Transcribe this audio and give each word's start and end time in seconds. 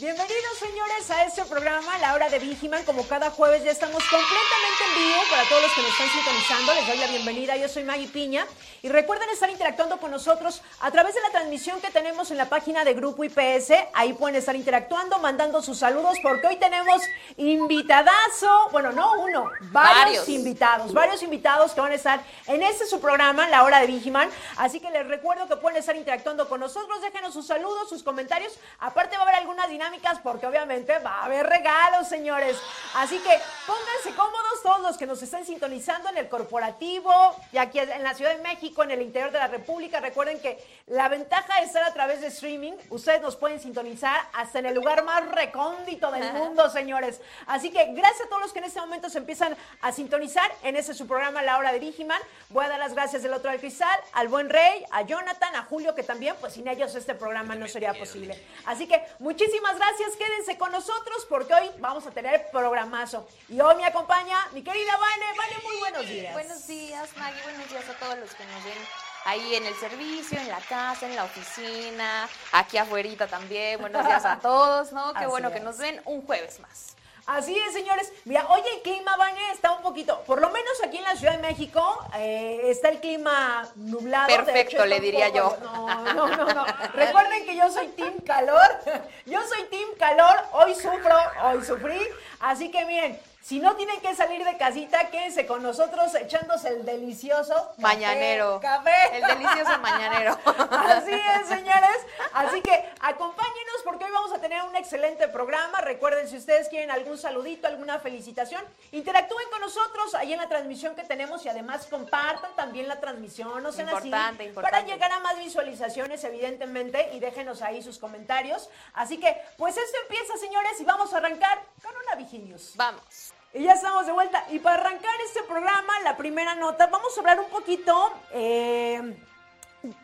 Bienvenidos 0.00 0.58
señores 0.60 1.10
a 1.10 1.24
este 1.24 1.44
programa, 1.46 1.98
La 1.98 2.14
Hora 2.14 2.28
de 2.28 2.38
Vigiman. 2.38 2.84
Como 2.84 3.02
cada 3.08 3.30
jueves 3.30 3.64
ya 3.64 3.72
estamos 3.72 4.00
completamente 4.04 4.84
en 4.86 5.02
vivo 5.02 5.22
para 5.28 5.42
todos 5.48 5.62
los 5.62 5.72
que 5.72 5.82
nos 5.82 5.90
están 5.90 6.08
sintonizando. 6.10 6.74
Les 6.74 6.86
doy 6.86 6.98
la 6.98 7.06
bienvenida. 7.08 7.56
Yo 7.56 7.68
soy 7.68 7.82
Maggie 7.82 8.06
Piña. 8.06 8.46
Y 8.82 8.88
recuerden 8.88 9.28
estar 9.30 9.50
interactuando 9.50 9.98
con 9.98 10.10
nosotros 10.10 10.62
a 10.80 10.90
través 10.90 11.14
de 11.14 11.20
la 11.22 11.30
transmisión 11.30 11.80
que 11.80 11.90
tenemos 11.90 12.30
en 12.30 12.36
la 12.36 12.48
página 12.48 12.84
de 12.84 12.94
Grupo 12.94 13.24
IPS. 13.24 13.72
Ahí 13.94 14.12
pueden 14.12 14.36
estar 14.36 14.54
interactuando, 14.54 15.18
mandando 15.18 15.60
sus 15.62 15.78
saludos, 15.78 16.18
porque 16.22 16.46
hoy 16.46 16.56
tenemos 16.56 17.02
invitadazo. 17.36 18.68
Bueno, 18.70 18.92
no 18.92 19.12
uno, 19.20 19.50
varios, 19.72 19.98
Varios. 19.98 20.28
invitados. 20.28 20.92
Varios 20.92 21.22
invitados 21.22 21.72
que 21.72 21.80
van 21.80 21.92
a 21.92 21.96
estar 21.96 22.20
en 22.46 22.62
este 22.62 22.86
su 22.86 23.00
programa, 23.00 23.48
La 23.48 23.64
Hora 23.64 23.80
de 23.80 23.86
Vigiman. 23.86 24.30
Así 24.56 24.80
que 24.80 24.90
les 24.90 25.06
recuerdo 25.06 25.46
que 25.48 25.56
pueden 25.56 25.78
estar 25.78 25.96
interactuando 25.96 26.48
con 26.48 26.60
nosotros. 26.60 27.00
Déjenos 27.02 27.32
sus 27.34 27.46
saludos, 27.46 27.88
sus 27.88 28.02
comentarios. 28.02 28.58
Aparte 28.78 29.16
va 29.16 29.22
a 29.22 29.26
haber 29.26 29.34
algunas 29.36 29.68
dinámicas 29.68 30.18
porque 30.22 30.46
obviamente 30.46 30.98
va 31.00 31.20
a 31.20 31.24
haber 31.24 31.46
regalos, 31.46 32.08
señores. 32.08 32.56
Así 32.94 33.18
que 33.18 33.38
pónganse 33.66 34.14
cómodos 34.16 34.62
todos 34.62 34.80
los 34.80 34.96
que 34.96 35.06
nos 35.06 35.22
están 35.22 35.44
sintonizando 35.44 36.08
en 36.10 36.18
el 36.18 36.28
corporativo 36.28 37.12
y 37.52 37.58
aquí 37.58 37.78
en 37.78 38.02
la 38.02 38.14
Ciudad 38.14 38.36
de 38.36 38.42
México, 38.42 38.67
en 38.78 38.90
el 38.92 39.02
interior 39.02 39.32
de 39.32 39.38
la 39.38 39.48
República. 39.48 40.00
Recuerden 40.00 40.40
que 40.40 40.62
la 40.86 41.08
ventaja 41.08 41.60
de 41.60 41.66
estar 41.66 41.82
a 41.82 41.92
través 41.92 42.20
de 42.20 42.28
streaming, 42.28 42.72
ustedes 42.90 43.20
nos 43.20 43.36
pueden 43.36 43.60
sintonizar 43.60 44.20
hasta 44.32 44.58
en 44.58 44.66
el 44.66 44.74
lugar 44.74 45.04
más 45.04 45.28
recóndito 45.30 46.10
del 46.12 46.32
mundo, 46.32 46.70
señores. 46.70 47.20
Así 47.46 47.70
que 47.70 47.92
gracias 47.92 48.26
a 48.26 48.28
todos 48.28 48.42
los 48.42 48.52
que 48.52 48.60
en 48.60 48.66
este 48.66 48.80
momento 48.80 49.10
se 49.10 49.18
empiezan 49.18 49.56
a 49.80 49.92
sintonizar 49.92 50.50
en 50.62 50.76
ese 50.76 50.94
su 50.94 51.06
programa 51.06 51.42
La 51.42 51.58
Hora 51.58 51.72
de 51.72 51.78
Vigiman. 51.78 52.20
Voy 52.50 52.64
a 52.64 52.68
dar 52.68 52.78
las 52.78 52.94
gracias 52.94 53.22
del 53.22 53.32
otro 53.32 53.50
del 53.50 53.60
cristal, 53.60 53.98
al 54.12 54.28
buen 54.28 54.48
Rey, 54.48 54.84
a 54.90 55.02
Jonathan, 55.02 55.56
a 55.56 55.64
Julio, 55.64 55.94
que 55.94 56.02
también, 56.02 56.36
pues 56.40 56.52
sin 56.54 56.68
ellos 56.68 56.94
este 56.94 57.14
programa 57.14 57.54
no 57.54 57.66
sería 57.68 57.94
posible. 57.94 58.40
Así 58.66 58.86
que 58.86 59.02
muchísimas 59.18 59.76
gracias, 59.76 60.16
quédense 60.16 60.56
con 60.56 60.70
nosotros 60.72 61.26
porque 61.28 61.54
hoy 61.54 61.70
vamos 61.78 62.06
a 62.06 62.10
tener 62.10 62.50
programazo. 62.50 63.26
Y 63.48 63.60
hoy 63.60 63.74
me 63.76 63.84
acompaña 63.84 64.36
mi 64.52 64.62
querida 64.62 64.96
Vane. 64.96 65.26
Vane, 65.36 65.62
muy 65.64 65.76
buenos 65.78 66.08
días. 66.08 66.32
Buenos 66.32 66.66
días, 66.66 67.16
Maggie. 67.16 67.42
Buenos 67.42 67.70
días 67.70 67.88
a 67.88 67.94
todos 67.94 68.18
los 68.18 68.34
que 68.34 68.44
nos 68.46 68.57
ven 68.64 68.78
ahí 69.24 69.54
en 69.56 69.66
el 69.66 69.74
servicio, 69.74 70.40
en 70.40 70.48
la 70.48 70.58
casa, 70.60 71.06
en 71.06 71.14
la 71.16 71.24
oficina, 71.24 72.28
aquí 72.52 72.78
afuera 72.78 73.26
también. 73.28 73.80
Buenos 73.80 74.06
días 74.06 74.24
a 74.24 74.38
todos, 74.42 74.92
¿no? 74.92 75.12
Qué 75.12 75.18
Así 75.20 75.26
bueno 75.28 75.52
que 75.52 75.60
nos 75.60 75.78
ven 75.78 76.00
un 76.04 76.24
jueves 76.26 76.60
más. 76.60 76.94
Así 77.26 77.54
es, 77.58 77.74
señores. 77.74 78.10
Mira, 78.24 78.46
hoy 78.48 78.62
el 78.74 78.80
clima, 78.80 79.14
Vane, 79.18 79.50
está 79.52 79.72
un 79.72 79.82
poquito, 79.82 80.22
por 80.22 80.40
lo 80.40 80.48
menos 80.48 80.72
aquí 80.82 80.96
en 80.96 81.04
la 81.04 81.14
Ciudad 81.14 81.34
de 81.34 81.46
México, 81.46 82.02
eh, 82.16 82.58
está 82.70 82.88
el 82.88 83.00
clima 83.00 83.68
nublado. 83.74 84.28
Perfecto, 84.28 84.76
hecho, 84.76 84.86
le 84.86 84.98
diría 84.98 85.26
poco- 85.30 85.36
yo. 85.36 85.56
No, 85.62 86.04
no, 86.14 86.26
no, 86.28 86.46
no. 86.54 86.64
Recuerden 86.94 87.44
que 87.44 87.54
yo 87.54 87.70
soy 87.70 87.88
Team 87.88 88.14
Calor. 88.26 88.80
Yo 89.26 89.40
soy 89.46 89.64
Team 89.64 89.90
Calor. 89.98 90.42
Hoy 90.52 90.74
sufro, 90.74 91.14
hoy 91.42 91.62
sufrí. 91.62 92.00
Así 92.40 92.70
que 92.70 92.86
miren, 92.86 93.20
si 93.48 93.60
no 93.60 93.74
tienen 93.76 93.98
que 94.02 94.14
salir 94.14 94.44
de 94.44 94.58
casita, 94.58 95.08
quédense 95.08 95.46
con 95.46 95.62
nosotros 95.62 96.14
echándose 96.14 96.68
el 96.68 96.84
delicioso 96.84 97.54
café, 97.54 97.80
Mañanero. 97.80 98.60
Café. 98.60 99.16
El 99.16 99.22
delicioso 99.22 99.78
mañanero. 99.78 100.38
Así 100.70 101.12
es, 101.14 101.48
señores. 101.48 101.96
Así 102.34 102.60
que 102.60 102.92
acompáñenos 103.00 103.76
porque 103.84 104.04
hoy 104.04 104.10
vamos 104.10 104.34
a 104.34 104.38
tener 104.42 104.60
un 104.64 104.76
excelente 104.76 105.28
programa. 105.28 105.80
Recuerden, 105.80 106.28
si 106.28 106.36
ustedes 106.36 106.68
quieren 106.68 106.90
algún 106.90 107.16
saludito, 107.16 107.68
alguna 107.68 107.98
felicitación, 108.00 108.62
interactúen 108.92 109.48
con 109.50 109.62
nosotros 109.62 110.14
ahí 110.16 110.34
en 110.34 110.40
la 110.40 110.48
transmisión 110.50 110.94
que 110.94 111.04
tenemos 111.04 111.42
y 111.46 111.48
además 111.48 111.86
compartan 111.86 112.54
también 112.54 112.86
la 112.86 113.00
transmisión. 113.00 113.62
No 113.62 113.72
sean 113.72 113.88
Importante, 113.88 114.42
así. 114.42 114.48
importante. 114.50 114.76
Para 114.76 114.84
llegar 114.84 115.10
a 115.10 115.20
más 115.20 115.38
visualizaciones, 115.38 116.22
evidentemente, 116.22 117.12
y 117.14 117.20
déjenos 117.20 117.62
ahí 117.62 117.82
sus 117.82 117.98
comentarios. 117.98 118.68
Así 118.92 119.18
que, 119.18 119.40
pues 119.56 119.74
esto 119.78 119.96
empieza, 120.02 120.36
señores, 120.36 120.78
y 120.80 120.84
vamos 120.84 121.14
a 121.14 121.16
arrancar 121.16 121.62
con 121.82 121.94
una 121.96 122.14
Viginius. 122.16 122.72
Vamos. 122.76 123.32
Y 123.54 123.64
ya 123.64 123.72
estamos 123.72 124.06
de 124.06 124.12
vuelta. 124.12 124.44
Y 124.50 124.58
para 124.58 124.82
arrancar 124.82 125.14
este 125.26 125.42
programa, 125.42 126.00
la 126.04 126.16
primera 126.16 126.54
nota, 126.54 126.86
vamos 126.88 127.16
a 127.16 127.20
hablar 127.20 127.40
un 127.40 127.48
poquito 127.48 128.12
eh, 128.32 129.16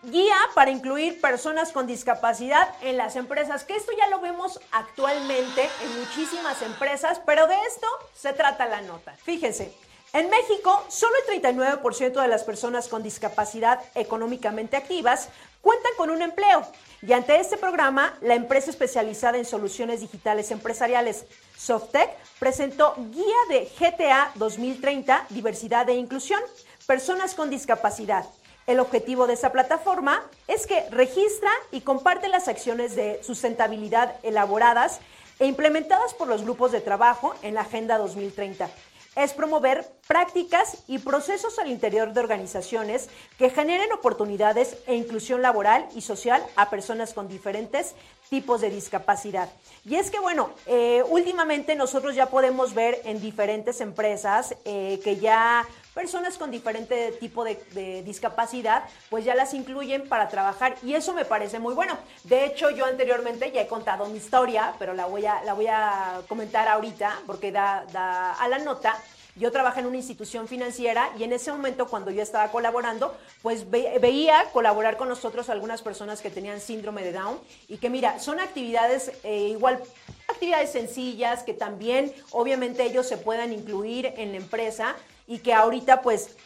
guía 0.02 0.36
para 0.54 0.70
incluir 0.70 1.20
personas 1.20 1.72
con 1.72 1.86
discapacidad 1.86 2.68
en 2.80 2.96
las 2.96 3.16
empresas, 3.16 3.64
que 3.64 3.76
esto 3.76 3.92
ya 3.98 4.08
lo 4.08 4.20
vemos 4.20 4.60
actualmente 4.72 5.68
en 5.82 6.00
muchísimas 6.00 6.62
empresas, 6.62 7.20
pero 7.26 7.46
de 7.46 7.56
esto 7.68 7.86
se 8.14 8.32
trata 8.32 8.66
la 8.66 8.80
nota. 8.82 9.14
Fíjense. 9.22 9.74
En 10.14 10.30
México, 10.30 10.84
solo 10.88 11.12
el 11.28 11.42
39% 11.42 12.22
de 12.22 12.28
las 12.28 12.44
personas 12.44 12.86
con 12.86 13.02
discapacidad 13.02 13.80
económicamente 13.96 14.76
activas 14.76 15.28
cuentan 15.60 15.90
con 15.96 16.10
un 16.10 16.22
empleo. 16.22 16.64
Y 17.02 17.12
ante 17.14 17.40
este 17.40 17.56
programa, 17.56 18.16
la 18.20 18.36
empresa 18.36 18.70
especializada 18.70 19.38
en 19.38 19.44
soluciones 19.44 20.00
digitales 20.00 20.52
empresariales 20.52 21.26
Softec 21.56 22.10
presentó 22.38 22.94
Guía 22.96 23.36
de 23.48 23.70
GTA 23.78 24.32
2030, 24.34 25.26
Diversidad 25.30 25.88
e 25.88 25.94
Inclusión, 25.94 26.40
Personas 26.86 27.34
con 27.34 27.50
Discapacidad. 27.50 28.26
El 28.66 28.80
objetivo 28.80 29.26
de 29.26 29.34
esta 29.34 29.52
plataforma 29.52 30.22
es 30.48 30.66
que 30.66 30.88
registra 30.90 31.50
y 31.70 31.82
comparte 31.82 32.28
las 32.28 32.48
acciones 32.48 32.96
de 32.96 33.22
sustentabilidad 33.22 34.16
elaboradas 34.22 35.00
e 35.38 35.46
implementadas 35.46 36.14
por 36.14 36.28
los 36.28 36.42
grupos 36.42 36.72
de 36.72 36.80
trabajo 36.80 37.34
en 37.42 37.54
la 37.54 37.62
Agenda 37.62 37.98
2030 37.98 38.70
es 39.16 39.32
promover 39.32 39.88
prácticas 40.06 40.82
y 40.86 40.98
procesos 40.98 41.58
al 41.58 41.70
interior 41.70 42.12
de 42.12 42.20
organizaciones 42.20 43.08
que 43.38 43.50
generen 43.50 43.92
oportunidades 43.92 44.76
e 44.86 44.94
inclusión 44.94 45.42
laboral 45.42 45.88
y 45.94 46.00
social 46.00 46.44
a 46.56 46.70
personas 46.70 47.14
con 47.14 47.28
diferentes 47.28 47.94
tipos 48.34 48.60
de 48.60 48.68
discapacidad. 48.68 49.48
Y 49.84 49.94
es 49.94 50.10
que, 50.10 50.18
bueno, 50.18 50.50
eh, 50.66 51.04
últimamente 51.08 51.76
nosotros 51.76 52.16
ya 52.16 52.26
podemos 52.26 52.74
ver 52.74 53.00
en 53.04 53.20
diferentes 53.20 53.80
empresas 53.80 54.56
eh, 54.64 54.98
que 55.04 55.18
ya 55.18 55.64
personas 55.94 56.36
con 56.36 56.50
diferente 56.50 57.12
tipo 57.20 57.44
de, 57.44 57.62
de 57.74 58.02
discapacidad, 58.02 58.82
pues 59.08 59.24
ya 59.24 59.36
las 59.36 59.54
incluyen 59.54 60.08
para 60.08 60.28
trabajar 60.28 60.74
y 60.82 60.94
eso 60.94 61.12
me 61.12 61.24
parece 61.24 61.60
muy 61.60 61.74
bueno. 61.74 61.96
De 62.24 62.44
hecho, 62.44 62.70
yo 62.70 62.86
anteriormente 62.86 63.52
ya 63.52 63.60
he 63.60 63.68
contado 63.68 64.06
mi 64.06 64.16
historia, 64.16 64.74
pero 64.80 64.94
la 64.94 65.06
voy 65.06 65.26
a, 65.26 65.44
la 65.44 65.52
voy 65.54 65.68
a 65.68 66.22
comentar 66.26 66.66
ahorita 66.66 67.20
porque 67.28 67.52
da, 67.52 67.86
da 67.92 68.32
a 68.32 68.48
la 68.48 68.58
nota. 68.58 69.00
Yo 69.36 69.50
trabajé 69.50 69.80
en 69.80 69.86
una 69.86 69.96
institución 69.96 70.46
financiera 70.46 71.10
y 71.18 71.24
en 71.24 71.32
ese 71.32 71.50
momento 71.50 71.88
cuando 71.88 72.12
yo 72.12 72.22
estaba 72.22 72.52
colaborando, 72.52 73.16
pues 73.42 73.68
ve- 73.68 73.98
veía 74.00 74.44
colaborar 74.52 74.96
con 74.96 75.08
nosotros 75.08 75.48
algunas 75.48 75.82
personas 75.82 76.20
que 76.20 76.30
tenían 76.30 76.60
síndrome 76.60 77.02
de 77.02 77.12
Down 77.12 77.40
y 77.66 77.78
que 77.78 77.90
mira, 77.90 78.20
son 78.20 78.38
actividades 78.38 79.10
eh, 79.24 79.48
igual, 79.48 79.82
actividades 80.28 80.70
sencillas 80.70 81.42
que 81.42 81.52
también 81.52 82.14
obviamente 82.30 82.84
ellos 82.84 83.08
se 83.08 83.16
puedan 83.16 83.52
incluir 83.52 84.12
en 84.16 84.30
la 84.30 84.36
empresa 84.38 84.94
y 85.26 85.38
que 85.40 85.52
ahorita 85.52 86.00
pues 86.02 86.36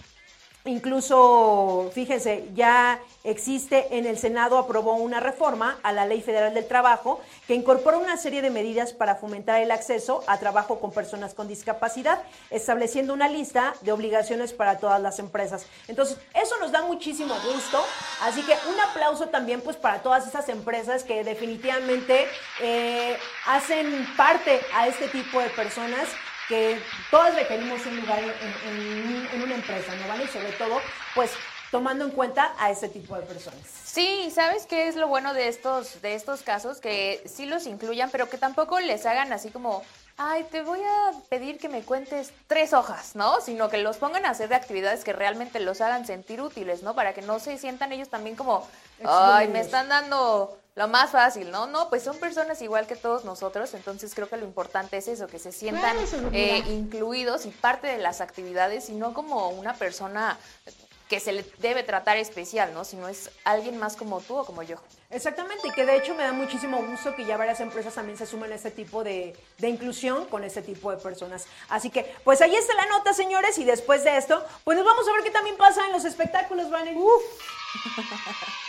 Incluso, 0.65 1.91
fíjense, 1.95 2.49
ya 2.55 3.01
existe 3.25 3.97
en 3.97 4.07
el 4.07 4.19
Senado, 4.19 4.59
aprobó 4.59 4.95
una 4.95 5.21
reforma 5.21 5.79
a 5.83 5.93
la 5.93 6.05
Ley 6.05 6.21
Federal 6.21 6.53
del 6.53 6.67
Trabajo 6.67 7.21
que 7.47 7.55
incorpora 7.55 7.97
una 7.97 8.17
serie 8.17 8.43
de 8.43 8.51
medidas 8.51 8.93
para 8.93 9.15
fomentar 9.15 9.61
el 9.61 9.71
acceso 9.71 10.23
a 10.27 10.39
trabajo 10.39 10.79
con 10.81 10.93
personas 10.93 11.33
con 11.33 11.49
discapacidad, 11.49 12.23
estableciendo 12.51 13.15
una 13.15 13.29
lista 13.29 13.75
de 13.83 13.93
obligaciones 13.93 14.53
para 14.53 14.79
todas 14.79 15.01
las 15.01 15.19
empresas. 15.19 15.67
Entonces, 15.87 16.19
eso 16.35 16.57
nos 16.61 16.73
da 16.73 16.83
muchísimo 16.83 17.35
gusto, 17.53 17.83
así 18.23 18.43
que 18.43 18.55
un 18.69 18.81
aplauso 18.81 19.29
también 19.29 19.61
pues 19.61 19.77
para 19.77 20.03
todas 20.03 20.27
esas 20.27 20.49
empresas 20.49 21.05
que 21.05 21.25
definitivamente 21.25 22.27
eh, 22.61 23.17
hacen 23.47 24.07
parte 24.17 24.61
a 24.75 24.87
este 24.89 25.09
tipo 25.09 25.41
de 25.41 25.49
personas 25.51 26.09
que 26.49 26.81
todas 27.11 27.35
requerimos 27.35 27.85
un 27.87 27.97
lugar 28.01 28.19
en, 28.21 28.31
en- 28.31 29.29
en 29.35 29.43
una 29.43 29.55
empresa, 29.55 29.95
¿no 29.97 30.09
vale? 30.09 30.25
Y 30.25 30.29
sobre 30.29 30.53
todo, 30.53 30.81
pues 31.15 31.31
tomando 31.71 32.05
en 32.07 32.11
cuenta 32.13 32.55
a 32.59 32.71
este 32.71 32.89
tipo 32.89 33.15
de 33.15 33.23
personas. 33.23 33.61
Sí, 33.85 34.31
¿sabes 34.35 34.65
qué 34.65 34.89
es 34.89 34.97
lo 34.97 35.07
bueno 35.09 35.35
de 35.35 35.49
estos, 35.49 36.01
de 36.01 36.15
estos 36.15 36.41
casos? 36.43 36.79
Que 36.81 37.23
sí 37.27 37.45
los 37.45 37.67
incluyan, 37.67 38.09
pero 38.11 38.31
que 38.31 38.39
tampoco 38.39 38.81
les 38.81 39.05
hagan 39.05 39.33
así 39.35 39.51
como, 39.51 39.83
ay, 40.17 40.45
te 40.51 40.63
voy 40.63 40.81
a 40.81 41.13
pedir 41.29 41.59
que 41.59 41.69
me 41.69 41.83
cuentes 41.83 42.33
tres 42.47 42.73
hojas, 42.73 43.15
¿no? 43.17 43.43
Sino 43.43 43.69
que 43.69 43.77
los 43.79 43.99
pongan 43.99 44.25
a 44.25 44.31
hacer 44.31 44.49
de 44.49 44.55
actividades 44.55 45.05
que 45.05 45.13
realmente 45.13 45.61
los 45.61 45.83
hagan 45.83 46.07
sentir 46.07 46.41
útiles, 46.41 46.83
¿no? 46.83 46.95
Para 46.95 47.13
que 47.13 47.21
no 47.21 47.39
se 47.39 47.59
sientan 47.59 47.93
ellos 47.93 48.09
también 48.09 48.35
como, 48.35 48.67
ay, 49.05 49.49
me 49.49 49.61
están 49.61 49.89
dando 49.91 50.59
lo 50.79 50.87
más 50.87 51.11
fácil, 51.11 51.51
¿no? 51.51 51.67
No, 51.67 51.89
pues 51.89 52.05
son 52.05 52.17
personas 52.19 52.63
igual 52.63 52.87
que 52.87 52.95
todos 52.95 53.25
nosotros, 53.25 53.75
entonces 53.75 54.15
creo 54.15 54.29
que 54.29 54.37
lo 54.37 54.45
importante 54.45 54.97
es 54.97 55.09
eso, 55.09 55.27
que 55.27 55.41
se 55.41 55.51
sientan 55.51 55.97
eh, 56.33 56.63
incluidos 56.69 57.47
y 57.47 57.51
parte 57.51 57.89
de 57.89 57.99
las 57.99 58.21
actividades 58.21 58.89
y 58.89 58.93
no 58.93 59.13
como 59.13 59.49
una 59.49 59.75
persona 59.75 60.39
que 61.09 61.19
se 61.19 61.33
le 61.33 61.45
debe 61.59 61.83
tratar 61.83 62.17
especial, 62.17 62.73
¿no? 62.75 62.85
Sino 62.85 63.09
es 63.09 63.31
alguien 63.43 63.77
más 63.77 63.97
como 63.97 64.21
tú 64.21 64.37
o 64.37 64.47
como 64.47 64.63
yo. 64.63 64.77
Exactamente, 65.11 65.67
y 65.67 65.73
que 65.73 65.85
de 65.85 65.97
hecho 65.97 66.15
me 66.15 66.23
da 66.23 66.33
muchísimo 66.33 66.81
gusto 66.87 67.17
que 67.17 67.25
ya 67.25 67.37
varias 67.37 67.59
empresas 67.59 67.95
también 67.95 68.17
se 68.17 68.27
sumen 68.27 68.53
a 68.53 68.55
este 68.55 68.71
tipo 68.71 69.03
de, 69.03 69.37
de, 69.59 69.69
inclusión 69.69 70.27
con 70.27 70.45
este 70.45 70.63
tipo 70.63 70.93
de 70.93 70.99
personas. 70.99 71.47
Así 71.71 71.91
que, 71.91 72.15
pues 72.23 72.41
ahí 72.41 72.55
está 72.55 72.75
la 72.75 72.87
nota, 72.87 73.13
señores, 73.15 73.59
y 73.59 73.65
después 73.65 74.05
de 74.05 74.17
esto, 74.17 74.45
pues 74.63 74.79
nos 74.79 74.87
vamos 74.87 75.09
a 75.09 75.13
ver 75.15 75.25
qué 75.25 75.33
también 75.33 75.57
pasa 75.57 75.85
en 75.87 75.93
los 75.93 76.05
espectáculos, 76.05 76.71
¿vale? 76.71 76.95
Uf. 76.95 77.23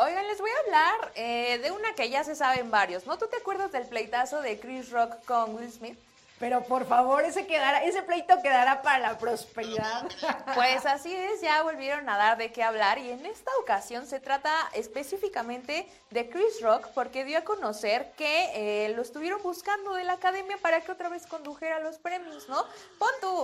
Oigan, 0.00 0.28
les 0.28 0.40
voy 0.40 0.50
a 0.50 0.60
hablar 0.60 1.12
eh, 1.16 1.58
de 1.58 1.72
una 1.72 1.92
que 1.94 2.08
ya 2.08 2.22
se 2.22 2.36
saben 2.36 2.70
varios, 2.70 3.04
¿no? 3.04 3.18
¿Tú 3.18 3.26
te 3.26 3.36
acuerdas 3.36 3.72
del 3.72 3.84
pleitazo 3.84 4.40
de 4.40 4.60
Chris 4.60 4.90
Rock 4.90 5.24
con 5.24 5.56
Will 5.56 5.72
Smith? 5.72 5.98
Pero 6.38 6.62
por 6.62 6.86
favor, 6.86 7.24
ese 7.24 7.48
quedará, 7.48 7.82
ese 7.82 8.04
pleito 8.04 8.40
quedará 8.40 8.80
para 8.82 9.00
la 9.00 9.18
prosperidad. 9.18 10.08
Pues 10.54 10.86
así 10.86 11.12
es, 11.12 11.40
ya 11.40 11.62
volvieron 11.62 12.08
a 12.08 12.16
dar 12.16 12.38
de 12.38 12.52
qué 12.52 12.62
hablar 12.62 12.98
y 12.98 13.10
en 13.10 13.26
esta 13.26 13.50
ocasión 13.60 14.06
se 14.06 14.20
trata 14.20 14.52
específicamente 14.72 15.88
de 16.10 16.30
Chris 16.30 16.60
Rock 16.62 16.86
porque 16.94 17.24
dio 17.24 17.38
a 17.38 17.42
conocer 17.42 18.12
que 18.16 18.50
eh, 18.54 18.94
lo 18.94 19.02
estuvieron 19.02 19.42
buscando 19.42 19.94
de 19.94 20.04
la 20.04 20.12
academia 20.12 20.58
para 20.58 20.80
que 20.80 20.92
otra 20.92 21.08
vez 21.08 21.26
condujera 21.26 21.80
los 21.80 21.98
premios, 21.98 22.48
¿no? 22.48 22.64
Pon 23.00 23.10
tú, 23.20 23.42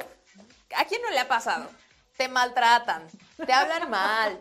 ¿a 0.76 0.84
quién 0.84 1.02
no 1.02 1.10
le 1.10 1.18
ha 1.18 1.26
pasado? 1.26 1.68
Te 2.16 2.28
maltratan, 2.28 3.08
te 3.44 3.52
hablan 3.52 3.90
mal, 3.90 4.40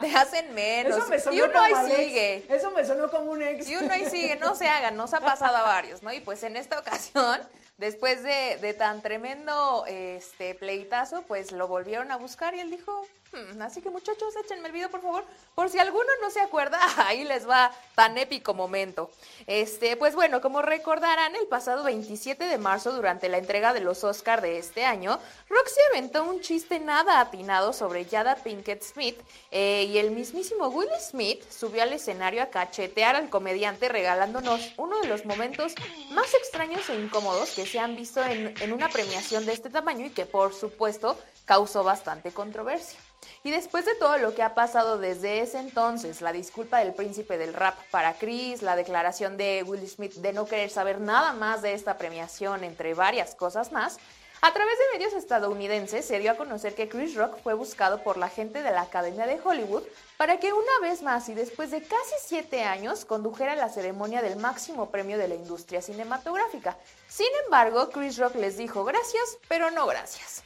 te 0.00 0.12
hacen 0.14 0.52
menos. 0.54 0.96
Eso 0.98 1.08
me 1.08 1.20
sonó 1.20 1.36
y 1.36 1.40
uno 1.42 1.52
como 1.52 1.64
ahí 1.76 1.96
sigue. 1.96 2.46
Eso 2.48 2.70
me 2.72 2.84
sonó 2.84 3.10
como 3.10 3.30
un 3.30 3.42
ex. 3.42 3.68
Y 3.68 3.76
uno 3.76 3.92
ahí 3.92 4.06
sigue, 4.10 4.36
no 4.36 4.56
se 4.56 4.68
hagan, 4.68 4.96
nos 4.96 5.14
ha 5.14 5.20
pasado 5.20 5.56
a 5.56 5.62
varios, 5.62 6.02
¿no? 6.02 6.12
Y 6.12 6.20
pues 6.20 6.42
en 6.42 6.56
esta 6.56 6.78
ocasión, 6.80 7.40
después 7.76 8.24
de, 8.24 8.58
de 8.60 8.74
tan 8.74 9.02
tremendo 9.02 9.84
este 9.86 10.56
pleitazo, 10.56 11.22
pues 11.22 11.52
lo 11.52 11.68
volvieron 11.68 12.10
a 12.10 12.16
buscar 12.16 12.54
y 12.56 12.60
él 12.60 12.70
dijo, 12.70 13.02
"Hmm, 13.02 13.21
así 13.60 13.80
que 13.80 13.90
muchachos, 13.90 14.34
échenme 14.36 14.68
el 14.68 14.72
video, 14.72 14.90
por 14.90 15.00
favor, 15.00 15.24
por 15.54 15.70
si 15.70 15.78
alguno 15.78 16.08
no 16.20 16.30
se 16.30 16.40
acuerda, 16.40 16.78
ahí 17.06 17.24
les 17.24 17.48
va 17.48 17.72
tan 17.94 18.18
épico 18.18 18.54
momento. 18.54 19.10
Este, 19.46 19.96
pues 19.96 20.14
bueno, 20.14 20.40
como 20.40 20.62
recordarán, 20.62 21.34
el 21.36 21.46
pasado 21.46 21.84
27 21.84 22.44
de 22.44 22.58
marzo, 22.58 22.92
durante 22.92 23.28
la 23.28 23.38
entrega 23.38 23.72
de 23.72 23.80
los 23.80 24.04
Oscar 24.04 24.40
de 24.40 24.58
este 24.58 24.84
año, 24.84 25.18
Roxy 25.48 25.80
aventó 25.90 26.24
un 26.24 26.40
chiste 26.40 26.80
nada 26.80 27.20
atinado 27.20 27.72
sobre 27.72 28.04
Jada 28.04 28.36
Pinkett 28.36 28.82
Smith 28.82 29.18
eh, 29.50 29.84
y 29.84 29.98
el 29.98 30.10
mismísimo 30.10 30.68
Will 30.68 30.88
Smith 31.00 31.42
subió 31.50 31.82
al 31.82 31.92
escenario 31.92 32.42
a 32.42 32.46
cachetear 32.46 33.16
al 33.16 33.30
comediante 33.30 33.88
regalándonos 33.88 34.72
uno 34.76 35.00
de 35.00 35.08
los 35.08 35.24
momentos 35.24 35.74
más 36.10 36.34
extraños 36.34 36.88
e 36.90 36.94
incómodos 36.94 37.50
que 37.52 37.66
se 37.66 37.78
han 37.78 37.96
visto 37.96 38.22
en, 38.24 38.54
en 38.60 38.72
una 38.72 38.88
premiación 38.88 39.46
de 39.46 39.52
este 39.52 39.70
tamaño 39.70 40.06
y 40.06 40.10
que 40.10 40.26
por 40.26 40.54
supuesto 40.54 41.18
causó 41.44 41.82
bastante 41.84 42.32
controversia. 42.32 42.98
Y 43.44 43.50
después 43.50 43.84
de 43.84 43.96
todo 43.96 44.18
lo 44.18 44.34
que 44.34 44.42
ha 44.44 44.54
pasado 44.54 44.98
desde 44.98 45.40
ese 45.40 45.58
entonces, 45.58 46.20
la 46.20 46.32
disculpa 46.32 46.78
del 46.78 46.94
príncipe 46.94 47.38
del 47.38 47.54
rap 47.54 47.76
para 47.90 48.14
Chris, 48.14 48.62
la 48.62 48.76
declaración 48.76 49.36
de 49.36 49.64
Will 49.66 49.88
Smith 49.88 50.14
de 50.14 50.32
no 50.32 50.46
querer 50.46 50.70
saber 50.70 51.00
nada 51.00 51.32
más 51.32 51.60
de 51.60 51.74
esta 51.74 51.98
premiación, 51.98 52.62
entre 52.62 52.94
varias 52.94 53.34
cosas 53.34 53.72
más, 53.72 53.98
a 54.44 54.52
través 54.52 54.76
de 54.76 54.98
medios 54.98 55.14
estadounidenses 55.14 56.04
se 56.04 56.18
dio 56.18 56.32
a 56.32 56.36
conocer 56.36 56.74
que 56.74 56.88
Chris 56.88 57.14
Rock 57.14 57.38
fue 57.44 57.54
buscado 57.54 58.02
por 58.02 58.16
la 58.16 58.28
gente 58.28 58.64
de 58.64 58.72
la 58.72 58.82
Academia 58.82 59.24
de 59.24 59.40
Hollywood 59.40 59.84
para 60.16 60.40
que 60.40 60.52
una 60.52 60.80
vez 60.82 61.00
más 61.00 61.28
y 61.28 61.34
después 61.34 61.70
de 61.70 61.80
casi 61.80 62.14
siete 62.20 62.64
años 62.64 63.04
condujera 63.04 63.54
la 63.54 63.68
ceremonia 63.68 64.20
del 64.20 64.34
máximo 64.36 64.90
premio 64.90 65.16
de 65.16 65.28
la 65.28 65.36
industria 65.36 65.80
cinematográfica. 65.80 66.76
Sin 67.08 67.28
embargo, 67.44 67.90
Chris 67.90 68.18
Rock 68.18 68.34
les 68.34 68.56
dijo 68.56 68.82
gracias, 68.82 69.38
pero 69.46 69.70
no 69.70 69.86
gracias. 69.86 70.42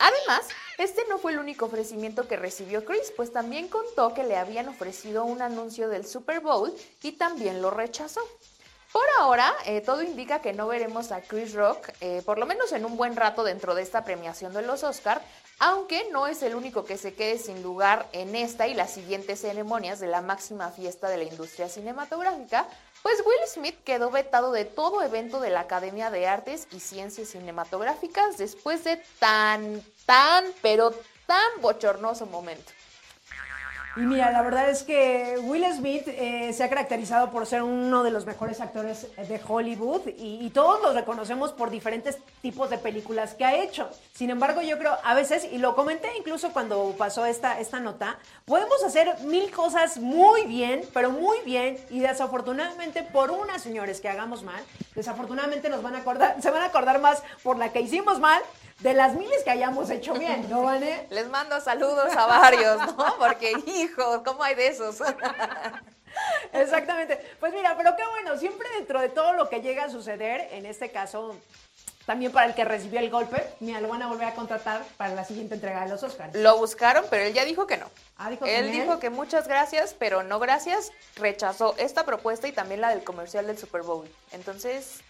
Además, 0.00 0.48
este 0.78 1.04
no 1.08 1.18
fue 1.18 1.30
el 1.30 1.38
único 1.38 1.66
ofrecimiento 1.66 2.26
que 2.26 2.36
recibió 2.36 2.84
Chris, 2.84 3.12
pues 3.16 3.32
también 3.32 3.68
contó 3.68 4.12
que 4.12 4.24
le 4.24 4.36
habían 4.36 4.68
ofrecido 4.68 5.24
un 5.24 5.40
anuncio 5.40 5.88
del 5.88 6.04
Super 6.04 6.40
Bowl 6.40 6.74
y 7.00 7.12
también 7.12 7.62
lo 7.62 7.70
rechazó. 7.70 8.20
Por 8.96 9.04
ahora, 9.18 9.54
eh, 9.66 9.82
todo 9.82 10.02
indica 10.02 10.40
que 10.40 10.54
no 10.54 10.68
veremos 10.68 11.12
a 11.12 11.20
Chris 11.20 11.52
Rock, 11.52 11.90
eh, 12.00 12.22
por 12.24 12.38
lo 12.38 12.46
menos 12.46 12.72
en 12.72 12.86
un 12.86 12.96
buen 12.96 13.14
rato 13.14 13.44
dentro 13.44 13.74
de 13.74 13.82
esta 13.82 14.04
premiación 14.04 14.54
de 14.54 14.62
los 14.62 14.84
Oscar, 14.84 15.20
aunque 15.58 16.08
no 16.12 16.26
es 16.26 16.42
el 16.42 16.54
único 16.54 16.86
que 16.86 16.96
se 16.96 17.12
quede 17.12 17.36
sin 17.36 17.62
lugar 17.62 18.08
en 18.12 18.34
esta 18.34 18.68
y 18.68 18.72
las 18.72 18.90
siguientes 18.90 19.42
ceremonias 19.42 20.00
de 20.00 20.06
la 20.06 20.22
máxima 20.22 20.70
fiesta 20.70 21.10
de 21.10 21.18
la 21.18 21.24
industria 21.24 21.68
cinematográfica, 21.68 22.66
pues 23.02 23.18
Will 23.18 23.46
Smith 23.46 23.76
quedó 23.84 24.10
vetado 24.10 24.50
de 24.50 24.64
todo 24.64 25.02
evento 25.02 25.40
de 25.40 25.50
la 25.50 25.60
Academia 25.60 26.10
de 26.10 26.26
Artes 26.26 26.66
y 26.72 26.80
Ciencias 26.80 27.28
Cinematográficas 27.28 28.38
después 28.38 28.82
de 28.84 28.96
tan, 29.18 29.84
tan, 30.06 30.46
pero 30.62 30.94
tan 31.26 31.60
bochornoso 31.60 32.24
momento. 32.24 32.72
Y 33.96 34.00
mira, 34.00 34.30
la 34.30 34.42
verdad 34.42 34.68
es 34.68 34.82
que 34.82 35.38
Will 35.42 35.64
Smith 35.72 36.06
eh, 36.06 36.52
se 36.52 36.62
ha 36.62 36.68
caracterizado 36.68 37.30
por 37.30 37.46
ser 37.46 37.62
uno 37.62 38.02
de 38.02 38.10
los 38.10 38.26
mejores 38.26 38.60
actores 38.60 39.06
de 39.16 39.40
Hollywood 39.48 40.02
y, 40.18 40.50
todos 40.50 40.82
los 40.82 40.94
reconocemos 40.94 41.52
por 41.52 41.70
diferentes 41.70 42.18
tipos 42.42 42.68
de 42.68 42.76
películas 42.76 43.34
que 43.34 43.44
ha 43.44 43.62
hecho. 43.62 43.88
Sin 44.14 44.28
embargo, 44.28 44.60
yo 44.60 44.78
creo 44.78 44.96
a 45.02 45.14
veces, 45.14 45.46
y 45.50 45.58
lo 45.58 45.74
comenté 45.74 46.08
incluso 46.18 46.52
cuando 46.52 46.94
pasó 46.98 47.24
esta, 47.24 47.58
esta 47.58 47.80
nota, 47.80 48.18
podemos 48.44 48.82
hacer 48.84 49.18
mil 49.24 49.50
cosas 49.50 49.98
muy 49.98 50.44
bien, 50.44 50.82
pero 50.92 51.10
muy 51.10 51.38
bien, 51.44 51.78
y 51.90 52.00
desafortunadamente 52.00 53.02
por 53.02 53.30
unas 53.30 53.62
señores 53.62 54.00
que 54.00 54.08
hagamos 54.08 54.42
mal, 54.42 54.62
desafortunadamente 54.94 55.68
nos 55.68 55.82
van 55.82 55.94
a 55.94 55.98
acordar, 55.98 56.40
se 56.40 56.50
van 56.50 56.62
a 56.62 56.66
acordar 56.66 57.00
más 57.00 57.22
por 57.42 57.56
la 57.58 57.72
que 57.72 57.80
hicimos 57.80 58.20
mal 58.20 58.42
de 58.80 58.92
las 58.92 59.14
miles 59.14 59.42
que 59.42 59.50
hayamos 59.50 59.90
hecho 59.90 60.14
bien, 60.14 60.48
¿no, 60.50 60.62
Vane? 60.62 61.06
Les 61.10 61.28
mando 61.28 61.60
saludos 61.60 62.14
a 62.14 62.26
varios, 62.26 62.78
¿no? 62.96 63.16
Porque, 63.18 63.52
hijo, 63.66 64.22
¿cómo 64.22 64.42
hay 64.42 64.54
de 64.54 64.68
esos? 64.68 64.98
Exactamente. 66.52 67.18
Pues 67.40 67.52
mira, 67.52 67.76
pero 67.76 67.96
qué 67.96 68.02
bueno, 68.10 68.38
siempre 68.38 68.68
dentro 68.76 69.00
de 69.00 69.08
todo 69.08 69.32
lo 69.32 69.48
que 69.48 69.60
llega 69.60 69.84
a 69.84 69.90
suceder, 69.90 70.48
en 70.52 70.66
este 70.66 70.90
caso, 70.90 71.36
también 72.06 72.32
para 72.32 72.46
el 72.46 72.54
que 72.54 72.64
recibió 72.64 73.00
el 73.00 73.10
golpe, 73.10 73.42
mira, 73.60 73.80
lo 73.80 73.88
van 73.88 74.02
a 74.02 74.08
volver 74.08 74.28
a 74.28 74.34
contratar 74.34 74.82
para 74.96 75.14
la 75.14 75.24
siguiente 75.24 75.54
entrega 75.54 75.82
de 75.84 75.90
los 75.90 76.02
Oscars. 76.02 76.34
Lo 76.36 76.56
buscaron, 76.56 77.04
pero 77.10 77.24
él 77.24 77.34
ya 77.34 77.44
dijo 77.44 77.66
que 77.66 77.76
no. 77.76 77.90
Ah, 78.16 78.30
dijo 78.30 78.46
él 78.46 78.70
dijo 78.70 78.98
que 79.00 79.10
muchas 79.10 79.48
gracias, 79.48 79.94
pero 79.98 80.22
no 80.22 80.38
gracias. 80.38 80.92
Rechazó 81.16 81.74
esta 81.78 82.04
propuesta 82.04 82.46
y 82.46 82.52
también 82.52 82.80
la 82.80 82.90
del 82.90 83.02
comercial 83.02 83.46
del 83.46 83.58
Super 83.58 83.82
Bowl. 83.82 84.08
Entonces, 84.32 85.00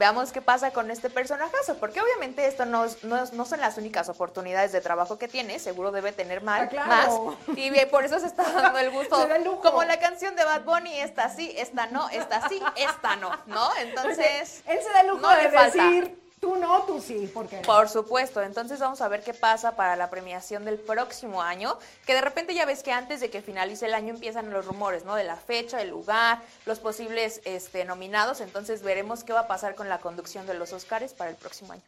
veamos 0.00 0.32
qué 0.32 0.40
pasa 0.40 0.70
con 0.70 0.90
este 0.90 1.10
personajazo, 1.10 1.76
porque 1.76 2.00
obviamente 2.00 2.46
esto 2.46 2.64
no, 2.64 2.86
no, 3.02 3.26
no 3.32 3.44
son 3.44 3.60
las 3.60 3.76
únicas 3.76 4.08
oportunidades 4.08 4.72
de 4.72 4.80
trabajo 4.80 5.18
que 5.18 5.28
tiene, 5.28 5.58
seguro 5.58 5.92
debe 5.92 6.10
tener 6.12 6.42
más, 6.42 6.62
Ah, 6.62 6.68
claro. 6.68 7.36
más 7.46 7.58
y 7.58 7.68
bien, 7.68 7.86
por 7.90 8.02
eso 8.06 8.18
se 8.18 8.26
está 8.26 8.50
dando 8.50 8.78
el 8.78 8.90
gusto, 8.90 9.28
el 9.30 9.44
como 9.44 9.84
la 9.84 10.00
canción 10.00 10.34
de 10.36 10.44
Bad 10.44 10.62
Bunny, 10.64 11.00
esta 11.00 11.28
sí, 11.28 11.52
esta 11.54 11.86
no, 11.88 12.08
esta 12.08 12.48
sí, 12.48 12.62
esta 12.76 13.16
no, 13.16 13.30
¿no? 13.44 13.68
Entonces, 13.80 14.62
Él 14.66 14.78
se 14.82 14.90
da 14.90 15.00
el 15.02 15.08
lujo 15.08 15.20
no 15.20 15.36
de 15.36 15.48
decir, 15.50 16.19
tú 16.40 16.56
no, 16.56 16.82
tú 16.84 17.00
sí, 17.00 17.30
porque 17.32 17.58
Por 17.58 17.88
supuesto, 17.88 18.42
entonces 18.42 18.80
vamos 18.80 19.00
a 19.00 19.08
ver 19.08 19.22
qué 19.22 19.34
pasa 19.34 19.76
para 19.76 19.94
la 19.96 20.10
premiación 20.10 20.64
del 20.64 20.78
próximo 20.78 21.42
año, 21.42 21.78
que 22.06 22.14
de 22.14 22.20
repente 22.20 22.54
ya 22.54 22.64
ves 22.64 22.82
que 22.82 22.92
antes 22.92 23.20
de 23.20 23.30
que 23.30 23.42
finalice 23.42 23.86
el 23.86 23.94
año 23.94 24.14
empiezan 24.14 24.50
los 24.50 24.66
rumores, 24.66 25.04
¿no? 25.04 25.14
De 25.14 25.24
la 25.24 25.36
fecha, 25.36 25.82
el 25.82 25.90
lugar, 25.90 26.40
los 26.66 26.80
posibles 26.80 27.40
este, 27.44 27.84
nominados, 27.84 28.40
entonces 28.40 28.82
veremos 28.82 29.22
qué 29.22 29.32
va 29.32 29.40
a 29.40 29.48
pasar 29.48 29.74
con 29.74 29.88
la 29.88 29.98
conducción 29.98 30.46
de 30.46 30.54
los 30.54 30.72
Oscars 30.72 31.12
para 31.12 31.30
el 31.30 31.36
próximo 31.36 31.72
año. 31.72 31.82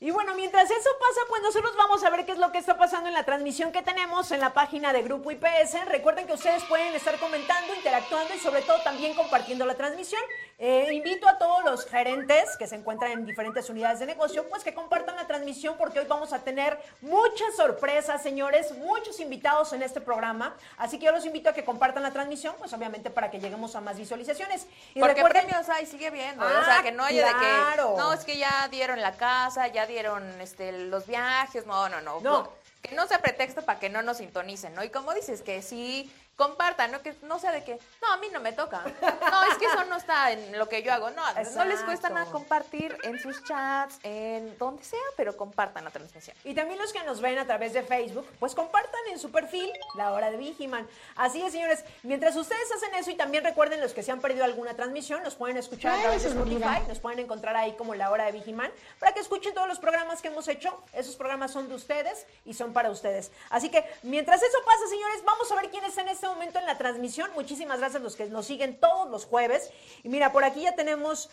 Y 0.00 0.12
bueno, 0.12 0.32
mientras 0.36 0.70
eso 0.70 0.90
pasa, 1.00 1.20
pues 1.28 1.42
nosotros 1.42 1.74
vamos 1.76 2.04
a 2.04 2.10
ver 2.10 2.24
qué 2.24 2.30
es 2.30 2.38
lo 2.38 2.52
que 2.52 2.58
está 2.58 2.78
pasando 2.78 3.08
en 3.08 3.14
la 3.14 3.24
transmisión 3.24 3.72
que 3.72 3.82
tenemos 3.82 4.30
en 4.30 4.38
la 4.38 4.52
página 4.52 4.92
de 4.92 5.02
Grupo 5.02 5.32
IPS. 5.32 5.86
Recuerden 5.86 6.24
que 6.28 6.34
ustedes 6.34 6.62
pueden 6.66 6.94
estar 6.94 7.18
comentando, 7.18 7.74
interactuando 7.74 8.32
y 8.32 8.38
sobre 8.38 8.62
todo 8.62 8.80
también 8.82 9.14
compartiendo 9.16 9.66
la 9.66 9.74
transmisión. 9.74 10.22
Eh, 10.60 10.90
invito 10.92 11.28
a 11.28 11.36
todos 11.38 11.64
los 11.64 11.84
gerentes 11.86 12.56
que 12.56 12.68
se 12.68 12.76
encuentran 12.76 13.10
en 13.10 13.26
diferentes 13.26 13.68
unidades 13.70 13.98
de 13.98 14.06
negocio, 14.06 14.48
pues 14.48 14.62
que 14.62 14.72
compartan 14.72 15.16
la 15.16 15.26
transmisión 15.26 15.76
porque 15.76 15.98
hoy 15.98 16.06
vamos 16.06 16.32
a 16.32 16.40
tener 16.44 16.78
muchas 17.00 17.56
sorpresas, 17.56 18.22
señores, 18.22 18.70
muchos 18.78 19.18
invitados 19.18 19.72
en 19.72 19.82
este 19.82 20.00
programa. 20.00 20.56
Así 20.76 21.00
que 21.00 21.06
yo 21.06 21.12
los 21.12 21.26
invito 21.26 21.50
a 21.50 21.54
que 21.54 21.64
compartan 21.64 22.04
la 22.04 22.12
transmisión, 22.12 22.54
pues 22.58 22.72
obviamente 22.72 23.10
para 23.10 23.32
que 23.32 23.40
lleguemos 23.40 23.74
a 23.74 23.80
más 23.80 23.96
visualizaciones. 23.98 24.68
Y 24.94 25.00
Porque 25.00 25.14
recuerden- 25.22 25.46
premios 25.46 25.68
hay, 25.68 25.86
sigue 25.86 26.10
viendo, 26.10 26.44
o 26.44 26.48
Ah, 26.48 26.62
sea, 26.64 26.82
que 26.84 26.92
no 26.92 27.02
haya 27.04 27.32
claro. 27.36 27.88
de 27.90 27.94
que, 27.94 27.98
no, 28.00 28.12
es 28.12 28.24
que 28.24 28.36
ya 28.38 28.68
dieron 28.68 29.00
la 29.00 29.16
casa, 29.16 29.66
ya 29.68 29.86
dieron 29.88 30.22
este, 30.40 30.70
los 30.86 31.06
viajes, 31.06 31.66
no, 31.66 31.88
no, 31.88 32.00
no. 32.00 32.20
No. 32.20 32.52
Que 32.88 32.94
no 32.94 33.06
sea 33.06 33.18
pretexto 33.18 33.62
para 33.62 33.78
que 33.78 33.88
no 33.88 34.02
nos 34.02 34.18
sintonicen, 34.18 34.74
¿no? 34.74 34.82
Y 34.84 34.90
como 34.90 35.12
dices, 35.14 35.42
que 35.42 35.62
sí, 35.62 36.10
compartan, 36.38 36.92
no 36.92 37.02
que 37.02 37.16
no 37.22 37.40
sea 37.40 37.50
de 37.50 37.64
que, 37.64 37.80
no, 38.00 38.12
a 38.12 38.16
mí 38.18 38.28
no 38.32 38.38
me 38.38 38.52
toca. 38.52 38.82
No, 38.82 39.44
es 39.50 39.58
que 39.58 39.66
eso 39.66 39.84
no 39.86 39.96
está 39.96 40.30
en 40.30 40.56
lo 40.56 40.68
que 40.68 40.84
yo 40.84 40.92
hago. 40.92 41.10
No, 41.10 41.22
no 41.56 41.64
les 41.64 41.80
cuesta 41.80 42.10
nada 42.10 42.30
compartir 42.30 42.96
en 43.02 43.18
sus 43.18 43.42
chats, 43.44 43.98
en 44.04 44.56
donde 44.56 44.84
sea, 44.84 45.00
pero 45.16 45.36
compartan 45.36 45.84
la 45.84 45.90
transmisión. 45.90 46.36
Y 46.44 46.54
también 46.54 46.78
los 46.78 46.92
que 46.92 47.02
nos 47.02 47.20
ven 47.20 47.38
a 47.38 47.44
través 47.44 47.72
de 47.72 47.82
Facebook, 47.82 48.24
pues 48.38 48.54
compartan 48.54 49.00
en 49.10 49.18
su 49.18 49.32
perfil 49.32 49.68
la 49.96 50.12
hora 50.12 50.30
de 50.30 50.36
Vigiman. 50.36 50.86
Así 51.16 51.42
es, 51.42 51.50
señores, 51.50 51.84
mientras 52.04 52.36
ustedes 52.36 52.70
hacen 52.70 52.94
eso 52.94 53.10
y 53.10 53.16
también 53.16 53.42
recuerden 53.42 53.80
los 53.80 53.92
que 53.92 54.04
se 54.04 54.12
han 54.12 54.20
perdido 54.20 54.44
alguna 54.44 54.74
transmisión, 54.74 55.24
nos 55.24 55.34
pueden 55.34 55.56
escuchar 55.56 55.98
a 55.98 56.02
través 56.02 56.22
de 56.22 56.28
Spotify, 56.28 56.86
nos 56.86 57.00
pueden 57.00 57.18
encontrar 57.18 57.56
ahí 57.56 57.72
como 57.72 57.96
la 57.96 58.12
hora 58.12 58.26
de 58.26 58.32
Vigiman, 58.32 58.70
para 59.00 59.12
que 59.12 59.18
escuchen 59.18 59.54
todos 59.54 59.66
los 59.66 59.80
programas 59.80 60.22
que 60.22 60.28
hemos 60.28 60.46
hecho. 60.46 60.80
Esos 60.92 61.16
programas 61.16 61.50
son 61.50 61.68
de 61.68 61.74
ustedes 61.74 62.26
y 62.44 62.54
son 62.54 62.72
para 62.72 62.77
ustedes. 62.86 63.32
Así 63.50 63.68
que 63.68 63.84
mientras 64.02 64.42
eso 64.42 64.58
pasa, 64.64 64.86
señores, 64.88 65.22
vamos 65.24 65.50
a 65.50 65.56
ver 65.56 65.70
quién 65.70 65.84
está 65.84 66.02
en 66.02 66.08
este 66.08 66.26
momento 66.28 66.58
en 66.58 66.66
la 66.66 66.78
transmisión. 66.78 67.30
Muchísimas 67.34 67.78
gracias 67.78 68.00
a 68.00 68.04
los 68.04 68.16
que 68.16 68.26
nos 68.26 68.46
siguen 68.46 68.78
todos 68.78 69.10
los 69.10 69.26
jueves. 69.26 69.70
Y 70.02 70.08
mira, 70.08 70.32
por 70.32 70.44
aquí 70.44 70.62
ya 70.62 70.74
tenemos 70.74 71.28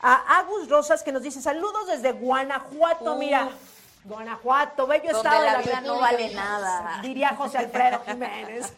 a 0.00 0.38
Agus 0.38 0.68
Rosas 0.68 1.02
que 1.02 1.12
nos 1.12 1.22
dice 1.22 1.40
saludos 1.40 1.86
desde 1.86 2.12
Guanajuato. 2.12 3.16
Mira. 3.16 3.50
Guanajuato, 4.04 4.88
bello 4.88 5.16
estado 5.16 5.44
la, 5.44 5.58
vida 5.58 5.80
no 5.80 6.00
vale 6.00 6.34
nada. 6.34 6.98
Diría 7.02 7.36
José 7.36 7.58
Alfredo 7.58 8.02
Jiménez. 8.04 8.72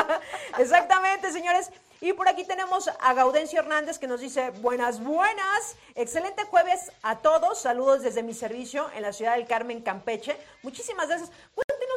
Exactamente, 0.58 1.30
señores. 1.30 1.70
Y 2.04 2.12
por 2.12 2.28
aquí 2.28 2.44
tenemos 2.44 2.90
a 3.00 3.14
Gaudencio 3.14 3.60
Hernández 3.60 3.98
que 3.98 4.06
nos 4.06 4.20
dice, 4.20 4.50
buenas, 4.60 5.02
buenas. 5.02 5.74
Excelente 5.94 6.44
jueves 6.44 6.92
a 7.02 7.20
todos. 7.20 7.58
Saludos 7.58 8.02
desde 8.02 8.22
mi 8.22 8.34
servicio 8.34 8.90
en 8.94 9.00
la 9.00 9.14
ciudad 9.14 9.36
del 9.36 9.46
Carmen, 9.46 9.80
Campeche. 9.80 10.36
Muchísimas 10.62 11.08
gracias 11.08 11.30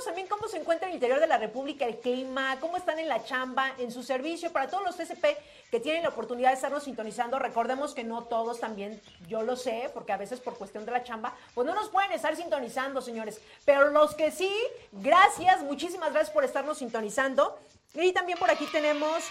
también 0.08 0.28
cómo 0.28 0.48
se 0.48 0.58
encuentra 0.58 0.88
en 0.88 0.92
el 0.92 0.96
interior 0.96 1.20
de 1.20 1.28
la 1.28 1.38
República 1.38 1.86
el 1.86 2.00
clima, 2.00 2.58
cómo 2.62 2.78
están 2.78 2.98
en 2.98 3.10
la 3.10 3.26
chamba, 3.26 3.74
en 3.78 3.92
su 3.92 4.04
servicio, 4.04 4.54
para 4.54 4.70
todos 4.70 4.84
los 4.84 4.96
TCP 4.96 5.26
que 5.70 5.82
tienen 5.82 6.04
la 6.04 6.10
oportunidad 6.10 6.50
de 6.50 6.56
estarnos 6.56 6.86
sintonizando. 6.86 7.38
Recordemos 7.40 7.94
que 7.94 8.06
no 8.06 8.24
todos 8.24 8.62
también, 8.62 9.02
yo 9.28 9.44
lo 9.44 9.58
sé, 9.58 9.92
porque 9.94 10.14
a 10.14 10.18
veces 10.18 10.40
por 10.40 10.58
cuestión 10.58 10.86
de 10.86 10.94
la 10.94 11.04
chamba, 11.04 11.36
pues 11.54 11.68
no 11.68 11.76
nos 11.76 11.90
pueden 11.90 12.14
estar 12.14 12.36
sintonizando, 12.38 13.02
señores. 13.02 13.42
Pero 13.66 13.90
los 13.90 14.16
que 14.16 14.32
sí, 14.32 14.52
gracias, 14.94 15.62
muchísimas 15.64 16.12
gracias 16.14 16.34
por 16.34 16.46
estarnos 16.46 16.78
sintonizando. 16.78 17.60
Y 17.94 18.14
también 18.14 18.38
por 18.38 18.50
aquí 18.50 18.66
tenemos 18.72 19.24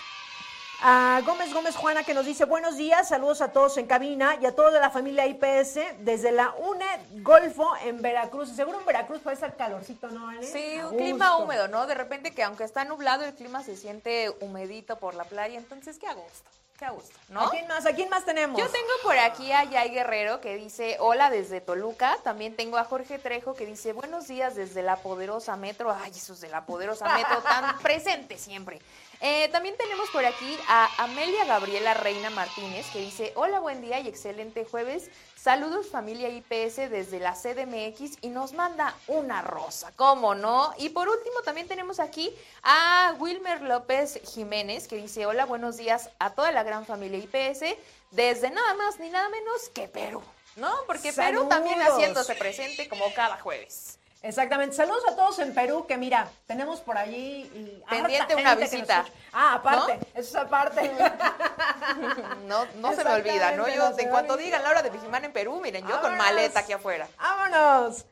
a 0.83 1.23
Gómez 1.25 1.53
Gómez 1.53 1.77
Juana 1.77 2.05
que 2.05 2.15
nos 2.15 2.27
dice 2.27 2.45
buenos 2.45 2.77
días, 2.77 3.09
saludos 3.09 3.41
a 3.41 3.53
todos 3.53 3.77
en 3.79 3.87
cabina 3.87 4.37
y 4.41 4.47
a 4.47 4.55
todos 4.55 4.73
de 4.73 4.81
la 4.81 4.91
familia 4.91 5.27
IPS 5.27 5.79
desde 6.01 6.33
la 6.33 6.55
UNE 6.59 6.87
Golfo 7.23 7.75
en 7.83 8.03
Veracruz. 8.03 8.51
Seguro 8.51 8.81
en 8.81 8.87
Veracruz 8.87 9.21
puede 9.21 9.37
ser 9.37 9.57
calorcito, 9.57 10.09
¿no, 10.09 10.29
Ale? 10.29 10.47
Sí, 10.47 10.79
un 10.83 10.97
clima 10.97 11.37
húmedo, 11.39 11.69
¿no? 11.69 11.87
De 11.87 11.95
repente 11.95 12.33
que 12.33 12.43
aunque 12.43 12.65
está 12.65 12.85
nublado 12.85 13.25
el 13.25 13.35
clima 13.35 13.63
se 13.63 13.77
siente 13.77 14.31
humedito 14.41 14.99
por 14.99 15.15
la 15.15 15.25
playa, 15.25 15.59
entonces 15.59 15.99
qué 15.99 16.07
a 16.07 16.15
gusto. 16.15 16.51
Qué 16.79 16.85
a 16.85 16.91
gusto, 16.91 17.19
¿no? 17.31 17.41
¿A 17.41 17.51
quién 17.51 17.67
más? 17.69 17.87
¿A 17.87 17.95
quién 17.95 18.11
más 18.11 18.27
tenemos? 18.27 18.61
Yo 18.61 18.69
tengo 18.69 18.91
por 19.03 19.17
aquí 19.17 19.51
a 19.51 19.65
Yay 19.65 19.89
Guerrero 19.89 20.43
que 20.43 20.57
dice 20.57 20.99
hola 21.01 21.31
desde 21.31 21.63
Toluca. 21.63 22.19
También 22.23 22.55
tengo 22.55 22.77
a 22.77 22.85
Jorge 22.85 23.19
Trejo 23.19 23.55
que 23.55 23.65
dice 23.65 23.95
buenos 23.95 24.29
días 24.29 24.57
desde 24.57 24.83
la 24.83 24.97
poderosa 24.97 25.57
metro. 25.57 25.91
Ay, 25.91 26.11
esos 26.11 26.39
de 26.43 26.51
la 26.51 26.67
poderosa 26.67 27.17
metro 27.17 27.41
tan 27.41 27.79
presente 27.83 28.37
siempre. 28.37 28.83
Eh, 29.21 29.49
también 29.49 29.77
tenemos 29.77 30.11
por 30.11 30.25
aquí 30.25 30.59
a 30.69 31.05
Amelia 31.05 31.45
Gabriela 31.47 31.95
Reina 31.95 32.31
Martínez 32.31 32.87
que 32.93 33.01
dice, 33.01 33.33
hola, 33.35 33.61
buen 33.61 33.81
día 33.81 34.01
y 34.01 34.09
excelente 34.09 34.65
jueves. 34.65 35.11
Saludos 35.37 35.89
familia 35.89 36.29
IPS 36.29 36.91
desde 36.91 37.21
la 37.21 37.35
CDMX 37.35 38.19
y 38.21 38.29
nos 38.29 38.53
manda 38.53 38.95
una 39.07 39.43
rosa, 39.43 39.93
¿cómo 39.97 40.35
no? 40.35 40.75
Y 40.77 40.91
por 40.91 41.09
último 41.09 41.41
también 41.45 41.69
tenemos 41.69 42.01
aquí 42.01 42.35
a 42.63 43.15
Wilmer 43.19 43.63
López 43.63 44.21
Jiménez 44.35 44.89
que 44.89 44.97
dice, 44.97 45.25
hola, 45.25 45.47
buenos 45.47 45.77
días 45.77 46.11
a 46.19 46.31
toda 46.31 46.53
la 46.53 46.63
gran 46.63 46.85
familia 46.85 47.19
IPS 47.19 47.77
desde 48.11 48.51
nada 48.51 48.75
más 48.75 48.99
ni 48.99 49.09
nada 49.09 49.29
menos 49.29 49.69
que 49.71 49.89
Perú, 49.89 50.23
¿no? 50.57 50.73
Porque 50.87 51.13
Perú 51.13 51.47
también 51.49 51.81
haciéndose 51.81 52.35
presente 52.35 52.89
como 52.89 53.13
cada 53.15 53.39
jueves. 53.39 53.99
Exactamente. 54.23 54.75
Saludos 54.75 55.03
a 55.09 55.15
todos 55.15 55.39
en 55.39 55.55
Perú, 55.55 55.87
que 55.87 55.97
mira, 55.97 56.29
tenemos 56.47 56.81
por 56.81 56.97
allí. 56.99 57.83
Pendiente 57.89 58.35
una 58.35 58.55
visita. 58.55 59.05
Ah, 59.33 59.55
aparte, 59.55 59.99
eso 60.15 60.29
es 60.29 60.35
aparte. 60.37 60.91
no 62.47 62.67
no 62.77 62.93
se 62.95 63.05
me 63.05 63.11
olvida, 63.11 63.53
¿no? 63.53 63.69
Yo, 63.69 63.93
en 63.97 64.09
cuanto 64.09 64.37
digan 64.37 64.63
la 64.63 64.71
hora 64.71 64.83
de 64.83 64.91
Vigimán 64.91 65.25
en 65.25 65.33
Perú, 65.33 65.61
miren, 65.61 65.87
yo 65.87 66.01
con 66.01 66.17
maleta 66.17 66.61
aquí 66.61 66.73
afuera. 66.73 67.07
¡Vámonos! 67.19 68.05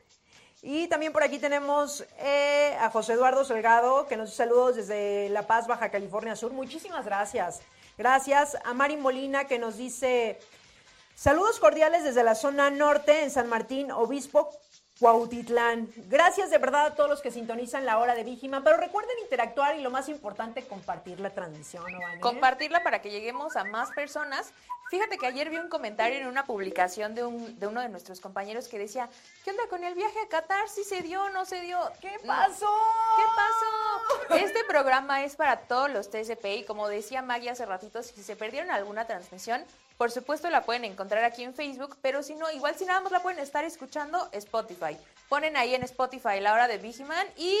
Y 0.67 0.87
también 0.87 1.13
por 1.13 1.21
aquí 1.21 1.37
tenemos 1.37 2.03
eh, 2.17 2.75
a 2.81 2.89
José 2.89 3.13
Eduardo 3.13 3.45
Salgado, 3.45 4.07
que 4.07 4.17
nos 4.17 4.33
saludos 4.33 4.75
desde 4.75 5.29
La 5.29 5.45
Paz, 5.45 5.67
Baja 5.67 5.89
California 5.89 6.35
Sur. 6.35 6.53
Muchísimas 6.53 7.05
gracias. 7.05 7.61
Gracias 7.97 8.57
a 8.63 8.73
Mari 8.73 8.97
Molina, 8.97 9.45
que 9.45 9.59
nos 9.59 9.77
dice. 9.77 10.39
Saludos 11.13 11.59
cordiales 11.59 12.03
desde 12.03 12.23
la 12.23 12.35
zona 12.35 12.69
norte 12.71 13.23
en 13.23 13.31
San 13.31 13.47
Martín, 13.47 13.91
Obispo, 13.91 14.49
Cuautitlán. 14.99 15.89
Gracias 16.07 16.49
de 16.49 16.57
verdad 16.57 16.85
a 16.85 16.95
todos 16.95 17.09
los 17.09 17.21
que 17.21 17.29
sintonizan 17.29 17.85
la 17.85 17.97
hora 17.97 18.15
de 18.15 18.23
Vigiman, 18.23 18.63
pero 18.63 18.77
recuerden 18.77 19.17
interactuar 19.21 19.75
y 19.75 19.81
lo 19.81 19.91
más 19.91 20.07
importante, 20.07 20.65
compartir 20.65 21.19
la 21.19 21.31
transmisión, 21.31 21.83
¿no, 21.91 21.99
Compartirla 22.21 22.81
para 22.81 23.01
que 23.01 23.11
lleguemos 23.11 23.55
a 23.57 23.65
más 23.65 23.91
personas. 23.91 24.53
Fíjate 24.89 25.17
que 25.17 25.25
ayer 25.25 25.49
vi 25.49 25.57
un 25.57 25.67
comentario 25.67 26.19
en 26.19 26.27
una 26.27 26.45
publicación 26.45 27.15
de, 27.15 27.25
un, 27.25 27.59
de 27.59 27.67
uno 27.67 27.81
de 27.81 27.89
nuestros 27.89 28.21
compañeros 28.21 28.67
que 28.67 28.77
decía, 28.77 29.09
¿qué 29.43 29.51
onda 29.51 29.63
con 29.67 29.83
el 29.83 29.95
viaje 29.95 30.19
a 30.19 30.29
Qatar? 30.29 30.69
¿Si 30.69 30.83
se 30.83 31.01
dio 31.01 31.23
o 31.23 31.29
no 31.29 31.43
se 31.45 31.59
dio? 31.61 31.79
¿Qué 31.99 32.17
pasó? 32.25 32.71
¿Qué 33.17 33.23
pasó? 33.35 34.35
Este 34.45 34.63
programa 34.63 35.23
es 35.23 35.35
para 35.35 35.61
todos 35.61 35.89
los 35.89 36.09
TSP 36.09 36.45
y 36.57 36.63
como 36.63 36.87
decía 36.87 37.21
Maggie 37.21 37.49
hace 37.49 37.65
ratito, 37.65 38.01
si 38.03 38.23
se 38.23 38.35
perdieron 38.35 38.71
alguna 38.71 39.05
transmisión, 39.07 39.65
por 39.97 40.11
supuesto 40.11 40.49
la 40.49 40.63
pueden 40.63 40.85
encontrar 40.85 41.23
aquí 41.23 41.43
en 41.43 41.53
Facebook, 41.53 41.97
pero 42.01 42.21
si 42.23 42.35
no, 42.35 42.51
igual 42.51 42.75
si 42.75 42.85
nada 42.85 42.99
más 43.01 43.11
la 43.11 43.21
pueden 43.21 43.39
estar 43.39 43.63
escuchando, 43.63 44.29
Spotify. 44.33 44.97
Ponen 45.29 45.57
ahí 45.57 45.73
en 45.73 45.83
Spotify 45.83 46.39
la 46.39 46.53
hora 46.53 46.67
de 46.67 46.77
Vigiman 46.77 47.27
y 47.37 47.57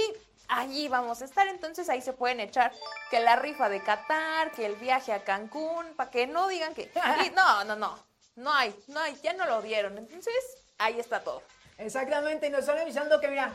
allí 0.47 0.87
vamos 0.87 1.21
a 1.21 1.25
estar. 1.25 1.47
Entonces 1.47 1.89
ahí 1.89 2.01
se 2.01 2.13
pueden 2.13 2.39
echar 2.39 2.73
que 3.09 3.19
la 3.19 3.35
rifa 3.35 3.69
de 3.69 3.81
Qatar, 3.81 4.51
que 4.51 4.65
el 4.65 4.75
viaje 4.75 5.13
a 5.13 5.23
Cancún, 5.23 5.93
para 5.95 6.11
que 6.11 6.27
no 6.27 6.47
digan 6.47 6.73
que... 6.73 6.91
no, 7.35 7.63
no, 7.63 7.75
no, 7.75 7.97
no 8.35 8.53
hay, 8.53 8.75
no 8.87 8.99
hay, 8.99 9.15
ya 9.23 9.33
no 9.33 9.45
lo 9.45 9.61
dieron. 9.61 9.97
Entonces 9.97 10.33
ahí 10.77 10.99
está 10.99 11.21
todo. 11.23 11.41
Exactamente, 11.77 12.47
y 12.47 12.49
nos 12.49 12.61
están 12.61 12.77
avisando 12.77 13.19
que 13.19 13.27
mira, 13.27 13.53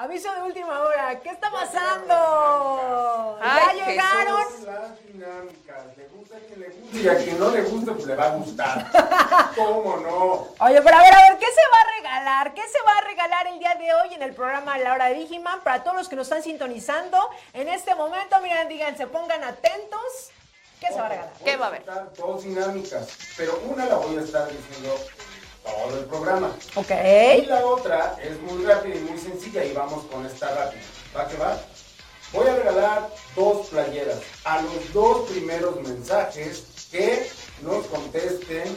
Aviso 0.00 0.34
de 0.34 0.40
última 0.40 0.80
hora, 0.80 1.20
¿qué 1.20 1.28
está 1.28 1.50
pasando? 1.50 3.38
ya 3.38 3.72
llegaron. 3.74 4.46
Las 4.64 5.04
dinámicas, 5.04 5.94
le 5.94 6.08
gusta 6.08 6.38
a 6.38 6.40
quien 6.40 6.60
le 6.60 6.68
gusta 6.70 6.96
y 6.96 7.06
a 7.06 7.16
quien 7.18 7.38
no 7.38 7.50
le 7.50 7.60
gusta, 7.60 7.92
pues 7.92 8.06
le 8.06 8.16
va 8.16 8.24
a 8.24 8.36
gustar. 8.36 8.90
¿Cómo 9.54 9.98
no? 9.98 10.64
Oye, 10.64 10.80
pero 10.80 10.96
a 10.96 11.02
ver, 11.02 11.12
a 11.12 11.28
ver, 11.28 11.38
¿qué 11.38 11.44
se 11.44 11.60
va 11.70 11.80
a 11.82 11.96
regalar? 11.98 12.54
¿Qué 12.54 12.62
se 12.62 12.80
va 12.80 12.92
a 12.96 13.00
regalar 13.02 13.46
el 13.48 13.58
día 13.58 13.74
de 13.74 13.92
hoy 13.92 14.14
en 14.14 14.22
el 14.22 14.32
programa 14.32 14.78
La 14.78 14.94
Hora 14.94 15.08
de 15.10 15.16
Digiman? 15.16 15.60
Para 15.60 15.84
todos 15.84 15.98
los 15.98 16.08
que 16.08 16.16
nos 16.16 16.28
están 16.28 16.42
sintonizando 16.42 17.18
en 17.52 17.68
este 17.68 17.94
momento, 17.94 18.40
miren, 18.40 18.68
digan, 18.70 18.96
se 18.96 19.06
pongan 19.06 19.44
atentos. 19.44 20.30
¿Qué 20.80 20.86
se 20.86 20.94
va 20.94 21.04
a 21.04 21.08
regalar? 21.10 21.32
¿Qué 21.44 21.56
va 21.58 21.66
a 21.66 21.68
haber? 21.68 21.84
Dos 22.16 22.42
dinámicas, 22.42 23.06
pero 23.36 23.60
una 23.68 23.84
la 23.84 23.96
voy 23.96 24.16
a 24.16 24.22
estar 24.22 24.48
diciendo 24.48 24.96
todo 25.70 25.98
el 25.98 26.04
programa. 26.06 26.56
Ok. 26.74 26.90
Y 27.38 27.46
la 27.46 27.66
otra 27.66 28.16
es 28.22 28.40
muy 28.42 28.64
rápida 28.64 28.96
y 28.96 29.00
muy 29.00 29.18
sencilla 29.18 29.64
y 29.64 29.72
vamos 29.72 30.04
con 30.06 30.26
esta 30.26 30.48
rápida. 30.54 30.82
¿Va 31.16 31.28
que 31.28 31.36
va? 31.36 31.58
Voy 32.32 32.46
a 32.46 32.56
regalar 32.56 33.10
dos 33.34 33.66
playeras 33.68 34.20
a 34.44 34.62
los 34.62 34.92
dos 34.92 35.28
primeros 35.28 35.80
mensajes 35.82 36.88
que 36.90 37.28
nos 37.62 37.86
contesten 37.86 38.76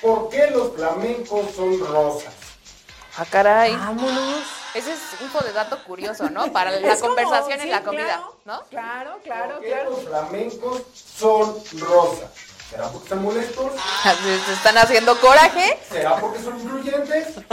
por 0.00 0.28
qué 0.28 0.50
los 0.50 0.74
flamencos 0.74 1.52
son 1.54 1.78
rosas. 1.80 2.34
Ah, 3.16 3.26
caray. 3.28 3.74
Vámonos. 3.74 4.44
Ese 4.74 4.92
es 4.92 5.00
un 5.20 5.44
de 5.44 5.52
dato 5.52 5.82
curioso, 5.84 6.30
¿no? 6.30 6.50
Para 6.52 6.70
la 6.70 6.96
conversación 6.96 7.60
en 7.60 7.70
la 7.70 7.82
comida, 7.82 8.22
¿no? 8.44 8.62
Claro, 8.70 9.18
claro, 9.22 9.54
¿Por 9.56 9.64
qué 9.64 9.70
claro. 9.70 9.90
los 9.90 10.04
flamencos 10.04 10.82
son 10.94 11.56
rosas? 11.78 12.30
¿Será 12.72 12.88
porque 12.88 13.04
están 13.04 13.22
molestos? 13.22 13.72
¿Se 14.46 14.52
están 14.54 14.78
haciendo 14.78 15.20
coraje? 15.20 15.78
¿Será 15.90 16.16
porque 16.16 16.42
son 16.42 16.58
influyentes? 16.60 17.28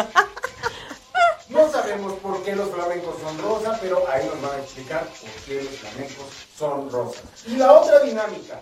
No 1.50 1.68
sabemos 1.72 2.14
por 2.20 2.44
qué 2.44 2.56
los 2.56 2.70
flamencos 2.70 3.16
son 3.24 3.36
rosa, 3.42 3.76
pero 3.82 4.08
ahí 4.08 4.24
nos 4.28 4.40
van 4.40 4.60
a 4.60 4.64
explicar 4.64 5.04
por 5.04 5.30
qué 5.48 5.64
los 5.64 5.74
flamencos 5.80 6.26
son 6.56 6.92
rosas. 6.92 7.24
Y 7.48 7.56
la 7.58 7.72
otra 7.74 8.02
dinámica. 8.02 8.62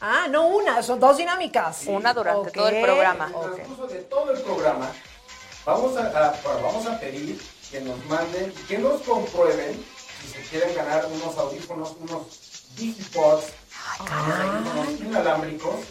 Ah, 0.00 0.28
no 0.30 0.46
una, 0.46 0.80
son 0.84 1.00
dos 1.00 1.16
dinámicas. 1.16 1.80
Una 1.86 2.14
durante 2.14 2.52
todo 2.52 2.68
el 2.68 2.80
programa. 2.80 3.26
En 3.26 3.34
el 3.34 3.54
transcurso 3.56 3.86
de 3.88 3.98
todo 4.02 4.30
el 4.30 4.40
programa, 4.42 4.88
vamos 5.66 5.96
a, 5.96 6.02
a- 6.06 6.34
vamos 6.62 6.86
a 6.86 7.00
pedir 7.00 7.42
que 7.72 7.80
nos 7.80 8.02
manden, 8.04 8.54
que 8.68 8.78
nos 8.78 9.02
comprueben 9.02 9.84
si 10.22 10.28
se 10.28 10.40
quieren 10.42 10.76
ganar 10.76 11.06
unos 11.06 11.36
audífonos, 11.36 11.96
unos 11.98 12.22
Digipods, 12.76 13.46
audífonos 13.98 15.00
inalámbricos, 15.00 15.86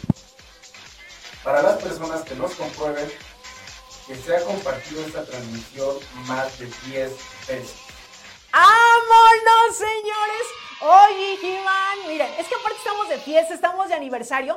para 1.44 1.62
las 1.62 1.82
personas 1.82 2.22
que 2.22 2.34
nos 2.34 2.54
comprueben 2.54 3.10
que 4.06 4.16
se 4.16 4.36
ha 4.36 4.44
compartido 4.44 5.04
esta 5.04 5.24
transmisión 5.24 5.96
más 6.26 6.58
de 6.58 6.66
10 6.86 7.10
veces. 7.46 7.74
¡Vámonos, 8.52 9.76
señores! 9.76 10.46
Oye, 10.80 11.38
He-Man, 11.42 12.08
miren, 12.08 12.32
es 12.38 12.46
que 12.46 12.54
aparte 12.54 12.78
estamos 12.78 13.08
de 13.08 13.18
fiesta, 13.18 13.54
estamos 13.54 13.88
de 13.88 13.94
aniversario. 13.94 14.56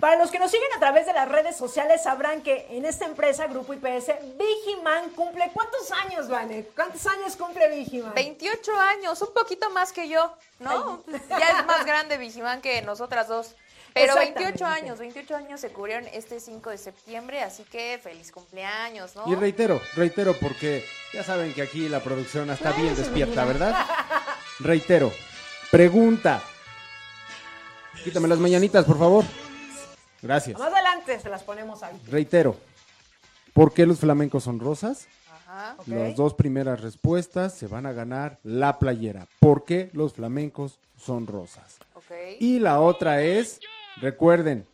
Para 0.00 0.16
los 0.16 0.30
que 0.30 0.38
nos 0.38 0.50
siguen 0.50 0.68
a 0.74 0.80
través 0.80 1.04
de 1.04 1.12
las 1.12 1.28
redes 1.28 1.56
sociales 1.56 2.02
sabrán 2.02 2.40
que 2.40 2.66
en 2.70 2.86
esta 2.86 3.04
empresa, 3.04 3.46
Grupo 3.48 3.74
IPS, 3.74 4.12
Vigiman 4.38 5.10
cumple 5.10 5.50
¿cuántos 5.52 5.92
años, 5.92 6.26
Vane? 6.28 6.64
¿Cuántos 6.74 7.06
años 7.06 7.36
cumple 7.36 7.68
Vigiman? 7.68 8.14
28 8.14 8.80
años, 8.80 9.20
un 9.20 9.34
poquito 9.34 9.68
más 9.70 9.92
que 9.92 10.08
yo, 10.08 10.34
¿no? 10.58 11.04
Ya 11.28 11.60
es 11.60 11.66
más 11.66 11.84
grande 11.84 12.16
Vigimán 12.16 12.62
que 12.62 12.80
nosotras 12.80 13.28
dos. 13.28 13.54
Pero 13.92 14.14
28 14.14 14.48
Exactamente. 14.48 14.84
años, 14.84 14.98
28 15.00 15.36
años 15.36 15.60
se 15.60 15.68
cubrieron 15.70 16.06
este 16.12 16.40
5 16.40 16.70
de 16.70 16.78
septiembre, 16.78 17.42
así 17.42 17.64
que 17.64 18.00
feliz 18.02 18.32
cumpleaños, 18.32 19.14
¿no? 19.16 19.30
Y 19.30 19.34
reitero, 19.34 19.82
reitero, 19.96 20.34
porque 20.38 20.82
ya 21.12 21.24
saben 21.24 21.52
que 21.52 21.60
aquí 21.60 21.88
la 21.88 22.00
producción 22.00 22.48
está 22.50 22.72
bien 22.72 22.94
despierta, 22.96 23.44
¿verdad? 23.44 23.84
Reitero, 24.60 25.12
pregunta. 25.70 26.42
Quítame 28.04 28.28
las 28.28 28.38
mañanitas, 28.38 28.84
por 28.86 28.98
favor. 28.98 29.24
Gracias. 30.22 30.58
Más 30.58 30.72
adelante 30.72 31.18
se 31.18 31.28
las 31.28 31.42
ponemos 31.42 31.82
ahí. 31.82 31.96
Reitero, 32.08 32.56
¿por 33.52 33.72
qué 33.72 33.86
los 33.86 33.98
flamencos 33.98 34.44
son 34.44 34.60
rosas? 34.60 35.06
Ajá. 35.30 35.76
Las 35.86 36.16
dos 36.16 36.34
primeras 36.34 36.80
respuestas 36.80 37.54
se 37.54 37.66
van 37.66 37.86
a 37.86 37.92
ganar 37.92 38.38
la 38.42 38.78
playera. 38.78 39.26
¿Por 39.38 39.64
qué 39.64 39.90
los 39.92 40.14
flamencos 40.14 40.78
son 40.96 41.26
rosas? 41.26 41.78
Y 42.38 42.58
la 42.58 42.80
otra 42.80 43.22
es, 43.22 43.60
recuerden, 44.00 44.66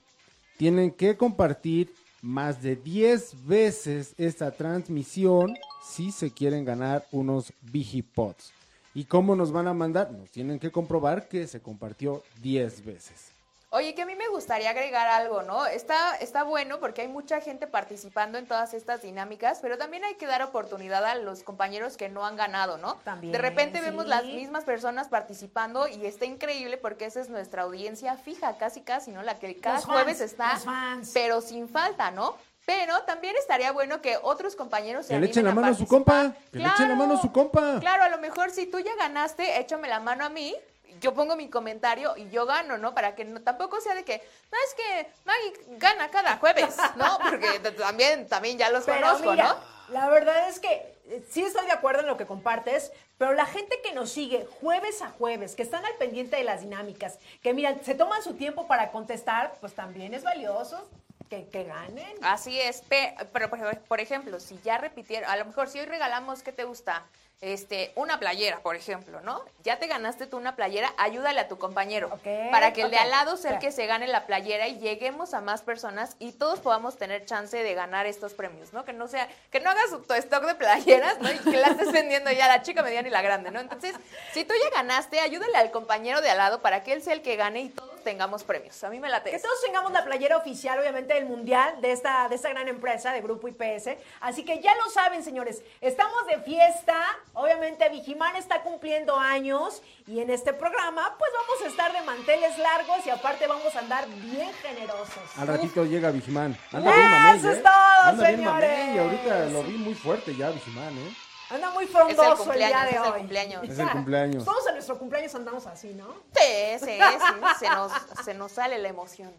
tienen 0.56 0.90
que 0.90 1.16
compartir 1.16 1.92
más 2.22 2.62
de 2.62 2.76
10 2.76 3.46
veces 3.46 4.14
esta 4.16 4.50
transmisión 4.50 5.54
si 5.84 6.10
se 6.10 6.30
quieren 6.30 6.64
ganar 6.64 7.06
unos 7.12 7.52
Vigipods. 7.60 8.52
¿Y 8.94 9.04
cómo 9.04 9.36
nos 9.36 9.52
van 9.52 9.68
a 9.68 9.74
mandar? 9.74 10.10
Nos 10.10 10.30
tienen 10.30 10.58
que 10.58 10.72
comprobar 10.72 11.28
que 11.28 11.46
se 11.46 11.60
compartió 11.60 12.22
10 12.42 12.84
veces. 12.84 13.35
Oye, 13.70 13.94
que 13.96 14.02
a 14.02 14.06
mí 14.06 14.14
me 14.14 14.28
gustaría 14.28 14.70
agregar 14.70 15.08
algo, 15.08 15.42
¿no? 15.42 15.66
Está, 15.66 16.14
está 16.16 16.44
bueno 16.44 16.78
porque 16.78 17.02
hay 17.02 17.08
mucha 17.08 17.40
gente 17.40 17.66
participando 17.66 18.38
en 18.38 18.46
todas 18.46 18.72
estas 18.74 19.02
dinámicas, 19.02 19.58
pero 19.60 19.76
también 19.76 20.04
hay 20.04 20.14
que 20.14 20.26
dar 20.26 20.40
oportunidad 20.42 21.04
a 21.04 21.16
los 21.16 21.42
compañeros 21.42 21.96
que 21.96 22.08
no 22.08 22.24
han 22.24 22.36
ganado, 22.36 22.78
¿no? 22.78 22.94
También, 23.04 23.32
De 23.32 23.38
repente 23.38 23.80
vemos 23.80 24.06
las 24.06 24.24
mismas 24.24 24.62
personas 24.64 25.08
participando 25.08 25.88
y 25.88 26.06
está 26.06 26.24
increíble 26.26 26.76
porque 26.78 27.06
esa 27.06 27.20
es 27.20 27.28
nuestra 27.28 27.62
audiencia 27.62 28.16
fija, 28.16 28.56
casi 28.56 28.82
casi, 28.82 29.10
¿no? 29.10 29.22
La 29.22 29.38
que 29.38 29.56
cada 29.56 29.76
Los 29.76 29.84
fans, 29.86 29.94
jueves 29.94 30.20
está, 30.20 30.54
los 30.54 30.64
fans. 30.64 31.10
pero 31.12 31.40
sin 31.40 31.68
falta, 31.68 32.12
¿no? 32.12 32.36
Pero 32.66 33.00
también 33.02 33.34
estaría 33.36 33.70
bueno 33.72 34.00
que 34.00 34.16
otros 34.22 34.56
compañeros 34.56 35.06
se 35.06 35.14
Que 35.14 35.20
le 35.20 35.26
echen 35.26 35.44
la 35.44 35.52
mano 35.52 35.68
a 35.68 35.74
su 35.74 35.86
participar. 35.86 36.24
compa, 36.32 36.36
que 36.52 36.58
le 36.58 36.66
echen 36.66 36.88
la 36.88 36.94
mano 36.96 37.14
a 37.14 37.20
su 37.20 37.32
compa. 37.32 37.78
Claro, 37.80 38.02
a 38.04 38.08
lo 38.08 38.18
mejor 38.18 38.50
si 38.50 38.66
tú 38.66 38.78
ya 38.80 38.94
ganaste, 38.96 39.60
échame 39.60 39.88
la 39.88 40.00
mano 40.00 40.24
a 40.24 40.28
mí. 40.28 40.54
Yo 41.00 41.14
pongo 41.14 41.36
mi 41.36 41.48
comentario 41.48 42.16
y 42.16 42.28
yo 42.30 42.46
gano, 42.46 42.78
¿no? 42.78 42.94
Para 42.94 43.14
que 43.14 43.24
no, 43.24 43.40
tampoco 43.42 43.80
sea 43.80 43.94
de 43.94 44.04
que, 44.04 44.18
no, 44.50 44.58
es 44.66 44.74
que 44.74 45.06
Maggie 45.24 45.78
gana 45.78 46.10
cada 46.10 46.36
jueves, 46.38 46.76
¿no? 46.96 47.18
Porque 47.30 47.58
también, 47.78 48.28
también 48.28 48.58
ya 48.58 48.70
los 48.70 48.84
Pero 48.84 49.00
conozco, 49.00 49.30
mira, 49.30 49.48
¿no? 49.48 49.94
la 49.94 50.08
verdad 50.08 50.48
es 50.48 50.58
que 50.60 50.94
eh, 51.08 51.24
sí 51.30 51.42
estoy 51.42 51.66
de 51.66 51.72
acuerdo 51.72 52.00
en 52.00 52.06
lo 52.06 52.16
que 52.16 52.26
compartes, 52.26 52.92
pero 53.18 53.32
la 53.32 53.46
gente 53.46 53.80
que 53.82 53.92
nos 53.92 54.10
sigue 54.10 54.46
jueves 54.60 55.02
a 55.02 55.08
jueves, 55.10 55.54
que 55.54 55.62
están 55.62 55.84
al 55.84 55.94
pendiente 55.94 56.36
de 56.36 56.44
las 56.44 56.60
dinámicas, 56.62 57.18
que 57.42 57.54
miran, 57.54 57.82
se 57.84 57.94
toman 57.94 58.22
su 58.22 58.34
tiempo 58.34 58.66
para 58.66 58.90
contestar, 58.90 59.54
pues 59.60 59.74
también 59.74 60.12
es 60.14 60.22
valioso 60.24 60.88
que, 61.30 61.48
que 61.48 61.64
ganen. 61.64 62.16
Así 62.22 62.60
es, 62.60 62.82
pe- 62.82 63.14
pero 63.32 63.50
por 63.88 64.00
ejemplo, 64.00 64.38
si 64.40 64.58
ya 64.64 64.78
repitieron, 64.78 65.28
a 65.30 65.36
lo 65.36 65.44
mejor 65.44 65.68
si 65.68 65.78
hoy 65.80 65.86
regalamos, 65.86 66.42
¿qué 66.42 66.52
te 66.52 66.64
gusta? 66.64 67.04
Este, 67.42 67.92
una 67.96 68.18
playera, 68.18 68.60
por 68.60 68.76
ejemplo, 68.76 69.20
¿no? 69.20 69.44
Ya 69.62 69.78
te 69.78 69.86
ganaste 69.86 70.26
tú 70.26 70.38
una 70.38 70.56
playera, 70.56 70.94
ayúdale 70.96 71.38
a 71.38 71.48
tu 71.48 71.58
compañero 71.58 72.08
para 72.50 72.72
que 72.72 72.80
el 72.80 72.90
de 72.90 72.96
al 72.96 73.10
lado 73.10 73.36
sea 73.36 73.52
el 73.52 73.58
que 73.58 73.72
se 73.72 73.86
gane 73.86 74.06
la 74.06 74.24
playera 74.24 74.68
y 74.68 74.78
lleguemos 74.78 75.34
a 75.34 75.42
más 75.42 75.60
personas 75.60 76.16
y 76.18 76.32
todos 76.32 76.60
podamos 76.60 76.96
tener 76.96 77.26
chance 77.26 77.62
de 77.62 77.74
ganar 77.74 78.06
estos 78.06 78.32
premios, 78.32 78.72
¿no? 78.72 78.86
Que 78.86 78.94
no 78.94 79.06
sea, 79.06 79.28
que 79.50 79.60
no 79.60 79.68
hagas 79.68 79.90
tu 80.08 80.14
stock 80.14 80.46
de 80.46 80.54
playeras, 80.54 81.20
¿no? 81.20 81.30
Y 81.30 81.38
que 81.38 81.58
la 81.58 81.68
estés 81.68 81.92
vendiendo 81.92 82.32
ya 82.32 82.48
la 82.48 82.62
chica 82.62 82.82
mediana 82.82 83.08
y 83.08 83.10
la 83.10 83.20
grande, 83.20 83.50
¿no? 83.50 83.60
Entonces, 83.60 83.94
si 84.32 84.44
tú 84.44 84.54
ya 84.54 84.70
ganaste, 84.70 85.20
ayúdale 85.20 85.58
al 85.58 85.70
compañero 85.70 86.22
de 86.22 86.30
al 86.30 86.38
lado 86.38 86.62
para 86.62 86.82
que 86.84 86.94
él 86.94 87.02
sea 87.02 87.12
el 87.12 87.20
que 87.20 87.36
gane 87.36 87.60
y 87.60 87.68
todos 87.68 87.95
tengamos 88.06 88.44
premios. 88.44 88.84
A 88.84 88.88
mí 88.88 89.00
me 89.00 89.08
late. 89.08 89.30
Que 89.30 89.36
eso. 89.36 89.48
todos 89.48 89.60
tengamos 89.62 89.90
la 89.90 90.04
playera 90.04 90.36
oficial, 90.36 90.78
obviamente, 90.78 91.12
del 91.14 91.26
Mundial 91.26 91.80
de 91.80 91.90
esta, 91.90 92.28
de 92.28 92.36
esta 92.36 92.50
gran 92.50 92.68
empresa 92.68 93.12
de 93.12 93.20
Grupo 93.20 93.48
IPS. 93.48 93.96
Así 94.20 94.44
que 94.44 94.60
ya 94.62 94.72
lo 94.76 94.88
saben, 94.90 95.24
señores, 95.24 95.60
estamos 95.80 96.24
de 96.28 96.38
fiesta. 96.42 96.96
Obviamente, 97.34 97.88
Vigimán 97.88 98.36
está 98.36 98.62
cumpliendo 98.62 99.16
años 99.16 99.82
y 100.06 100.20
en 100.20 100.30
este 100.30 100.52
programa, 100.52 101.16
pues 101.18 101.32
vamos 101.34 101.64
a 101.64 101.68
estar 101.68 101.92
de 101.92 102.00
manteles 102.02 102.56
largos 102.58 103.04
y 103.04 103.10
aparte 103.10 103.48
vamos 103.48 103.74
a 103.74 103.80
andar 103.80 104.06
bien 104.08 104.52
generosos. 104.62 105.18
Al 105.36 105.48
ratito 105.48 105.84
llega 105.84 106.12
Vigimán. 106.12 106.56
Anda 106.72 106.92
bien 106.94 107.10
mamey, 107.10 107.38
Eso 107.38 107.50
es 107.50 107.58
¿eh? 107.58 107.62
todo, 107.62 108.02
Anda 108.04 108.28
bien 108.28 108.44
mamey. 108.44 108.68
señores. 108.68 108.94
Y 108.94 108.98
ahorita 108.98 109.44
lo 109.46 109.62
vi 109.64 109.78
muy 109.78 109.94
fuerte 109.94 110.36
ya, 110.36 110.50
Vigimán, 110.50 110.96
¿eh? 110.96 111.25
Anda 111.48 111.70
muy 111.70 111.86
frondoso 111.86 112.52
el, 112.52 112.58
día 112.58 112.84
de 112.84 112.90
es 112.90 112.96
el 112.96 113.02
hoy. 113.02 113.18
cumpleaños. 113.18 113.64
Es 113.64 113.78
el 113.78 113.90
cumpleaños. 113.90 114.44
Todos 114.44 114.66
en 114.66 114.74
nuestro 114.74 114.98
cumpleaños 114.98 115.34
andamos 115.34 115.66
así, 115.66 115.94
¿no? 115.94 116.08
Sí, 116.34 116.78
sí, 116.80 116.98
sí, 116.98 117.44
se 117.60 117.68
nos, 117.70 117.92
se 118.24 118.34
nos 118.34 118.52
sale 118.52 118.78
la 118.78 118.88
emoción. 118.88 119.32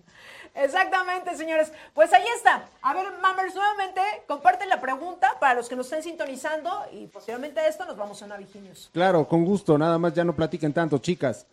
Exactamente, 0.55 1.35
señores. 1.35 1.71
Pues 1.93 2.13
ahí 2.13 2.25
está. 2.35 2.67
A 2.81 2.93
ver, 2.93 3.05
Mammers, 3.21 3.53
nuevamente 3.53 4.01
comparten 4.27 4.69
la 4.69 4.79
pregunta 4.79 5.37
para 5.39 5.53
los 5.53 5.67
que 5.67 5.75
nos 5.75 5.87
estén 5.87 6.03
sintonizando 6.03 6.85
y 6.91 7.07
posteriormente 7.07 7.59
a 7.59 7.67
esto 7.67 7.85
nos 7.85 7.97
vamos 7.97 8.21
a 8.21 8.25
una 8.25 8.37
Viginius. 8.37 8.89
Claro, 8.93 9.27
con 9.27 9.43
gusto, 9.45 9.77
nada 9.77 9.97
más 9.97 10.13
ya 10.13 10.23
no 10.23 10.33
platiquen 10.35 10.73
tanto, 10.73 10.97
chicas. 10.99 11.45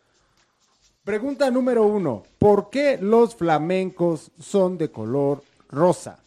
Pregunta 1.05 1.51
número 1.51 1.83
uno. 1.83 2.23
¿Por 2.39 2.71
qué 2.71 2.97
los 2.99 3.35
flamencos 3.35 4.31
son 4.41 4.79
de 4.79 4.91
color 4.91 5.43
rosa? 5.69 6.19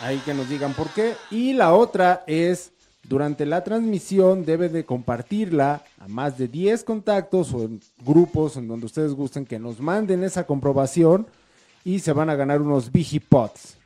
Ahí 0.00 0.18
que 0.24 0.34
nos 0.34 0.48
digan 0.48 0.74
por 0.74 0.90
qué. 0.90 1.16
Y 1.30 1.52
la 1.52 1.72
otra 1.72 2.24
es, 2.26 2.72
durante 3.08 3.46
la 3.46 3.62
transmisión 3.62 4.44
debe 4.44 4.68
de 4.68 4.84
compartirla 4.84 5.84
a 5.98 6.08
más 6.08 6.38
de 6.38 6.48
10 6.48 6.84
contactos 6.84 7.52
o 7.54 7.62
en 7.62 7.80
grupos 8.04 8.56
en 8.56 8.68
donde 8.68 8.86
ustedes 8.86 9.14
gusten 9.14 9.46
que 9.46 9.58
nos 9.58 9.80
manden 9.80 10.24
esa 10.24 10.44
comprobación 10.44 11.26
y 11.84 12.00
se 12.00 12.12
van 12.12 12.30
a 12.30 12.34
ganar 12.34 12.60
unos 12.60 12.90
Vigipods. 12.90 13.78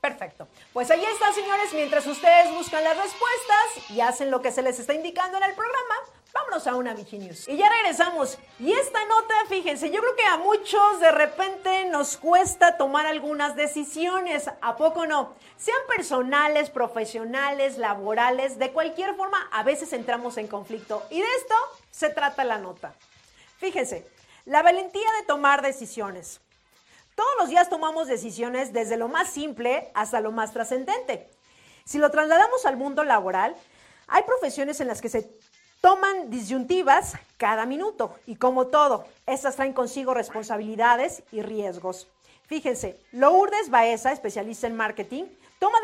Perfecto. 0.00 0.46
Pues 0.72 0.90
ahí 0.90 1.04
está, 1.04 1.32
señores. 1.32 1.72
Mientras 1.72 2.06
ustedes 2.06 2.54
buscan 2.54 2.84
las 2.84 2.96
respuestas 2.96 3.90
y 3.90 4.00
hacen 4.00 4.30
lo 4.30 4.42
que 4.42 4.52
se 4.52 4.62
les 4.62 4.78
está 4.78 4.92
indicando 4.94 5.38
en 5.38 5.44
el 5.44 5.54
programa, 5.54 5.94
vámonos 6.32 6.66
a 6.66 6.76
una 6.76 6.94
Viginius. 6.94 7.48
Y 7.48 7.56
ya 7.56 7.68
regresamos. 7.70 8.38
Y 8.60 8.72
esta 8.72 9.04
nota, 9.06 9.34
fíjense, 9.48 9.90
yo 9.90 10.00
creo 10.00 10.16
que 10.16 10.26
a 10.26 10.36
muchos 10.36 11.00
de 11.00 11.10
repente 11.10 11.86
nos 11.86 12.16
cuesta 12.18 12.76
tomar 12.76 13.06
algunas 13.06 13.56
decisiones. 13.56 14.50
¿A 14.60 14.76
poco 14.76 15.06
no? 15.06 15.34
Sean 15.56 15.80
personales, 15.88 16.70
profesionales, 16.70 17.78
laborales, 17.78 18.58
de 18.58 18.70
cualquier 18.70 19.14
forma, 19.16 19.48
a 19.50 19.62
veces 19.62 19.92
entramos 19.92 20.36
en 20.36 20.48
conflicto. 20.48 21.02
Y 21.10 21.20
de 21.20 21.28
esto 21.38 21.54
se 21.90 22.10
trata 22.10 22.44
la 22.44 22.58
nota. 22.58 22.94
Fíjense, 23.56 24.06
la 24.44 24.62
valentía 24.62 25.10
de 25.18 25.26
tomar 25.26 25.62
decisiones. 25.62 26.40
Todos 27.18 27.34
los 27.40 27.48
días 27.48 27.68
tomamos 27.68 28.06
decisiones 28.06 28.72
desde 28.72 28.96
lo 28.96 29.08
más 29.08 29.28
simple 29.28 29.90
hasta 29.92 30.20
lo 30.20 30.30
más 30.30 30.52
trascendente. 30.52 31.28
Si 31.84 31.98
lo 31.98 32.12
trasladamos 32.12 32.64
al 32.64 32.76
mundo 32.76 33.02
laboral, 33.02 33.56
hay 34.06 34.22
profesiones 34.22 34.80
en 34.80 34.86
las 34.86 35.00
que 35.00 35.08
se 35.08 35.28
toman 35.80 36.30
disyuntivas 36.30 37.14
cada 37.36 37.66
minuto 37.66 38.14
y 38.24 38.36
como 38.36 38.68
todo, 38.68 39.04
estas 39.26 39.56
traen 39.56 39.72
consigo 39.72 40.14
responsabilidades 40.14 41.24
y 41.32 41.42
riesgos. 41.42 42.06
Fíjense, 42.46 43.00
Lourdes 43.10 43.68
Baeza, 43.68 44.12
especialista 44.12 44.68
en 44.68 44.76
marketing, 44.76 45.24
toma 45.58 45.78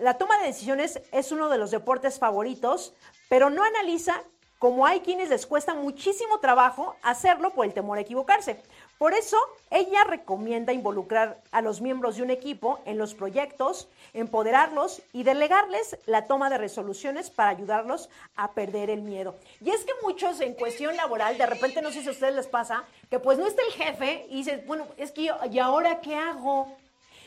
la 0.00 0.18
toma 0.18 0.36
de 0.36 0.48
decisiones 0.48 1.00
es 1.12 1.32
uno 1.32 1.48
de 1.48 1.56
los 1.56 1.70
deportes 1.70 2.18
favoritos, 2.18 2.92
pero 3.30 3.48
no 3.48 3.64
analiza 3.64 4.22
como 4.58 4.86
hay 4.86 5.00
quienes 5.00 5.28
les 5.28 5.46
cuesta 5.46 5.74
muchísimo 5.74 6.40
trabajo 6.40 6.96
hacerlo 7.02 7.52
por 7.52 7.66
el 7.66 7.74
temor 7.74 7.98
a 7.98 8.00
equivocarse. 8.00 8.62
Por 8.98 9.12
eso, 9.12 9.36
ella 9.70 10.04
recomienda 10.04 10.72
involucrar 10.72 11.40
a 11.50 11.60
los 11.62 11.80
miembros 11.80 12.16
de 12.16 12.22
un 12.22 12.30
equipo 12.30 12.80
en 12.86 12.96
los 12.96 13.14
proyectos, 13.14 13.88
empoderarlos 14.12 15.02
y 15.12 15.24
delegarles 15.24 15.98
la 16.06 16.26
toma 16.26 16.48
de 16.48 16.58
resoluciones 16.58 17.30
para 17.30 17.50
ayudarlos 17.50 18.08
a 18.36 18.52
perder 18.52 18.90
el 18.90 19.02
miedo. 19.02 19.36
Y 19.60 19.70
es 19.70 19.84
que 19.84 19.92
muchos 20.02 20.40
en 20.40 20.54
cuestión 20.54 20.96
laboral, 20.96 21.36
de 21.36 21.46
repente 21.46 21.82
no 21.82 21.90
sé 21.90 22.02
si 22.02 22.08
a 22.08 22.12
ustedes 22.12 22.34
les 22.34 22.46
pasa, 22.46 22.84
que 23.10 23.18
pues 23.18 23.38
no 23.38 23.46
está 23.46 23.62
el 23.62 23.72
jefe 23.72 24.26
y 24.30 24.36
dices, 24.36 24.66
bueno, 24.66 24.86
es 24.96 25.10
que 25.10 25.24
yo, 25.24 25.36
¿y 25.50 25.58
ahora 25.58 26.00
qué 26.00 26.14
hago? 26.14 26.76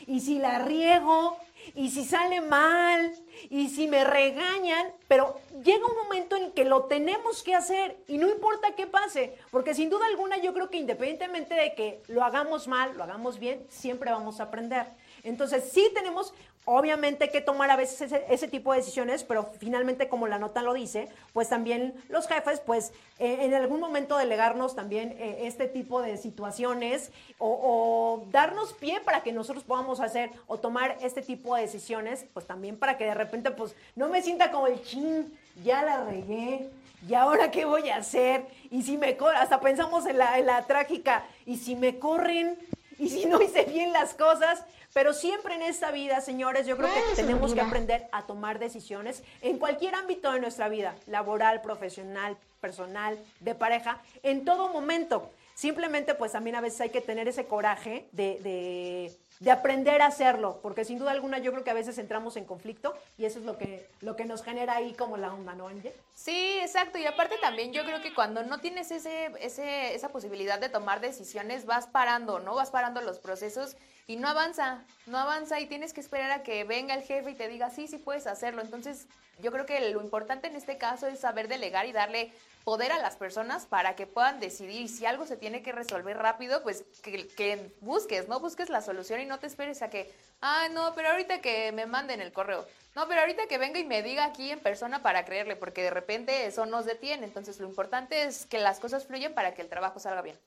Y 0.08 0.20
si 0.20 0.38
la 0.38 0.58
riego, 0.60 1.36
y 1.74 1.90
si 1.90 2.04
sale 2.04 2.40
mal, 2.40 3.12
y 3.50 3.68
si 3.68 3.86
me 3.88 4.04
regañan, 4.04 4.90
pero 5.06 5.38
llega 5.62 5.86
un 5.86 5.96
momento 6.02 6.34
en 6.34 6.52
que 6.52 6.64
lo 6.64 6.84
tenemos 6.84 7.42
que 7.42 7.54
hacer 7.54 7.98
y 8.08 8.16
no 8.16 8.26
importa 8.26 8.74
qué 8.74 8.86
pase, 8.86 9.36
porque 9.50 9.74
sin 9.74 9.90
duda 9.90 10.06
alguna 10.06 10.38
yo 10.38 10.54
creo 10.54 10.70
que 10.70 10.78
independientemente 10.78 11.54
de 11.54 11.74
que 11.74 12.02
lo 12.08 12.24
hagamos 12.24 12.68
mal, 12.68 12.96
lo 12.96 13.04
hagamos 13.04 13.38
bien, 13.38 13.66
siempre 13.68 14.10
vamos 14.10 14.40
a 14.40 14.44
aprender. 14.44 14.86
Entonces 15.24 15.70
sí 15.70 15.90
tenemos 15.94 16.32
obviamente 16.70 17.30
que 17.30 17.40
tomar 17.40 17.70
a 17.70 17.76
veces 17.76 18.12
ese, 18.28 18.46
tipo 18.46 18.72
de 18.72 18.80
decisiones, 18.80 19.24
pero 19.24 19.50
finalmente 19.58 20.06
como 20.06 20.26
la 20.26 20.38
nota 20.38 20.60
lo 20.60 20.74
dice, 20.74 21.08
pues 21.32 21.48
también 21.48 21.94
los 22.10 22.28
jefes, 22.28 22.60
pues 22.60 22.92
eh, 23.18 23.38
en 23.40 23.54
algún 23.54 23.80
momento 23.80 24.18
delegarnos 24.18 24.76
también 24.76 25.16
eh, 25.18 25.38
este 25.44 25.66
tipo 25.66 26.02
de 26.02 26.18
situaciones 26.18 27.10
o, 27.38 28.26
darnos 28.30 28.74
pie 28.74 29.00
para 29.00 29.22
que 29.22 29.32
nosotros 29.32 29.64
podamos 29.64 30.00
hacer 30.00 30.30
o 30.46 30.58
tomar 30.58 30.98
este 31.00 31.22
tipo 31.22 31.56
de 31.56 31.62
decisiones, 31.62 32.26
pues 32.34 32.46
también 32.46 32.76
para 32.76 32.98
que 32.98 33.04
de 33.04 33.14
repente 33.14 33.50
pues 33.50 33.74
no 33.96 34.10
me 34.10 34.20
sienta 34.20 34.50
como 34.50 34.66
el 34.66 34.82
chin, 34.82 35.32
ya 35.64 35.82
la 35.82 36.04
regué. 36.04 36.68
¿Y 37.08 37.14
ahora 37.14 37.50
qué 37.50 37.64
voy 37.64 37.88
a 37.88 37.96
hacer? 37.96 38.44
Y 38.70 38.82
si 38.82 38.98
me 38.98 39.16
corren, 39.16 39.38
hasta 39.38 39.60
pensamos 39.60 40.04
en 40.04 40.18
la, 40.18 40.38
en 40.38 40.44
la 40.46 40.66
trágica, 40.66 41.24
y 41.46 41.56
si 41.56 41.76
me 41.76 41.98
corren, 41.98 42.58
y 42.98 43.08
si 43.08 43.24
no 43.24 43.40
hice 43.40 43.62
bien 43.64 43.92
las 43.92 44.14
cosas, 44.14 44.64
pero 44.92 45.12
siempre 45.12 45.54
en 45.54 45.62
esta 45.62 45.90
vida, 45.90 46.20
señores, 46.20 46.66
yo 46.66 46.76
creo 46.76 46.88
que 46.92 47.16
tenemos 47.16 47.54
que 47.54 47.60
aprender 47.60 48.08
a 48.12 48.26
tomar 48.26 48.58
decisiones 48.58 49.22
en 49.42 49.58
cualquier 49.58 49.94
ámbito 49.94 50.32
de 50.32 50.40
nuestra 50.40 50.68
vida, 50.68 50.94
laboral, 51.06 51.60
profesional, 51.60 52.36
personal, 52.60 53.18
de 53.40 53.54
pareja, 53.54 54.00
en 54.22 54.44
todo 54.44 54.68
momento. 54.72 55.30
Simplemente, 55.54 56.14
pues 56.14 56.32
también 56.32 56.56
a 56.56 56.60
veces 56.60 56.80
hay 56.80 56.90
que 56.90 57.00
tener 57.00 57.28
ese 57.28 57.46
coraje 57.46 58.08
de 58.12 59.18
de 59.40 59.50
aprender 59.52 60.02
a 60.02 60.06
hacerlo, 60.06 60.58
porque 60.62 60.84
sin 60.84 60.98
duda 60.98 61.12
alguna 61.12 61.38
yo 61.38 61.52
creo 61.52 61.62
que 61.62 61.70
a 61.70 61.74
veces 61.74 61.96
entramos 61.98 62.36
en 62.36 62.44
conflicto 62.44 62.94
y 63.16 63.24
eso 63.24 63.38
es 63.38 63.44
lo 63.44 63.56
que, 63.56 63.88
lo 64.00 64.16
que 64.16 64.24
nos 64.24 64.42
genera 64.42 64.76
ahí 64.76 64.94
como 64.94 65.16
la 65.16 65.32
onda, 65.32 65.54
¿no, 65.54 65.68
Angie? 65.68 65.94
Sí, 66.14 66.58
exacto, 66.60 66.98
y 66.98 67.06
aparte 67.06 67.36
también 67.40 67.72
yo 67.72 67.84
creo 67.84 68.00
que 68.00 68.14
cuando 68.14 68.42
no 68.42 68.60
tienes 68.60 68.90
ese, 68.90 69.30
ese, 69.40 69.94
esa 69.94 70.08
posibilidad 70.08 70.58
de 70.58 70.68
tomar 70.68 71.00
decisiones, 71.00 71.66
vas 71.66 71.86
parando, 71.86 72.40
¿no? 72.40 72.54
Vas 72.54 72.70
parando 72.70 73.00
los 73.00 73.20
procesos 73.20 73.76
y 74.08 74.16
no 74.16 74.26
avanza, 74.26 74.82
no 75.06 75.18
avanza 75.18 75.60
y 75.60 75.66
tienes 75.66 75.92
que 75.92 76.00
esperar 76.00 76.30
a 76.30 76.42
que 76.42 76.64
venga 76.64 76.94
el 76.94 77.02
jefe 77.02 77.30
y 77.30 77.34
te 77.34 77.46
diga, 77.46 77.68
sí, 77.68 77.86
sí 77.88 77.98
puedes 77.98 78.26
hacerlo. 78.26 78.62
Entonces, 78.62 79.06
yo 79.38 79.52
creo 79.52 79.66
que 79.66 79.90
lo 79.90 80.02
importante 80.02 80.48
en 80.48 80.56
este 80.56 80.78
caso 80.78 81.06
es 81.06 81.20
saber 81.20 81.46
delegar 81.46 81.84
y 81.84 81.92
darle 81.92 82.32
poder 82.64 82.90
a 82.90 82.98
las 82.98 83.16
personas 83.16 83.66
para 83.66 83.96
que 83.96 84.06
puedan 84.06 84.40
decidir. 84.40 84.80
Y 84.80 84.88
si 84.88 85.04
algo 85.04 85.26
se 85.26 85.36
tiene 85.36 85.62
que 85.62 85.72
resolver 85.72 86.16
rápido, 86.16 86.62
pues 86.62 86.84
que, 87.02 87.70
busques, 87.82 88.28
¿no? 88.28 88.40
Busques 88.40 88.70
la 88.70 88.80
solución 88.80 89.20
y 89.20 89.26
no 89.26 89.38
te 89.38 89.46
esperes 89.46 89.82
a 89.82 89.90
que, 89.90 90.10
ah, 90.40 90.68
no, 90.72 90.94
pero 90.94 91.10
ahorita 91.10 91.42
que 91.42 91.70
me 91.72 91.84
manden 91.84 92.22
el 92.22 92.32
correo. 92.32 92.66
No, 92.96 93.08
pero 93.08 93.20
ahorita 93.20 93.46
que 93.46 93.58
venga 93.58 93.78
y 93.78 93.84
me 93.84 94.02
diga 94.02 94.24
aquí 94.24 94.50
en 94.50 94.60
persona 94.60 95.02
para 95.02 95.26
creerle, 95.26 95.54
porque 95.54 95.82
de 95.82 95.90
repente 95.90 96.46
eso 96.46 96.64
nos 96.64 96.86
detiene. 96.86 97.26
Entonces 97.26 97.60
lo 97.60 97.68
importante 97.68 98.22
es 98.22 98.46
que 98.46 98.58
las 98.58 98.80
cosas 98.80 99.04
fluyan 99.04 99.34
para 99.34 99.52
que 99.52 99.60
el 99.60 99.68
trabajo 99.68 100.00
salga 100.00 100.22
bien. 100.22 100.38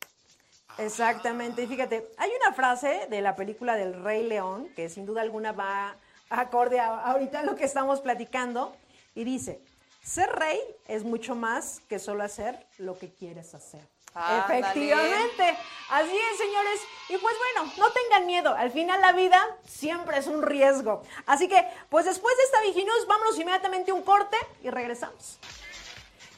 Exactamente. 0.78 1.64
Y 1.64 1.68
fíjate, 1.68 2.08
hay 2.18 2.32
una 2.44 2.54
frase 2.54 3.08
de 3.10 3.22
la 3.22 3.36
película 3.36 3.76
del 3.76 4.04
Rey 4.04 4.24
León 4.24 4.70
que 4.76 4.90
sin 4.90 5.06
duda 5.06 5.22
alguna 5.22 5.52
va 5.52 5.96
acorde 6.30 6.80
a 6.80 7.00
ahorita 7.00 7.44
lo 7.44 7.56
que 7.56 7.66
estamos 7.66 8.02
platicando 8.02 8.76
y 9.16 9.24
dice, 9.24 9.62
ser 10.02 10.30
rey 10.30 10.60
es 10.88 11.04
mucho 11.04 11.36
más 11.36 11.82
que 11.90 12.00
solo 12.00 12.24
hacer 12.24 12.66
lo 12.78 12.98
que 12.98 13.14
quieres 13.14 13.54
hacer. 13.54 13.82
Efectivamente. 14.14 15.58
Así 15.90 16.18
es, 16.18 16.38
señores. 16.38 16.82
Y 17.10 17.18
pues 17.18 17.36
bueno, 17.38 17.72
no 17.78 17.92
tengan 17.92 18.26
miedo. 18.26 18.54
Al 18.54 18.72
final 18.72 19.00
la 19.00 19.14
vida 19.14 19.40
siempre 19.66 20.18
es 20.18 20.28
un 20.28 20.42
riesgo. 20.42 21.04
Así 21.26 21.48
que, 21.48 21.66
pues 21.90 22.06
después 22.06 22.36
de 22.38 22.44
esta 22.44 22.62
Viginews, 22.62 23.08
vámonos 23.08 23.40
inmediatamente 23.40 23.92
a 23.92 23.94
un 23.94 24.02
corte 24.02 24.38
y 24.64 24.70
regresamos. 24.70 25.40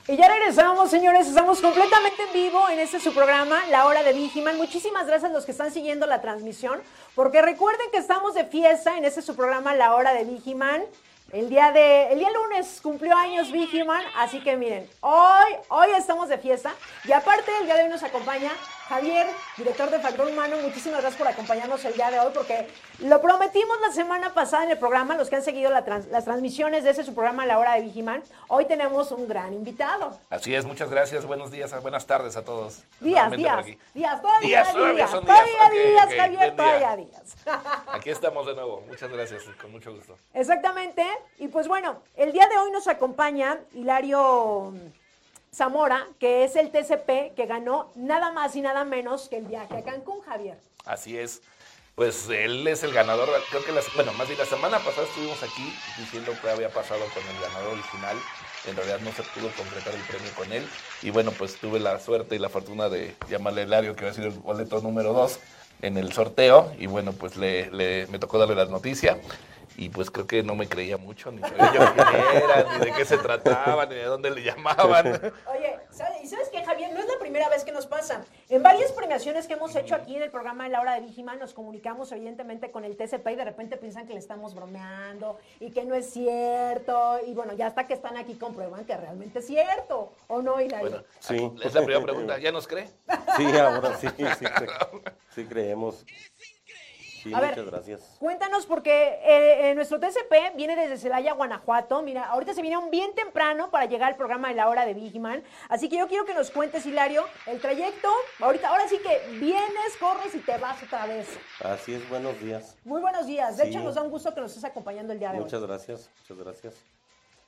Y 0.05 0.17
ya 0.17 0.27
regresamos, 0.27 0.89
señores. 0.89 1.27
Estamos 1.27 1.61
completamente 1.61 2.23
en 2.23 2.33
vivo 2.33 2.67
en 2.67 2.79
este 2.79 2.99
su 2.99 3.13
programa, 3.13 3.65
La 3.71 3.85
Hora 3.85 4.03
de 4.03 4.11
Vigiman. 4.11 4.57
Muchísimas 4.57 5.07
gracias 5.07 5.31
a 5.31 5.33
los 5.33 5.45
que 5.45 5.51
están 5.51 5.71
siguiendo 5.71 6.05
la 6.05 6.19
transmisión, 6.19 6.81
porque 7.15 7.41
recuerden 7.41 7.89
que 7.89 7.99
estamos 7.99 8.33
de 8.33 8.43
fiesta 8.43 8.97
en 8.97 9.05
este 9.05 9.21
su 9.21 9.33
programa, 9.33 9.73
La 9.75 9.95
Hora 9.95 10.13
de 10.13 10.25
Vigiman. 10.25 10.83
El 11.33 11.49
día 11.49 11.71
de, 11.71 12.11
el 12.11 12.19
día 12.19 12.29
lunes 12.29 12.79
cumplió 12.79 13.17
años 13.17 13.51
Vigiman, 13.51 14.03
así 14.17 14.39
que 14.43 14.55
miren, 14.55 14.87
hoy, 15.01 15.55
hoy 15.69 15.87
estamos 15.97 16.29
de 16.29 16.37
fiesta 16.37 16.75
y 17.05 17.11
aparte 17.11 17.49
el 17.59 17.65
día 17.65 17.75
de 17.75 17.83
hoy 17.85 17.89
nos 17.89 18.03
acompaña 18.03 18.51
Javier, 18.87 19.25
director 19.57 19.89
de 19.89 19.99
Factor 19.99 20.27
Humano, 20.27 20.57
muchísimas 20.61 21.01
gracias 21.01 21.17
por 21.17 21.27
acompañarnos 21.27 21.83
el 21.85 21.93
día 21.93 22.11
de 22.11 22.19
hoy, 22.19 22.31
porque 22.33 22.67
lo 22.99 23.21
prometimos 23.21 23.79
la 23.81 23.91
semana 23.91 24.33
pasada 24.33 24.65
en 24.65 24.71
el 24.71 24.77
programa, 24.77 25.15
los 25.15 25.29
que 25.29 25.37
han 25.37 25.41
seguido 25.41 25.71
las 25.71 26.25
transmisiones 26.25 26.83
de 26.83 26.91
ese 26.91 27.03
su 27.03 27.15
programa 27.15 27.45
La 27.45 27.57
Hora 27.57 27.75
de 27.75 27.81
Vigiman. 27.81 28.21
Hoy 28.49 28.65
tenemos 28.65 29.11
un 29.11 29.27
gran 29.27 29.53
invitado. 29.53 30.19
Así 30.29 30.53
es, 30.53 30.65
muchas 30.65 30.89
gracias, 30.89 31.25
buenos 31.25 31.49
días, 31.49 31.73
buenas 31.81 32.05
tardes 32.05 32.35
a 32.35 32.43
todos. 32.43 32.83
Días, 32.99 33.31
días, 33.31 33.65
días, 33.93 34.21
todavía 34.21 34.63
días, 34.63 34.75
días, 34.75 35.11
todavía 35.11 35.69
días, 35.71 36.09
Javier, 36.15 36.55
todavía 36.55 36.95
días. 36.97 37.35
Aquí 37.87 38.09
estamos 38.09 38.45
de 38.45 38.53
nuevo, 38.53 38.83
muchas 38.87 39.09
gracias, 39.09 39.43
con 39.61 39.71
mucho 39.71 39.93
gusto. 39.93 40.17
Exactamente, 40.33 41.03
y 41.39 41.47
pues 41.47 41.67
bueno, 41.67 42.01
el 42.15 42.31
día 42.31 42.47
de 42.47 42.57
hoy 42.57 42.71
nos 42.71 42.88
acompaña 42.88 43.59
Hilario... 43.73 44.73
Zamora, 45.53 46.07
que 46.19 46.43
es 46.43 46.55
el 46.55 46.71
TCP 46.71 47.36
que 47.36 47.45
ganó 47.45 47.91
nada 47.93 48.31
más 48.31 48.55
y 48.55 48.62
nada 48.62 48.86
menos 48.86 49.29
que 49.29 49.38
el 49.38 49.45
viaje 49.45 49.77
a 49.77 49.83
Cancún, 49.83 50.21
Javier. 50.21 50.57
Así 50.83 51.15
es. 51.15 51.43
Pues 51.95 52.27
él 52.27 52.67
es 52.67 52.81
el 52.83 52.91
ganador, 52.91 53.29
creo 53.51 53.63
que 53.63 53.71
la, 53.71 53.81
bueno, 53.93 54.13
más 54.13 54.27
bien 54.27 54.39
la 54.39 54.47
semana 54.47 54.79
pasada 54.79 55.05
estuvimos 55.05 55.43
aquí 55.43 55.71
diciendo 55.99 56.31
que 56.41 56.49
había 56.49 56.69
pasado 56.69 57.01
con 57.13 57.21
el 57.23 57.39
ganador 57.39 57.73
original, 57.73 58.17
en 58.65 58.75
realidad 58.75 58.99
no 59.01 59.12
se 59.12 59.21
pudo 59.21 59.51
concretar 59.55 59.93
el 59.93 60.01
premio 60.01 60.31
con 60.36 60.51
él, 60.51 60.67
y 61.03 61.12
bueno, 61.12 61.31
pues 61.38 61.55
tuve 61.57 61.79
la 61.79 61.99
suerte 61.99 62.36
y 62.36 62.39
la 62.39 62.49
fortuna 62.49 62.89
de 62.89 63.15
llamarle 63.29 63.62
a 63.62 63.65
Hilario, 63.65 63.95
que 63.95 64.05
va 64.05 64.09
a 64.09 64.13
ser 64.15 64.23
el 64.23 64.31
boleto 64.31 64.81
número 64.81 65.13
dos 65.13 65.39
en 65.83 65.97
el 65.97 66.12
sorteo, 66.13 66.73
y 66.79 66.88
bueno, 66.88 67.13
pues 67.13 67.38
le, 67.38 68.07
me 68.09 68.17
tocó 68.17 68.39
darle 68.39 68.55
la 68.55 68.65
noticia, 68.65 69.19
y 69.77 69.89
pues 69.89 70.12
creo 70.12 70.27
que 70.27 70.43
no 70.43 70.55
me 70.55 70.67
creía 70.67 70.97
mucho, 70.97 71.31
ni 71.31 71.41
sabía 71.41 71.73
yo 71.73 71.93
quién 71.93 72.07
era, 72.43 72.77
ni 72.77 72.86
de 72.86 72.93
qué 72.93 73.05
se 73.05 73.17
trataba, 73.17 73.86
ni 73.86 73.95
de 73.95 74.05
dónde 74.05 74.29
le 74.29 74.43
llamaban. 74.43 75.07
Oye, 75.51 75.79
¿sabes, 75.89 76.23
¿y 76.23 76.27
sabes 76.27 76.49
qué, 76.49 76.63
Javier? 76.63 76.93
No 76.93 76.99
es 76.99 77.07
la 77.07 77.17
primera 77.19 77.49
vez 77.49 77.63
que 77.63 77.71
nos 77.71 77.88
pasa. 77.88 78.23
En 78.49 78.62
varias 78.62 78.91
premiaciones 78.91 79.47
que 79.47 79.53
hemos 79.53 79.75
hecho 79.75 79.95
aquí 79.95 80.15
en 80.15 80.23
el 80.23 80.31
programa 80.31 80.65
de 80.65 80.69
la 80.69 80.81
hora 80.81 80.93
de 80.93 81.01
Vigima, 81.01 81.36
nos 81.36 81.53
comunicamos 81.53 82.12
evidentemente 82.12 82.71
con 82.71 82.86
el 82.86 82.95
TCP 82.95 83.27
y 83.31 83.36
de 83.36 83.45
repente 83.45 83.77
piensan 83.77 84.05
que 84.05 84.13
le 84.13 84.19
estamos 84.19 84.53
bromeando 84.53 85.39
y 85.59 85.71
que 85.71 85.86
no 85.86 85.95
es 85.95 86.09
cierto. 86.09 87.19
Y 87.25 87.33
bueno, 87.33 87.53
ya 87.53 87.67
hasta 87.67 87.88
que 87.88 87.93
están 87.93 88.17
aquí 88.17 88.36
comprueban 88.36 88.86
que 88.86 88.95
realmente 88.95 89.39
es 89.39 89.47
cierto, 89.47 90.13
¿o 90.27 90.41
no, 90.41 90.62
Hilario? 90.62 90.89
Bueno, 90.89 91.03
sí. 91.19 91.51
Es 91.63 91.73
la 91.73 91.81
primera 91.81 92.03
pregunta, 92.03 92.38
¿ya 92.38 92.51
nos 92.51 92.67
cree? 92.67 92.89
Sí, 93.38 93.45
ahora 93.57 93.97
sí, 93.97 94.07
sí, 94.17 94.45
sí 95.33 95.45
creemos 95.45 96.05
muchas 97.25 97.65
gracias. 97.65 98.15
Cuéntanos, 98.19 98.65
porque 98.65 99.19
eh, 99.23 99.71
eh, 99.71 99.75
nuestro 99.75 99.99
TCP 99.99 100.55
viene 100.55 100.75
desde 100.75 100.97
Celaya, 100.97 101.33
Guanajuato. 101.33 102.01
Mira, 102.01 102.25
ahorita 102.25 102.53
se 102.53 102.62
vinieron 102.62 102.89
bien 102.89 103.13
temprano 103.13 103.69
para 103.71 103.86
llegar 103.86 104.09
al 104.09 104.15
programa 104.15 104.49
de 104.49 104.55
la 104.55 104.69
hora 104.69 104.86
de 104.86 104.93
Bigman. 104.93 105.43
Así 105.69 105.89
que 105.89 105.97
yo 105.97 106.07
quiero 106.07 106.25
que 106.25 106.33
nos 106.33 106.51
cuentes, 106.51 106.86
Hilario, 106.86 107.25
el 107.47 107.59
trayecto. 107.59 108.09
Ahorita, 108.39 108.69
ahora 108.69 108.88
sí 108.88 108.97
que 108.99 109.38
vienes, 109.39 109.97
corres 109.99 110.33
y 110.36 110.39
te 110.39 110.57
vas 110.57 110.81
otra 110.83 111.05
vez. 111.05 111.27
Así 111.63 111.93
es, 111.93 112.07
buenos 112.09 112.39
días. 112.39 112.75
Muy 112.83 113.01
buenos 113.01 113.25
días. 113.25 113.57
De 113.57 113.67
hecho, 113.67 113.79
nos 113.79 113.95
da 113.95 114.03
un 114.03 114.09
gusto 114.09 114.33
que 114.33 114.41
nos 114.41 114.51
estés 114.51 114.65
acompañando 114.65 115.13
el 115.13 115.19
día 115.19 115.31
de 115.31 115.38
hoy. 115.38 115.43
Muchas 115.43 115.62
gracias, 115.62 116.09
muchas 116.21 116.45
gracias. 116.45 116.75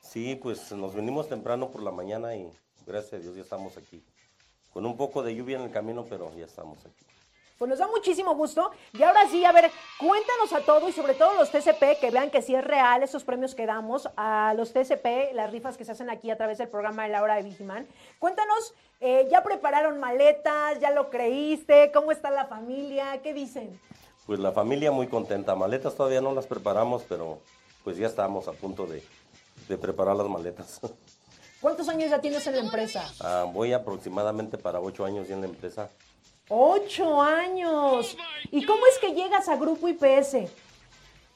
Sí, 0.01 0.35
pues 0.35 0.71
nos 0.71 0.93
venimos 0.93 1.27
temprano 1.27 1.71
por 1.71 1.81
la 1.81 1.91
mañana 1.91 2.35
y 2.35 2.51
gracias 2.85 3.13
a 3.13 3.17
Dios 3.17 3.35
ya 3.35 3.41
estamos 3.41 3.77
aquí. 3.77 4.03
Con 4.71 4.85
un 4.85 4.97
poco 4.97 5.23
de 5.23 5.35
lluvia 5.35 5.57
en 5.57 5.63
el 5.63 5.71
camino, 5.71 6.05
pero 6.07 6.31
ya 6.35 6.45
estamos 6.45 6.85
aquí. 6.85 7.05
Pues 7.57 7.69
nos 7.69 7.79
da 7.79 7.87
muchísimo 7.87 8.35
gusto. 8.35 8.71
Y 8.93 9.03
ahora 9.03 9.27
sí, 9.29 9.45
a 9.45 9.51
ver, 9.51 9.71
cuéntanos 9.97 10.51
a 10.53 10.61
todos 10.61 10.89
y 10.89 10.91
sobre 10.91 11.13
todo 11.13 11.33
los 11.35 11.51
TCP, 11.51 11.99
que 11.99 12.11
vean 12.11 12.29
que 12.29 12.41
sí 12.41 12.53
es 12.53 12.63
real 12.63 13.01
esos 13.01 13.23
premios 13.23 13.55
que 13.55 13.65
damos 13.65 14.09
a 14.17 14.53
los 14.57 14.73
TCP, 14.73 15.33
las 15.33 15.51
rifas 15.51 15.77
que 15.77 15.85
se 15.85 15.93
hacen 15.93 16.09
aquí 16.09 16.29
a 16.31 16.37
través 16.37 16.57
del 16.57 16.67
programa 16.67 17.03
de 17.03 17.09
la 17.09 17.21
hora 17.23 17.35
de 17.35 17.43
Vigiman. 17.43 17.87
Cuéntanos, 18.19 18.73
eh, 18.99 19.27
¿ya 19.31 19.41
prepararon 19.43 19.99
maletas? 19.99 20.79
¿Ya 20.81 20.91
lo 20.91 21.09
creíste? 21.09 21.91
¿Cómo 21.93 22.11
está 22.11 22.29
la 22.29 22.45
familia? 22.45 23.21
¿Qué 23.21 23.33
dicen? 23.33 23.79
Pues 24.25 24.39
la 24.39 24.51
familia 24.51 24.91
muy 24.91 25.07
contenta. 25.07 25.55
Maletas 25.55 25.95
todavía 25.95 26.19
no 26.19 26.33
las 26.33 26.47
preparamos, 26.47 27.03
pero 27.07 27.39
pues 27.83 27.97
ya 27.97 28.07
estamos 28.07 28.47
a 28.47 28.51
punto 28.51 28.87
de, 28.87 29.03
preparar 29.77 30.15
las 30.15 30.27
maletas. 30.27 30.81
¿Cuántos 31.61 31.87
años 31.87 32.09
ya 32.09 32.19
tienes 32.19 32.45
en 32.47 32.55
la 32.55 32.61
empresa? 32.61 33.09
Ah, 33.21 33.45
voy 33.51 33.71
aproximadamente 33.71 34.57
para 34.57 34.81
ocho 34.81 35.05
años 35.05 35.27
ya 35.27 35.35
en 35.35 35.41
la 35.41 35.47
empresa. 35.47 35.89
Ocho 36.49 37.21
años. 37.21 38.15
¿Y 38.51 38.65
cómo 38.65 38.85
es 38.85 38.99
que 38.99 39.13
llegas 39.13 39.49
a 39.49 39.55
Grupo 39.55 39.87
IPS? 39.87 40.51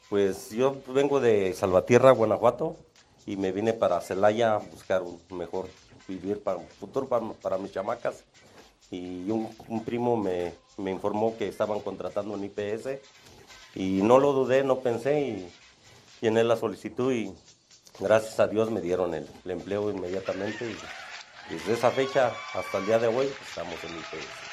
Pues 0.08 0.52
yo 0.52 0.78
vengo 0.88 1.19
de 1.19 1.54
Salvatierra, 1.54 2.12
Guanajuato, 2.12 2.76
y 3.26 3.36
me 3.36 3.52
vine 3.52 3.74
para 3.74 4.02
Celaya 4.02 4.56
a 4.56 4.58
buscar 4.60 5.02
un 5.02 5.19
mejor 5.32 5.67
vivir 6.08 6.41
para 6.41 6.58
un 6.58 6.67
futuro 6.67 7.08
para, 7.08 7.58
mis 7.58 7.72
chamacas. 7.72 8.24
Y 8.91 9.30
un, 9.30 9.84
primo 9.84 10.17
me, 10.17 10.54
me, 10.78 10.91
informó 10.91 11.38
que 11.38 11.48
estaban 11.48 11.80
contratando 11.80 12.34
un 12.34 12.43
IPS 12.43 13.00
y 13.76 14.02
no 14.02 14.17
lo 14.17 14.34
dudé, 14.34 14.63
no 14.63 14.80
pensé 14.80 15.22
y 15.22 15.50
llené 16.22 16.43
la 16.43 16.56
solicitud 16.56 17.13
y 17.13 17.32
gracias 18.00 18.39
a 18.39 18.48
Dios 18.48 18.72
me 18.72 18.82
dieron 18.82 19.13
el, 19.13 19.28
el 19.45 19.52
empleo 19.52 19.91
inmediatamente 19.91 20.65
y 20.72 21.54
desde 21.54 21.74
esa 21.74 21.91
fecha 21.91 22.34
hasta 22.56 22.80
el 22.80 22.88
día 22.88 22.98
de 22.98 23.08
hoy 23.08 23.32
estamos 23.48 23.76
en 23.84 23.91
IPS. 23.91 24.48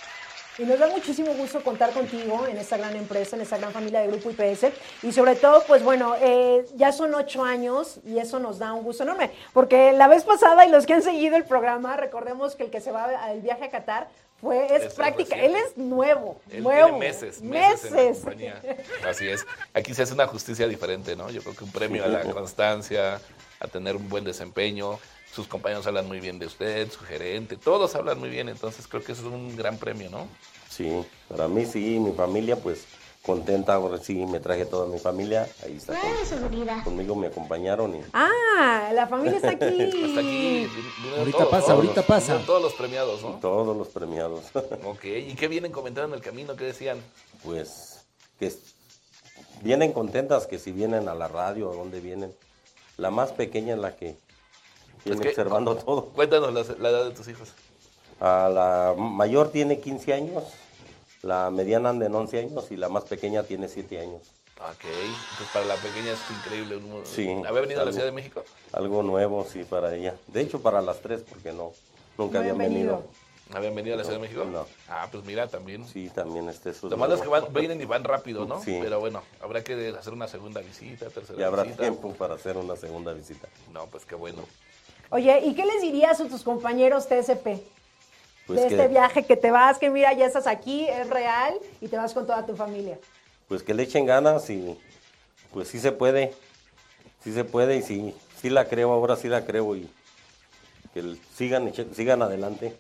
Y 0.59 0.63
nos 0.65 0.79
da 0.79 0.89
muchísimo 0.89 1.35
gusto 1.35 1.63
contar 1.63 1.91
contigo 1.91 2.47
en 2.47 2.57
esta 2.57 2.79
gran 2.79 2.97
empresa, 2.97 3.37
en 3.37 3.43
esta 3.43 3.59
gran 3.59 3.73
familia 3.73 4.01
de 4.01 4.07
Grupo 4.09 4.31
IPS. 4.31 4.69
Y 5.03 5.13
sobre 5.13 5.35
todo, 5.37 5.63
pues 5.67 5.83
bueno, 5.83 6.15
eh, 6.21 6.65
ya 6.77 6.93
son 6.93 7.15
ocho 7.15 7.45
años 7.45 8.01
y 8.07 8.19
eso 8.19 8.39
nos 8.39 8.59
da 8.59 8.73
un 8.73 8.83
gusto 8.83 9.03
enorme. 9.03 9.31
Porque 9.53 9.93
la 9.93 10.09
vez 10.09 10.25
pasada 10.25 10.65
y 10.65 10.71
los 10.71 10.87
que 10.87 10.95
han 10.95 11.03
seguido 11.03 11.37
el 11.37 11.45
programa, 11.45 11.97
recordemos 11.97 12.57
que 12.57 12.65
el 12.65 12.71
que 12.71 12.81
se 12.81 12.91
va 12.91 13.05
al 13.05 13.41
viaje 13.43 13.65
a 13.65 13.71
Qatar 13.71 14.09
fue, 14.41 14.67
es, 14.75 14.83
Es 14.85 14.95
práctica, 14.95 15.37
él 15.37 15.55
es 15.57 15.77
nuevo, 15.77 16.41
Él 16.51 16.63
nuevo. 16.63 16.89
tiene 16.89 16.99
meses, 17.01 17.41
meses, 17.43 17.85
en 17.85 17.91
la 17.97 18.03
meses. 18.03 18.19
compañía. 18.19 18.63
Así 19.07 19.29
es. 19.29 19.47
Aquí 19.75 19.95
se 19.95 20.03
hace 20.03 20.15
una 20.15 20.27
justicia 20.27 20.67
diferente, 20.69 21.17
¿no? 21.17 21.31
Yo 21.31 21.43
creo 21.43 21.55
que 21.55 21.65
un 21.65 21.73
premio 21.73 22.05
a 22.05 22.09
la 22.09 22.23
constancia, 22.23 23.21
a 23.61 23.69
tener 23.69 23.97
un 23.97 24.09
buen 24.09 24.25
desempeño. 24.25 24.99
Sus 25.37 25.47
compañeros 25.49 25.87
hablan 25.87 26.09
muy 26.09 26.19
bien 26.19 26.39
de 26.39 26.47
usted, 26.47 26.91
su 26.91 27.01
gerente, 27.01 27.59
todos 27.59 27.95
hablan 27.95 28.19
muy 28.19 28.31
bien, 28.31 28.49
entonces 28.49 28.89
creo 28.89 29.05
que 29.05 29.13
eso 29.13 29.21
es 29.21 29.29
un 29.35 29.55
gran 29.55 29.77
premio, 29.77 30.09
¿no? 30.09 30.29
Sí, 30.71 30.91
para 31.29 31.47
mí 31.47 31.67
sí, 31.67 31.99
mi 32.01 32.13
familia 32.13 32.57
pues 32.57 32.87
contenta, 33.21 33.75
ahora 33.75 33.99
sí 33.99 34.15
me 34.25 34.41
traje 34.41 34.65
toda 34.65 34.87
mi 34.87 34.99
familia, 34.99 35.47
ahí 35.63 35.77
está 35.77 35.93
con- 36.01 36.83
conmigo, 36.85 37.15
me 37.17 37.27
acompañaron 37.27 37.97
y 37.97 38.01
Ah, 38.15 38.91
la 38.95 39.07
familia 39.07 39.37
está 39.37 39.51
aquí. 39.51 39.67
Hasta 40.07 40.21
aquí 40.21 40.69
Ahorita 41.19 41.37
todos, 41.39 41.51
pasa, 41.51 41.67
todos 41.67 41.71
ahorita 41.77 41.95
los- 41.97 42.05
pasa. 42.07 42.43
todos 42.47 42.63
los 42.63 42.73
premiados, 42.73 43.21
¿no? 43.23 43.31
todos 43.39 43.77
los 43.77 43.89
premiados. 43.89 44.43
Ok, 44.87 45.05
¿y 45.05 45.35
qué 45.35 45.49
vienen 45.49 45.71
comentando 45.71 46.15
en 46.17 46.19
el 46.19 46.25
camino? 46.25 46.57
¿Qué 46.57 46.65
decían? 46.65 46.99
pues 47.45 48.07
que 48.41 48.55
vienen 49.61 49.93
contentas 49.93 50.47
que 50.47 50.59
si 50.59 50.73
vienen 50.73 51.11
a 51.11 51.15
la 51.15 51.29
radio, 51.29 51.71
a 51.71 51.75
dónde 51.77 52.01
vienen. 52.01 52.33
La 52.97 53.11
más 53.11 53.33
pequeña 53.33 53.75
es 53.75 53.81
la 53.81 53.95
que 53.97 54.17
viene 55.11 55.23
que- 55.23 55.29
observando 55.31 55.77
todo. 55.77 56.07
Cuéntanos 56.07 56.53
la, 56.53 56.65
la 56.79 56.91
edad 56.91 57.05
de 57.05 57.11
tus 57.13 57.29
hijos. 57.29 57.51
A 58.21 58.49
la 58.53 58.95
mayor 58.99 59.51
tiene 59.51 59.81
15 59.81 60.15
años, 60.15 60.45
la 61.23 61.51
mediana 61.51 61.91
anda 61.91 62.07
en 62.07 62.15
11 62.15 62.39
años 62.41 62.71
y 62.71 62.77
la 62.77 62.89
más 62.89 63.05
pequeña 63.05 63.43
tiene 63.43 63.69
7 63.69 63.99
años. 64.01 64.23
Ok, 64.59 64.85
entonces 64.85 65.49
para 65.53 65.67
la 65.67 65.75
pequeña 65.77 66.13
es 66.13 66.21
increíble. 66.31 66.77
un- 66.77 67.05
Sí, 67.05 67.29
¿Había 67.47 67.61
venido 67.61 67.83
a 67.83 67.85
la. 67.85 67.93
Ciudad 67.93 68.07
de 68.07 68.13
México? 68.13 68.43
Algo 68.73 69.03
nuevo, 69.03 69.47
sí, 69.51 69.65
para 69.65 69.95
ella. 69.95 70.15
De 70.29 70.41
hecho, 70.41 70.61
para 70.63 70.81
las 70.81 71.01
tres, 71.03 71.23
porque 71.29 71.53
no, 71.53 71.73
nunca 72.17 72.35
No 72.35 72.41
habían 72.41 72.57
venido. 72.59 72.97
venido. 72.97 73.27
¿Habían 73.55 73.75
venido 73.77 73.95
a 73.95 73.99
la 73.99 74.05
Ciudad 74.05 74.17
de 74.19 74.23
México? 74.23 74.45
No. 74.47 74.67
Ah, 74.89 75.09
pues 75.13 75.25
mira, 75.25 75.47
también. 75.47 75.87
Sí, 75.87 76.09
también 76.13 76.49
este 76.49 76.71
es 76.71 76.83
Lo 76.83 76.97
malo 76.97 77.15
es 77.15 77.21
que 77.21 77.29
van, 77.29 77.53
vienen 77.53 77.81
y 77.81 77.85
van 77.85 78.03
rápido, 78.03 78.45
¿no? 78.47 78.61
Sí. 78.63 78.79
Pero 78.83 78.99
bueno, 78.99 79.23
habrá 79.43 79.63
que 79.63 79.95
hacer 79.97 80.15
una 80.15 80.27
segunda 80.27 80.63
visita, 80.63 81.11
tercera 81.11 81.39
Y 81.39 81.43
habrá 81.45 81.63
visita. 81.63 81.83
tiempo 81.83 82.13
para 82.15 82.35
hacer 82.35 82.57
una 82.57 82.75
segunda 82.77 83.13
visita. 83.13 83.47
No, 83.73 83.87
pues 83.87 84.05
qué 84.07 84.15
bueno. 84.17 84.43
Oye, 85.11 85.41
¿y 85.45 85.55
qué 85.55 85.65
les 85.65 85.83
dirías 85.83 86.21
a 86.21 86.27
tus 86.27 86.43
compañeros 86.43 87.07
TSP? 87.07 87.63
Pues 88.47 88.63
de 88.63 88.69
que, 88.69 88.75
este 88.75 88.89
viaje 88.89 89.25
que 89.25 89.37
te 89.37 89.51
vas, 89.51 89.79
que 89.79 89.91
mira, 89.91 90.13
ya 90.13 90.27
estás 90.27 90.47
aquí, 90.47 90.87
es 90.89 91.09
real 91.09 91.55
y 91.81 91.89
te 91.89 91.97
vas 91.97 92.15
con 92.15 92.27
toda 92.27 92.47
tu 92.47 92.57
familia. 92.57 92.99
pues 93.49 93.63
que 93.63 93.75
le 93.75 93.85
echen 93.85 94.07
ganas 94.07 94.49
y 94.51 94.79
pues 95.53 95.69
sí 95.69 95.79
se 95.79 95.93
puede. 95.93 96.35
Sí 97.23 97.33
se 97.33 97.45
puede 97.45 97.77
y 97.77 97.83
sí, 97.83 98.15
sí 98.41 98.51
la 98.51 98.67
creo, 98.67 98.93
ahora 98.93 99.17
sí 99.17 99.29
la 99.29 99.45
creo 99.45 99.75
y 99.75 99.91
que 100.95 101.17
sigan, 101.35 101.73
sigan 101.93 102.23
adelante. 102.23 102.77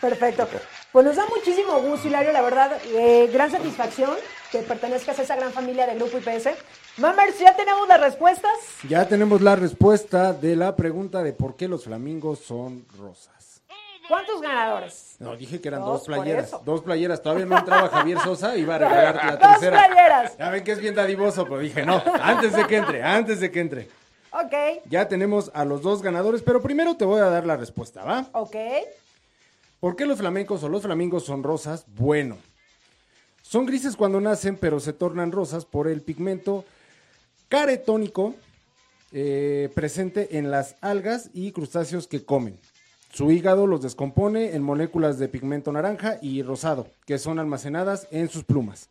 Perfecto. 0.00 0.48
Pues 0.90 1.04
nos 1.06 1.16
da 1.16 1.26
muchísimo 1.26 1.78
gusto, 1.80 2.08
Hilario, 2.08 2.32
la 2.32 2.42
verdad, 2.42 2.80
eh, 2.86 3.28
gran 3.32 3.50
satisfacción 3.50 4.10
que 4.50 4.58
pertenezcas 4.60 5.18
a 5.18 5.22
esa 5.22 5.36
gran 5.36 5.52
familia 5.52 5.86
de 5.86 5.94
Grupo 5.94 6.18
IPS. 6.18 6.48
Mamers, 6.98 7.38
¿ya 7.38 7.56
tenemos 7.56 7.88
las 7.88 8.00
respuestas? 8.00 8.50
Ya 8.88 9.08
tenemos 9.08 9.40
la 9.40 9.56
respuesta 9.56 10.32
de 10.34 10.56
la 10.56 10.76
pregunta 10.76 11.22
de 11.22 11.32
por 11.32 11.56
qué 11.56 11.66
los 11.68 11.84
flamingos 11.84 12.40
son 12.40 12.84
rosas. 12.98 13.62
¿Cuántos 14.08 14.42
ganadores? 14.42 15.16
No, 15.18 15.34
dije 15.36 15.60
que 15.60 15.68
eran 15.68 15.80
Dos, 15.80 16.00
dos, 16.00 16.06
playeras. 16.06 16.50
Dos 16.64 16.82
playeras. 16.82 17.22
Todavía 17.22 17.46
no 17.46 17.56
entraba 17.56 17.88
Javier 17.88 18.18
Sosa, 18.18 18.56
iba 18.56 18.74
a 18.74 18.78
regalar 18.78 19.14
la 19.16 19.36
Dos 19.36 19.40
tercera. 19.60 19.86
playeras. 19.86 20.36
Ya 20.36 20.50
ven 20.50 20.64
que 20.64 20.72
es 20.72 20.80
bien 20.80 20.94
dadivoso, 20.94 21.44
pero 21.44 21.60
dije, 21.60 21.86
no, 21.86 22.02
antes 22.20 22.52
de 22.54 22.66
que 22.66 22.76
entre, 22.76 23.02
antes 23.02 23.40
de 23.40 23.50
que 23.50 23.60
entre. 23.60 23.88
Ok, 24.32 24.82
Ya 24.86 25.08
tenemos 25.08 25.50
a 25.54 25.64
los 25.64 25.82
dos 25.82 26.02
ganadores, 26.02 26.42
pero 26.42 26.60
primero 26.60 26.96
te 26.96 27.04
voy 27.04 27.20
a 27.20 27.24
dar 27.30 27.46
la 27.46 27.56
respuesta, 27.56 28.02
¿va? 28.04 28.26
ok. 28.32 28.56
¿Por 29.80 29.96
qué 29.96 30.04
los 30.06 30.18
flamencos 30.18 30.62
o 30.62 30.68
los 30.68 30.82
flamingos 30.82 31.24
son 31.24 31.42
rosas? 31.42 31.84
Bueno, 31.88 32.36
son 33.42 33.66
grises 33.66 33.96
cuando 33.96 34.20
nacen, 34.20 34.56
pero 34.56 34.78
se 34.80 34.92
tornan 34.92 35.32
rosas 35.32 35.64
por 35.64 35.88
el 35.88 36.02
pigmento 36.02 36.64
caretónico 37.52 38.34
eh, 39.12 39.68
presente 39.74 40.38
en 40.38 40.50
las 40.50 40.76
algas 40.80 41.28
y 41.34 41.52
crustáceos 41.52 42.06
que 42.06 42.24
comen. 42.24 42.58
Su 43.12 43.30
hígado 43.30 43.66
los 43.66 43.82
descompone 43.82 44.54
en 44.54 44.62
moléculas 44.62 45.18
de 45.18 45.28
pigmento 45.28 45.70
naranja 45.70 46.16
y 46.22 46.42
rosado, 46.42 46.86
que 47.04 47.18
son 47.18 47.38
almacenadas 47.38 48.08
en 48.10 48.30
sus 48.30 48.44
plumas. 48.44 48.88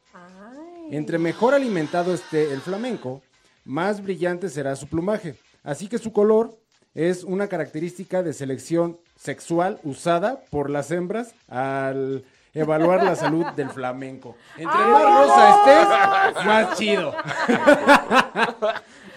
Entre 0.91 1.17
mejor 1.17 1.55
alimentado 1.55 2.13
esté 2.13 2.53
el 2.53 2.61
flamenco, 2.61 3.23
más 3.65 4.03
brillante 4.03 4.47
será 4.47 4.75
su 4.75 4.85
plumaje. 4.85 5.33
Así 5.63 5.87
que 5.87 5.97
su 5.97 6.13
color 6.13 6.55
es 6.93 7.23
una 7.23 7.47
característica 7.47 8.21
de 8.21 8.33
selección 8.33 8.99
sexual 9.15 9.79
usada 9.83 10.43
por 10.51 10.69
las 10.69 10.91
hembras 10.91 11.33
al 11.47 12.23
evaluar 12.53 13.03
la 13.03 13.15
salud 13.15 13.45
del 13.55 13.69
flamenco. 13.69 14.35
Entre 14.57 14.77
más 14.77 15.03
rosa 15.03 15.49
estés, 15.49 16.45
más 16.45 16.77
chido. 16.77 17.15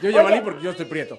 Yo 0.02 0.10
ya 0.10 0.22
valí 0.22 0.40
porque 0.40 0.62
yo 0.62 0.70
estoy 0.70 0.86
prieto. 0.86 1.18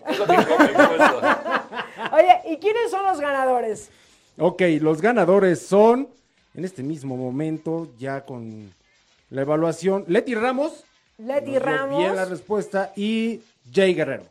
Oye, 2.11 2.41
¿y 2.45 2.57
quiénes 2.57 2.91
son 2.91 3.05
los 3.05 3.19
ganadores? 3.19 3.89
Ok, 4.37 4.61
los 4.81 5.01
ganadores 5.01 5.65
son, 5.65 6.09
en 6.53 6.65
este 6.65 6.83
mismo 6.83 7.15
momento, 7.15 7.87
ya 7.97 8.21
con 8.21 8.73
la 9.29 9.41
evaluación, 9.41 10.05
Leti 10.07 10.35
Ramos. 10.35 10.83
Leti 11.17 11.57
Ramos. 11.57 11.97
Bien 11.97 12.15
la 12.15 12.25
respuesta. 12.25 12.91
Y 12.95 13.41
Jay 13.73 13.93
Guerrero. 13.93 14.23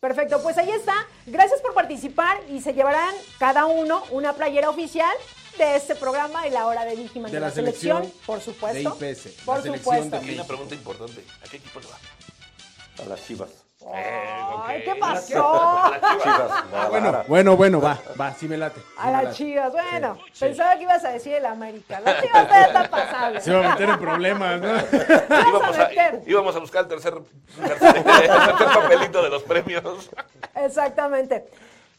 Perfecto, 0.00 0.42
pues 0.42 0.58
ahí 0.58 0.70
está. 0.70 0.94
Gracias 1.24 1.62
por 1.62 1.72
participar 1.72 2.36
y 2.50 2.60
se 2.60 2.74
llevarán 2.74 3.14
cada 3.38 3.64
uno 3.66 4.02
una 4.10 4.34
playera 4.34 4.68
oficial 4.68 5.14
de 5.58 5.76
este 5.76 5.94
programa 5.94 6.46
y 6.46 6.50
la 6.50 6.66
hora 6.66 6.84
de 6.84 6.96
Vigiman 6.96 7.30
De 7.30 7.40
la 7.40 7.50
selección 7.50 8.10
por 8.26 8.40
supuesto. 8.40 8.96
de 8.96 9.10
IPS, 9.10 9.38
la 9.38 9.44
Por 9.44 9.62
selección 9.62 9.96
supuesto. 9.96 10.16
Aquí 10.16 10.34
una 10.34 10.44
pregunta 10.44 10.74
importante. 10.74 11.24
¿A 11.44 11.48
qué 11.48 11.56
equipo 11.58 11.80
le 11.80 11.86
va? 11.86 13.04
A 13.04 13.08
las 13.08 13.26
chivas. 13.26 13.50
Ay. 13.92 14.82
¿qué 14.82 14.94
pasó? 14.94 15.46
A 15.84 15.90
la 15.90 16.64
Ah, 16.72 16.86
bueno, 16.88 17.24
bueno, 17.28 17.56
bueno, 17.56 17.80
va, 17.80 17.98
va, 18.18 18.32
sí 18.34 18.48
me 18.48 18.56
late. 18.56 18.80
sí 18.80 18.86
A 18.96 19.10
las 19.10 19.36
chivas, 19.36 19.72
bueno, 19.72 20.18
pensaba 20.38 20.76
que 20.76 20.82
ibas 20.84 21.04
a 21.04 21.10
decir 21.10 21.34
el 21.34 21.44
América. 21.46 22.00
La 22.00 22.20
chivas 22.20 22.48
está 22.66 22.90
pasable. 22.90 23.40
Se 23.40 23.52
va 23.52 23.66
a 23.66 23.70
meter 23.70 23.88
en 23.90 23.98
problemas, 23.98 24.60
¿no? 24.60 24.68
Íbamos 25.48 25.78
a, 25.78 25.88
meter. 25.88 26.22
íbamos 26.26 26.56
a 26.56 26.58
buscar 26.60 26.82
el 26.84 26.88
tercer, 26.88 27.14
tercer, 27.62 27.96
el 27.96 28.04
tercer 28.04 28.56
papelito 28.56 29.22
de 29.22 29.30
los 29.30 29.42
premios. 29.42 30.10
Exactamente. 30.54 31.44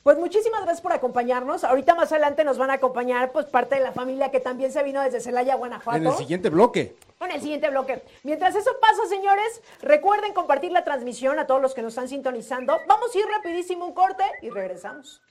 Pues 0.05 0.19
muchísimas 0.19 0.61
gracias 0.61 0.81
por 0.81 0.93
acompañarnos. 0.93 1.63
Ahorita 1.63 1.95
más 1.95 2.11
adelante 2.11 2.43
nos 2.43 2.59
van 2.59 2.69
a 2.69 2.73
acompañar 2.73 3.31
pues 3.31 3.47
parte 3.47 3.73
de 3.73 3.81
la 3.81 3.91
familia 3.91 4.29
que 4.29 4.39
también 4.39 4.71
se 4.71 4.83
vino 4.83 5.01
desde 5.01 5.19
Celaya, 5.19 5.55
Guanajuato. 5.55 5.97
En 5.97 6.05
el 6.05 6.13
siguiente 6.13 6.51
bloque. 6.51 6.95
en 7.21 7.31
el 7.31 7.41
siguiente 7.41 7.71
bloque. 7.71 8.03
Mientras 8.21 8.53
eso 8.53 8.69
pasa, 8.79 9.07
señores, 9.09 9.63
recuerden 9.81 10.31
compartir 10.33 10.71
la 10.71 10.83
transmisión 10.83 11.39
a 11.39 11.47
todos 11.47 11.59
los 11.59 11.73
que 11.73 11.81
nos 11.81 11.93
están 11.93 12.07
sintonizando. 12.07 12.77
Vamos 12.87 13.15
a 13.15 13.17
ir 13.17 13.25
rapidísimo 13.35 13.83
un 13.83 13.95
corte 13.95 14.23
y 14.43 14.51
regresamos. 14.51 15.23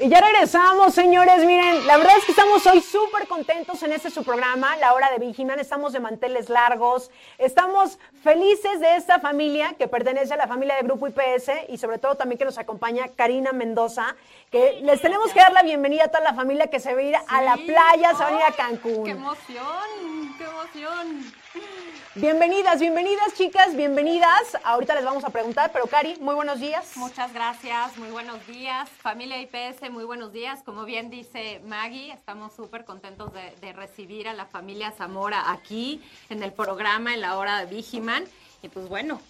Y 0.00 0.08
ya 0.08 0.20
regresamos, 0.20 0.92
señores. 0.92 1.44
Miren, 1.44 1.86
la 1.86 1.96
verdad 1.96 2.18
es 2.18 2.24
que 2.24 2.32
estamos 2.32 2.66
hoy 2.66 2.80
súper 2.80 3.28
contentos 3.28 3.80
en 3.84 3.92
este 3.92 4.10
su 4.10 4.24
programa, 4.24 4.76
La 4.78 4.92
Hora 4.92 5.08
de 5.12 5.18
Vigiman. 5.24 5.60
Estamos 5.60 5.92
de 5.92 6.00
manteles 6.00 6.48
largos. 6.48 7.12
Estamos 7.38 8.00
felices 8.24 8.80
de 8.80 8.96
esta 8.96 9.20
familia 9.20 9.76
que 9.78 9.86
pertenece 9.86 10.34
a 10.34 10.36
la 10.36 10.48
familia 10.48 10.74
de 10.74 10.82
Grupo 10.82 11.06
IPS 11.06 11.68
y 11.68 11.78
sobre 11.78 11.98
todo 11.98 12.16
también 12.16 12.40
que 12.40 12.44
nos 12.44 12.58
acompaña 12.58 13.06
Karina 13.14 13.52
Mendoza, 13.52 14.16
que 14.50 14.80
les 14.82 15.00
tenemos 15.00 15.32
que 15.32 15.38
dar 15.38 15.52
la 15.52 15.62
bienvenida 15.62 16.06
a 16.06 16.08
toda 16.08 16.24
la 16.24 16.34
familia 16.34 16.66
que 16.66 16.80
se 16.80 16.92
va 16.92 16.98
a 16.98 17.02
ir 17.04 17.16
a 17.28 17.42
la 17.42 17.54
playa, 17.54 18.14
se 18.16 18.24
va 18.24 18.28
a 18.28 18.32
ir 18.32 18.42
a 18.42 18.46
¡Ay, 18.46 18.54
Cancún. 18.56 19.04
¡Qué 19.04 19.10
emoción! 19.12 20.34
¡Qué 20.36 20.44
emoción! 20.44 21.43
Bienvenidas, 22.16 22.78
bienvenidas, 22.78 23.34
chicas, 23.34 23.74
bienvenidas. 23.74 24.56
Ahorita 24.62 24.94
les 24.94 25.04
vamos 25.04 25.24
a 25.24 25.30
preguntar, 25.30 25.72
pero 25.72 25.86
Cari, 25.86 26.16
muy 26.20 26.36
buenos 26.36 26.60
días. 26.60 26.96
Muchas 26.96 27.32
gracias, 27.34 27.96
muy 27.96 28.08
buenos 28.10 28.46
días. 28.46 28.88
Familia 28.88 29.40
IPS, 29.40 29.90
muy 29.90 30.04
buenos 30.04 30.32
días. 30.32 30.62
Como 30.62 30.84
bien 30.84 31.10
dice 31.10 31.60
Maggie, 31.66 32.12
estamos 32.12 32.54
súper 32.54 32.84
contentos 32.84 33.32
de, 33.32 33.56
de 33.60 33.72
recibir 33.72 34.28
a 34.28 34.32
la 34.32 34.46
familia 34.46 34.92
Zamora 34.92 35.50
aquí 35.50 36.00
en 36.28 36.42
el 36.44 36.52
programa 36.52 37.14
en 37.14 37.20
la 37.20 37.36
hora 37.36 37.58
de 37.58 37.66
Vigiman. 37.66 38.24
Y 38.62 38.68
pues 38.68 38.88
bueno, 38.88 39.20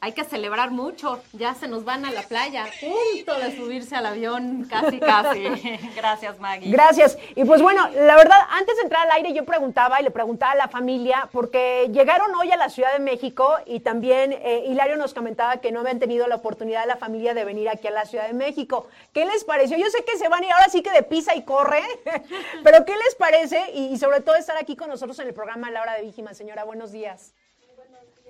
hay 0.00 0.12
que 0.12 0.24
celebrar 0.24 0.70
mucho. 0.70 1.22
Ya 1.32 1.54
se 1.54 1.68
nos 1.68 1.84
van 1.84 2.04
a 2.04 2.10
la 2.10 2.22
playa, 2.22 2.66
punto 2.80 3.38
de 3.38 3.56
subirse 3.56 3.94
al 3.94 4.06
avión, 4.06 4.66
casi, 4.68 4.98
casi. 4.98 5.44
Gracias, 5.96 6.38
Maggie. 6.38 6.70
Gracias. 6.70 7.18
Y 7.34 7.44
pues 7.44 7.62
bueno, 7.62 7.88
la 7.90 8.16
verdad, 8.16 8.38
antes 8.50 8.76
de 8.76 8.82
entrar 8.82 9.06
al 9.06 9.12
aire 9.12 9.32
yo 9.32 9.44
preguntaba 9.44 10.00
y 10.00 10.04
le 10.04 10.10
preguntaba 10.10 10.52
a 10.52 10.56
la 10.56 10.68
familia, 10.68 11.28
porque 11.32 11.88
llegaron 11.92 12.34
hoy 12.34 12.50
a 12.50 12.56
la 12.56 12.68
Ciudad 12.68 12.92
de 12.92 12.98
México 12.98 13.56
y 13.66 13.80
también 13.80 14.32
eh, 14.32 14.64
Hilario 14.66 14.96
nos 14.96 15.14
comentaba 15.14 15.58
que 15.58 15.72
no 15.72 15.80
habían 15.80 15.98
tenido 15.98 16.26
la 16.26 16.36
oportunidad 16.36 16.86
la 16.86 16.96
familia 16.96 17.34
de 17.34 17.44
venir 17.44 17.68
aquí 17.68 17.86
a 17.88 17.90
la 17.90 18.04
Ciudad 18.04 18.26
de 18.26 18.34
México. 18.34 18.88
¿Qué 19.12 19.24
les 19.24 19.44
pareció? 19.44 19.76
Yo 19.76 19.88
sé 19.90 20.04
que 20.04 20.18
se 20.18 20.28
van 20.28 20.42
a 20.42 20.46
ir 20.46 20.52
ahora 20.52 20.68
sí 20.68 20.82
que 20.82 20.90
de 20.90 21.02
pisa 21.02 21.34
y 21.34 21.42
corre, 21.42 21.82
pero 22.64 22.84
¿qué 22.84 22.94
les 22.96 23.14
parece? 23.16 23.70
Y, 23.74 23.86
y 23.86 23.98
sobre 23.98 24.20
todo 24.20 24.36
estar 24.36 24.56
aquí 24.56 24.76
con 24.76 24.88
nosotros 24.88 25.18
en 25.18 25.28
el 25.28 25.34
programa 25.34 25.70
La 25.70 25.82
Hora 25.82 25.94
de 25.94 26.02
Víjima. 26.02 26.34
Señora, 26.34 26.64
buenos 26.64 26.92
días. 26.92 27.34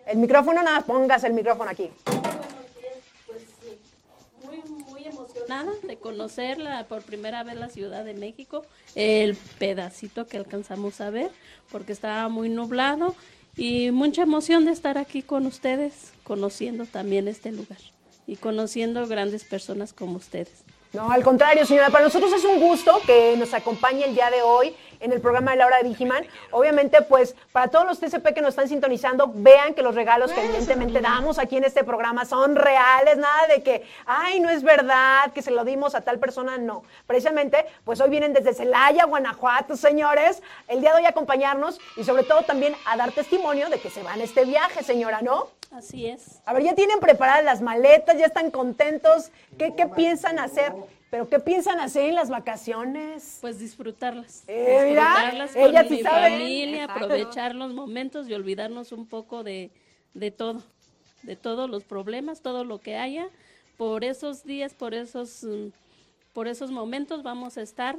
El 0.06 0.18
micrófono, 0.18 0.62
nada, 0.62 0.80
pongas 0.82 1.24
el 1.24 1.32
micrófono 1.32 1.70
aquí. 1.70 1.90
muy 4.90 5.04
emocionada 5.04 5.72
de 5.82 5.96
conocerla 5.96 6.86
por 6.88 7.02
primera 7.02 7.44
vez 7.44 7.56
la 7.56 7.68
Ciudad 7.68 8.04
de 8.04 8.14
México, 8.14 8.64
el 8.94 9.36
pedacito 9.58 10.26
que 10.26 10.36
alcanzamos 10.36 11.00
a 11.00 11.10
ver, 11.10 11.30
porque 11.70 11.92
estaba 11.92 12.28
muy 12.28 12.48
nublado 12.48 13.14
y 13.56 13.90
mucha 13.90 14.22
emoción 14.22 14.64
de 14.64 14.72
estar 14.72 14.98
aquí 14.98 15.22
con 15.22 15.46
ustedes, 15.46 16.12
conociendo 16.24 16.86
también 16.86 17.28
este 17.28 17.52
lugar 17.52 17.78
y 18.26 18.36
conociendo 18.36 19.06
grandes 19.06 19.44
personas 19.44 19.92
como 19.92 20.16
ustedes. 20.16 20.64
No, 20.92 21.10
al 21.10 21.22
contrario, 21.22 21.64
señora, 21.64 21.88
para 21.88 22.04
nosotros 22.04 22.30
es 22.34 22.44
un 22.44 22.60
gusto 22.60 23.00
que 23.06 23.34
nos 23.38 23.54
acompañe 23.54 24.04
el 24.04 24.14
día 24.14 24.30
de 24.30 24.42
hoy 24.42 24.76
en 25.00 25.10
el 25.10 25.22
programa 25.22 25.52
de 25.52 25.56
la 25.56 25.66
hora 25.66 25.78
de 25.78 25.84
Vigiman. 25.84 26.26
Obviamente, 26.50 27.00
pues, 27.00 27.34
para 27.50 27.68
todos 27.68 27.86
los 27.86 27.98
TCP 27.98 28.34
que 28.34 28.42
nos 28.42 28.50
están 28.50 28.68
sintonizando, 28.68 29.32
vean 29.34 29.72
que 29.72 29.82
los 29.82 29.94
regalos 29.94 30.32
que 30.32 30.44
evidentemente 30.44 31.00
damos 31.00 31.38
aquí 31.38 31.56
en 31.56 31.64
este 31.64 31.82
programa 31.82 32.26
son 32.26 32.56
reales, 32.56 33.16
nada 33.16 33.46
de 33.46 33.62
que, 33.62 33.86
ay, 34.04 34.40
no 34.40 34.50
es 34.50 34.62
verdad, 34.62 35.32
que 35.32 35.40
se 35.40 35.50
lo 35.50 35.64
dimos 35.64 35.94
a 35.94 36.02
tal 36.02 36.18
persona, 36.18 36.58
no. 36.58 36.82
Precisamente, 37.06 37.64
pues 37.86 37.98
hoy 38.02 38.10
vienen 38.10 38.34
desde 38.34 38.52
Celaya, 38.52 39.06
Guanajuato, 39.06 39.78
señores, 39.78 40.42
el 40.68 40.82
día 40.82 40.90
de 40.90 40.98
hoy 40.98 41.06
a 41.06 41.08
acompañarnos 41.08 41.80
y 41.96 42.04
sobre 42.04 42.24
todo 42.24 42.42
también 42.42 42.76
a 42.84 42.98
dar 42.98 43.12
testimonio 43.12 43.70
de 43.70 43.80
que 43.80 43.88
se 43.88 44.02
van 44.02 44.20
a 44.20 44.24
este 44.24 44.44
viaje, 44.44 44.82
señora, 44.82 45.22
¿no? 45.22 45.48
Así 45.72 46.06
es. 46.06 46.40
A 46.44 46.52
ver, 46.52 46.62
ya 46.64 46.74
tienen 46.74 47.00
preparadas 47.00 47.44
las 47.44 47.62
maletas, 47.62 48.18
ya 48.18 48.26
están 48.26 48.50
contentos. 48.50 49.30
¿Qué, 49.58 49.74
qué 49.74 49.86
piensan 49.86 50.38
hacer? 50.38 50.72
¿Pero 51.10 51.28
qué 51.28 51.40
piensan 51.40 51.80
hacer 51.80 52.08
en 52.10 52.14
las 52.14 52.30
vacaciones? 52.30 53.38
Pues 53.40 53.58
disfrutarlas. 53.58 54.44
Eh, 54.46 54.86
mira, 54.88 55.02
disfrutarlas 55.02 55.56
ella 55.56 55.80
con 55.86 55.88
sí 55.96 56.02
sabe. 56.02 56.30
familia, 56.30 56.84
Exacto. 56.84 57.04
aprovechar 57.04 57.54
los 57.54 57.72
momentos 57.72 58.28
y 58.28 58.34
olvidarnos 58.34 58.92
un 58.92 59.06
poco 59.06 59.42
de, 59.44 59.70
de 60.14 60.30
todo, 60.30 60.62
de 61.22 61.36
todos 61.36 61.68
los 61.68 61.84
problemas, 61.84 62.40
todo 62.42 62.64
lo 62.64 62.78
que 62.80 62.96
haya. 62.96 63.28
Por 63.76 64.04
esos 64.04 64.44
días, 64.44 64.74
por 64.74 64.94
esos, 64.94 65.44
mm, 65.44 65.68
por 66.32 66.48
esos 66.48 66.70
momentos 66.70 67.22
vamos 67.22 67.56
a 67.58 67.62
estar 67.62 67.96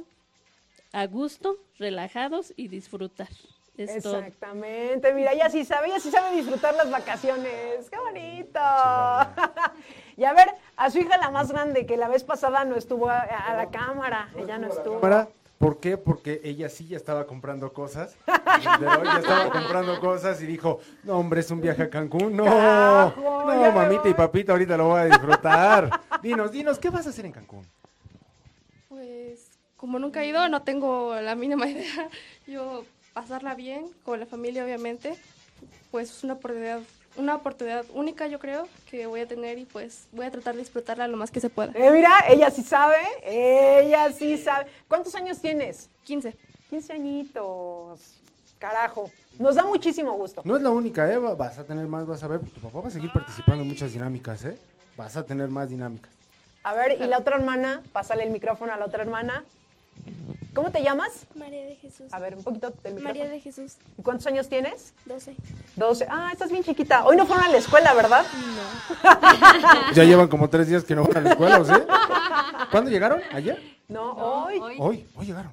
a 0.92 1.06
gusto, 1.06 1.56
relajados 1.78 2.52
y 2.56 2.68
disfrutar. 2.68 3.28
Es 3.76 4.02
todo. 4.02 4.18
Exactamente, 4.18 5.12
mira, 5.12 5.32
ella 5.32 5.50
sí 5.50 5.64
sabe, 5.64 5.88
ella 5.88 5.98
sí 5.98 6.10
sabe 6.10 6.36
disfrutar 6.36 6.74
las 6.74 6.90
vacaciones. 6.90 7.90
¡Qué 7.90 7.98
bonito! 7.98 8.60
y 10.16 10.24
a 10.24 10.32
ver, 10.32 10.48
a 10.76 10.90
su 10.90 10.98
hija 10.98 11.18
la 11.18 11.30
más 11.30 11.50
grande, 11.50 11.84
que 11.84 11.96
la 11.96 12.08
vez 12.08 12.22
pasada 12.22 12.64
no 12.64 12.76
estuvo 12.76 13.08
a, 13.08 13.20
a 13.20 13.54
la 13.56 13.70
cámara, 13.70 14.28
ella 14.36 14.58
no 14.58 14.68
estuvo. 14.68 15.00
Cámara, 15.00 15.28
¿Por 15.58 15.78
qué? 15.78 15.96
Porque 15.96 16.42
ella 16.44 16.68
sí 16.68 16.86
ya 16.86 16.96
estaba 16.96 17.26
comprando 17.26 17.72
cosas. 17.72 18.16
Hoy 18.26 19.06
ya 19.06 19.18
estaba 19.18 19.50
comprando 19.50 19.98
cosas 19.98 20.40
y 20.42 20.46
dijo, 20.46 20.80
no, 21.04 21.18
hombre, 21.18 21.40
es 21.40 21.50
un 21.50 21.60
viaje 21.60 21.84
a 21.84 21.88
Cancún. 21.90 22.36
No, 22.36 22.44
Carajo, 22.44 23.46
ya 23.48 23.70
no, 23.70 23.72
mamita 23.72 24.08
y 24.08 24.14
papita, 24.14 24.52
ahorita 24.52 24.76
lo 24.76 24.88
voy 24.88 25.00
a 25.00 25.04
disfrutar. 25.06 26.00
Dinos, 26.22 26.52
dinos, 26.52 26.78
¿qué 26.78 26.90
vas 26.90 27.06
a 27.06 27.10
hacer 27.10 27.24
en 27.24 27.32
Cancún? 27.32 27.66
Pues 28.90 29.48
como 29.76 29.98
nunca 29.98 30.22
he 30.22 30.26
ido, 30.26 30.46
no 30.48 30.62
tengo 30.62 31.14
la 31.20 31.34
mínima 31.34 31.66
idea. 31.66 32.10
Yo 32.46 32.84
pasarla 33.14 33.54
bien 33.54 33.86
con 34.04 34.20
la 34.20 34.26
familia, 34.26 34.64
obviamente. 34.64 35.14
Pues 35.90 36.10
es 36.10 36.24
una 36.24 36.34
oportunidad, 36.34 36.80
una 37.16 37.36
oportunidad 37.36 37.84
única, 37.94 38.26
yo 38.26 38.38
creo, 38.40 38.66
que 38.90 39.06
voy 39.06 39.20
a 39.20 39.28
tener 39.28 39.58
y 39.58 39.64
pues 39.64 40.06
voy 40.12 40.26
a 40.26 40.30
tratar 40.30 40.54
de 40.54 40.60
disfrutarla 40.60 41.06
lo 41.08 41.16
más 41.16 41.30
que 41.30 41.40
se 41.40 41.48
pueda. 41.48 41.72
Eh, 41.74 41.90
mira, 41.92 42.10
ella 42.28 42.50
sí 42.50 42.62
sabe, 42.62 42.96
ella 43.24 44.12
sí 44.12 44.36
sabe. 44.36 44.66
¿Cuántos 44.88 45.14
años 45.14 45.40
tienes? 45.40 45.88
15. 46.04 46.34
15 46.70 46.92
añitos. 46.92 48.00
Carajo. 48.58 49.10
Nos 49.38 49.54
da 49.54 49.64
muchísimo 49.64 50.12
gusto. 50.14 50.42
No 50.44 50.56
es 50.56 50.62
la 50.62 50.70
única, 50.70 51.10
¿eh? 51.12 51.18
Va- 51.18 51.34
Vas 51.34 51.58
a 51.58 51.64
tener 51.64 51.86
más, 51.86 52.06
vas 52.06 52.22
a 52.22 52.28
ver. 52.28 52.40
Tu 52.40 52.60
papá 52.60 52.80
va 52.80 52.88
a 52.88 52.90
seguir 52.90 53.12
participando 53.12 53.62
en 53.62 53.68
muchas 53.68 53.92
dinámicas, 53.92 54.44
¿eh? 54.44 54.58
Vas 54.96 55.16
a 55.16 55.24
tener 55.24 55.48
más 55.48 55.68
dinámicas. 55.70 56.10
A 56.64 56.72
ver, 56.74 56.92
y 57.00 57.06
la 57.06 57.18
otra 57.18 57.36
hermana, 57.36 57.82
pásale 57.92 58.24
el 58.24 58.30
micrófono 58.30 58.72
a 58.72 58.76
la 58.76 58.86
otra 58.86 59.02
hermana. 59.02 59.44
¿Cómo 60.54 60.70
te 60.70 60.82
llamas? 60.82 61.26
María 61.34 61.64
de 61.64 61.74
Jesús. 61.76 62.06
A 62.12 62.18
ver, 62.20 62.36
un 62.36 62.44
poquito 62.44 62.70
del 62.82 62.94
micrófono. 62.94 63.24
de 63.28 63.40
Jesús, 63.40 63.76
¿Y 63.98 64.02
cuántos 64.02 64.26
años 64.26 64.48
tienes? 64.48 64.94
12. 65.06 65.34
12. 65.76 66.06
Ah, 66.08 66.30
estás 66.32 66.50
bien 66.50 66.62
chiquita. 66.62 67.04
Hoy 67.04 67.16
no 67.16 67.26
fueron 67.26 67.44
a 67.44 67.48
la 67.48 67.58
escuela, 67.58 67.92
¿verdad? 67.94 68.24
Ya 69.94 70.04
llevan 70.04 70.28
como 70.28 70.48
tres 70.48 70.68
días 70.68 70.84
que 70.84 70.94
no 70.94 71.04
van 71.04 71.16
a 71.18 71.20
la 71.22 71.30
escuela, 71.30 71.60
¿o 71.60 71.64
sí? 71.64 71.72
¿Cuándo 72.70 72.90
llegaron? 72.90 73.20
¿Ayer? 73.32 73.60
No, 73.88 74.12
hoy. 74.12 74.58
Hoy. 74.60 74.76
Hoy, 74.78 75.06
hoy 75.16 75.26
llegaron. 75.26 75.52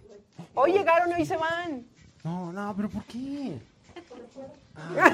Hoy 0.54 0.72
llegaron 0.74 1.12
y 1.12 1.14
hoy 1.16 1.26
se 1.26 1.38
van. 1.38 1.86
No, 2.24 2.52
no, 2.54 2.74
pero 2.76 2.90
¿por 2.90 3.04
qué? 3.06 3.58
Ah, 4.76 5.12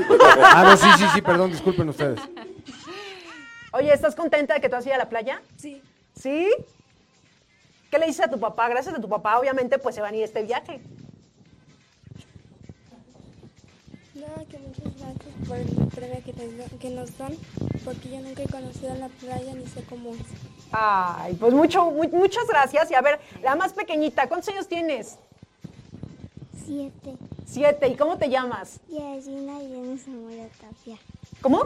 Ah, 0.55 0.63
no, 0.63 0.77
sí, 0.77 0.87
sí, 0.97 1.05
sí, 1.13 1.21
perdón, 1.21 1.51
disculpen 1.51 1.89
ustedes. 1.89 2.19
Oye, 3.73 3.91
¿estás 3.93 4.15
contenta 4.15 4.53
de 4.55 4.61
que 4.61 4.69
tú 4.69 4.75
has 4.75 4.85
ido 4.85 4.95
a 4.95 4.99
la 4.99 5.09
playa? 5.09 5.41
Sí. 5.57 5.81
¿Sí? 6.15 6.47
¿Qué 7.97 8.01
le 8.01 8.07
dices 8.09 8.27
a 8.27 8.29
tu 8.29 8.39
papá? 8.39 8.69
Gracias 8.69 8.93
a 8.93 9.01
tu 9.01 9.09
papá, 9.09 9.39
obviamente, 9.39 9.79
pues 9.79 9.95
se 9.95 10.01
van 10.01 10.13
a 10.13 10.17
ir 10.17 10.21
a 10.21 10.25
este 10.25 10.43
viaje. 10.43 10.79
Nada, 14.13 14.45
que 14.47 14.59
muchas 14.59 14.83
gracias 14.99 15.47
por 15.47 15.57
el 15.57 15.87
premio 15.87 16.23
que 16.23 16.77
que 16.77 16.89
nos 16.91 17.17
dan, 17.17 17.33
porque 17.83 18.09
yo 18.11 18.19
nunca 18.19 18.43
he 18.43 18.47
conocido 18.49 18.93
la 18.93 19.07
playa 19.09 19.51
ni 19.55 19.65
sé 19.65 19.83
cómo 19.89 20.11
es. 20.11 20.19
Ay, 20.71 21.33
pues 21.39 21.55
mucho, 21.55 21.89
mu- 21.89 22.07
muchas 22.09 22.45
gracias. 22.47 22.91
Y 22.91 22.93
a 22.93 23.01
ver, 23.01 23.19
la 23.41 23.55
más 23.55 23.73
pequeñita, 23.73 24.27
¿cuántos 24.27 24.49
años 24.53 24.67
tienes? 24.67 25.17
Siete. 26.67 27.15
Siete. 27.47 27.87
¿Y 27.87 27.95
cómo 27.95 28.19
te 28.19 28.29
llamas? 28.29 28.79
Yasina 28.89 29.59
Irene 29.63 29.97
Zamora 29.97 30.47
Tapia. 30.61 30.97
¿Cómo? 31.41 31.63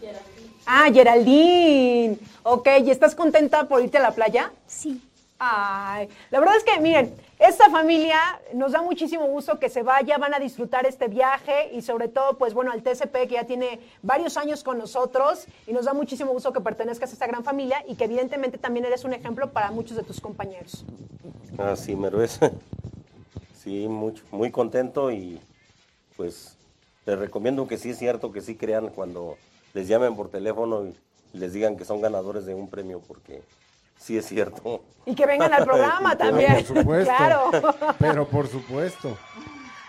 Yasin, 0.00 0.52
Ah, 0.66 0.90
Geraldine. 0.92 2.18
Ok, 2.42 2.68
¿y 2.84 2.90
estás 2.90 3.14
contenta 3.14 3.68
por 3.68 3.82
irte 3.82 3.98
a 3.98 4.02
la 4.02 4.12
playa? 4.12 4.52
sí. 4.66 5.02
Ay, 5.38 6.08
la 6.30 6.40
verdad 6.40 6.56
es 6.56 6.64
que, 6.64 6.80
miren, 6.80 7.14
esta 7.38 7.68
familia 7.68 8.18
nos 8.54 8.72
da 8.72 8.80
muchísimo 8.80 9.26
gusto 9.26 9.58
que 9.58 9.68
se 9.68 9.82
vaya, 9.82 10.16
van 10.16 10.32
a 10.32 10.38
disfrutar 10.38 10.86
este 10.86 11.08
viaje 11.08 11.68
y 11.74 11.82
sobre 11.82 12.08
todo, 12.08 12.38
pues 12.38 12.54
bueno, 12.54 12.72
al 12.72 12.82
TCP 12.82 13.12
que 13.28 13.34
ya 13.34 13.44
tiene 13.44 13.78
varios 14.00 14.38
años 14.38 14.64
con 14.64 14.78
nosotros 14.78 15.44
y 15.66 15.74
nos 15.74 15.84
da 15.84 15.92
muchísimo 15.92 16.32
gusto 16.32 16.54
que 16.54 16.62
pertenezcas 16.62 17.10
a 17.10 17.12
esta 17.12 17.26
gran 17.26 17.44
familia 17.44 17.84
y 17.86 17.96
que 17.96 18.04
evidentemente 18.04 18.56
también 18.56 18.86
eres 18.86 19.04
un 19.04 19.12
ejemplo 19.12 19.50
para 19.52 19.70
muchos 19.70 19.98
de 19.98 20.04
tus 20.04 20.22
compañeros. 20.22 20.86
Así 21.58 21.94
mero 21.96 22.22
es. 22.22 22.40
Sí, 23.62 23.88
mucho, 23.88 24.22
muy 24.30 24.50
contento 24.50 25.10
y 25.12 25.38
pues 26.16 26.56
les 27.04 27.18
recomiendo 27.18 27.66
que 27.68 27.76
sí 27.76 27.90
es 27.90 27.98
cierto 27.98 28.32
que 28.32 28.40
sí 28.40 28.54
crean 28.56 28.88
cuando 28.88 29.36
les 29.76 29.88
llamen 29.88 30.16
por 30.16 30.30
teléfono 30.30 30.86
y 30.86 30.96
les 31.36 31.52
digan 31.52 31.76
que 31.76 31.84
son 31.84 32.00
ganadores 32.00 32.46
de 32.46 32.54
un 32.54 32.70
premio 32.70 33.02
porque 33.06 33.42
sí 33.98 34.16
es 34.16 34.24
cierto. 34.24 34.82
Y 35.04 35.14
que 35.14 35.26
vengan 35.26 35.52
al 35.52 35.64
programa 35.64 36.16
también. 36.24 36.64
Por 36.64 36.78
supuesto. 36.78 37.14
Claro. 37.14 37.50
Pero 37.98 38.26
por 38.26 38.48
supuesto. 38.48 39.18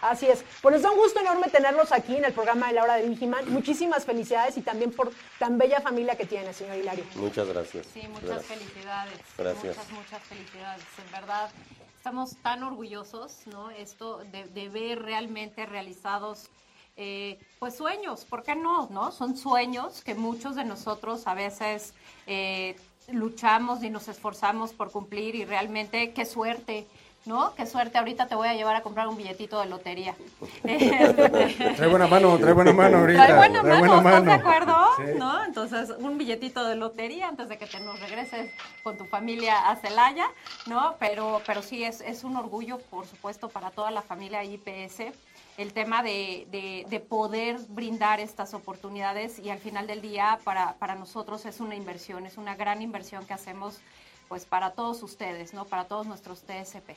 Así 0.02 0.28
es. 0.28 0.44
Pues 0.62 0.74
nos 0.74 0.82
da 0.82 0.92
un 0.92 0.98
gusto 0.98 1.22
enorme 1.22 1.48
tenerlos 1.48 1.94
aquí 1.94 2.18
en 2.18 2.26
el 2.26 2.34
programa 2.34 2.68
de 2.68 2.74
la 2.74 2.84
hora 2.84 2.96
de 2.96 3.08
Vigiman. 3.08 3.50
Muchísimas 3.50 4.04
felicidades 4.04 4.58
y 4.58 4.62
también 4.62 4.92
por 4.92 5.10
tan 5.40 5.58
bella 5.58 5.80
familia 5.80 6.18
que 6.18 6.26
tiene, 6.26 6.52
señor 6.54 6.76
Hilario. 6.76 7.06
Muchas 7.16 7.48
gracias. 7.48 7.88
Sí, 7.94 8.02
muchas 8.10 8.26
Gracias. 8.30 8.46
felicidades. 8.60 9.20
Gracias. 9.38 9.78
Muchas, 9.78 9.92
muchas 9.94 10.22
felicidades. 10.24 10.84
En 11.06 11.12
verdad, 11.14 11.50
estamos 11.96 12.36
tan 12.44 12.62
orgullosos, 12.64 13.48
¿no? 13.48 13.72
Esto 13.72 14.20
de, 14.34 14.48
de 14.48 14.68
ver 14.68 15.02
realmente 15.02 15.66
realizados, 15.66 16.50
eh, 16.98 17.38
pues 17.60 17.76
sueños, 17.76 18.26
¿por 18.26 18.44
qué 18.44 18.56
no? 18.56 18.88
¿No? 18.92 19.12
Son 19.12 19.38
sueños 19.38 20.02
que 20.04 20.16
muchos 20.16 20.56
de 20.56 20.66
nosotros 20.66 21.28
a 21.28 21.36
veces 21.36 21.94
eh, 22.26 22.76
luchamos 23.12 23.84
y 23.84 23.92
nos 23.92 24.08
esforzamos 24.08 24.74
por 24.74 24.92
cumplir 24.92 25.36
y 25.36 25.46
realmente 25.46 26.12
qué 26.12 26.26
suerte. 26.26 26.88
¿No? 27.26 27.54
Qué 27.56 27.66
suerte, 27.66 27.98
ahorita 27.98 28.28
te 28.28 28.36
voy 28.36 28.48
a 28.48 28.54
llevar 28.54 28.78
a 28.78 28.82
comprar 28.82 29.10
un 29.10 29.18
billetito 29.18 29.60
de 29.60 29.66
lotería. 29.66 30.16
Trae 30.64 31.90
buena 31.90 32.08
mano, 32.08 32.38
trae 32.38 32.54
buena 32.54 32.72
mano 32.72 33.00
ahorita. 33.00 33.26
Trae 33.26 33.38
buena 33.38 33.62
trae 33.64 33.82
mano, 33.82 34.02
buena 34.02 34.18
¿estás 34.20 34.26
de 34.26 34.32
acuerdo? 34.32 34.76
Sí. 34.96 35.04
¿No? 35.18 35.44
Entonces, 35.44 35.90
un 36.00 36.18
billetito 36.18 36.64
de 36.64 36.78
lotería 36.78 37.28
antes 37.28 37.50
de 37.50 37.58
que 37.58 37.66
te 37.66 37.82
nos 37.82 38.00
regreses 38.00 38.50
con 38.82 38.98
tu 38.98 39.04
familia 39.04 39.70
a 39.70 39.76
Celaya, 39.76 40.28
¿no? 40.68 40.96
Pero, 41.00 41.42
pero 41.46 41.62
sí, 41.62 41.84
es, 41.84 42.00
es 42.00 42.24
un 42.24 42.38
orgullo, 42.38 42.78
por 42.90 43.06
supuesto, 43.06 43.50
para 43.50 43.72
toda 43.72 43.92
la 43.92 44.04
familia 44.04 44.46
IPS. 44.46 45.12
El 45.58 45.74
tema 45.74 46.04
de, 46.04 46.48
de- 46.52 46.86
de 46.90 47.00
poder 47.00 47.58
brindar 47.70 48.20
estas 48.20 48.54
oportunidades 48.54 49.40
y 49.40 49.50
al 49.50 49.60
final 49.60 49.88
del 49.88 50.02
día 50.02 50.40
para, 50.44 50.76
para 50.76 50.96
nosotros 50.96 51.46
es 51.46 51.60
una 51.60 51.76
inversión, 51.76 52.26
es 52.26 52.38
una 52.38 52.56
gran 52.56 52.82
inversión 52.82 53.26
que 53.26 53.34
hacemos 53.34 53.80
pues 54.30 54.46
para 54.46 54.72
todos 54.72 55.02
ustedes, 55.04 55.54
¿no? 55.54 55.66
Para 55.66 55.86
todos 55.86 56.06
nuestros 56.06 56.42
TSP. 56.42 56.92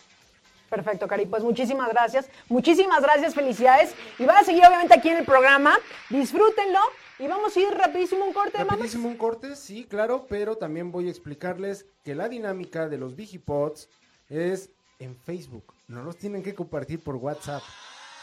Perfecto, 0.68 1.08
Cari. 1.08 1.26
Pues 1.26 1.42
muchísimas 1.42 1.88
gracias. 1.90 2.28
Muchísimas 2.48 3.00
gracias, 3.02 3.34
felicidades. 3.34 3.92
Y 4.18 4.24
van 4.24 4.36
a 4.36 4.44
seguir 4.44 4.64
obviamente 4.66 4.94
aquí 4.94 5.08
en 5.08 5.16
el 5.18 5.24
programa. 5.24 5.76
Disfrútenlo. 6.10 6.78
Y 7.18 7.26
vamos 7.26 7.56
a 7.56 7.60
ir 7.60 7.68
rapidísimo 7.72 8.24
un 8.24 8.32
corte, 8.32 8.58
mamá. 8.58 8.70
Rapidísimo 8.72 9.08
un 9.08 9.16
corte, 9.16 9.54
sí, 9.56 9.84
claro, 9.84 10.26
pero 10.28 10.56
también 10.56 10.90
voy 10.92 11.08
a 11.08 11.10
explicarles 11.10 11.86
que 12.04 12.14
la 12.14 12.28
dinámica 12.28 12.88
de 12.88 12.98
los 12.98 13.14
Vigipods 13.16 13.88
es 14.28 14.70
en 15.00 15.16
Facebook. 15.16 15.74
No 15.88 16.02
los 16.02 16.16
tienen 16.16 16.42
que 16.42 16.54
compartir 16.54 17.02
por 17.02 17.16
WhatsApp. 17.16 17.62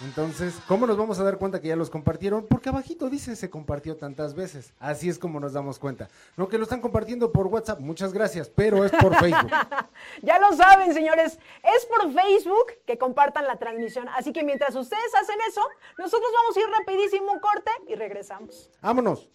Entonces, 0.02 0.54
¿cómo 0.68 0.86
nos 0.86 0.96
vamos 0.96 1.20
a 1.20 1.24
dar 1.24 1.40
cuenta 1.40 1.60
que 1.60 1.70
ya 1.70 1.76
los 1.76 1.90
compartieron? 1.90 2.46
Porque 2.48 2.70
abajito 2.70 3.10
dice 3.10 3.36
se 3.36 3.50
compartió 3.50 3.98
tantas 3.98 4.36
veces. 4.36 4.74
Así 4.80 5.10
es 5.10 5.18
como 5.18 5.40
nos 5.40 5.54
damos 5.54 5.80
cuenta. 5.80 6.08
No 6.36 6.48
que 6.48 6.58
lo 6.58 6.64
están 6.64 6.82
compartiendo 6.82 7.32
por 7.32 7.48
WhatsApp, 7.48 7.80
muchas 7.80 8.14
gracias, 8.14 8.50
pero 8.50 8.86
es 8.86 8.92
por 8.92 9.16
Facebook. 9.16 9.52
Ya 10.22 10.40
lo 10.40 10.54
saben, 10.56 10.94
señores. 10.94 11.40
Es 11.64 11.86
por 11.86 12.12
Facebook 12.14 12.74
que 12.86 12.98
compartan 12.98 13.46
la 13.46 13.58
transmisión. 13.58 14.08
Así 14.10 14.32
que 14.32 14.44
mientras 14.44 14.76
ustedes 14.76 15.14
hacen 15.16 15.38
eso, 15.50 15.62
nosotros 15.98 16.30
vamos 16.34 16.56
a 16.56 16.60
ir 16.60 16.68
rapidísimo 16.78 17.32
un 17.32 17.40
corte 17.40 17.72
y 17.88 17.96
regresamos. 17.96 18.70
Vámonos. 18.82 19.30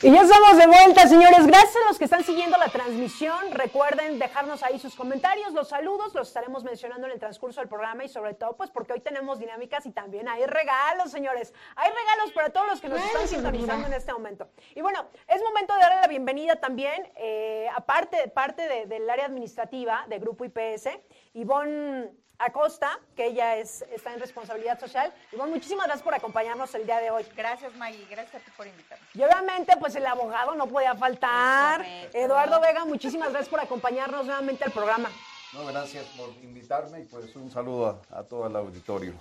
Y 0.00 0.12
ya 0.12 0.22
estamos 0.22 0.56
de 0.56 0.66
vuelta, 0.68 1.08
señores. 1.08 1.44
Gracias 1.44 1.74
a 1.84 1.88
los 1.88 1.98
que 1.98 2.04
están 2.04 2.22
siguiendo 2.22 2.56
la 2.56 2.68
transmisión. 2.68 3.50
Recuerden 3.50 4.20
dejarnos 4.20 4.62
ahí 4.62 4.78
sus 4.78 4.94
comentarios, 4.94 5.52
los 5.54 5.70
saludos, 5.70 6.14
los 6.14 6.28
estaremos 6.28 6.62
mencionando 6.62 7.08
en 7.08 7.14
el 7.14 7.18
transcurso 7.18 7.60
del 7.60 7.68
programa 7.68 8.04
y 8.04 8.08
sobre 8.08 8.34
todo, 8.34 8.56
pues 8.56 8.70
porque 8.70 8.92
hoy 8.92 9.00
tenemos 9.00 9.40
dinámicas 9.40 9.86
y 9.86 9.90
también 9.90 10.28
hay 10.28 10.46
regalos, 10.46 11.10
señores. 11.10 11.52
Hay 11.74 11.90
regalos 11.90 12.30
para 12.32 12.50
todos 12.50 12.68
los 12.68 12.80
que 12.80 12.88
nos 12.88 13.00
están 13.02 13.26
sintonizando 13.26 13.88
en 13.88 13.92
este 13.92 14.12
momento. 14.12 14.48
Y 14.76 14.82
bueno, 14.82 15.04
es 15.26 15.42
momento 15.42 15.74
de 15.74 15.80
darle 15.80 16.00
la 16.00 16.06
bienvenida 16.06 16.56
también, 16.56 17.10
eh, 17.16 17.66
aparte 17.74 18.28
parte 18.28 18.68
de- 18.68 18.86
del 18.86 19.10
área 19.10 19.26
administrativa 19.26 20.04
de 20.06 20.20
Grupo 20.20 20.44
IPS, 20.44 20.90
Ivonne 21.34 22.08
Acosta, 22.38 22.98
que 23.16 23.26
ella 23.26 23.56
es, 23.56 23.82
está 23.92 24.14
en 24.14 24.20
responsabilidad 24.20 24.78
social. 24.78 25.12
Ivonne, 25.32 25.52
muchísimas 25.52 25.86
gracias 25.86 26.04
por 26.04 26.14
acompañarnos 26.14 26.74
el 26.74 26.86
día 26.86 26.98
de 26.98 27.10
hoy. 27.10 27.24
Gracias, 27.36 27.74
Maggie. 27.76 28.06
Gracias 28.08 28.42
a 28.42 28.44
ti 28.44 28.50
por 28.56 28.66
invitarme. 28.66 29.04
Y 29.14 29.22
obviamente, 29.22 29.76
pues 29.78 29.94
el 29.96 30.06
abogado 30.06 30.54
no 30.54 30.66
podía 30.66 30.94
faltar. 30.94 31.84
Eduardo 32.12 32.60
Vega, 32.60 32.84
muchísimas 32.84 33.30
gracias 33.30 33.48
por 33.48 33.60
acompañarnos 33.60 34.24
nuevamente 34.26 34.64
al 34.64 34.72
programa. 34.72 35.10
No, 35.52 35.66
gracias 35.66 36.04
por 36.16 36.28
invitarme 36.42 37.00
y 37.00 37.04
pues 37.04 37.34
un 37.34 37.50
saludo 37.50 38.00
a, 38.10 38.18
a 38.18 38.22
todo 38.22 38.46
el 38.46 38.54
auditorio. 38.54 39.14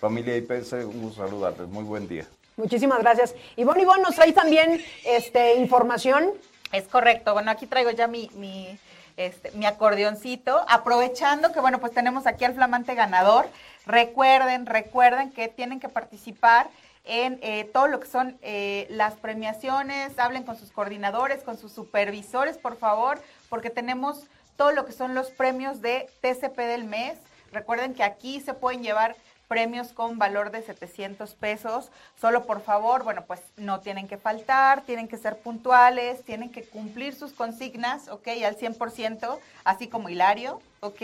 Familia 0.00 0.36
IPS, 0.36 0.72
un 0.72 1.02
gusto 1.02 1.24
saludarles. 1.24 1.68
Muy 1.68 1.84
buen 1.84 2.08
día. 2.08 2.26
Muchísimas 2.56 3.00
gracias. 3.00 3.34
Ivonne, 3.56 3.82
Ivonne, 3.82 4.02
nos 4.02 4.14
trae 4.14 4.32
también 4.32 4.82
este, 5.04 5.56
información. 5.56 6.32
Es 6.72 6.88
correcto. 6.88 7.32
Bueno, 7.34 7.50
aquí 7.50 7.66
traigo 7.66 7.90
ya 7.90 8.06
mi, 8.06 8.30
mi, 8.34 8.78
este, 9.16 9.50
mi 9.52 9.66
acordeoncito, 9.66 10.64
aprovechando 10.68 11.52
que, 11.52 11.60
bueno, 11.60 11.80
pues 11.80 11.92
tenemos 11.92 12.26
aquí 12.26 12.44
al 12.44 12.54
flamante 12.54 12.94
ganador. 12.94 13.48
Recuerden, 13.86 14.66
recuerden 14.66 15.30
que 15.30 15.48
tienen 15.48 15.80
que 15.80 15.88
participar 15.88 16.68
en 17.04 17.38
eh, 17.40 17.70
todo 17.72 17.86
lo 17.86 18.00
que 18.00 18.08
son 18.08 18.36
eh, 18.42 18.86
las 18.90 19.14
premiaciones, 19.14 20.18
hablen 20.18 20.42
con 20.42 20.56
sus 20.56 20.72
coordinadores, 20.72 21.42
con 21.42 21.56
sus 21.56 21.72
supervisores, 21.72 22.58
por 22.58 22.76
favor, 22.76 23.22
porque 23.48 23.70
tenemos 23.70 24.24
todo 24.56 24.72
lo 24.72 24.84
que 24.84 24.92
son 24.92 25.14
los 25.14 25.30
premios 25.30 25.80
de 25.80 26.10
TCP 26.20 26.58
del 26.58 26.84
mes. 26.84 27.16
Recuerden 27.52 27.94
que 27.94 28.02
aquí 28.02 28.40
se 28.40 28.54
pueden 28.54 28.82
llevar 28.82 29.16
premios 29.48 29.88
con 29.88 30.18
valor 30.18 30.50
de 30.50 30.62
700 30.62 31.34
pesos. 31.34 31.90
Solo 32.20 32.46
por 32.46 32.62
favor, 32.62 33.04
bueno, 33.04 33.24
pues 33.26 33.40
no 33.56 33.80
tienen 33.80 34.08
que 34.08 34.16
faltar, 34.16 34.82
tienen 34.82 35.08
que 35.08 35.16
ser 35.16 35.38
puntuales, 35.38 36.24
tienen 36.24 36.50
que 36.50 36.64
cumplir 36.64 37.14
sus 37.14 37.32
consignas, 37.32 38.08
¿ok? 38.08 38.28
Al 38.44 38.56
100%, 38.56 39.38
así 39.64 39.88
como 39.88 40.08
Hilario, 40.08 40.60
¿ok? 40.80 41.02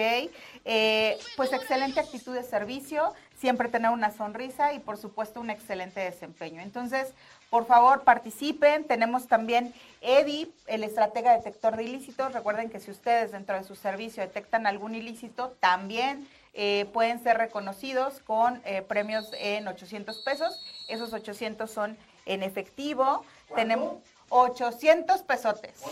Eh, 0.65 1.19
pues 1.37 1.53
excelente 1.53 2.01
actitud 2.01 2.35
de 2.35 2.43
servicio, 2.43 3.15
siempre 3.39 3.69
tener 3.69 3.91
una 3.91 4.13
sonrisa 4.13 4.73
y 4.73 4.79
por 4.79 4.97
supuesto 4.97 5.41
un 5.41 5.51
excelente 5.51 6.01
desempeño. 6.01 6.61
Entonces, 6.61 7.13
por 7.51 7.67
favor, 7.67 8.03
participen. 8.03 8.85
Tenemos 8.85 9.27
también 9.27 9.75
EDI, 10.01 10.51
el 10.69 10.85
estratega 10.85 11.37
detector 11.37 11.77
de 11.77 11.85
ilícitos. 11.85 12.33
Recuerden 12.33 12.71
que 12.71 12.81
si 12.81 12.91
ustedes 12.91 13.33
dentro 13.33 13.57
de 13.57 13.65
su 13.65 13.75
servicio 13.75 14.23
detectan 14.23 14.67
algún 14.67 14.95
ilícito, 14.95 15.55
también 15.61 16.27
eh, 16.55 16.87
pueden 16.93 17.23
ser 17.23 17.39
reconocidos 17.39 18.21
con 18.21 18.61
eh, 18.65 18.83
premios 18.83 19.31
en 19.39 19.69
800 19.69 20.19
pesos. 20.19 20.65
Esos 20.89 21.13
800 21.13 21.71
son 21.71 21.97
en 22.27 22.43
efectivo. 22.43 23.25
Tenemos 23.55 23.97
800 24.29 25.23
pesotes. 25.23 25.83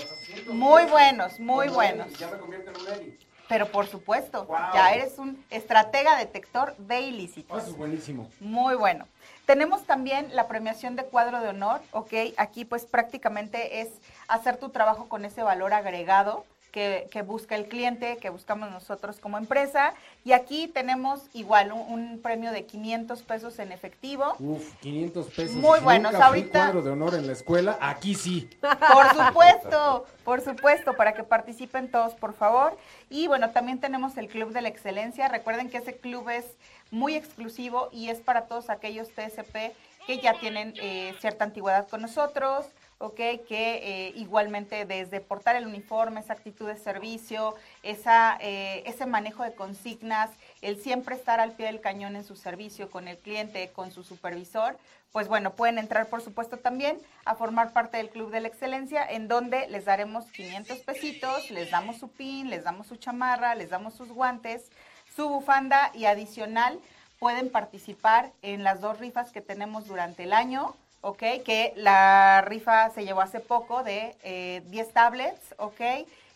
Muy 0.48 0.84
buenos, 0.84 1.40
muy 1.40 1.68
buenos. 1.68 2.12
Ya 2.18 2.28
me 2.28 2.38
convierto 2.38 2.70
en 2.70 2.76
un 2.80 2.88
Eddie. 2.88 3.18
Pero 3.48 3.66
por 3.72 3.88
supuesto, 3.88 4.46
ya 4.72 4.94
eres 4.94 5.18
un 5.18 5.44
estratega 5.50 6.16
detector 6.16 6.76
de 6.76 7.00
ilícitos. 7.00 7.62
Eso 7.62 7.72
es 7.72 7.76
buenísimo. 7.76 8.30
Muy 8.38 8.76
bueno. 8.76 9.08
Tenemos 9.44 9.82
también 9.86 10.28
la 10.36 10.46
premiación 10.46 10.94
de 10.94 11.02
cuadro 11.04 11.40
de 11.40 11.48
honor, 11.48 11.80
¿ok? 11.90 12.12
Aquí 12.36 12.64
pues 12.64 12.84
prácticamente 12.84 13.80
es 13.80 13.88
hacer 14.28 14.56
tu 14.56 14.68
trabajo 14.68 15.08
con 15.08 15.24
ese 15.24 15.42
valor 15.42 15.74
agregado 15.74 16.44
que, 16.70 17.08
que 17.10 17.22
busca 17.22 17.56
el 17.56 17.66
cliente, 17.68 18.16
que 18.18 18.30
buscamos 18.30 18.70
nosotros 18.70 19.18
como 19.20 19.38
empresa. 19.38 19.94
Y 20.24 20.32
aquí 20.32 20.68
tenemos 20.68 21.22
igual 21.32 21.72
un, 21.72 21.80
un 21.80 22.20
premio 22.22 22.52
de 22.52 22.64
500 22.66 23.22
pesos 23.22 23.58
en 23.58 23.72
efectivo. 23.72 24.34
Uf, 24.38 24.74
500 24.80 25.26
pesos. 25.28 25.56
Muy 25.56 25.80
buenos, 25.80 26.14
ahorita- 26.14 26.64
cuadro 26.66 26.82
de 26.82 26.90
honor 26.90 27.14
en 27.14 27.26
la 27.26 27.32
escuela, 27.32 27.78
aquí 27.80 28.14
sí. 28.14 28.48
Por 28.60 29.26
supuesto, 29.26 30.06
por 30.24 30.40
supuesto, 30.40 30.94
para 30.94 31.14
que 31.14 31.24
participen 31.24 31.90
todos, 31.90 32.14
por 32.14 32.34
favor. 32.34 32.76
Y 33.08 33.26
bueno, 33.26 33.50
también 33.50 33.80
tenemos 33.80 34.16
el 34.16 34.28
Club 34.28 34.52
de 34.52 34.62
la 34.62 34.68
Excelencia. 34.68 35.28
Recuerden 35.28 35.70
que 35.70 35.78
ese 35.78 35.96
club 35.96 36.28
es 36.28 36.44
muy 36.90 37.14
exclusivo 37.14 37.88
y 37.92 38.08
es 38.10 38.18
para 38.20 38.46
todos 38.46 38.68
aquellos 38.70 39.08
TSP 39.10 39.72
que 40.06 40.18
ya 40.18 40.34
tienen 40.40 40.74
eh, 40.80 41.14
cierta 41.20 41.44
antigüedad 41.44 41.86
con 41.88 42.02
nosotros, 42.02 42.66
¿ok? 43.00 43.16
Que 43.16 43.48
eh, 43.48 44.12
igualmente 44.14 44.84
desde 44.84 45.20
portar 45.20 45.56
el 45.56 45.66
uniforme, 45.66 46.20
esa 46.20 46.34
actitud 46.34 46.68
de 46.68 46.76
servicio, 46.76 47.54
esa, 47.82 48.36
eh, 48.40 48.82
ese 48.84 49.06
manejo 49.06 49.42
de 49.42 49.54
consignas, 49.54 50.30
el 50.60 50.80
siempre 50.80 51.16
estar 51.16 51.40
al 51.40 51.52
pie 51.52 51.66
del 51.66 51.80
cañón 51.80 52.14
en 52.14 52.24
su 52.24 52.36
servicio 52.36 52.90
con 52.90 53.08
el 53.08 53.16
cliente, 53.16 53.70
con 53.72 53.90
su 53.90 54.04
supervisor, 54.04 54.78
pues 55.12 55.28
bueno, 55.28 55.54
pueden 55.54 55.78
entrar 55.78 56.08
por 56.08 56.20
supuesto 56.20 56.58
también 56.58 56.98
a 57.24 57.34
formar 57.34 57.72
parte 57.72 57.96
del 57.96 58.10
Club 58.10 58.30
de 58.30 58.42
la 58.42 58.48
Excelencia, 58.48 59.04
en 59.04 59.28
donde 59.28 59.66
les 59.68 59.86
daremos 59.86 60.26
500 60.26 60.78
pesitos, 60.80 61.50
les 61.50 61.70
damos 61.70 61.96
su 61.96 62.08
pin, 62.08 62.50
les 62.50 62.64
damos 62.64 62.86
su 62.86 62.96
chamarra, 62.96 63.54
les 63.54 63.70
damos 63.70 63.94
sus 63.94 64.08
guantes, 64.08 64.70
su 65.16 65.26
bufanda 65.26 65.90
y 65.94 66.04
adicional 66.04 66.78
pueden 67.18 67.50
participar 67.50 68.30
en 68.42 68.62
las 68.62 68.82
dos 68.82 68.98
rifas 68.98 69.32
que 69.32 69.40
tenemos 69.40 69.86
durante 69.86 70.24
el 70.24 70.34
año, 70.34 70.74
¿ok? 71.00 71.18
Que 71.44 71.72
la 71.76 72.42
rifa 72.42 72.90
se 72.90 73.04
llevó 73.04 73.20
hace 73.20 73.40
poco 73.40 73.82
de 73.82 74.16
eh, 74.22 74.62
10 74.66 74.92
tablets, 74.92 75.54
¿ok? 75.58 75.80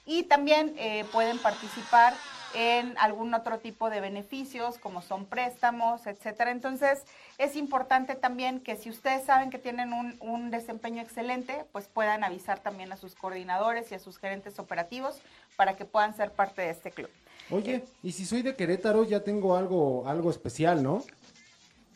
Y 0.07 0.25
también 0.25 0.75
eh, 0.79 1.05
pueden 1.12 1.39
participar 1.39 2.15
en 2.55 2.97
algún 2.99 3.35
otro 3.35 3.59
tipo 3.59 3.91
de 3.91 4.01
beneficios, 4.01 4.79
como 4.79 5.03
son 5.03 5.25
préstamos, 5.27 6.07
etcétera. 6.07 6.53
Entonces, 6.53 7.03
es 7.37 7.57
importante 7.57 8.15
también 8.15 8.61
que 8.61 8.77
si 8.77 8.91
ustedes 8.91 9.25
saben 9.25 9.51
que 9.51 9.59
tienen 9.59 9.93
un, 9.93 10.17
un 10.21 10.51
desempeño 10.51 11.03
excelente, 11.03 11.65
pues 11.73 11.89
puedan 11.93 12.23
avisar 12.23 12.61
también 12.61 12.93
a 12.93 12.97
sus 12.97 13.15
coordinadores 13.17 13.91
y 13.91 13.97
a 13.97 13.99
sus 13.99 14.19
gerentes 14.19 14.59
operativos 14.59 15.21
para 15.57 15.75
que 15.75 15.85
puedan 15.85 16.15
ser 16.15 16.31
parte 16.31 16.62
de 16.62 16.71
este 16.71 16.91
club. 16.93 17.11
Oye, 17.51 17.85
y 18.03 18.12
si 18.12 18.25
soy 18.25 18.43
de 18.43 18.55
Querétaro, 18.55 19.05
ya 19.05 19.21
tengo 19.21 19.57
algo, 19.57 20.05
algo 20.07 20.31
especial, 20.31 20.83
¿no? 20.83 21.03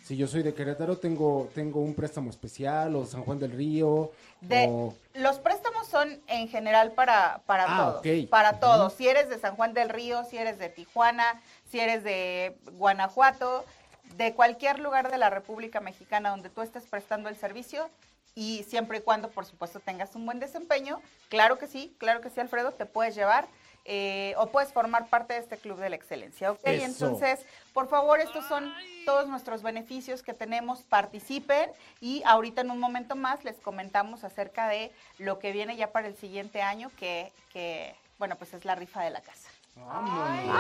Si 0.09 0.17
yo 0.17 0.27
soy 0.27 0.43
de 0.43 0.55
Querétaro, 0.55 0.97
tengo, 0.97 1.51
tengo 1.55 1.81
un 1.83 1.93
préstamo 1.95 2.31
especial, 2.31 2.97
o 2.97 3.05
San 3.05 3.25
Juan 3.25 3.39
del 3.39 3.53
Río, 3.53 4.11
De, 4.41 4.65
o... 4.67 4.95
Los 5.13 5.39
préstamos 5.39 5.87
son 5.87 6.19
en 6.29 6.49
general 6.49 6.93
para, 6.93 7.43
para 7.45 7.65
Ah, 7.69 7.77
todos. 7.77 7.99
ok. 7.99 8.31
Para 8.31 8.59
todos. 8.59 8.95
Si 8.95 9.07
eres 9.07 9.29
de 9.29 9.39
San 9.39 9.55
Juan 9.55 9.75
del 9.75 9.91
Río, 9.91 10.25
si 10.25 10.39
eres 10.39 10.59
de 10.59 10.71
Tijuana, 10.71 11.43
si 11.71 11.79
eres 11.79 12.05
de 12.05 12.57
Guanajuato, 12.73 13.67
de 14.17 14.33
cualquier 14.33 14.79
lugar 14.79 15.11
de 15.11 15.19
la 15.19 15.29
República 15.29 15.81
Mexicana 15.81 16.31
donde 16.31 16.49
tú 16.49 16.63
estés 16.63 16.85
prestando 16.85 17.29
el 17.29 17.37
servicio 17.37 17.91
y 18.35 18.65
siempre 18.67 18.99
y 18.99 19.01
cuando, 19.03 19.29
por 19.29 19.45
supuesto, 19.45 19.79
tengas 19.79 20.15
un 20.17 20.25
buen 20.25 20.41
desempeño, 20.41 21.03
claro 21.29 21.59
que 21.59 21.67
sí, 21.67 21.95
claro 21.99 22.23
que 22.23 22.31
sí, 22.31 22.41
Alfredo, 22.41 22.73
te 22.73 22.87
puedes 22.87 23.15
llevar 23.15 23.47
eh, 23.91 24.35
o 24.37 24.49
puedes 24.49 24.71
formar 24.71 25.07
parte 25.07 25.33
de 25.33 25.41
este 25.41 25.57
club 25.57 25.79
de 25.79 25.89
la 25.89 25.97
excelencia, 25.97 26.53
¿ok? 26.53 26.61
Eso. 26.65 26.85
Entonces, 26.85 27.41
por 27.73 27.89
favor, 27.89 28.21
estos 28.21 28.45
son 28.45 28.71
todos 29.07 29.29
nuestros 29.29 29.63
beneficios 29.63 30.23
que 30.23 30.35
tenemos, 30.35 30.83
participen 30.83 31.71
y 32.03 32.23
ahorita 32.27 32.61
en 32.61 32.71
un 32.71 32.81
momento 32.81 33.17
más 33.17 33.45
les 33.45 33.57
comentamos 33.57 34.25
acerca 34.25 34.69
de 34.69 34.93
lo 35.17 35.39
que 35.39 35.53
viene 35.53 35.75
ya 35.75 35.91
para 35.91 36.07
el 36.07 36.15
siguiente 36.19 36.61
año, 36.61 36.91
que, 36.99 37.33
que 37.51 37.95
bueno, 38.19 38.37
pues 38.37 38.53
es 38.53 38.67
la 38.67 38.75
rifa 38.75 39.03
de 39.03 39.09
la 39.09 39.23
casa. 39.23 39.49
Vámonos. 39.75 40.53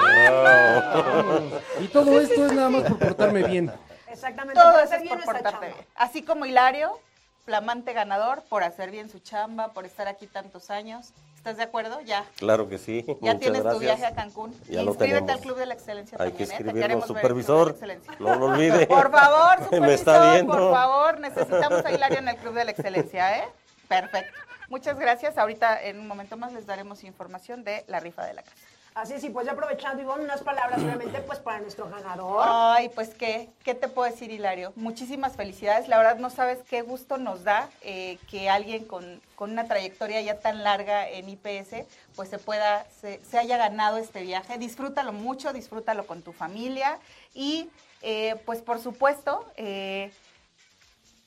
Y 1.82 1.88
todo 1.88 2.18
esto 2.18 2.46
es 2.46 2.52
nada 2.54 2.70
más 2.70 2.84
por 2.84 2.98
portarme 2.98 3.42
bien. 3.42 3.70
Exactamente, 4.10 4.58
Todo 4.58 4.78
eso 4.80 4.94
es 4.94 5.06
por 5.06 5.22
portarte 5.22 5.66
bien. 5.66 5.86
Así 5.96 6.22
como 6.22 6.46
Hilario, 6.46 6.98
flamante 7.44 7.92
ganador, 7.92 8.42
por 8.48 8.62
hacer 8.62 8.90
bien 8.90 9.10
su 9.10 9.18
chamba, 9.18 9.74
por 9.74 9.84
estar 9.84 10.08
aquí 10.08 10.26
tantos 10.26 10.70
años. 10.70 11.12
¿Estás 11.38 11.56
de 11.56 11.62
acuerdo? 11.62 12.00
Ya. 12.00 12.24
Claro 12.36 12.68
que 12.68 12.78
sí. 12.78 13.04
Ya 13.06 13.14
Muchas 13.20 13.38
tienes 13.38 13.62
gracias. 13.62 13.74
tu 13.74 13.80
viaje 13.80 14.06
a 14.06 14.14
Cancún. 14.14 14.60
Ya 14.68 14.82
Inscríbete 14.82 15.32
al 15.32 15.40
Club 15.40 15.56
de 15.56 15.66
la 15.66 15.74
Excelencia 15.74 16.18
Hay 16.20 16.32
que 16.32 16.46
también, 16.46 16.90
¿eh? 16.90 17.00
Supervisor. 17.06 17.76
No 18.18 18.34
lo 18.34 18.46
olvide. 18.46 18.86
Por 18.88 19.10
favor, 19.10 19.64
supervisor, 19.64 19.80
Me 19.86 19.94
está 19.94 20.32
viendo. 20.32 20.52
por 20.52 20.72
favor, 20.72 21.20
necesitamos 21.20 21.84
a 21.86 21.92
Hilario 21.92 22.18
en 22.18 22.28
el 22.28 22.36
Club 22.36 22.54
de 22.54 22.64
la 22.64 22.70
Excelencia, 22.72 23.38
¿eh? 23.38 23.44
Perfecto. 23.86 24.36
Muchas 24.68 24.98
gracias. 24.98 25.38
Ahorita, 25.38 25.80
en 25.80 26.00
un 26.00 26.08
momento 26.08 26.36
más, 26.36 26.52
les 26.52 26.66
daremos 26.66 27.04
información 27.04 27.62
de 27.62 27.84
la 27.86 28.00
rifa 28.00 28.26
de 28.26 28.34
la 28.34 28.42
casa. 28.42 28.56
Así 28.94 29.12
es, 29.12 29.24
pues 29.32 29.46
ya 29.46 29.52
aprovechando, 29.52 30.02
Ivonne, 30.02 30.24
unas 30.24 30.42
palabras 30.42 30.82
obviamente 30.82 31.20
pues 31.20 31.38
para 31.38 31.60
nuestro 31.60 31.88
ganador. 31.88 32.42
Ay, 32.44 32.88
pues 32.88 33.10
qué, 33.10 33.48
¿qué 33.62 33.74
te 33.74 33.86
puedo 33.86 34.10
decir, 34.10 34.30
Hilario? 34.32 34.72
Muchísimas 34.74 35.36
felicidades. 35.36 35.88
La 35.88 35.98
verdad 35.98 36.16
no 36.16 36.30
sabes 36.30 36.58
qué 36.68 36.82
gusto 36.82 37.16
nos 37.16 37.44
da 37.44 37.68
eh, 37.82 38.18
que 38.28 38.50
alguien 38.50 38.84
con, 38.84 39.20
con 39.36 39.52
una 39.52 39.68
trayectoria 39.68 40.20
ya 40.20 40.40
tan 40.40 40.64
larga 40.64 41.08
en 41.08 41.28
IPS, 41.28 41.86
pues 42.16 42.28
se 42.28 42.38
pueda, 42.38 42.86
se, 43.00 43.20
se 43.24 43.38
haya 43.38 43.56
ganado 43.56 43.98
este 43.98 44.22
viaje. 44.22 44.58
Disfrútalo 44.58 45.12
mucho, 45.12 45.52
disfrútalo 45.52 46.06
con 46.06 46.22
tu 46.22 46.32
familia 46.32 46.98
y, 47.34 47.70
eh, 48.02 48.34
pues 48.46 48.62
por 48.62 48.80
supuesto, 48.80 49.46
eh, 49.56 50.12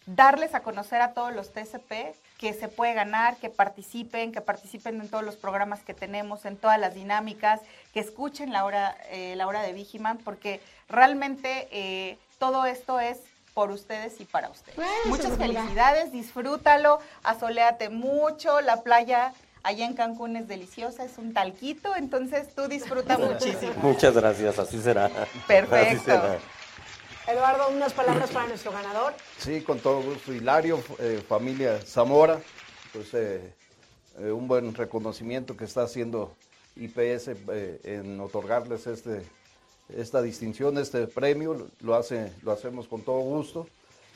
darles 0.06 0.56
a 0.56 0.62
conocer 0.62 1.02
a 1.02 1.14
todos 1.14 1.34
los 1.34 1.54
TCP 1.54 2.16
que 2.42 2.54
se 2.56 2.68
puede 2.68 2.96
ganar, 2.96 3.38
que 3.38 3.52
participen, 3.52 4.32
que 4.32 4.42
participen 4.42 5.00
en 5.00 5.08
todos 5.08 5.24
los 5.24 5.36
programas 5.36 5.84
que 5.84 5.94
tenemos, 5.94 6.44
en 6.46 6.58
todas 6.58 6.80
las 6.80 6.96
dinámicas, 6.96 7.62
que 7.94 8.00
escuchen 8.00 8.52
la 8.52 8.66
hora, 8.66 8.98
eh, 9.12 9.36
la 9.36 9.46
hora 9.46 9.62
de 9.62 9.74
Vigiman, 9.74 10.18
porque 10.18 10.60
realmente 10.90 11.68
eh, 11.72 12.18
todo 12.40 12.66
esto 12.66 13.00
es 13.00 13.20
por 13.54 13.70
ustedes 13.70 14.20
y 14.20 14.26
para 14.26 14.50
ustedes. 14.50 14.80
Muchas 15.06 15.38
felicidades, 15.38 16.12
disfrútalo, 16.12 17.00
asoléate 17.22 17.90
mucho, 17.90 18.60
la 18.62 18.82
playa 18.82 19.34
allá 19.62 19.86
en 19.86 19.94
Cancún 19.94 20.36
es 20.36 20.48
deliciosa, 20.48 21.04
es 21.04 21.20
un 21.20 21.34
talquito, 21.34 21.96
entonces 21.96 22.56
tú 22.56 22.68
disfruta 22.68 23.18
muchísimo. 23.20 23.74
Muchas 23.84 24.16
gracias, 24.16 24.58
así 24.58 24.82
será. 24.82 25.12
Perfecto. 25.46 25.76
Así 25.76 26.00
será. 26.00 26.40
Eduardo, 27.28 27.70
unas 27.70 27.94
palabras 27.94 28.32
para 28.32 28.48
nuestro 28.48 28.72
ganador. 28.72 29.14
Sí, 29.38 29.62
con 29.62 29.80
todo 29.80 30.02
gusto. 30.02 30.34
Hilario, 30.34 30.84
eh, 31.00 31.24
familia 31.28 31.80
Zamora, 31.80 32.40
pues 32.92 33.14
eh, 33.14 33.54
eh, 34.20 34.32
un 34.32 34.48
buen 34.48 34.74
reconocimiento 34.74 35.56
que 35.56 35.66
está 35.66 35.84
haciendo 35.84 36.34
IPS 36.76 37.32
en 37.84 38.20
otorgarles 38.20 38.88
este, 38.88 39.22
esta 39.96 40.22
distinción, 40.22 40.78
este 40.78 41.06
premio. 41.08 41.68
Lo, 41.82 41.96
hace, 41.96 42.32
lo 42.42 42.52
hacemos 42.52 42.88
con 42.88 43.02
todo 43.02 43.20
gusto. 43.20 43.68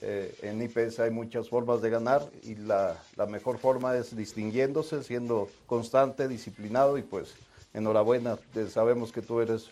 En 0.01 0.61
IPS 0.61 0.99
hay 0.99 1.09
muchas 1.09 1.49
formas 1.49 1.81
de 1.81 1.89
ganar 1.89 2.21
y 2.43 2.55
la, 2.55 3.01
la 3.15 3.25
mejor 3.25 3.57
forma 3.57 3.95
es 3.95 4.15
distinguiéndose, 4.15 5.03
siendo 5.03 5.49
constante, 5.65 6.27
disciplinado 6.27 6.97
y 6.97 7.01
pues 7.01 7.33
enhorabuena. 7.73 8.37
Sabemos 8.69 9.11
que 9.11 9.21
tú 9.21 9.41
eres 9.41 9.69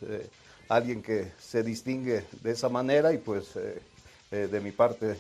alguien 0.70 1.02
que 1.02 1.32
se 1.40 1.64
distingue 1.64 2.26
de 2.42 2.52
esa 2.52 2.70
manera 2.70 3.14
y 3.14 3.18
pues 3.18 3.56
eh, 3.56 3.82
eh, 4.34 4.48
de 4.48 4.62
mi 4.62 4.72
parte 4.72 5.16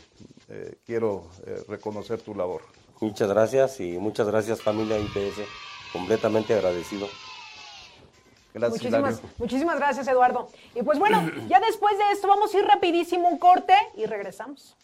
eh, 0.50 0.80
quiero 0.88 1.30
eh, 1.46 1.64
reconocer 1.68 2.20
tu 2.20 2.34
labor. 2.34 2.64
Muchas 3.00 3.30
gracias 3.30 3.80
y 3.80 4.00
muchas 4.00 4.26
gracias 4.28 4.60
familia 4.60 4.98
IPS. 4.98 5.48
Completamente 5.92 6.56
agradecido. 6.56 7.08
Gracias, 8.56 8.82
Muchísimas, 8.82 9.22
muchísimas 9.38 9.78
gracias, 9.78 10.08
Eduardo. 10.08 10.50
Y 10.74 10.82
pues 10.82 10.98
bueno, 10.98 11.30
ya 11.48 11.60
después 11.60 11.96
de 11.96 12.12
esto 12.12 12.28
vamos 12.28 12.56
a 12.56 12.58
ir 12.58 12.66
rapidísimo 12.66 13.30
un 13.30 13.38
corte 13.38 13.76
y 13.96 14.08
regresamos. 14.08 14.76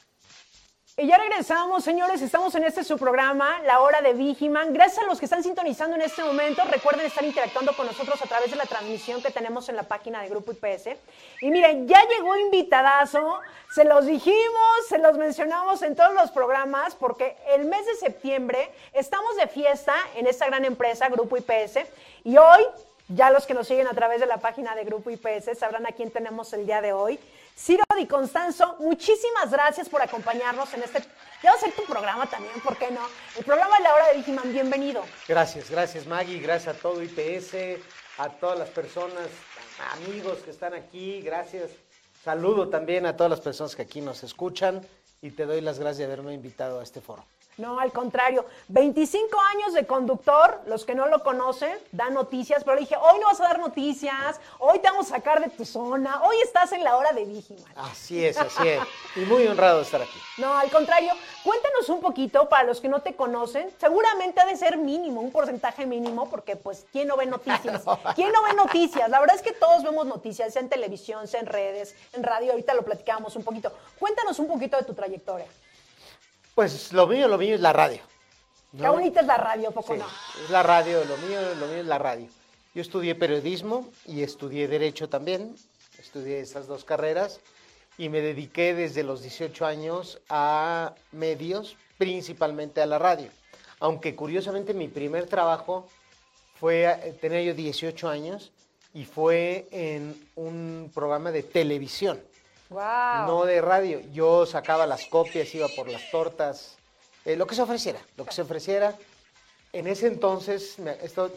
Y 1.01 1.07
ya 1.07 1.17
regresamos, 1.17 1.81
señores, 1.85 2.21
estamos 2.21 2.53
en 2.55 2.65
este 2.65 2.83
su 2.83 2.97
programa, 2.97 3.61
La 3.61 3.79
Hora 3.79 4.01
de 4.01 4.11
Vigiman. 4.11 4.73
Gracias 4.73 5.05
a 5.05 5.07
los 5.07 5.17
que 5.17 5.27
están 5.27 5.43
sintonizando 5.43 5.95
en 5.95 6.01
este 6.01 6.21
momento. 6.21 6.61
Recuerden 6.69 7.05
estar 7.05 7.23
interactuando 7.23 7.73
con 7.73 7.87
nosotros 7.87 8.21
a 8.21 8.25
través 8.25 8.51
de 8.51 8.57
la 8.57 8.65
transmisión 8.65 9.23
que 9.23 9.31
tenemos 9.31 9.69
en 9.69 9.77
la 9.77 9.83
página 9.83 10.21
de 10.21 10.27
Grupo 10.27 10.51
IPS. 10.51 10.97
Y 11.39 11.51
miren, 11.51 11.87
ya 11.87 12.05
llegó 12.05 12.35
invitadazo, 12.35 13.39
se 13.73 13.85
los 13.85 14.07
dijimos, 14.07 14.87
se 14.89 14.97
los 14.97 15.17
mencionamos 15.17 15.83
en 15.83 15.95
todos 15.95 16.13
los 16.13 16.31
programas, 16.31 16.95
porque 16.95 17.37
el 17.47 17.63
mes 17.63 17.85
de 17.85 17.95
septiembre 17.95 18.69
estamos 18.91 19.37
de 19.37 19.47
fiesta 19.47 19.95
en 20.17 20.27
esta 20.27 20.47
gran 20.47 20.65
empresa, 20.65 21.07
Grupo 21.07 21.37
IPS. 21.37 21.77
Y 22.25 22.35
hoy 22.35 22.65
ya 23.07 23.31
los 23.31 23.47
que 23.47 23.55
nos 23.55 23.67
siguen 23.67 23.87
a 23.87 23.93
través 23.93 24.19
de 24.19 24.27
la 24.27 24.37
página 24.37 24.75
de 24.75 24.83
Grupo 24.83 25.09
IPS 25.09 25.57
sabrán 25.57 25.87
a 25.87 25.93
quién 25.93 26.11
tenemos 26.11 26.51
el 26.53 26.65
día 26.65 26.81
de 26.81 26.93
hoy. 26.93 27.19
Ciro 27.61 27.83
Di 27.93 28.07
Constanzo, 28.07 28.77
muchísimas 28.79 29.51
gracias 29.51 29.89
por 29.89 30.01
acompañarnos 30.01 30.73
en 30.73 30.83
este. 30.83 31.03
Ya 31.43 31.51
va 31.51 31.57
a 31.57 31.59
ser 31.59 31.73
tu 31.73 31.83
programa 31.83 32.25
también, 32.25 32.53
¿por 32.61 32.77
qué 32.77 32.89
no? 32.89 33.01
El 33.37 33.43
programa 33.43 33.75
de 33.77 33.83
la 33.83 33.93
hora 33.93 34.07
de 34.07 34.17
Vigiman, 34.17 34.49
bienvenido. 34.53 35.03
Gracias, 35.27 35.69
gracias 35.69 36.07
Maggie, 36.07 36.39
gracias 36.39 36.77
a 36.77 36.79
todo 36.79 37.03
IPS, 37.03 37.81
a 38.17 38.29
todas 38.29 38.57
las 38.57 38.69
personas, 38.69 39.27
amigos 39.93 40.37
que 40.37 40.51
están 40.51 40.73
aquí, 40.73 41.21
gracias. 41.21 41.71
Saludo 42.23 42.69
también 42.69 43.05
a 43.05 43.17
todas 43.17 43.29
las 43.29 43.41
personas 43.41 43.75
que 43.75 43.81
aquí 43.81 43.99
nos 43.99 44.23
escuchan 44.23 44.81
y 45.21 45.31
te 45.31 45.45
doy 45.45 45.59
las 45.59 45.79
gracias 45.79 46.07
de 46.07 46.13
haberme 46.13 46.33
invitado 46.33 46.79
a 46.79 46.83
este 46.83 47.01
foro. 47.01 47.25
No, 47.59 47.77
al 47.77 47.91
contrario. 47.91 48.45
25 48.69 49.37
años 49.53 49.73
de 49.73 49.85
conductor, 49.85 50.61
los 50.65 50.85
que 50.85 50.95
no 50.95 51.07
lo 51.07 51.23
conocen, 51.23 51.77
dan 51.91 52.13
noticias, 52.13 52.63
pero 52.63 52.75
le 52.75 52.81
dije, 52.81 52.95
hoy 52.95 53.19
no 53.19 53.27
vas 53.27 53.41
a 53.41 53.43
dar 53.43 53.59
noticias, 53.59 54.39
hoy 54.59 54.79
te 54.79 54.89
vamos 54.89 55.07
a 55.07 55.15
sacar 55.17 55.41
de 55.41 55.49
tu 55.49 55.65
zona, 55.65 56.23
hoy 56.23 56.37
estás 56.41 56.71
en 56.71 56.85
la 56.85 56.95
hora 56.95 57.11
de 57.11 57.25
Vigiman. 57.25 57.65
Así 57.75 58.25
es, 58.25 58.37
así 58.37 58.65
es. 58.65 58.81
Y 59.17 59.19
muy 59.21 59.45
honrado 59.45 59.79
de 59.79 59.83
estar 59.83 60.01
aquí. 60.01 60.17
No, 60.37 60.57
al 60.57 60.71
contrario, 60.71 61.11
cuéntanos 61.43 61.89
un 61.89 61.99
poquito 61.99 62.47
para 62.47 62.63
los 62.63 62.79
que 62.79 62.87
no 62.87 63.01
te 63.01 63.13
conocen. 63.13 63.69
Seguramente 63.77 64.39
ha 64.39 64.45
de 64.45 64.55
ser 64.55 64.77
mínimo, 64.77 65.19
un 65.19 65.31
porcentaje 65.31 65.85
mínimo, 65.85 66.29
porque 66.29 66.55
pues, 66.55 66.85
¿quién 66.93 67.09
no 67.09 67.17
ve 67.17 67.25
noticias? 67.25 67.83
¿Quién 68.15 68.31
no 68.31 68.41
ve 68.43 68.53
noticias? 68.53 69.09
La 69.09 69.19
verdad 69.19 69.35
es 69.35 69.41
que 69.41 69.51
todos 69.51 69.83
vemos 69.83 70.05
noticias, 70.05 70.53
sea 70.53 70.61
en 70.61 70.69
televisión, 70.69 71.27
sea 71.27 71.41
en 71.41 71.47
redes, 71.47 71.93
en 72.13 72.23
radio, 72.23 72.51
ahorita 72.51 72.73
lo 72.73 72.83
platicábamos 72.83 73.35
un 73.35 73.43
poquito. 73.43 73.73
Cuéntanos 73.99 74.39
un 74.39 74.47
poquito 74.47 74.77
de 74.77 74.83
tu 74.83 74.93
trayectoria. 74.93 75.47
Pues 76.59 76.91
lo 76.91 77.07
mío, 77.07 77.29
lo 77.29 77.37
mío 77.37 77.55
es 77.55 77.61
la 77.61 77.71
radio. 77.71 78.01
Qué 78.77 78.89
bonita 78.89 79.21
es 79.21 79.27
la 79.27 79.37
radio, 79.37 79.69
¿a 79.69 79.71
poco 79.71 79.93
Sí, 79.93 79.99
no? 79.99 80.05
es 80.43 80.49
la 80.49 80.61
radio, 80.61 81.05
lo 81.05 81.15
mío, 81.15 81.39
lo 81.57 81.67
mío 81.67 81.77
es 81.77 81.85
la 81.85 81.97
radio. 81.97 82.27
Yo 82.75 82.81
estudié 82.81 83.15
periodismo 83.15 83.89
y 84.05 84.23
estudié 84.23 84.67
derecho 84.67 85.07
también, 85.07 85.55
estudié 85.97 86.41
esas 86.41 86.67
dos 86.67 86.83
carreras 86.83 87.39
y 87.97 88.09
me 88.09 88.19
dediqué 88.19 88.73
desde 88.73 89.03
los 89.03 89.21
18 89.21 89.65
años 89.65 90.19
a 90.27 90.95
medios, 91.13 91.77
principalmente 91.97 92.81
a 92.81 92.87
la 92.87 92.99
radio. 92.99 93.29
Aunque 93.79 94.13
curiosamente 94.13 94.73
mi 94.73 94.89
primer 94.89 95.27
trabajo 95.27 95.87
fue, 96.55 96.83
eh, 96.83 97.15
tenía 97.21 97.41
yo 97.41 97.53
18 97.53 98.09
años 98.09 98.51
y 98.93 99.05
fue 99.05 99.69
en 99.71 100.13
un 100.35 100.91
programa 100.93 101.31
de 101.31 101.43
televisión 101.43 102.21
No 103.25 103.45
de 103.45 103.61
radio. 103.61 104.01
Yo 104.13 104.45
sacaba 104.45 104.85
las 104.85 105.05
copias, 105.05 105.53
iba 105.55 105.67
por 105.69 105.89
las 105.89 106.09
tortas, 106.11 106.77
eh, 107.25 107.35
lo 107.35 107.47
que 107.47 107.55
se 107.55 107.63
ofreciera, 107.63 107.99
lo 108.15 108.25
que 108.25 108.31
se 108.31 108.43
ofreciera. 108.43 108.95
En 109.73 109.87
ese 109.87 110.07
entonces, 110.07 110.77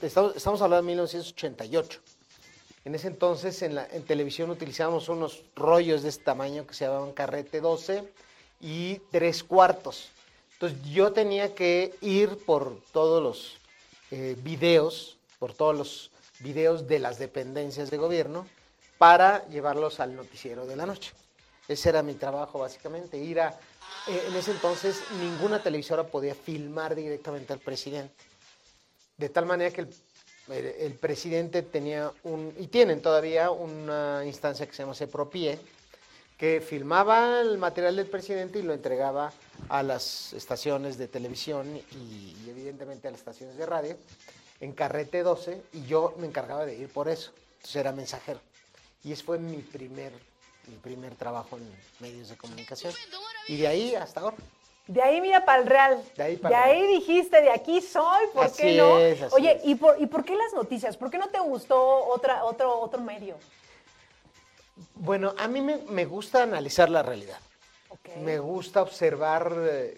estamos, 0.03 0.63
hablando 0.63 0.77
de 0.77 0.83
1988. 0.89 2.01
En 2.85 2.95
ese 2.95 3.09
entonces 3.09 3.63
en, 3.63 3.77
la, 3.77 3.87
televisión 3.87 4.51
utilizábamos 4.51 5.09
unos 5.09 5.43
rollos 5.55 6.03
de 6.03 6.09
este 6.09 6.25
tamaño 6.25 6.67
que 6.67 6.75
se 6.75 6.85
llamaban 6.85 7.13
carrete 7.13 7.61
12 7.61 8.05
y 8.61 8.99
tres 9.11 9.45
cuartos. 9.45 10.09
Entonces 10.55 10.79
yo 10.91 11.13
tenía 11.13 11.55
que 11.55 11.95
ir 12.01 12.39
por 12.45 12.81
todos 12.93 13.23
los 13.23 13.57
eh, 14.11 14.37
videos, 14.43 15.17
por 15.39 15.55
todos 15.55 15.77
los 15.77 16.11
videos 16.41 16.89
de 16.89 16.99
las 16.99 17.19
dependencias 17.19 17.91
de 17.91 17.99
gobierno 17.99 18.47
para 19.03 19.45
llevarlos 19.49 19.99
al 19.99 20.15
noticiero 20.15 20.65
de 20.65 20.77
la 20.77 20.87
noche. 20.87 21.11
Ese 21.67 21.89
era 21.89 22.05
mi 22.05 22.15
trabajo 22.15 22.61
básicamente, 22.61 23.19
ir 23.19 23.41
a... 23.41 23.49
eh, 24.07 24.27
en 24.29 24.37
ese 24.37 24.53
entonces 24.53 25.03
ninguna 25.19 25.61
televisora 25.61 26.05
podía 26.05 26.37
filmar 26.37 26.95
directamente 26.95 27.53
al 27.53 27.59
presidente. 27.59 28.15
De 29.17 29.29
tal 29.29 29.45
manera 29.45 29.73
que 29.73 29.89
el, 30.51 30.95
presidente 31.01 31.63
tenía 31.63 32.13
un, 32.23 32.55
y 32.57 32.69
tienen 32.69 33.03
todavía 33.03 33.51
una 33.51 34.23
instancia 34.25 34.69
que 34.69 34.73
se 34.73 34.85
llama 34.85 34.95
Sepropie, 34.95 35.59
que 36.39 36.61
filmaba 36.61 37.41
el 37.41 37.59
material 37.59 37.97
del 37.97 38.07
presidente 38.07 38.61
y 38.61 38.63
lo 38.63 38.73
entregaba 38.73 39.33
a 39.69 39.83
las 39.83 40.33
estaciones 40.33 40.97
de 40.97 41.09
televisión 41.09 41.77
y 41.91 42.37
evidentemente 42.49 43.09
a 43.09 43.11
las 43.11 43.19
estaciones 43.19 43.57
de 43.57 43.67
radio 43.67 43.97
en 44.61 44.71
carrete 44.71 45.25
12 45.25 45.61
y 45.73 45.87
yo 45.87 46.15
me 46.19 46.29
encargaba 46.29 46.65
de 46.65 46.77
ir 46.77 46.89
por 46.89 47.09
eso. 47.09 47.33
Entonces 47.57 47.75
era 47.75 47.91
mensajero. 47.91 48.52
Y 49.05 49.13
ese 49.13 49.23
fue 49.25 49.39
mi 49.39 49.59
primer, 49.59 50.13
mi 50.67 50.77
primer 50.77 51.15
trabajo 51.15 51.57
en 51.57 51.71
medios 52.01 52.29
de 52.29 52.37
comunicación. 52.37 52.93
Y 53.49 53.57
de 53.57 53.67
ahí 53.67 53.95
hasta 53.95 54.21
ahora. 54.21 54.37
De 54.87 55.01
ahí 55.03 55.21
mira 55.21 55.45
para 55.45 55.63
el 55.63 55.69
Real. 55.69 56.05
De 56.17 56.23
ahí 56.23 56.37
De 56.37 56.43
para 56.43 56.65
ahí 56.65 56.87
dijiste, 56.87 57.41
de 57.41 57.51
aquí 57.51 57.81
soy, 57.81 58.27
¿por 58.35 58.47
Así 58.47 58.63
qué 58.63 58.77
no? 58.77 58.99
es, 58.99 59.23
así 59.23 59.35
Oye, 59.35 59.57
es. 59.57 59.65
¿y 59.65 59.75
por, 59.77 60.01
¿y 60.01 60.07
por 60.07 60.25
qué 60.25 60.37
las 60.37 60.53
noticias? 60.55 60.97
¿Por 60.97 61.11
qué 61.11 61.19
no 61.19 61.29
te 61.29 61.39
gustó 61.41 62.07
otra, 62.07 62.45
otro, 62.45 62.81
otro 62.81 63.01
medio? 63.01 63.37
Bueno, 64.95 65.35
a 65.39 65.49
mí 65.49 65.61
me, 65.61 65.79
me 65.79 66.05
gusta 66.05 66.43
analizar 66.43 66.89
la 66.91 67.03
realidad. 67.03 67.39
Me 68.21 68.39
gusta 68.39 68.83
observar 68.83 69.55
eh, 69.57 69.97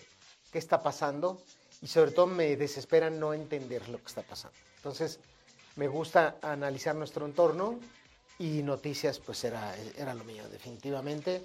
qué 0.53 0.59
está 0.59 0.83
pasando 0.83 1.41
y 1.81 1.87
sobre 1.87 2.11
todo 2.13 2.27
me 2.27 2.55
desespera 2.57 3.09
no 3.11 3.33
entender 3.33 3.89
lo 3.89 3.99
que 3.99 4.07
está 4.07 4.23
pasando. 4.23 4.57
Entonces, 4.77 5.19
me 5.77 5.89
gusta 5.89 6.37
analizar 6.43 6.95
nuestro 6.95 7.25
entorno 7.27 7.79
y 8.39 8.63
noticias, 8.63 9.19
pues 9.19 9.45
era, 9.45 9.75
era 9.97 10.15
lo 10.15 10.25
mío, 10.25 10.49
definitivamente. 10.49 11.45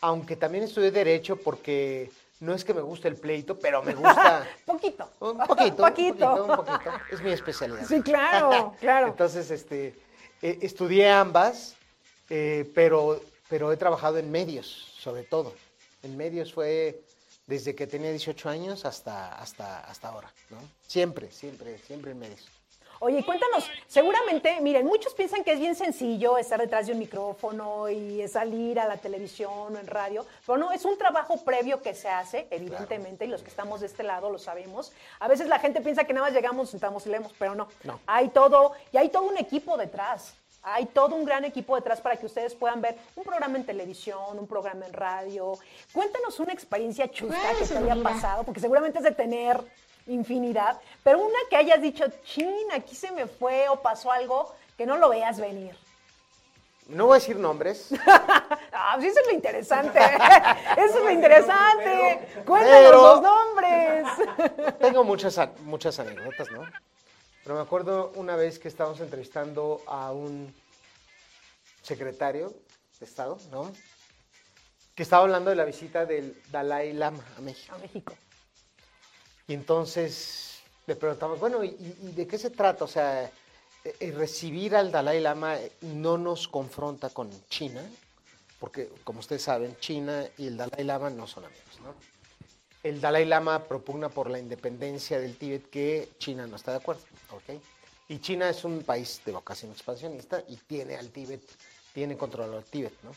Aunque 0.00 0.36
también 0.36 0.64
estudié 0.64 0.90
Derecho 0.90 1.36
porque 1.36 2.10
no 2.40 2.54
es 2.54 2.64
que 2.64 2.72
me 2.72 2.80
guste 2.80 3.08
el 3.08 3.16
pleito, 3.16 3.58
pero 3.58 3.82
me 3.82 3.94
gusta... 3.94 4.46
poquito. 4.66 5.10
Un 5.20 5.38
poquito, 5.38 5.82
un 5.82 5.90
poquito, 5.90 6.44
un 6.44 6.56
poquito. 6.56 6.90
Es 7.10 7.20
mi 7.20 7.32
especialidad. 7.32 7.86
Sí, 7.86 8.00
claro, 8.00 8.74
claro. 8.80 9.08
Entonces, 9.08 9.50
este, 9.50 9.94
eh, 10.40 10.58
estudié 10.62 11.10
ambas, 11.10 11.74
eh, 12.30 12.70
pero, 12.74 13.20
pero 13.48 13.72
he 13.72 13.76
trabajado 13.76 14.18
en 14.18 14.30
medios, 14.30 14.66
sobre 14.98 15.22
todo. 15.24 15.54
En 16.02 16.16
medios 16.16 16.52
fue 16.52 17.02
desde 17.46 17.74
que 17.74 17.86
tenía 17.86 18.10
18 18.10 18.48
años 18.48 18.84
hasta, 18.84 19.34
hasta, 19.34 19.80
hasta 19.80 20.08
ahora, 20.08 20.32
¿no? 20.48 20.58
Siempre, 20.86 21.30
siempre, 21.30 21.78
siempre 21.78 22.12
en 22.12 22.20
medios. 22.20 22.48
Oye, 23.02 23.24
cuéntanos, 23.24 23.66
seguramente, 23.86 24.60
miren, 24.60 24.84
muchos 24.84 25.14
piensan 25.14 25.42
que 25.42 25.52
es 25.52 25.58
bien 25.58 25.74
sencillo 25.74 26.36
estar 26.36 26.60
detrás 26.60 26.86
de 26.86 26.92
un 26.92 26.98
micrófono 26.98 27.88
y 27.88 28.28
salir 28.28 28.78
a 28.78 28.86
la 28.86 28.98
televisión 28.98 29.74
o 29.74 29.78
en 29.78 29.86
radio, 29.86 30.26
pero 30.46 30.58
no, 30.58 30.70
es 30.70 30.84
un 30.84 30.98
trabajo 30.98 31.38
previo 31.38 31.80
que 31.80 31.94
se 31.94 32.10
hace, 32.10 32.46
evidentemente, 32.50 33.24
y 33.24 33.28
los 33.28 33.42
que 33.42 33.48
estamos 33.48 33.80
de 33.80 33.86
este 33.86 34.02
lado 34.02 34.30
lo 34.30 34.38
sabemos. 34.38 34.92
A 35.18 35.28
veces 35.28 35.48
la 35.48 35.58
gente 35.58 35.80
piensa 35.80 36.04
que 36.04 36.12
nada 36.12 36.26
más 36.26 36.34
llegamos, 36.34 36.68
sentamos 36.68 37.06
y 37.06 37.08
leemos, 37.08 37.32
pero 37.38 37.54
no. 37.54 37.68
No. 37.84 38.00
Hay 38.06 38.28
todo, 38.28 38.72
y 38.92 38.98
hay 38.98 39.08
todo 39.08 39.22
un 39.22 39.38
equipo 39.38 39.78
detrás. 39.78 40.34
Hay 40.62 40.84
todo 40.84 41.16
un 41.16 41.24
gran 41.24 41.46
equipo 41.46 41.76
detrás 41.76 42.02
para 42.02 42.16
que 42.16 42.26
ustedes 42.26 42.54
puedan 42.54 42.82
ver 42.82 42.98
un 43.16 43.24
programa 43.24 43.56
en 43.56 43.64
televisión, 43.64 44.38
un 44.38 44.46
programa 44.46 44.84
en 44.84 44.92
radio. 44.92 45.54
Cuéntanos 45.94 46.38
una 46.38 46.52
experiencia 46.52 47.10
chusca 47.10 47.54
que 47.58 47.64
te 47.64 47.78
haya 47.78 48.02
pasado, 48.02 48.44
porque 48.44 48.60
seguramente 48.60 48.98
es 48.98 49.04
de 49.04 49.12
tener 49.12 49.58
infinidad, 50.10 50.80
pero 51.02 51.18
una 51.18 51.38
que 51.48 51.56
hayas 51.56 51.80
dicho, 51.80 52.04
chin, 52.24 52.66
aquí 52.72 52.94
se 52.94 53.10
me 53.12 53.26
fue 53.26 53.68
o 53.68 53.80
pasó 53.80 54.10
algo 54.12 54.54
que 54.76 54.86
no 54.86 54.96
lo 54.96 55.08
veas 55.08 55.38
venir. 55.40 55.76
No 56.88 57.06
voy 57.06 57.16
a 57.16 57.20
decir 57.20 57.36
nombres. 57.36 57.90
Ah, 58.72 58.96
sí, 59.00 59.06
eso 59.06 59.20
es 59.20 59.26
lo 59.26 59.32
interesante. 59.34 59.98
Eso 60.76 60.98
es 60.98 61.04
lo 61.04 61.10
interesante. 61.10 62.28
Cuéntanos 62.44 62.80
Pero- 62.82 63.02
los 63.02 63.22
nombres. 63.22 64.06
Tengo 64.80 65.04
muchas, 65.04 65.38
muchas 65.60 65.98
anécdotas, 66.00 66.50
¿no? 66.50 66.62
Pero 67.44 67.54
me 67.54 67.60
acuerdo 67.60 68.10
una 68.16 68.34
vez 68.34 68.58
que 68.58 68.66
estábamos 68.66 68.98
entrevistando 69.00 69.80
a 69.86 70.10
un 70.12 70.52
secretario 71.82 72.52
de 72.98 73.06
Estado, 73.06 73.38
¿no? 73.52 73.70
Que 74.96 75.02
estaba 75.04 75.22
hablando 75.22 75.50
de 75.50 75.56
la 75.56 75.64
visita 75.64 76.04
del 76.06 76.40
Dalai 76.50 76.92
Lama 76.92 77.22
a 77.36 77.40
México. 77.40 77.74
A 77.74 77.78
México. 77.78 78.12
Y 79.50 79.54
entonces 79.54 80.60
le 80.86 80.94
preguntamos, 80.94 81.40
bueno, 81.40 81.64
¿y, 81.64 81.72
de 82.14 82.24
qué 82.24 82.38
se 82.38 82.50
trata? 82.50 82.84
O 82.84 82.86
sea, 82.86 83.24
eh, 83.24 83.30
eh, 83.98 84.12
recibir 84.12 84.76
al 84.76 84.92
Dalai 84.92 85.18
Lama 85.18 85.56
no 85.80 86.16
nos 86.16 86.46
confronta 86.46 87.10
con 87.10 87.28
China, 87.48 87.82
porque 88.60 88.88
como 89.02 89.18
ustedes 89.18 89.42
saben, 89.42 89.76
China 89.80 90.24
y 90.38 90.46
el 90.46 90.56
Dalai 90.56 90.84
Lama 90.84 91.10
no 91.10 91.26
son 91.26 91.46
amigos, 91.46 91.80
¿no? 91.82 91.96
El 92.84 93.00
Dalai 93.00 93.24
Lama 93.24 93.64
propugna 93.64 94.08
por 94.08 94.30
la 94.30 94.38
independencia 94.38 95.18
del 95.18 95.36
Tíbet 95.36 95.68
que 95.68 96.10
China 96.18 96.46
no 96.46 96.54
está 96.54 96.70
de 96.70 96.76
acuerdo, 96.76 97.02
¿ok? 97.32 97.60
Y 98.06 98.20
China 98.20 98.50
es 98.50 98.64
un 98.64 98.84
país 98.84 99.20
de 99.26 99.32
vocación 99.32 99.72
expansionista 99.72 100.44
y 100.46 100.54
tiene 100.58 100.94
al 100.94 101.10
Tíbet, 101.10 101.42
tiene 101.92 102.16
controlado 102.16 102.56
al 102.56 102.64
Tíbet, 102.66 102.94
¿no? 103.02 103.10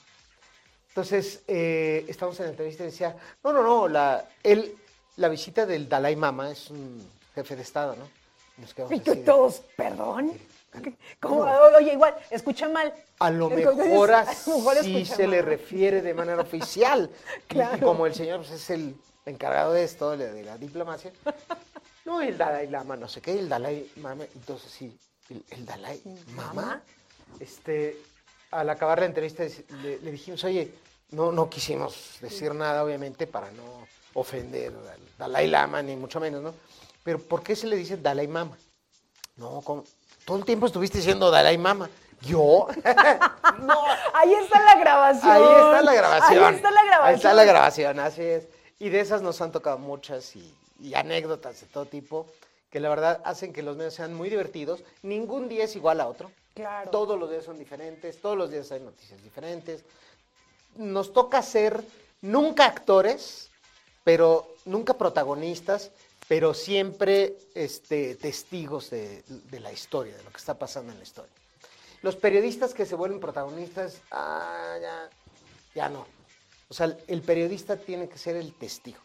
Entonces, 0.88 1.44
eh, 1.48 2.06
estamos 2.08 2.40
en 2.40 2.46
la 2.46 2.52
entrevista 2.52 2.82
y 2.84 2.88
decía, 2.88 3.16
no, 3.44 3.54
no, 3.54 3.62
no, 3.62 3.88
la, 3.88 4.28
él, 4.42 4.76
la 5.18 5.30
visita 5.30 5.66
del 5.66 5.88
Dalai 5.90 6.16
Lama 6.16 6.52
es 6.52 6.70
un 6.70 7.08
jefe 7.36 7.56
de 7.56 7.62
Estado, 7.62 7.96
¿no? 7.96 8.08
Nos 8.58 8.74
quedamos 8.74 8.94
Y 8.94 9.00
así 9.02 9.20
de- 9.20 9.26
todos, 9.26 9.62
perdón. 9.76 10.32
¿Cómo? 11.20 11.42
Oye, 11.78 11.94
igual, 11.94 12.16
escucha 12.32 12.68
mal. 12.68 12.92
A 13.20 13.30
lo 13.30 13.50
Entonces, 13.52 13.86
mejor 13.88 14.12
a 14.14 14.24
lo 14.24 14.58
mejor 14.58 14.78
así 14.78 14.98
escucha 14.98 15.16
se 15.18 15.28
le 15.28 15.42
refiere 15.42 16.02
de 16.02 16.14
manera 16.14 16.42
oficial. 16.42 17.10
Y- 17.12 17.40
Y, 17.44 17.48
Claro. 17.48 17.86
como 17.86 18.06
el 18.08 18.14
señor 18.16 18.40
pues, 18.40 18.52
es 18.52 18.70
el 18.72 18.96
encargado 19.26 19.74
de 19.74 19.84
esto, 19.84 20.18
de, 20.18 20.32
de 20.34 20.44
la 20.44 20.58
diplomacia, 20.58 21.12
no, 22.06 22.22
el 22.22 22.38
Dalai 22.38 22.68
Lama, 22.70 22.96
no 22.98 23.08
sé 23.08 23.22
qué, 23.22 23.38
el 23.40 23.48
Dalai 23.48 23.90
Lama, 23.98 24.26
entonces 24.36 24.72
sí, 24.72 24.98
el, 25.30 25.44
el 25.52 25.66
Dalai 25.66 26.02
Lama, 26.36 26.82
este, 27.40 27.98
al 28.52 28.70
acabar 28.70 29.00
la 29.00 29.06
entrevista 29.06 29.44
le, 29.82 30.00
le 30.00 30.12
dijimos, 30.12 30.44
oye, 30.44 30.74
no, 31.12 31.32
no 31.32 31.50
quisimos 31.50 32.18
decir 32.20 32.54
nada, 32.54 32.84
obviamente, 32.84 33.28
para 33.28 33.50
no 33.52 33.88
ofender 34.14 34.74
al 34.74 35.00
Dalai 35.18 35.48
Lama, 35.48 35.82
ni 35.82 35.96
mucho 35.96 36.20
menos, 36.20 36.42
¿no? 36.42 36.54
Pero 37.04 37.20
¿por 37.20 37.44
qué 37.44 37.56
se 37.56 37.68
le 37.68 37.76
dice 37.76 37.98
Dalai 37.98 38.28
Mama? 38.28 38.58
No, 39.36 39.62
¿cómo? 39.62 39.84
todo 40.26 40.38
el 40.38 40.46
tiempo 40.46 40.68
estuviste 40.68 41.00
diciendo 41.00 41.30
Dalai 41.32 41.58
Mama. 41.58 41.90
¿Yo? 42.22 42.68
Ahí 44.14 44.34
está 44.34 44.64
la 44.64 44.76
grabación. 44.76 45.32
Ahí 45.32 45.44
está 45.44 45.82
la 45.82 45.94
grabación. 45.94 46.44
Ahí 46.44 46.56
está 46.56 46.72
la 46.72 46.84
grabación. 46.84 47.10
Ahí 47.10 47.16
está 47.16 47.34
la 47.34 47.44
grabación, 47.44 48.00
así 48.00 48.22
es. 48.22 48.48
Y 48.80 48.90
de 48.90 49.02
esas 49.02 49.22
nos 49.22 49.42
han 49.42 49.52
tocado 49.52 49.78
muchas 49.78 50.36
y, 50.36 50.56
y 50.80 50.94
anécdotas 50.94 51.60
de 51.60 51.68
todo 51.68 51.86
tipo 51.86 52.28
que 52.70 52.80
la 52.80 52.90
verdad 52.90 53.22
hacen 53.26 53.54
que 53.54 53.62
los 53.62 53.76
medios 53.76 53.94
sean 53.94 54.14
muy 54.14 54.30
divertidos. 54.30 54.84
Ningún 55.02 55.50
día 55.50 55.66
es 55.66 55.76
igual 55.76 56.00
a 56.02 56.08
otro. 56.08 56.32
Claro. 56.54 56.90
Todos 56.92 57.20
los 57.20 57.30
días 57.30 57.44
son 57.44 57.58
diferentes, 57.58 58.22
todos 58.22 58.38
los 58.38 58.50
días 58.50 58.72
hay 58.72 58.80
noticias 58.80 59.22
diferentes. 59.22 59.84
Nos 60.76 61.14
toca 61.14 61.42
ser 61.42 61.84
nunca 62.22 62.66
actores, 62.66 63.52
pero 64.04 64.56
nunca 64.66 64.96
protagonistas, 64.96 65.92
pero 66.28 66.54
siempre 66.54 67.38
este, 67.54 68.16
testigos 68.16 68.90
de, 68.90 69.24
de 69.28 69.60
la 69.60 69.72
historia, 69.72 70.16
de 70.16 70.24
lo 70.24 70.32
que 70.32 70.38
está 70.38 70.58
pasando 70.58 70.92
en 70.92 70.98
la 70.98 71.04
historia. 71.04 71.34
Los 72.02 72.16
periodistas 72.16 72.74
que 72.74 72.86
se 72.86 72.96
vuelven 72.96 73.20
protagonistas, 73.20 74.02
ah, 74.12 74.78
ya, 74.82 75.10
ya 75.74 75.90
no. 75.90 76.06
O 76.68 76.74
sea, 76.74 76.96
el 77.08 77.22
periodista 77.22 77.78
tiene 77.78 78.10
que 78.10 78.18
ser 78.18 78.36
el 78.36 78.54
testigo, 78.56 79.00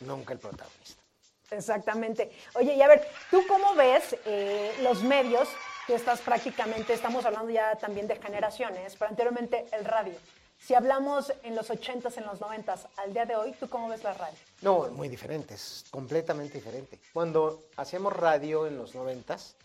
nunca 0.00 0.32
el 0.32 0.38
protagonista. 0.38 1.02
Exactamente. 1.50 2.30
Oye, 2.54 2.74
y 2.74 2.82
a 2.82 2.88
ver, 2.88 3.06
¿tú 3.30 3.42
cómo 3.48 3.74
ves 3.74 4.16
eh, 4.24 4.72
los 4.82 5.02
medios? 5.02 5.48
Tú 5.86 5.94
estás 5.94 6.20
prácticamente, 6.20 6.92
estamos 6.92 7.24
hablando 7.24 7.50
ya 7.50 7.76
también 7.76 8.06
de 8.06 8.16
generaciones, 8.16 8.94
pero 8.96 9.10
anteriormente 9.10 9.66
el 9.72 9.84
radio. 9.84 10.14
Si 10.60 10.74
hablamos 10.74 11.32
en 11.42 11.56
los 11.56 11.70
80s, 11.70 12.18
en 12.18 12.26
los 12.26 12.38
90s, 12.38 12.86
al 12.96 13.12
día 13.12 13.24
de 13.24 13.34
hoy, 13.34 13.52
¿tú 13.58 13.68
cómo 13.68 13.88
ves 13.88 14.04
la 14.04 14.12
radio? 14.12 14.38
No, 14.60 14.88
muy 14.90 15.08
diferente, 15.08 15.54
es 15.54 15.84
completamente 15.90 16.58
diferente. 16.58 17.00
Cuando 17.12 17.64
hacíamos 17.76 18.12
radio 18.12 18.66
en 18.66 18.76
los 18.76 18.94
noventas, 18.94 19.56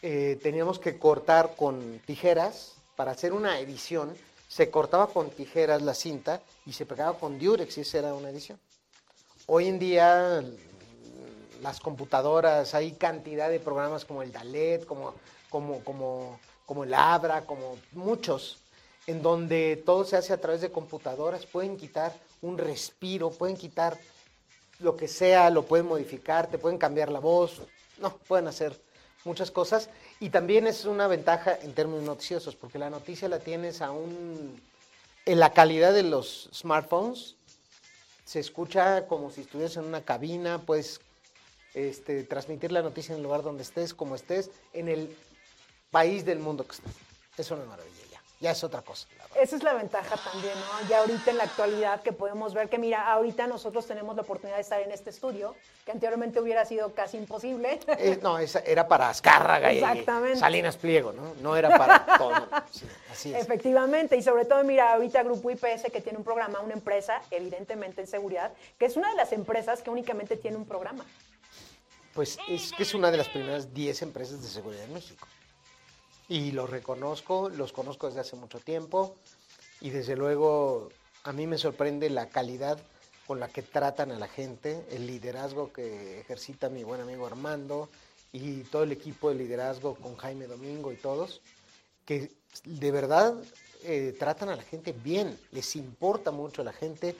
eh, 0.00 0.38
teníamos 0.42 0.78
que 0.78 0.98
cortar 0.98 1.54
con 1.56 2.00
tijeras 2.06 2.74
para 2.96 3.10
hacer 3.10 3.32
una 3.32 3.58
edición. 3.58 4.16
Se 4.48 4.70
cortaba 4.70 5.08
con 5.08 5.28
tijeras 5.30 5.82
la 5.82 5.94
cinta 5.94 6.40
y 6.66 6.72
se 6.72 6.86
pegaba 6.86 7.18
con 7.18 7.38
diurex 7.38 7.78
y 7.78 7.80
esa 7.80 7.98
era 7.98 8.14
una 8.14 8.30
edición. 8.30 8.58
Hoy 9.46 9.66
en 9.66 9.78
día 9.78 10.42
las 11.62 11.80
computadoras, 11.80 12.74
hay 12.74 12.92
cantidad 12.92 13.50
de 13.50 13.60
programas 13.60 14.04
como 14.04 14.22
el 14.22 14.32
Dalet, 14.32 14.84
como, 14.86 15.14
como, 15.48 15.82
como, 15.84 16.38
como 16.64 16.84
el 16.84 16.94
Abra, 16.94 17.44
como 17.44 17.76
muchos, 17.92 18.61
en 19.06 19.22
donde 19.22 19.82
todo 19.84 20.04
se 20.04 20.16
hace 20.16 20.32
a 20.32 20.40
través 20.40 20.60
de 20.60 20.70
computadoras, 20.70 21.46
pueden 21.46 21.76
quitar 21.76 22.12
un 22.40 22.58
respiro, 22.58 23.30
pueden 23.30 23.56
quitar 23.56 23.98
lo 24.78 24.96
que 24.96 25.08
sea, 25.08 25.50
lo 25.50 25.64
pueden 25.64 25.86
modificar, 25.86 26.48
te 26.48 26.58
pueden 26.58 26.78
cambiar 26.78 27.10
la 27.10 27.20
voz, 27.20 27.62
no, 27.98 28.16
pueden 28.16 28.48
hacer 28.48 28.80
muchas 29.24 29.50
cosas. 29.50 29.88
Y 30.20 30.30
también 30.30 30.66
es 30.66 30.84
una 30.84 31.06
ventaja 31.06 31.56
en 31.62 31.74
términos 31.74 32.04
noticiosos, 32.04 32.56
porque 32.56 32.78
la 32.78 32.90
noticia 32.90 33.28
la 33.28 33.38
tienes 33.38 33.80
aún 33.80 34.60
en 35.24 35.40
la 35.40 35.52
calidad 35.52 35.92
de 35.92 36.02
los 36.02 36.48
smartphones, 36.52 37.36
se 38.24 38.40
escucha 38.40 39.06
como 39.06 39.30
si 39.30 39.42
estuvieras 39.42 39.76
en 39.76 39.84
una 39.84 40.02
cabina, 40.02 40.58
puedes 40.58 41.00
este, 41.74 42.24
transmitir 42.24 42.72
la 42.72 42.82
noticia 42.82 43.12
en 43.12 43.18
el 43.18 43.24
lugar 43.24 43.42
donde 43.42 43.62
estés, 43.62 43.94
como 43.94 44.14
estés, 44.14 44.50
en 44.72 44.88
el 44.88 45.16
país 45.90 46.24
del 46.24 46.38
mundo 46.38 46.64
que 46.64 46.72
estés. 46.72 46.92
Es 47.36 47.50
una 47.50 47.64
maravilla 47.64 48.01
ya, 48.42 48.50
es 48.50 48.64
otra 48.64 48.82
cosa. 48.82 49.06
Esa 49.40 49.56
es 49.56 49.62
la 49.62 49.72
ventaja 49.72 50.16
también, 50.16 50.54
¿no? 50.54 50.88
Ya 50.88 50.98
ahorita 50.98 51.30
en 51.30 51.38
la 51.38 51.44
actualidad 51.44 52.02
que 52.02 52.12
podemos 52.12 52.52
ver 52.52 52.68
que, 52.68 52.76
mira, 52.76 53.10
ahorita 53.12 53.46
nosotros 53.46 53.86
tenemos 53.86 54.16
la 54.16 54.22
oportunidad 54.22 54.56
de 54.56 54.62
estar 54.62 54.80
en 54.80 54.90
este 54.90 55.10
estudio, 55.10 55.54
que 55.84 55.92
anteriormente 55.92 56.40
hubiera 56.40 56.64
sido 56.64 56.92
casi 56.92 57.16
imposible. 57.16 57.78
Eh, 57.98 58.18
no, 58.20 58.38
esa 58.38 58.58
era 58.60 58.88
para 58.88 59.08
Azcárraga 59.08 59.72
y. 59.72 59.80
Salinas 60.36 60.76
Pliego, 60.76 61.12
¿no? 61.12 61.34
No 61.40 61.56
era 61.56 61.78
para 61.78 62.04
todo. 62.18 62.48
Sí, 62.70 62.86
así 63.10 63.34
es. 63.34 63.42
Efectivamente, 63.42 64.16
y 64.16 64.22
sobre 64.22 64.44
todo, 64.44 64.64
mira, 64.64 64.92
ahorita 64.92 65.22
Grupo 65.22 65.50
IPS 65.50 65.90
que 65.92 66.00
tiene 66.00 66.18
un 66.18 66.24
programa, 66.24 66.60
una 66.60 66.74
empresa, 66.74 67.22
evidentemente 67.30 68.00
en 68.00 68.06
seguridad, 68.06 68.52
que 68.78 68.86
es 68.86 68.96
una 68.96 69.08
de 69.10 69.16
las 69.16 69.32
empresas 69.32 69.82
que 69.82 69.90
únicamente 69.90 70.36
tiene 70.36 70.56
un 70.56 70.66
programa. 70.66 71.04
Pues 72.14 72.38
es 72.48 72.72
que 72.72 72.82
es 72.82 72.94
una 72.94 73.10
de 73.10 73.16
las 73.16 73.28
primeras 73.28 73.72
10 73.72 74.02
empresas 74.02 74.42
de 74.42 74.48
seguridad 74.48 74.84
en 74.84 74.92
México. 74.92 75.26
Y 76.32 76.52
los 76.52 76.70
reconozco, 76.70 77.50
los 77.50 77.74
conozco 77.74 78.06
desde 78.06 78.20
hace 78.20 78.36
mucho 78.36 78.58
tiempo 78.58 79.16
y 79.82 79.90
desde 79.90 80.16
luego 80.16 80.88
A 81.24 81.32
mí 81.32 81.46
me 81.46 81.58
sorprende 81.58 82.08
la 82.08 82.30
calidad 82.30 82.78
con 83.26 83.38
la 83.38 83.48
que 83.48 83.60
tratan 83.60 84.12
a 84.12 84.18
la 84.18 84.28
gente, 84.28 84.86
el 84.90 85.06
liderazgo 85.06 85.74
que 85.74 86.20
ejercita 86.20 86.70
mi 86.70 86.84
buen 86.84 87.02
amigo 87.02 87.26
Armando 87.26 87.90
y 88.32 88.62
todo 88.62 88.84
el 88.84 88.92
equipo 88.92 89.28
de 89.28 89.34
liderazgo 89.34 89.94
con 89.94 90.16
Jaime 90.16 90.46
Domingo 90.46 90.90
y 90.90 90.96
todos, 90.96 91.42
que 92.06 92.32
de 92.64 92.90
verdad 92.90 93.34
eh, 93.84 94.16
tratan 94.18 94.48
a 94.48 94.56
la 94.56 94.62
gente 94.62 94.92
bien, 94.92 95.38
les 95.50 95.76
importa 95.76 96.30
mucho 96.30 96.62
a 96.62 96.64
la 96.64 96.72
gente 96.72 97.14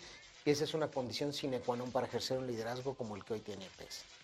y 0.47 0.51
esa 0.51 0.65
es 0.65 0.73
una 0.73 0.89
condición 0.89 1.35
sine 1.35 1.61
qua 1.61 1.77
non 1.77 1.93
para 1.93 2.07
ejercer 2.07 2.39
un 2.39 2.47
liderazgo 2.47 2.95
como 2.95 3.15
el 3.15 3.25
que 3.25 3.35
hoy 3.35 3.41
tiene 3.41 3.69
PES. 3.77 4.22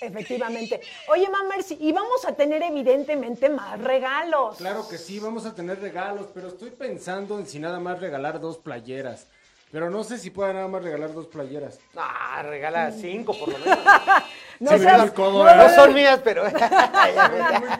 Efectivamente. 0.00 0.80
Oye, 1.08 1.28
Mamers, 1.28 1.72
y 1.72 1.92
vamos 1.92 2.24
a 2.24 2.32
tener 2.34 2.62
evidentemente 2.62 3.48
más 3.48 3.80
regalos. 3.80 4.56
Claro 4.56 4.88
que 4.88 4.96
sí, 4.98 5.18
vamos 5.18 5.44
a 5.44 5.54
tener 5.54 5.80
regalos, 5.80 6.28
pero 6.32 6.48
estoy 6.48 6.70
pensando 6.70 7.38
en 7.38 7.46
si 7.46 7.58
nada 7.58 7.80
más 7.80 8.00
regalar 8.00 8.40
dos 8.40 8.58
playeras. 8.58 9.26
Pero 9.70 9.90
no 9.90 10.02
sé 10.02 10.16
si 10.16 10.30
pueda 10.30 10.52
nada 10.54 10.68
más 10.68 10.82
regalar 10.82 11.12
dos 11.12 11.26
playeras. 11.26 11.78
Ah, 11.94 12.42
regala 12.42 12.90
cinco 12.92 13.38
por 13.38 13.48
lo 13.50 13.58
menos. 13.58 13.78
No 14.60 14.72
Sí, 14.72 14.78
seas- 14.80 15.10
codo, 15.12 15.44
no, 15.44 15.50
¿eh? 15.50 15.54
no 15.56 15.68
son 15.70 15.94
mías, 15.94 16.20
pero 16.24 16.42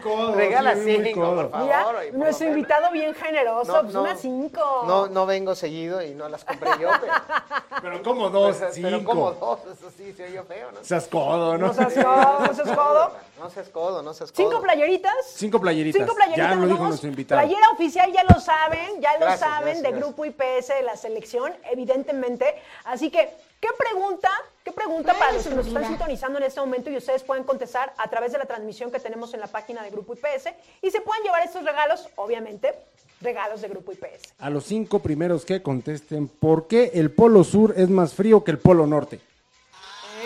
codo, 0.01 0.35
regala 0.35 0.75
cinco, 0.75 1.35
por 1.35 1.49
favor. 1.51 1.63
Mira, 1.65 1.87
oye, 1.87 2.09
por 2.11 2.19
nuestro 2.19 2.47
invitado 2.47 2.91
bien 2.91 3.13
generoso, 3.13 3.71
No, 3.73 3.81
pues 3.81 3.93
no. 3.93 4.01
unas 4.03 4.19
cinco. 4.21 4.83
No, 4.87 5.07
no 5.07 5.25
vengo 5.25 5.55
seguido 5.55 6.01
y 6.01 6.13
no 6.15 6.29
las 6.29 6.43
compré 6.45 6.69
yo, 6.79 6.89
pero, 7.01 7.13
Pero 7.81 8.03
como 8.03 8.29
dos, 8.29 8.55
pero, 8.57 8.71
cinco. 8.73 8.87
pero 8.89 9.03
como 9.03 9.31
dos, 9.33 9.59
eso 9.73 9.91
sí 9.95 10.13
se 10.13 10.25
oye 10.25 10.41
feo, 10.43 10.71
¿no? 10.71 10.83
Seas 10.83 11.07
codo, 11.07 11.57
¿no? 11.57 11.67
No 11.67 11.73
seas 11.73 11.93
codo, 11.93 12.39
no 12.47 12.53
seas 12.53 12.71
codo. 12.75 13.11
No 13.39 13.49
seas 13.49 13.69
codo, 13.69 14.01
no 14.01 14.13
seas 14.13 14.31
codo. 14.31 14.49
Cinco 14.49 14.61
playeritas. 14.61 15.13
Cinco 15.33 15.59
playeritas. 15.61 16.01
Cinco 16.01 16.13
playeritas. 16.15 16.49
ya 16.49 16.55
lo 16.55 16.67
dijo 16.67 16.83
nuestro 16.85 17.09
invitado. 17.09 17.41
Playera 17.41 17.69
oficial, 17.71 18.11
ya 18.11 18.23
lo 18.23 18.39
saben, 18.39 19.01
ya 19.01 19.13
lo 19.13 19.19
Gracias, 19.21 19.39
saben, 19.39 19.61
gracias, 19.63 19.83
de 19.83 19.89
gracias. 19.91 19.99
Grupo 20.15 20.25
IPS 20.25 20.67
de 20.75 20.81
la 20.83 20.95
selección, 20.97 21.53
evidentemente. 21.71 22.61
Así 22.83 23.09
que, 23.09 23.29
¿qué 23.61 23.69
pregunta? 23.77 24.29
¿Qué 24.69 24.73
pregunta 24.73 25.15
para 25.15 25.31
los 25.31 25.47
que 25.47 25.55
nos 25.55 25.65
están 25.65 25.83
sintonizando 25.83 26.37
en 26.37 26.45
este 26.45 26.59
momento 26.59 26.91
y 26.91 26.97
ustedes 26.97 27.23
pueden 27.23 27.43
contestar 27.43 27.91
a 27.97 28.07
través 28.07 28.33
de 28.33 28.37
la 28.37 28.45
transmisión 28.45 28.91
que 28.91 28.99
tenemos 28.99 29.33
en 29.33 29.39
la 29.39 29.47
página 29.47 29.81
de 29.81 29.89
Grupo 29.89 30.13
IPS 30.13 30.49
y 30.83 30.91
se 30.91 31.01
pueden 31.01 31.23
llevar 31.23 31.43
estos 31.43 31.63
regalos, 31.63 32.07
obviamente, 32.17 32.75
regalos 33.19 33.61
de 33.61 33.67
Grupo 33.67 33.93
IPS. 33.93 34.35
A 34.37 34.51
los 34.51 34.65
cinco 34.65 34.99
primeros 34.99 35.43
que 35.43 35.63
contesten, 35.63 36.27
¿por 36.27 36.67
qué 36.67 36.91
el 36.93 37.09
polo 37.09 37.43
sur 37.43 37.73
es 37.77 37.89
más 37.89 38.13
frío 38.13 38.43
que 38.43 38.51
el 38.51 38.59
polo 38.59 38.85
norte? 38.85 39.19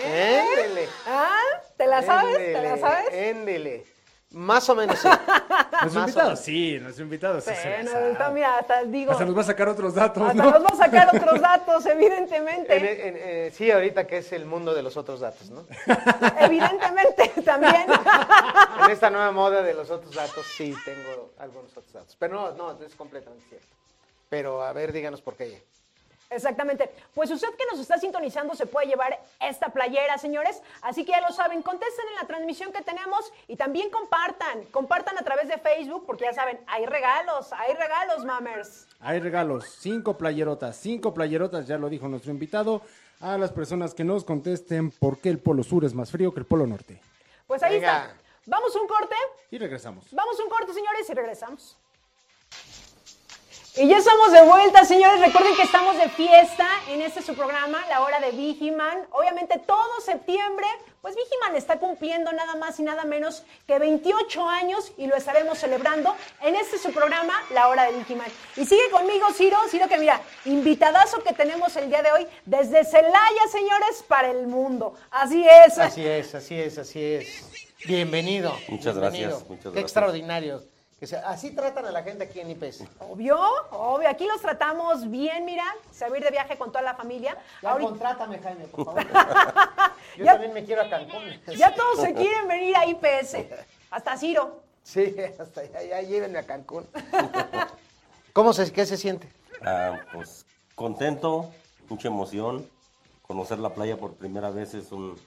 Éndele. 0.04 0.88
¿Ah? 1.06 1.38
¿Te 1.78 1.86
la 1.86 2.02
sabes? 2.02 2.36
¿Te 2.36 2.52
la 2.52 2.58
Éndele, 2.58 2.80
sabes? 2.80 3.14
Éndele. 3.14 3.86
Más 4.32 4.68
o 4.68 4.74
menos 4.74 4.98
sí. 4.98 5.08
Nuestro 5.84 6.00
Más 6.00 6.08
invitado 6.10 6.32
o- 6.32 6.36
sí, 6.36 6.78
nuestro 6.80 7.04
invitado 7.04 7.40
sí. 7.40 7.50
se 7.54 7.70
la 7.70 7.76
Bueno, 7.76 7.90
sabe. 7.92 8.10
está, 8.12 8.30
mira, 8.30 8.58
hasta 8.58 8.84
digo, 8.84 9.12
Hasta 9.12 9.24
nos 9.24 9.36
va 9.36 9.40
a 9.40 9.44
sacar 9.44 9.68
otros 9.68 9.94
datos, 9.94 10.22
hasta 10.28 10.42
¿no? 10.42 10.50
nos 10.50 10.64
va 10.64 10.68
a 10.68 10.76
sacar 10.76 11.08
otros 11.16 11.40
datos, 11.40 11.86
evidentemente. 11.86 12.76
En- 12.76 12.84
en- 12.84 13.16
eh, 13.18 13.52
sí, 13.54 13.70
ahorita 13.70 14.06
que 14.06 14.18
es 14.18 14.32
el 14.32 14.46
mundo 14.46 14.74
de 14.74 14.82
los 14.82 14.96
otros 14.96 15.20
datos, 15.20 15.50
¿no? 15.50 15.64
Evidentemente, 16.40 17.28
también. 17.44 17.86
En 18.84 18.90
esta 18.90 19.10
nueva 19.10 19.30
moda 19.32 19.62
de 19.62 19.74
los 19.74 19.90
otros 19.90 20.14
datos 20.14 20.44
sí 20.56 20.74
tengo 20.84 21.30
algunos 21.38 21.70
otros 21.76 21.92
datos. 21.92 22.16
Pero 22.18 22.34
no, 22.34 22.72
no, 22.72 22.82
es 22.84 22.94
completamente 22.94 23.44
cierto. 23.48 23.66
Pero 24.28 24.62
a 24.62 24.72
ver, 24.72 24.92
díganos 24.92 25.20
por 25.22 25.34
qué. 25.36 25.62
Exactamente. 26.34 26.90
Pues 27.14 27.30
usted 27.30 27.48
que 27.56 27.64
nos 27.70 27.80
está 27.80 27.98
sintonizando 27.98 28.54
se 28.54 28.66
puede 28.66 28.86
llevar 28.88 29.18
esta 29.40 29.68
playera, 29.68 30.18
señores. 30.18 30.60
Así 30.82 31.04
que 31.04 31.12
ya 31.12 31.20
lo 31.20 31.32
saben, 31.32 31.62
contesten 31.62 32.08
en 32.08 32.14
la 32.16 32.26
transmisión 32.26 32.72
que 32.72 32.82
tenemos 32.82 33.32
y 33.48 33.56
también 33.56 33.90
compartan. 33.90 34.64
Compartan 34.66 35.16
a 35.18 35.22
través 35.22 35.48
de 35.48 35.58
Facebook 35.58 36.04
porque 36.06 36.24
ya 36.24 36.32
saben, 36.32 36.58
hay 36.66 36.86
regalos, 36.86 37.52
hay 37.52 37.74
regalos, 37.74 38.24
mamers. 38.24 38.86
Hay 39.00 39.20
regalos, 39.20 39.64
cinco 39.78 40.18
playerotas, 40.18 40.76
cinco 40.76 41.14
playerotas, 41.14 41.66
ya 41.66 41.78
lo 41.78 41.88
dijo 41.88 42.08
nuestro 42.08 42.32
invitado, 42.32 42.82
a 43.20 43.38
las 43.38 43.52
personas 43.52 43.94
que 43.94 44.04
nos 44.04 44.24
contesten 44.24 44.90
por 44.90 45.18
qué 45.18 45.30
el 45.30 45.38
polo 45.38 45.62
sur 45.62 45.84
es 45.84 45.94
más 45.94 46.10
frío 46.10 46.32
que 46.34 46.40
el 46.40 46.46
polo 46.46 46.66
norte. 46.66 47.00
Pues 47.46 47.62
ahí 47.62 47.74
Venga. 47.76 48.04
está. 48.04 48.16
Vamos 48.46 48.74
a 48.76 48.80
un 48.80 48.88
corte. 48.88 49.14
Y 49.50 49.58
regresamos. 49.58 50.06
Vamos 50.10 50.38
a 50.38 50.42
un 50.42 50.50
corte, 50.50 50.72
señores, 50.74 51.08
y 51.08 51.14
regresamos. 51.14 51.76
Y 53.76 53.88
ya 53.88 53.98
estamos 53.98 54.30
de 54.30 54.40
vuelta, 54.42 54.84
señores. 54.84 55.18
Recuerden 55.20 55.56
que 55.56 55.62
estamos 55.64 55.96
de 55.96 56.08
fiesta 56.10 56.64
en 56.90 57.02
este 57.02 57.22
su 57.22 57.34
programa, 57.34 57.84
La 57.88 58.02
Hora 58.02 58.20
de 58.20 58.30
Vigiman. 58.30 59.04
Obviamente 59.10 59.58
todo 59.58 60.00
septiembre, 60.00 60.66
pues 61.02 61.16
Vigiman 61.16 61.56
está 61.56 61.80
cumpliendo 61.80 62.32
nada 62.32 62.54
más 62.54 62.78
y 62.78 62.84
nada 62.84 63.04
menos 63.04 63.42
que 63.66 63.80
28 63.80 64.48
años 64.48 64.92
y 64.96 65.08
lo 65.08 65.16
estaremos 65.16 65.58
celebrando 65.58 66.14
en 66.42 66.54
este 66.54 66.78
su 66.78 66.92
programa, 66.92 67.34
La 67.52 67.66
Hora 67.66 67.86
de 67.90 67.98
Vigiman. 67.98 68.28
Y 68.56 68.64
sigue 68.64 68.88
conmigo, 68.92 69.26
Ciro. 69.32 69.58
Ciro, 69.68 69.88
que 69.88 69.98
mira, 69.98 70.20
invitadazo 70.44 71.24
que 71.24 71.34
tenemos 71.34 71.74
el 71.74 71.88
día 71.88 72.02
de 72.02 72.12
hoy 72.12 72.28
desde 72.44 72.84
Celaya, 72.84 73.48
señores, 73.50 74.04
para 74.06 74.30
el 74.30 74.46
mundo. 74.46 74.94
Así 75.10 75.44
es. 75.66 75.78
Así 75.78 76.06
es, 76.06 76.32
así 76.32 76.60
es, 76.60 76.78
así 76.78 77.02
es. 77.02 77.44
Bienvenido. 77.86 78.56
Muchas 78.68 78.94
bienvenido. 78.94 79.30
gracias, 79.30 79.48
muchas 79.48 79.64
Qué 79.64 79.70
gracias. 79.70 79.82
extraordinario. 79.82 80.73
Que 81.04 81.08
sea, 81.08 81.28
así 81.28 81.50
tratan 81.50 81.84
a 81.84 81.90
la 81.92 82.02
gente 82.02 82.24
aquí 82.24 82.40
en 82.40 82.48
IPS. 82.52 82.84
Obvio, 82.98 83.38
obvio. 83.72 84.08
Aquí 84.08 84.26
los 84.26 84.40
tratamos 84.40 85.10
bien, 85.10 85.44
mira. 85.44 85.62
Servir 85.90 86.24
de 86.24 86.30
viaje 86.30 86.56
con 86.56 86.70
toda 86.72 86.80
la 86.80 86.94
familia. 86.94 87.36
Ya 87.60 87.72
Ahorita- 87.72 87.90
contrátame, 87.90 88.38
Jaime, 88.38 88.64
por 88.68 88.86
favor. 88.86 89.04
Yo 90.16 90.24
Ya- 90.24 90.32
también 90.32 90.54
me 90.54 90.64
quiero 90.64 90.80
a 90.80 90.88
Cancún. 90.88 91.24
Ya 91.58 91.74
todos 91.74 92.00
se 92.00 92.14
quieren 92.14 92.48
venir 92.48 92.74
a 92.74 92.86
IPS. 92.86 93.36
Hasta 93.90 94.16
Ciro. 94.16 94.62
Sí, 94.82 95.14
hasta 95.38 95.60
allá, 95.60 95.82
ya 95.82 96.00
llévenme 96.00 96.38
a 96.38 96.46
Cancún. 96.46 96.88
¿Cómo 98.32 98.54
se, 98.54 98.72
qué 98.72 98.86
se 98.86 98.96
siente? 98.96 99.28
Ah, 99.62 99.98
pues 100.10 100.46
contento, 100.74 101.50
mucha 101.90 102.08
emoción. 102.08 102.66
Conocer 103.26 103.58
la 103.58 103.74
playa 103.74 103.98
por 103.98 104.14
primera 104.14 104.48
vez 104.48 104.72
es 104.72 104.90
un... 104.90 105.20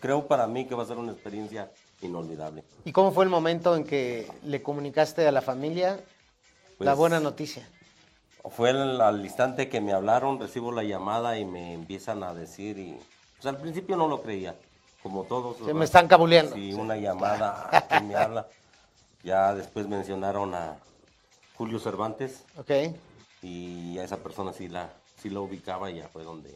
Creo 0.00 0.26
para 0.26 0.48
mí 0.48 0.66
que 0.66 0.74
va 0.74 0.82
a 0.82 0.86
ser 0.86 0.98
una 0.98 1.12
experiencia 1.12 1.70
inolvidable. 2.02 2.64
¿Y 2.84 2.92
cómo 2.92 3.12
fue 3.12 3.24
el 3.24 3.30
momento 3.30 3.74
en 3.76 3.84
que 3.84 4.28
le 4.44 4.62
comunicaste 4.62 5.26
a 5.26 5.32
la 5.32 5.40
familia 5.42 5.96
la 5.96 6.00
Pues, 6.78 6.96
buena 6.96 7.20
noticia? 7.20 7.66
Fue 8.50 8.70
el- 8.70 9.00
al 9.00 9.24
instante 9.24 9.68
que 9.68 9.80
me 9.80 9.92
hablaron, 9.92 10.40
recibo 10.40 10.72
la 10.72 10.82
llamada 10.82 11.38
y 11.38 11.44
me 11.44 11.74
empiezan 11.74 12.22
a 12.22 12.34
decir 12.34 12.78
y... 12.78 12.98
Pues 13.36 13.46
al 13.46 13.60
principio 13.60 13.96
no 13.96 14.06
lo 14.08 14.22
creía, 14.22 14.54
como 15.02 15.24
todos. 15.24 15.56
Se 15.56 15.62
¿verdad? 15.64 15.78
me 15.78 15.84
están 15.84 16.06
cabuleando. 16.08 16.54
Sí, 16.54 16.72
una 16.74 16.96
llamada, 16.96 17.68
¿a 17.72 17.80
¿quién 17.88 18.08
me 18.08 18.14
habla? 18.16 18.46
Ya 19.24 19.54
después 19.54 19.88
mencionaron 19.88 20.54
a 20.54 20.76
Julio 21.56 21.78
Cervantes. 21.78 22.44
Ok. 22.56 22.70
Y 23.42 23.98
a 23.98 24.04
esa 24.04 24.16
persona 24.18 24.52
sí 24.52 24.68
la, 24.68 24.90
sí 25.20 25.28
la 25.30 25.40
ubicaba 25.40 25.90
y 25.90 25.96
ya 25.96 26.08
fue 26.08 26.22
donde 26.24 26.52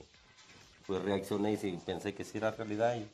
pues 0.86 1.02
reaccioné 1.02 1.52
y 1.52 1.56
sí, 1.56 1.78
pensé 1.84 2.14
que 2.14 2.24
sí 2.24 2.38
era 2.38 2.52
realidad 2.52 2.94
y 2.96 3.08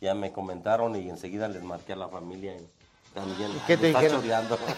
ya 0.00 0.14
me 0.14 0.32
comentaron 0.32 0.96
y 0.96 1.08
enseguida 1.10 1.48
les 1.48 1.62
marqué 1.62 1.92
a 1.92 1.96
la 1.96 2.08
familia 2.08 2.54
y 2.56 2.66
también 3.14 3.50
qué 3.66 3.76
te 3.76 3.88
dijeron? 3.88 4.20
choreando. 4.20 4.58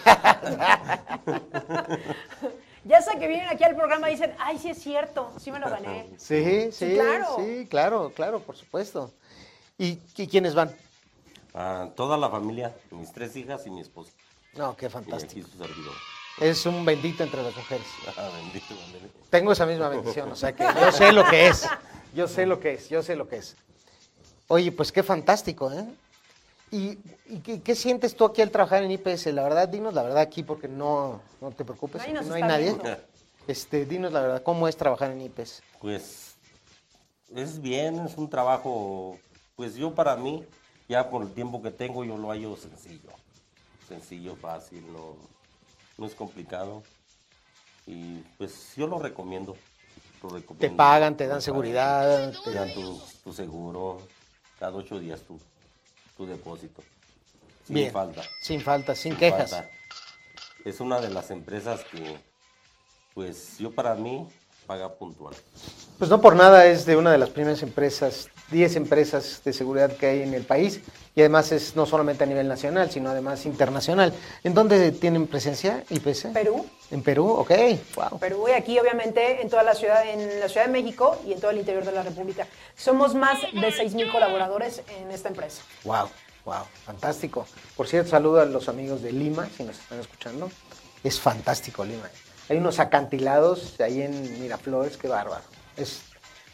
Ya 2.85 2.97
hasta 2.97 3.17
que 3.17 3.29
vienen 3.29 3.47
aquí 3.47 3.63
al 3.63 3.77
programa 3.77 4.09
y 4.09 4.15
dicen, 4.15 4.35
ay, 4.39 4.59
sí 4.59 4.69
es 4.69 4.77
cierto, 4.77 5.31
sí 5.39 5.51
me 5.53 5.59
lo 5.59 5.69
gané. 5.69 6.05
Sí, 6.17 6.69
sí, 6.69 6.71
Sí, 6.73 6.93
claro. 6.95 7.35
sí, 7.37 7.67
claro, 7.69 8.11
claro, 8.13 8.39
por 8.41 8.57
supuesto. 8.57 9.09
¿Y, 9.77 9.99
y 10.17 10.27
quiénes 10.27 10.53
van? 10.53 10.69
Toda 11.95 12.17
la 12.17 12.29
familia, 12.29 12.75
mis 12.91 13.13
tres 13.13 13.37
hijas 13.37 13.65
y 13.67 13.69
mi 13.69 13.79
esposa. 13.79 14.11
No, 14.55 14.75
qué 14.75 14.87
Y 14.87 14.89
fantástico. 14.89 15.31
aquí 15.45 15.49
su 15.49 15.57
servidor. 15.57 15.93
Es 16.41 16.65
un 16.65 16.83
bendito 16.83 17.23
entre 17.23 17.41
las 17.41 17.55
mujeres. 17.55 17.87
Ah, 18.17 18.29
bendito, 18.35 18.75
bendito. 18.91 19.19
Tengo 19.29 19.53
esa 19.53 19.65
misma 19.65 19.87
bendición, 19.87 20.29
o 20.29 20.35
sea 20.35 20.53
que 20.53 20.65
yo 20.65 20.91
sé 20.91 21.13
lo 21.13 21.23
que 21.29 21.47
es. 21.47 21.65
Yo 22.13 22.27
sé 22.27 22.45
lo 22.45 22.59
que 22.59 22.73
es, 22.73 22.89
yo 22.89 23.01
sé 23.01 23.15
lo 23.15 23.29
que 23.29 23.37
es. 23.37 23.55
Oye, 24.47 24.71
pues 24.71 24.91
qué 24.91 25.03
fantástico, 25.03 25.71
¿eh? 25.71 25.85
¿Y, 26.71 26.97
y 27.27 27.39
qué, 27.43 27.61
qué 27.61 27.75
sientes 27.75 28.15
tú 28.15 28.25
aquí 28.25 28.41
al 28.41 28.49
trabajar 28.51 28.83
en 28.83 28.91
IPS? 28.91 29.27
La 29.33 29.43
verdad, 29.43 29.67
dinos 29.67 29.93
la 29.93 30.01
verdad 30.03 30.19
aquí 30.19 30.43
porque 30.43 30.67
no, 30.67 31.21
no 31.39 31.51
te 31.51 31.63
preocupes, 31.63 32.07
nos 32.11 32.25
no 32.25 32.33
hay 32.33 32.41
nadie. 32.41 32.73
viendo. 32.73 32.97
Este, 33.47 33.85
dinos 33.85 34.11
la 34.11 34.21
verdad, 34.21 34.43
¿cómo 34.43 34.67
es 34.67 34.75
trabajar 34.75 35.11
en 35.11 35.21
IPS? 35.21 35.61
Pues 35.79 36.35
es 37.35 37.61
bien, 37.61 37.99
es 38.05 38.17
un 38.17 38.29
trabajo, 38.29 39.19
pues 39.55 39.75
yo 39.75 39.93
para 39.93 40.15
mí, 40.15 40.43
ya 40.87 41.09
por 41.09 41.21
el 41.23 41.33
tiempo 41.33 41.61
que 41.61 41.71
tengo, 41.71 42.03
yo 42.03 42.17
lo 42.17 42.29
hallo 42.29 42.55
sencillo. 42.57 43.09
Sencillo, 43.87 44.35
fácil, 44.35 44.83
no, 44.91 45.15
no 45.97 46.05
es 46.05 46.15
complicado. 46.15 46.83
Y 47.85 48.19
pues 48.37 48.73
yo 48.75 48.87
lo 48.87 48.97
recomiendo. 48.97 49.55
Lo 50.23 50.29
recomiendo. 50.29 50.57
Te 50.59 50.69
pagan, 50.69 51.17
te 51.17 51.27
dan 51.27 51.41
seguridad, 51.41 52.31
te- 52.31 52.51
Te 52.51 52.53
dan 52.57 52.73
tu, 52.73 52.99
tu 53.23 53.33
seguro, 53.33 53.99
cada 54.63 54.77
ocho 54.77 54.97
días 54.97 55.19
tu, 55.23 55.37
tu 56.15 56.25
depósito. 56.25 56.81
Sin 57.67 57.73
Bien, 57.75 57.91
falta. 57.91 58.21
sin 58.41 58.61
falta, 58.61 58.95
sin 58.95 59.13
quejas. 59.17 59.51
falta. 59.51 59.69
Es 60.63 60.79
una 60.79 61.01
de 61.01 61.09
las 61.09 61.31
empresas 61.31 61.83
que, 61.91 62.17
pues 63.13 63.57
yo 63.57 63.71
para 63.75 63.93
mí, 63.95 64.25
paga 64.65 64.87
puntual. 64.93 65.35
Pues 65.97 66.09
no 66.09 66.21
por 66.21 66.37
nada 66.37 66.65
es 66.67 66.85
de 66.85 66.95
una 66.95 67.11
de 67.11 67.17
las 67.17 67.29
primeras 67.29 67.61
empresas, 67.61 68.29
10 68.51 68.75
empresas 68.75 69.41
de 69.43 69.53
seguridad 69.53 69.95
que 69.95 70.07
hay 70.07 70.21
en 70.21 70.33
el 70.33 70.43
país 70.43 70.81
y 71.15 71.21
además 71.21 71.51
es 71.51 71.75
no 71.75 71.85
solamente 71.85 72.23
a 72.23 72.27
nivel 72.27 72.47
nacional, 72.47 72.89
sino 72.91 73.09
además 73.09 73.45
internacional. 73.45 74.13
¿En 74.43 74.53
dónde 74.53 74.91
tienen 74.91 75.27
presencia 75.27 75.83
IPC? 75.89 76.33
Perú. 76.33 76.65
En 76.91 77.01
Perú, 77.01 77.29
ok, 77.29 77.51
wow. 77.95 78.19
Perú 78.19 78.45
y 78.49 78.51
aquí 78.51 78.77
obviamente 78.79 79.41
en 79.41 79.49
toda 79.49 79.63
la 79.63 79.73
ciudad, 79.73 80.07
en 80.07 80.39
la 80.39 80.47
Ciudad 80.47 80.67
de 80.67 80.71
México 80.71 81.19
y 81.25 81.33
en 81.33 81.39
todo 81.39 81.51
el 81.51 81.57
interior 81.57 81.85
de 81.85 81.91
la 81.91 82.03
República. 82.03 82.47
Somos 82.75 83.15
más 83.15 83.41
de 83.41 83.73
6.000 83.73 84.11
colaboradores 84.11 84.81
en 84.99 85.11
esta 85.11 85.29
empresa. 85.29 85.63
Wow, 85.83 86.09
wow, 86.45 86.63
fantástico. 86.85 87.47
Por 87.75 87.87
cierto, 87.87 88.11
saludo 88.11 88.41
a 88.41 88.45
los 88.45 88.69
amigos 88.69 89.01
de 89.01 89.11
Lima, 89.11 89.47
si 89.55 89.63
nos 89.63 89.79
están 89.79 89.99
escuchando. 89.99 90.51
Es 91.03 91.19
fantástico 91.19 91.83
Lima. 91.83 92.09
Hay 92.49 92.57
unos 92.57 92.79
acantilados 92.79 93.79
ahí 93.79 94.01
en 94.01 94.41
Miraflores, 94.41 94.97
qué 94.97 95.07
bárbaro. 95.07 95.43
Es, 95.77 96.01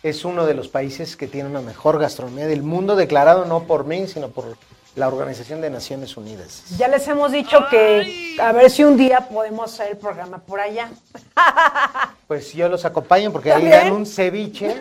es 0.04 0.24
uno 0.26 0.46
de 0.46 0.54
los 0.54 0.68
países 0.70 1.16
que 1.18 1.28
tiene 1.28 1.50
una 1.50 1.62
mejor 1.62 2.00
gastronomía 2.00 2.48
del 2.48 2.64
mundo, 2.64 2.96
declarado 2.96 3.46
no 3.46 3.64
por 3.64 3.86
mí, 3.86 4.08
sino 4.08 4.30
por 4.30 4.58
la 4.96 5.08
Organización 5.08 5.62
de 5.62 5.70
Naciones 5.70 6.18
Unidas. 6.18 6.64
Ya 6.78 6.88
les 6.88 7.08
hemos 7.08 7.32
dicho 7.32 7.60
que 7.70 8.36
a 8.42 8.52
ver 8.52 8.70
si 8.72 8.84
un 8.84 8.98
día 8.98 9.28
podemos 9.30 9.74
hacer 9.74 9.92
el 9.92 9.98
programa 9.98 10.40
por 10.40 10.60
allá. 10.60 10.90
Pues 12.28 12.54
yo 12.54 12.70
los 12.70 12.86
acompaño 12.86 13.32
porque 13.32 13.52
ahí 13.52 13.64
¿También? 13.64 13.86
dan 13.86 13.92
un 13.94 14.06
ceviche, 14.06 14.80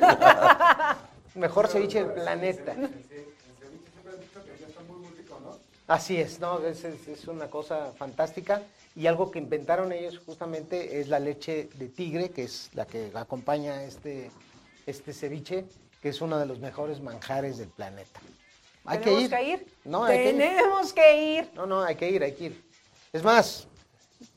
mejor 1.35 1.67
ceviche 1.67 2.05
del 2.05 2.13
planeta. 2.13 2.75
Así 5.87 6.19
es, 6.19 6.39
no, 6.41 6.59
es, 6.67 6.85
es- 6.85 7.09
es 7.09 7.27
una 7.27 7.47
cosa 7.49 7.93
fantástica 7.97 8.61
y 8.95 9.07
algo 9.07 9.31
que 9.31 9.39
inventaron 9.39 9.93
ellos 9.93 10.21
justamente 10.27 11.01
es 11.01 11.09
la 11.09 11.19
leche 11.19 11.71
de 11.77 11.89
tigre, 11.89 12.29
que 12.31 12.45
es 12.45 12.69
la 12.75 12.85
que 12.87 13.11
acompaña 13.15 13.83
este, 13.85 14.31
este 14.89 15.13
ceviche, 15.13 15.65
que 16.01 16.09
es 16.09 16.21
uno 16.21 16.39
de 16.39 16.47
los 16.47 16.59
mejores 16.59 17.01
manjares 17.01 17.59
del 17.59 17.69
planeta. 17.69 18.21
Hay 18.85 18.99
que 18.99 19.05
¿Tenemos 19.05 19.25
ir. 19.25 19.31
que 19.31 19.43
ir? 19.43 19.67
No, 19.85 20.05
hay 20.05 20.19
que 20.19 20.31
ir. 20.31 20.37
Tenemos 20.39 20.93
que 20.93 21.17
ir. 21.37 21.51
No, 21.55 21.67
no, 21.67 21.83
hay 21.83 21.95
que 21.97 22.09
ir, 22.11 22.23
hay 22.23 22.33
que 22.33 22.45
ir. 22.45 22.65
Es 23.13 23.23
más, 23.23 23.67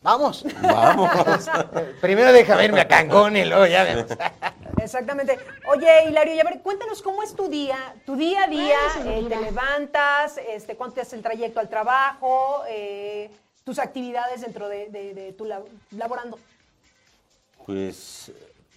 vamos. 0.02 0.43
Vamos. 0.62 1.10
Primero 2.02 2.34
déjame 2.34 2.66
irme 2.66 2.82
a 2.82 2.88
Cancún 2.88 3.38
y 3.38 3.45
luego 3.45 3.66
ya 3.68 3.84
vemos. 3.84 4.06
Exactamente. 4.82 5.38
Oye, 5.68 6.06
Hilario, 6.10 6.34
y 6.34 6.39
a 6.39 6.43
ver, 6.43 6.60
cuéntanos 6.62 7.02
cómo 7.02 7.22
es 7.24 7.34
tu 7.36 7.47
día, 7.47 7.95
tu 8.06 8.16
día 8.16 8.43
a 8.43 8.47
día, 8.47 8.78
eh, 9.06 9.26
te 9.30 9.38
levantas, 9.39 10.38
este, 10.49 10.76
cuánto 10.76 10.99
es 11.02 11.14
el 11.14 11.22
trayecto 11.22 11.60
al 11.60 11.70
trabajo, 11.70 12.64
eh, 12.68 13.30
tus 13.64 13.78
actividades 13.80 14.41
dentro 14.41 14.68
de, 14.68 14.89
de- 14.89 15.14
de 15.14 15.34
tu 15.34 15.45
lab- 15.45 15.68
laborando. 15.91 16.39
Pues 17.66 18.32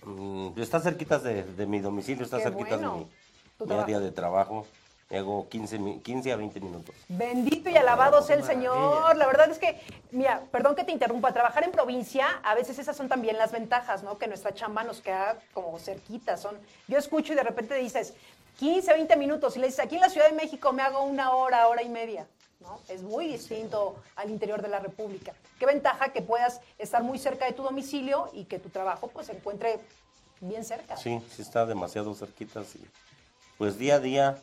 mm, 0.05 0.61
está 0.61 0.81
cerquita 0.81 1.19
de, 1.19 1.45
de 1.45 1.67
mi 1.67 1.81
domicilio, 1.81 2.25
está 2.25 2.39
cerquita 2.41 2.77
bueno. 2.77 3.09
de 3.59 3.67
mi, 3.67 3.81
área 3.81 4.01
de 4.01 4.13
trabajo. 4.13 4.67
Hago 5.11 5.49
15, 5.49 5.79
mi- 5.79 6.01
15 6.01 6.33
a 6.33 6.37
20 6.37 6.61
minutos. 6.61 6.95
Bendito 7.09 7.69
y 7.69 7.77
alabado 7.77 8.23
sea 8.23 8.37
el 8.37 8.43
Señor. 8.45 9.15
La 9.17 9.27
verdad 9.27 9.51
es 9.51 9.59
que, 9.59 9.79
mira, 10.11 10.43
perdón 10.51 10.75
que 10.75 10.83
te 10.83 10.93
interrumpa, 10.93 11.33
trabajar 11.33 11.63
en 11.63 11.71
provincia, 11.73 12.27
a 12.43 12.55
veces 12.55 12.79
esas 12.79 12.97
son 12.97 13.09
también 13.09 13.37
las 13.37 13.53
ventajas, 13.53 14.03
¿no? 14.03 14.19
Que 14.19 14.27
nuestra 14.27 14.55
chamba 14.55 14.83
nos 14.83 15.01
queda 15.01 15.39
como 15.53 15.79
cerquita. 15.79 16.37
Son, 16.37 16.57
yo 16.89 16.99
escucho 16.99 17.33
y 17.35 17.37
de 17.37 17.43
repente 17.43 17.75
dices 17.75 18.15
15, 18.59 18.93
20 18.93 19.17
minutos 19.17 19.57
y 19.57 19.61
le 19.61 19.67
dices, 19.67 19.85
aquí 19.85 19.97
en 19.97 20.01
la 20.01 20.09
Ciudad 20.09 20.29
de 20.29 20.35
México 20.35 20.73
me 20.73 20.83
hago 20.83 21.03
una 21.03 21.33
hora, 21.33 21.69
hora 21.69 21.83
y 21.83 21.89
media. 21.91 22.27
¿No? 22.61 22.81
Es 22.89 23.03
muy 23.03 23.29
distinto 23.29 23.97
al 24.17 24.31
interior 24.31 24.63
de 24.63 24.69
la 24.69 24.81
República. 24.81 25.35
Qué 25.59 25.67
ventaja 25.67 26.13
que 26.13 26.23
puedas 26.23 26.61
estar 26.79 27.03
muy 27.03 27.19
cerca 27.19 27.47
de 27.47 27.53
tu 27.53 27.63
domicilio 27.63 28.31
y 28.33 28.45
que 28.45 28.59
tu 28.59 28.69
trabajo 28.69 29.09
pues 29.09 29.27
se 29.27 29.33
encuentre 29.33 29.81
bien 30.41 30.65
cerca. 30.65 30.97
Sí, 30.97 31.21
sí 31.31 31.43
está 31.43 31.67
demasiado 31.67 32.15
cerquita. 32.15 32.65
Sí. 32.65 32.85
Pues 33.59 33.79
día 33.79 33.97
a 33.97 34.01
día 34.01 34.39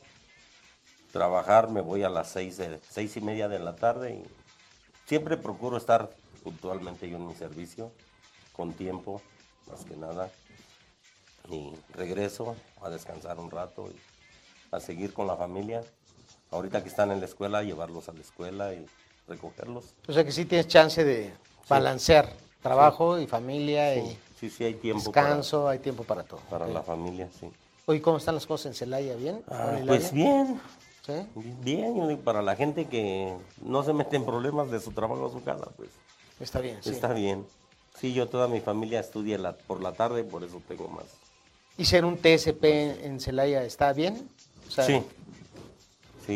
trabajar, 1.12 1.70
me 1.70 1.82
voy 1.82 2.04
a 2.04 2.10
las 2.10 2.30
seis, 2.30 2.58
de, 2.58 2.80
seis 2.90 3.16
y 3.18 3.22
media 3.22 3.48
de 3.50 3.60
la 3.60 3.76
tarde 3.76 4.16
y 4.16 4.24
siempre 5.06 5.38
procuro 5.38 5.78
estar 5.78 6.10
puntualmente 6.44 7.10
yo 7.10 7.18
en 7.18 7.28
mi 7.28 7.36
servicio, 7.36 7.92
con 8.54 8.74
tiempo, 8.74 9.22
más 9.70 9.86
que 9.86 9.96
nada. 9.96 10.30
Y 11.50 11.74
regreso 11.94 12.56
a 12.82 12.90
descansar 12.90 13.40
un 13.40 13.52
rato 13.52 13.90
y 13.90 13.96
a 14.72 14.80
seguir 14.80 15.14
con 15.14 15.28
la 15.28 15.36
familia. 15.36 15.84
Ahorita 16.52 16.84
que 16.84 16.90
están 16.90 17.12
en 17.12 17.22
la 17.22 17.26
escuela, 17.26 17.64
llevarlos 17.64 18.10
a 18.10 18.14
la 18.14 18.20
escuela 18.20 18.74
y 18.74 18.86
recogerlos. 19.28 19.86
O 20.08 20.12
sea 20.14 20.26
que 20.26 20.34
sí 20.34 20.44
tienes 20.44 20.68
chance 20.68 21.04
de 21.04 21.32
balancear 21.70 22.34
trabajo 22.62 23.18
y 23.20 23.26
familia 23.26 23.96
y 23.96 24.18
Sí, 24.38 24.50
sí, 24.50 24.64
hay 24.66 24.74
tiempo 24.74 25.04
descanso, 25.06 25.70
hay 25.70 25.80
tiempo 25.80 26.04
para 26.04 26.24
todo. 26.24 26.42
para, 26.50 26.68
la 26.68 26.84
familia, 26.84 27.30
sí. 27.40 27.50
Oye, 27.86 28.02
¿cómo 28.02 28.18
están 28.18 28.36
las 28.36 28.46
cosas 28.46 28.66
en 28.68 28.74
Celaya? 28.74 29.16
¿Bien? 29.16 29.42
Ah, 29.50 29.80
pues 29.88 30.12
bien. 30.12 30.60
¿Sí? 31.06 31.14
Bien, 31.64 32.18
para 32.24 32.42
la 32.42 32.56
gente 32.56 32.86
que 32.86 33.34
no 33.62 33.84
se 33.84 33.94
mete 33.94 34.18
en 34.18 34.26
problemas 34.26 34.70
de 34.72 34.80
su 34.82 34.92
trabajo 34.92 35.26
a 35.28 35.32
su 35.32 35.44
casa, 35.44 35.66
pues 35.78 35.90
Está 36.40 36.60
bien, 36.60 36.78
sí. 36.82 36.90
está 36.90 37.14
bien. 37.14 37.46
Sí, 37.98 38.14
yo 38.14 38.28
toda 38.28 38.48
mi 38.48 38.60
familia 38.62 39.00
estudia 39.00 39.38
la- 39.38 39.54
por 39.56 39.82
la 39.82 39.94
tarde, 39.94 40.24
por 40.24 40.44
eso 40.44 40.62
tengo 40.68 40.88
más. 40.90 41.06
¿Y 41.78 41.86
ser 41.86 42.04
un 42.04 42.18
TSP 42.18 43.06
en 43.06 43.20
Celaya 43.20 43.64
está 43.64 43.94
bien? 43.94 44.28
O 44.68 44.72
sea, 44.72 44.86
sí, 44.86 45.02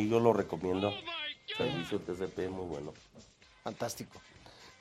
sí, 0.01 0.09
yo 0.09 0.19
lo 0.19 0.33
recomiendo. 0.33 0.93
Servicio 1.57 1.99
TCP, 1.99 2.49
muy 2.49 2.65
bueno. 2.65 2.93
Fantástico. 3.63 4.19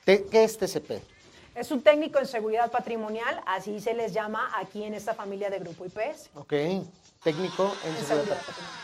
¿Qué 0.05 0.25
es 0.31 0.57
TCP? 0.57 1.01
Es 1.55 1.71
un 1.71 1.81
técnico 1.81 2.19
en 2.19 2.25
seguridad 2.27 2.69
patrimonial, 2.69 3.41
así 3.47 3.79
se 3.79 3.93
les 3.93 4.13
llama 4.13 4.51
aquí 4.59 4.83
en 4.83 4.93
esta 4.93 5.13
familia 5.13 5.49
de 5.49 5.59
Grupo 5.59 5.85
IPS. 5.85 6.29
Ok. 6.35 6.53
Técnico 7.23 7.73
en 7.85 7.95
En 7.95 8.05
seguridad. 8.05 8.37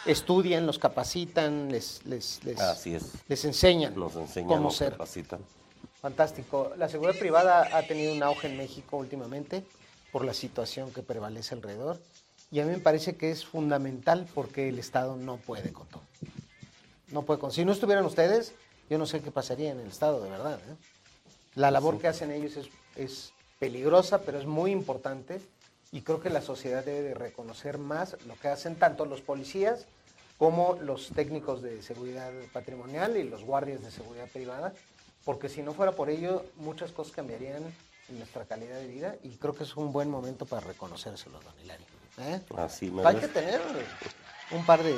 Estudian, 0.05 0.65
los 0.65 0.79
capacitan, 0.79 1.69
les, 1.69 2.03
les, 2.05 2.43
les, 2.45 2.59
Así 2.59 2.95
es. 2.95 3.11
les 3.27 3.45
enseñan 3.45 3.93
Nos 3.95 4.15
enseñan, 4.15 4.47
cómo 4.47 4.71
ser. 4.71 4.93
capacitan. 4.93 5.41
Fantástico. 6.01 6.71
La 6.77 6.87
seguridad 6.87 7.19
privada 7.19 7.69
ha 7.77 7.83
tenido 7.83 8.13
un 8.13 8.23
auge 8.23 8.47
en 8.47 8.57
México 8.57 8.97
últimamente 8.97 9.63
por 10.11 10.23
la 10.25 10.33
situación 10.33 10.91
que 10.91 11.03
prevalece 11.03 11.53
alrededor. 11.53 11.99
Y 12.51 12.59
a 12.59 12.65
mí 12.65 12.71
me 12.71 12.79
parece 12.79 13.15
que 13.15 13.31
es 13.31 13.45
fundamental 13.45 14.27
porque 14.35 14.67
el 14.67 14.77
Estado 14.77 15.15
no 15.15 15.37
puede 15.37 15.71
con 15.71 15.87
todo. 15.87 16.03
No 17.09 17.23
puede 17.23 17.39
con. 17.39 17.51
Si 17.51 17.63
no 17.63 17.71
estuvieran 17.71 18.05
ustedes, 18.05 18.53
yo 18.89 18.97
no 18.97 19.05
sé 19.05 19.21
qué 19.21 19.31
pasaría 19.31 19.71
en 19.71 19.79
el 19.79 19.87
Estado, 19.87 20.21
de 20.21 20.29
verdad. 20.29 20.59
¿eh? 20.59 20.75
La 21.55 21.71
labor 21.71 21.97
que 21.97 22.09
hacen 22.09 22.29
ellos 22.29 22.69
es, 22.95 23.33
peligrosa, 23.57 24.21
pero 24.23 24.37
es 24.37 24.45
muy 24.45 24.71
importante. 24.71 25.39
Y 25.93 26.01
creo 26.01 26.19
que 26.19 26.29
la 26.29 26.41
sociedad 26.41 26.83
debe 26.83 27.01
de 27.01 27.13
reconocer 27.13 27.77
más 27.77 28.17
lo 28.25 28.35
que 28.35 28.49
hacen 28.49 28.75
tanto 28.75 29.05
los 29.05 29.21
policías 29.21 29.87
como 30.37 30.77
los 30.81 31.09
técnicos 31.09 31.61
de 31.61 31.83
seguridad 31.83 32.31
patrimonial 32.51 33.15
y 33.17 33.23
los 33.23 33.43
guardias 33.43 33.83
de 33.83 33.91
seguridad 33.91 34.27
privada, 34.29 34.73
porque 35.23 35.49
si 35.49 35.61
no 35.61 35.73
fuera 35.73 35.91
por 35.91 36.09
ello, 36.09 36.43
muchas 36.55 36.91
cosas 36.91 37.13
cambiarían 37.13 37.63
en 38.09 38.17
nuestra 38.17 38.45
calidad 38.45 38.79
de 38.79 38.87
vida 38.87 39.15
y 39.21 39.35
creo 39.35 39.53
que 39.53 39.65
es 39.65 39.75
un 39.75 39.93
buen 39.93 40.09
momento 40.09 40.45
para 40.45 40.65
reconocérselo, 40.65 41.39
don 41.41 41.53
Hilario. 41.63 42.00
¿Eh? 42.21 42.41
Así 42.57 42.91
me 42.91 43.05
Hay 43.05 43.17
que 43.17 43.27
tener 43.27 43.61
un 44.51 44.65
par 44.65 44.83
de... 44.83 44.95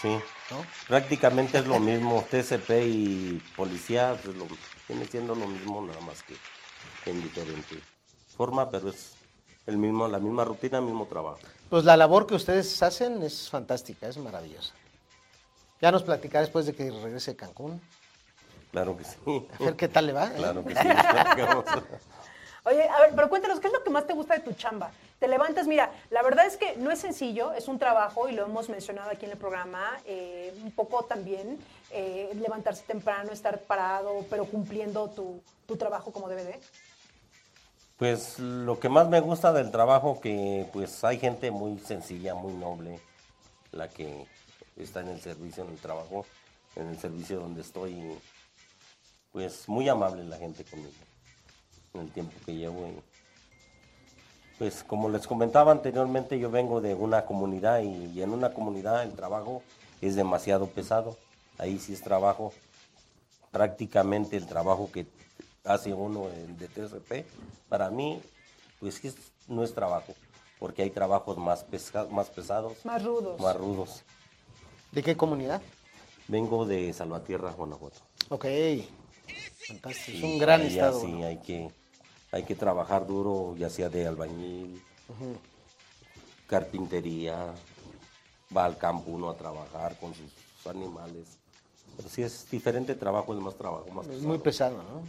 Sí. 0.00 0.08
¿no? 0.50 0.64
Prácticamente 0.86 1.58
es 1.58 1.66
lo 1.66 1.80
mismo, 1.80 2.24
TCP 2.30 2.70
y 2.84 3.42
policía, 3.56 4.16
pues 4.22 4.36
lo, 4.36 4.46
viene 4.88 5.06
siendo 5.06 5.34
lo 5.34 5.46
mismo, 5.46 5.82
nada 5.82 6.00
más 6.00 6.22
que 6.22 6.34
en 7.10 7.22
diferente 7.22 7.80
forma, 8.36 8.70
pero 8.70 8.90
es 8.90 9.14
el 9.66 9.76
mismo, 9.76 10.08
la 10.08 10.18
misma 10.18 10.44
rutina, 10.44 10.78
el 10.78 10.84
mismo 10.84 11.06
trabajo. 11.06 11.38
Pues 11.68 11.84
la 11.84 11.96
labor 11.96 12.26
que 12.26 12.34
ustedes 12.34 12.82
hacen 12.82 13.22
es 13.22 13.50
fantástica, 13.50 14.08
es 14.08 14.16
maravillosa. 14.16 14.72
Ya 15.80 15.92
nos 15.92 16.02
platicará 16.02 16.42
después 16.42 16.66
de 16.66 16.74
que 16.74 16.90
regrese 16.90 17.32
a 17.32 17.36
Cancún. 17.36 17.80
Claro 18.70 18.96
que 18.96 19.04
sí. 19.04 19.46
A 19.58 19.64
ver 19.64 19.76
qué 19.76 19.88
tal 19.88 20.06
le 20.06 20.12
va. 20.12 20.26
¿eh? 20.26 20.34
Claro 20.36 20.64
que 20.64 20.74
sí. 20.74 20.80
Oye, 22.64 22.88
a 22.88 23.00
ver, 23.00 23.12
pero 23.14 23.28
cuéntanos, 23.28 23.60
¿qué 23.60 23.66
es 23.66 23.72
lo 23.72 23.82
que 23.82 23.90
más 23.90 24.06
te 24.06 24.12
gusta 24.12 24.34
de 24.34 24.40
tu 24.40 24.52
chamba? 24.52 24.90
Te 25.18 25.26
levantas, 25.26 25.66
mira, 25.66 25.92
la 26.10 26.22
verdad 26.22 26.46
es 26.46 26.56
que 26.56 26.76
no 26.76 26.92
es 26.92 27.00
sencillo, 27.00 27.52
es 27.52 27.66
un 27.66 27.78
trabajo 27.78 28.28
y 28.28 28.32
lo 28.32 28.44
hemos 28.44 28.68
mencionado 28.68 29.10
aquí 29.10 29.24
en 29.24 29.32
el 29.32 29.38
programa, 29.38 29.98
eh, 30.04 30.54
un 30.62 30.70
poco 30.70 31.04
también 31.04 31.58
eh, 31.90 32.30
levantarse 32.34 32.84
temprano, 32.86 33.32
estar 33.32 33.58
parado, 33.62 34.24
pero 34.30 34.44
cumpliendo 34.44 35.08
tu, 35.10 35.42
tu 35.66 35.76
trabajo 35.76 36.12
como 36.12 36.28
debe 36.28 36.44
de. 36.44 36.60
Pues 37.96 38.38
lo 38.38 38.78
que 38.78 38.88
más 38.88 39.08
me 39.08 39.18
gusta 39.18 39.52
del 39.52 39.72
trabajo 39.72 40.20
que 40.20 40.68
pues 40.72 41.02
hay 41.02 41.18
gente 41.18 41.50
muy 41.50 41.80
sencilla, 41.80 42.34
muy 42.34 42.52
noble, 42.52 43.00
la 43.72 43.88
que 43.88 44.24
está 44.76 45.00
en 45.00 45.08
el 45.08 45.20
servicio, 45.20 45.64
en 45.64 45.70
el 45.70 45.78
trabajo, 45.78 46.24
en 46.76 46.86
el 46.90 46.98
servicio 46.98 47.40
donde 47.40 47.62
estoy, 47.62 48.16
pues 49.32 49.68
muy 49.68 49.88
amable 49.88 50.22
la 50.22 50.36
gente 50.36 50.62
conmigo 50.64 50.92
en 51.94 52.02
el 52.02 52.10
tiempo 52.12 52.34
que 52.46 52.54
llevo. 52.54 52.86
y, 52.86 53.07
pues 54.58 54.82
como 54.84 55.08
les 55.08 55.26
comentaba 55.26 55.72
anteriormente, 55.72 56.38
yo 56.38 56.50
vengo 56.50 56.80
de 56.80 56.94
una 56.94 57.24
comunidad 57.24 57.80
y, 57.80 58.06
y 58.12 58.22
en 58.22 58.30
una 58.30 58.52
comunidad 58.52 59.02
el 59.04 59.12
trabajo 59.12 59.62
es 60.00 60.16
demasiado 60.16 60.66
pesado. 60.66 61.16
Ahí 61.58 61.78
sí 61.78 61.92
es 61.92 62.02
trabajo, 62.02 62.52
prácticamente 63.50 64.36
el 64.36 64.46
trabajo 64.46 64.90
que 64.92 65.06
hace 65.64 65.92
uno 65.92 66.28
en- 66.28 66.56
de 66.58 66.68
TSP, 66.68 67.24
para 67.68 67.90
mí 67.90 68.20
pues 68.80 69.00
no 69.48 69.64
es 69.64 69.74
trabajo, 69.74 70.14
porque 70.58 70.82
hay 70.82 70.90
trabajos 70.90 71.36
más, 71.36 71.64
pesca- 71.64 72.06
más 72.10 72.28
pesados, 72.28 72.84
Más 72.84 73.02
rudos. 73.04 73.40
más 73.40 73.56
rudos. 73.56 74.02
¿De 74.92 75.02
qué 75.02 75.16
comunidad? 75.16 75.60
Vengo 76.28 76.64
de 76.64 76.92
Salvatierra, 76.92 77.50
Guanajuato. 77.52 77.98
Ok. 78.28 78.44
Fantástico. 79.66 80.18
Es 80.18 80.24
un 80.24 80.38
gran 80.38 80.62
estado. 80.62 81.00
Sí, 81.00 81.06
¿no? 81.12 81.26
hay 81.26 81.38
que, 81.38 81.68
hay 82.32 82.42
que 82.44 82.54
trabajar 82.54 83.06
duro, 83.06 83.54
ya 83.56 83.70
sea 83.70 83.88
de 83.88 84.06
albañil, 84.06 84.82
carpintería, 86.46 87.52
va 88.56 88.64
al 88.64 88.76
campo 88.78 89.10
uno 89.10 89.30
a 89.30 89.36
trabajar 89.36 89.96
con 89.98 90.12
sus 90.14 90.66
animales. 90.66 91.38
Pero 91.96 92.08
sí 92.08 92.22
es 92.22 92.48
diferente 92.50 92.94
trabajo, 92.94 93.34
es 93.34 93.40
más 93.40 93.56
trabajo, 93.56 93.86
más 93.92 94.06
Es 94.06 94.12
pesado. 94.12 94.28
muy 94.28 94.38
pesado, 94.38 94.76
¿no? 94.82 95.02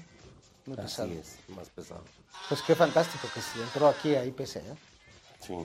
Muy 0.66 0.78
Así 0.78 1.02
pesado. 1.02 1.12
es, 1.14 1.38
más 1.50 1.70
pesado. 1.70 2.02
Pues 2.48 2.62
qué 2.62 2.76
fantástico 2.76 3.28
que 3.34 3.42
se 3.42 3.62
entró 3.62 3.88
aquí 3.88 4.16
a 4.16 4.26
IPC, 4.26 4.56
¿eh? 4.58 4.76
Sí. 5.40 5.56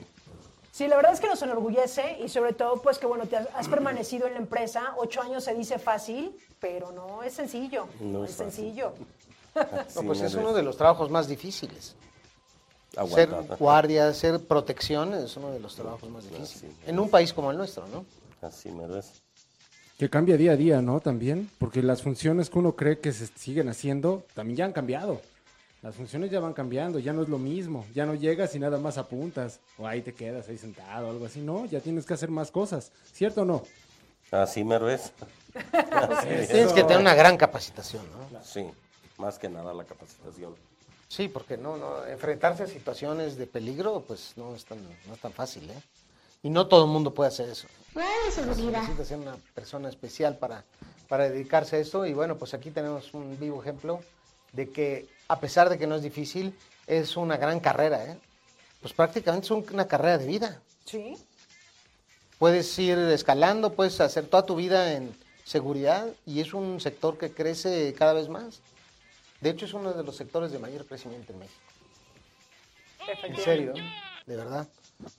Sí, 0.71 0.87
la 0.87 0.97
verdad 0.97 1.13
es 1.13 1.21
que 1.21 1.27
nos 1.27 1.41
enorgullece 1.41 2.19
y 2.19 2.27
sobre 2.27 2.51
todo, 2.53 2.81
pues 2.81 2.99
que 2.99 3.05
bueno, 3.05 3.25
te 3.27 3.37
has, 3.37 3.47
has 3.55 3.67
permanecido 3.69 4.27
en 4.27 4.33
la 4.33 4.39
empresa. 4.39 4.93
Ocho 4.97 5.21
años 5.21 5.43
se 5.45 5.53
dice 5.55 5.79
fácil, 5.79 6.35
pero 6.59 6.91
no 6.91 7.23
es 7.23 7.33
sencillo. 7.33 7.87
No 8.01 8.19
No 8.19 8.25
es 8.25 8.31
es 8.31 8.37
fácil. 8.37 8.53
sencillo. 8.53 8.93
No, 9.95 10.03
pues 10.03 10.21
es 10.21 10.35
uno 10.35 10.53
de 10.53 10.63
los 10.63 10.77
trabajos 10.77 11.09
más 11.09 11.27
difíciles. 11.27 11.95
Aguantar. 12.97 13.47
Ser 13.47 13.57
guardia, 13.57 14.13
ser 14.13 14.39
protección 14.41 15.13
es 15.13 15.35
uno 15.37 15.51
de 15.51 15.59
los 15.59 15.75
trabajos 15.75 16.09
más 16.09 16.23
difíciles. 16.29 16.75
En 16.85 16.99
un 16.99 17.09
país 17.09 17.33
como 17.33 17.51
el 17.51 17.57
nuestro, 17.57 17.87
¿no? 17.87 18.05
Así 18.41 18.69
me 18.71 18.85
es. 18.97 19.21
Que 19.97 20.09
cambia 20.09 20.35
día 20.35 20.51
a 20.51 20.55
día, 20.57 20.81
¿no? 20.81 20.99
También, 20.99 21.49
porque 21.57 21.81
las 21.81 22.01
funciones 22.01 22.49
que 22.49 22.59
uno 22.59 22.75
cree 22.75 22.99
que 22.99 23.13
se 23.13 23.27
siguen 23.27 23.69
haciendo 23.69 24.25
también 24.33 24.57
ya 24.57 24.65
han 24.65 24.73
cambiado. 24.73 25.21
Las 25.81 25.95
funciones 25.95 26.31
ya 26.31 26.39
van 26.39 26.53
cambiando, 26.53 26.99
ya 26.99 27.13
no 27.13 27.21
es 27.21 27.29
lo 27.29 27.37
mismo. 27.37 27.85
Ya 27.93 28.05
no 28.05 28.15
llegas 28.15 28.55
y 28.55 28.59
nada 28.59 28.77
más 28.77 28.97
apuntas. 28.97 29.59
O 29.77 29.87
ahí 29.87 30.01
te 30.01 30.13
quedas 30.13 30.49
ahí 30.49 30.57
sentado 30.57 31.07
o 31.07 31.11
algo 31.11 31.25
así. 31.27 31.41
No, 31.41 31.65
ya 31.65 31.79
tienes 31.79 32.05
que 32.05 32.13
hacer 32.13 32.29
más 32.29 32.49
cosas. 32.51 32.91
¿Cierto 33.13 33.43
o 33.43 33.45
no? 33.45 33.63
Así 34.31 34.63
mero 34.63 34.89
es. 34.89 35.13
Así 35.71 36.27
es. 36.29 36.49
Tienes 36.49 36.73
que 36.73 36.83
tener 36.83 36.97
una 36.99 37.13
gran 37.13 37.37
capacitación, 37.37 38.03
¿no? 38.11 38.43
Sí, 38.43 38.65
más 39.17 39.37
que 39.39 39.49
nada 39.49 39.73
la 39.73 39.83
capacitación. 39.85 40.55
Sí, 41.07 41.27
porque 41.27 41.55
no, 41.57 41.77
no, 41.77 42.05
enfrentarse 42.05 42.63
a 42.63 42.67
situaciones 42.67 43.37
de 43.37 43.47
peligro, 43.47 44.01
pues 44.07 44.33
no 44.35 44.55
es 44.55 44.65
tan, 44.65 44.79
no 45.07 45.13
es 45.13 45.19
tan 45.19 45.31
fácil, 45.31 45.69
¿eh? 45.69 45.81
Y 46.43 46.49
no 46.49 46.67
todo 46.67 46.85
el 46.85 46.91
mundo 46.91 47.13
puede 47.13 47.29
hacer 47.29 47.49
eso. 47.49 47.67
Se 48.31 48.45
necesita 48.45 49.05
ser 49.05 49.17
una 49.17 49.35
persona 49.53 49.89
especial 49.89 50.37
para, 50.37 50.63
para 51.07 51.29
dedicarse 51.29 51.77
a 51.77 51.79
esto. 51.79 52.05
Y 52.05 52.13
bueno, 52.13 52.37
pues 52.37 52.53
aquí 52.53 52.69
tenemos 52.71 53.13
un 53.13 53.39
vivo 53.39 53.61
ejemplo 53.61 54.01
de 54.51 54.69
que, 54.69 55.07
a 55.27 55.39
pesar 55.39 55.69
de 55.69 55.77
que 55.77 55.87
no 55.87 55.95
es 55.95 56.03
difícil, 56.03 56.55
es 56.87 57.17
una 57.17 57.37
gran 57.37 57.59
carrera, 57.59 58.03
¿eh? 58.05 58.17
Pues 58.81 58.93
prácticamente 58.93 59.45
es 59.45 59.51
un- 59.51 59.65
una 59.73 59.87
carrera 59.87 60.17
de 60.19 60.25
vida. 60.27 60.61
Sí. 60.85 61.17
Puedes 62.37 62.77
ir 62.77 62.97
escalando, 62.97 63.73
puedes 63.73 63.99
hacer 64.01 64.27
toda 64.27 64.45
tu 64.45 64.55
vida 64.55 64.93
en 64.93 65.15
seguridad 65.45 66.07
y 66.25 66.41
es 66.41 66.53
un 66.53 66.79
sector 66.81 67.17
que 67.17 67.31
crece 67.31 67.93
cada 67.97 68.13
vez 68.13 68.27
más. 68.29 68.59
De 69.45 69.51
hecho, 69.51 69.65
es 69.65 69.75
uno 69.75 69.93
de 69.93 70.03
los 70.03 70.15
sectores 70.15 70.51
de 70.51 70.57
mayor 70.57 70.87
crecimiento 70.87 71.31
en 71.31 71.37
México. 71.37 71.61
En 73.25 73.37
serio, 73.37 73.73
de 74.25 74.35
verdad. 74.35 74.67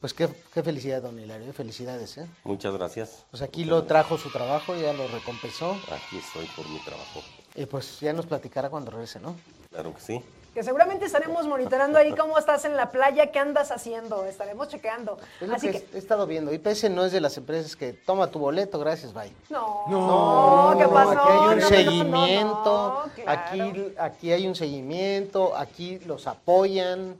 Pues 0.00 0.12
qué, 0.14 0.28
qué 0.52 0.64
felicidad, 0.64 1.00
don 1.00 1.16
Hilario, 1.16 1.52
felicidades, 1.52 2.18
¿eh? 2.18 2.26
Muchas 2.42 2.74
gracias. 2.74 3.24
Pues 3.30 3.40
aquí 3.40 3.64
lo 3.64 3.84
trajo 3.84 4.18
su 4.18 4.30
trabajo, 4.30 4.74
ya 4.74 4.92
lo 4.94 5.06
recompensó. 5.06 5.78
Aquí 5.92 6.18
estoy 6.18 6.46
por 6.56 6.68
mi 6.68 6.80
trabajo. 6.80 7.22
Y 7.54 7.66
pues 7.66 8.00
ya 8.00 8.12
nos 8.12 8.26
platicará 8.26 8.68
cuando 8.68 8.90
regrese, 8.90 9.20
¿no? 9.20 9.36
Claro 9.70 9.94
que 9.94 10.00
sí. 10.00 10.20
Que 10.56 10.62
seguramente 10.62 11.04
estaremos 11.04 11.46
monitoreando 11.46 11.98
ahí 11.98 12.14
cómo 12.14 12.38
estás 12.38 12.64
en 12.64 12.78
la 12.78 12.90
playa, 12.90 13.30
qué 13.30 13.38
andas 13.38 13.70
haciendo. 13.70 14.24
Estaremos 14.24 14.68
chequeando. 14.68 15.18
Es 15.38 15.48
lo 15.48 15.54
Así 15.54 15.70
que 15.70 15.82
que, 15.82 15.96
he 15.96 15.98
estado 15.98 16.26
viendo. 16.26 16.50
IPS 16.50 16.88
no 16.88 17.04
es 17.04 17.12
de 17.12 17.20
las 17.20 17.36
empresas 17.36 17.76
que 17.76 17.92
toma 17.92 18.28
tu 18.28 18.38
boleto, 18.38 18.78
gracias, 18.78 19.12
bye. 19.12 19.30
no. 19.50 19.84
No, 19.86 20.74
¿qué 20.78 20.88
pasó? 20.88 21.10
Aquí 21.10 21.28
hay 21.28 21.36
un 21.36 21.44
No, 21.44 21.50
no, 21.50 21.60
no, 21.60 21.68
seguimiento, 21.68 23.04
no, 23.06 23.12
claro. 23.14 23.40
aquí, 23.42 23.94
aquí 23.98 24.32
hay 24.32 24.48
un 24.48 24.54
seguimiento, 24.54 25.54
aquí 25.54 25.98
los 26.06 26.26
apoyan. 26.26 27.18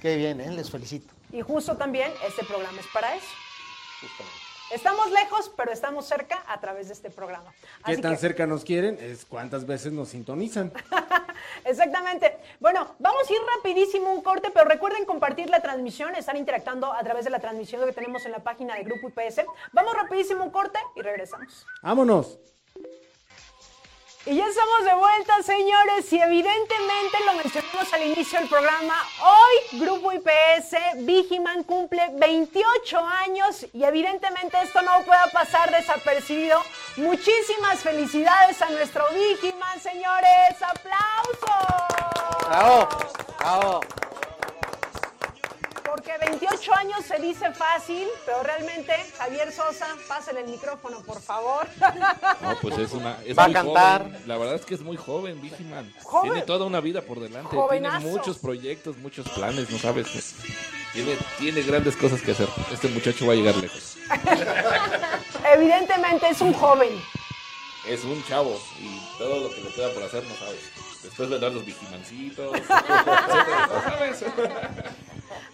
Qué 0.00 0.16
bien, 0.16 0.40
¿eh? 0.40 0.50
les 0.50 0.68
felicito. 0.68 1.14
Y 1.30 1.42
justo 1.42 1.76
también 1.76 2.12
este 2.26 2.44
programa 2.44 2.80
es 2.80 2.86
para 2.92 3.14
eso. 3.14 3.26
Justamente. 4.00 4.41
Estamos 4.72 5.10
lejos, 5.10 5.52
pero 5.54 5.70
estamos 5.70 6.06
cerca 6.06 6.42
a 6.46 6.58
través 6.58 6.86
de 6.88 6.94
este 6.94 7.10
programa. 7.10 7.52
¿Qué 7.84 7.98
tan 7.98 8.12
que, 8.12 8.18
cerca 8.18 8.46
nos 8.46 8.64
quieren? 8.64 8.96
Es 9.00 9.26
cuántas 9.26 9.66
veces 9.66 9.92
nos 9.92 10.08
sintonizan. 10.08 10.72
Exactamente. 11.64 12.38
Bueno, 12.58 12.94
vamos 12.98 13.28
a 13.28 13.32
ir 13.32 13.38
rapidísimo 13.56 14.10
un 14.10 14.22
corte, 14.22 14.50
pero 14.52 14.66
recuerden 14.66 15.04
compartir 15.04 15.50
la 15.50 15.60
transmisión, 15.60 16.14
estar 16.14 16.36
interactuando 16.36 16.90
a 16.90 17.02
través 17.02 17.24
de 17.24 17.30
la 17.30 17.38
transmisión 17.38 17.84
que 17.84 17.92
tenemos 17.92 18.24
en 18.24 18.32
la 18.32 18.38
página 18.38 18.74
de 18.76 18.84
Grupo 18.84 19.08
IPS. 19.08 19.42
Vamos 19.72 19.94
rapidísimo 19.94 20.42
un 20.42 20.50
corte 20.50 20.78
y 20.96 21.02
regresamos. 21.02 21.66
¡Vámonos! 21.82 22.38
Y 24.24 24.36
ya 24.36 24.46
estamos 24.46 24.84
de 24.84 24.94
vuelta, 24.94 25.42
señores, 25.42 26.12
y 26.12 26.20
evidentemente 26.20 27.18
lo 27.26 27.34
mencionamos 27.34 27.92
al 27.92 28.02
inicio 28.04 28.38
del 28.38 28.48
programa. 28.48 28.94
Hoy, 29.20 29.80
Grupo 29.80 30.12
IPS, 30.12 30.76
Vigiman 30.98 31.64
cumple 31.64 32.08
28 32.12 33.04
años 33.04 33.66
y 33.72 33.82
evidentemente 33.82 34.56
esto 34.62 34.80
no 34.82 35.02
puede 35.04 35.28
pasar 35.32 35.72
desapercibido. 35.72 36.62
Muchísimas 36.98 37.80
felicidades 37.80 38.62
a 38.62 38.70
nuestro 38.70 39.04
Vigiman, 39.12 39.80
señores. 39.80 40.62
¡Aplausos! 40.62 42.48
¡Bravo! 42.48 42.88
¡Bravo! 43.40 43.80
Porque 45.94 46.12
28 46.26 46.74
años 46.74 47.04
se 47.06 47.18
dice 47.18 47.52
fácil, 47.52 48.08
pero 48.24 48.42
realmente, 48.42 48.94
Javier 49.18 49.52
Sosa, 49.52 49.86
pásenle 50.08 50.40
el 50.40 50.48
micrófono, 50.48 51.02
por 51.02 51.20
favor. 51.20 51.68
No, 52.40 52.56
pues 52.62 52.78
es 52.78 52.92
una. 52.92 53.18
Es 53.26 53.38
Va 53.38 53.44
a 53.44 53.52
cantar. 53.52 54.04
joven. 54.04 54.22
La 54.26 54.38
verdad 54.38 54.54
es 54.54 54.64
que 54.64 54.74
es 54.74 54.80
muy 54.80 54.96
joven, 54.96 55.42
Vigiman. 55.42 55.92
Tiene 56.22 56.40
toda 56.42 56.64
una 56.64 56.80
vida 56.80 57.02
por 57.02 57.20
delante. 57.20 57.54
Jovenazo. 57.54 57.98
Tiene 57.98 58.10
muchos 58.10 58.38
proyectos, 58.38 58.96
muchos 58.96 59.28
planes, 59.28 59.68
¿no 59.68 59.78
sabes? 59.78 60.34
Tiene, 60.94 61.14
tiene 61.38 61.60
grandes 61.60 61.94
cosas 61.94 62.22
que 62.22 62.30
hacer. 62.30 62.48
Este 62.72 62.88
muchacho 62.88 63.26
va 63.26 63.34
a 63.34 63.36
llegar 63.36 63.56
lejos. 63.56 63.98
Evidentemente 65.54 66.30
es 66.30 66.40
un 66.40 66.54
joven. 66.54 66.88
Es 67.86 68.02
un 68.04 68.24
chavo 68.24 68.58
y 68.80 69.18
todo 69.18 69.40
lo 69.40 69.54
que 69.54 69.60
le 69.60 69.68
queda 69.74 69.92
por 69.92 70.04
hacer, 70.04 70.24
no 70.24 70.34
sabes. 70.36 70.70
Después 71.02 71.28
vendrán 71.28 71.54
los 71.54 71.66
vigimancitos. 71.66 72.56
etcétera, 72.56 73.66
¿no 73.74 73.82
sabes? 73.90 74.24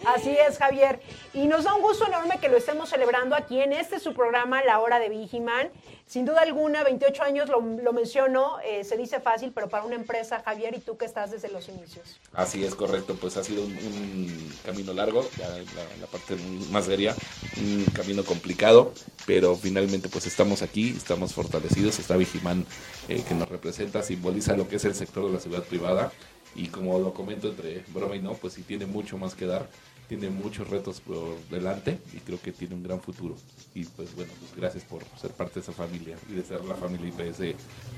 Así 0.05 0.29
es, 0.29 0.57
Javier. 0.57 0.99
Y 1.33 1.47
nos 1.47 1.65
da 1.65 1.73
un 1.73 1.81
gusto 1.81 2.07
enorme 2.07 2.39
que 2.39 2.49
lo 2.49 2.57
estemos 2.57 2.89
celebrando 2.89 3.35
aquí 3.35 3.59
en 3.59 3.73
este 3.73 3.99
su 3.99 4.13
programa, 4.13 4.63
La 4.63 4.79
Hora 4.79 4.99
de 4.99 5.09
Vigiman. 5.09 5.69
Sin 6.05 6.25
duda 6.25 6.41
alguna, 6.41 6.83
28 6.83 7.21
años, 7.21 7.49
lo, 7.49 7.61
lo 7.61 7.93
menciono, 7.93 8.59
eh, 8.61 8.83
se 8.83 8.97
dice 8.97 9.19
fácil, 9.19 9.51
pero 9.53 9.69
para 9.69 9.83
una 9.83 9.95
empresa, 9.95 10.41
Javier, 10.43 10.75
y 10.75 10.79
tú 10.79 10.97
que 10.97 11.05
estás 11.05 11.29
desde 11.29 11.49
los 11.49 11.69
inicios. 11.69 12.19
Así 12.33 12.65
es, 12.65 12.73
correcto. 12.73 13.15
Pues 13.21 13.37
ha 13.37 13.43
sido 13.43 13.61
un, 13.61 14.51
camino 14.65 14.93
largo, 14.93 15.23
la, 15.37 15.49
la 15.49 16.07
parte 16.07 16.35
más 16.71 16.85
seria, 16.85 17.13
un 17.57 17.85
camino 17.93 18.23
complicado, 18.23 18.91
pero 19.27 19.55
finalmente 19.55 20.09
pues 20.09 20.25
estamos 20.25 20.63
aquí, 20.63 20.95
estamos 20.97 21.33
fortalecidos. 21.33 21.99
Está 21.99 22.17
Vigimán 22.17 22.65
eh, 23.07 23.23
que 23.27 23.35
nos 23.35 23.47
representa, 23.47 24.01
simboliza 24.01 24.57
lo 24.57 24.67
que 24.67 24.77
es 24.77 24.85
el 24.85 24.95
sector 24.95 25.27
de 25.27 25.33
la 25.33 25.39
seguridad 25.39 25.65
privada 25.65 26.11
y 26.55 26.67
como 26.67 26.99
lo 26.99 27.13
comento 27.13 27.49
entre 27.49 27.83
broma 27.93 28.15
y 28.15 28.21
no, 28.21 28.33
pues 28.33 28.53
sí 28.53 28.63
tiene 28.63 28.85
mucho 28.85 29.17
más 29.17 29.35
que 29.35 29.45
dar, 29.45 29.67
tiene 30.07 30.29
muchos 30.29 30.69
retos 30.69 30.99
por 30.99 31.37
delante 31.49 31.99
y 32.13 32.17
creo 32.17 32.41
que 32.41 32.51
tiene 32.51 32.75
un 32.75 32.83
gran 32.83 32.99
futuro. 32.99 33.35
Y 33.75 33.85
pues 33.85 34.15
bueno, 34.15 34.31
pues 34.39 34.55
gracias 34.55 34.83
por 34.83 35.03
ser 35.19 35.31
parte 35.31 35.55
de 35.55 35.59
esa 35.61 35.71
familia 35.71 36.17
y 36.29 36.33
de 36.33 36.43
ser 36.43 36.65
la 36.65 36.75
familia 36.75 37.07
IPS 37.07 37.55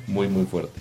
muy 0.08 0.28
muy 0.28 0.46
fuerte. 0.46 0.80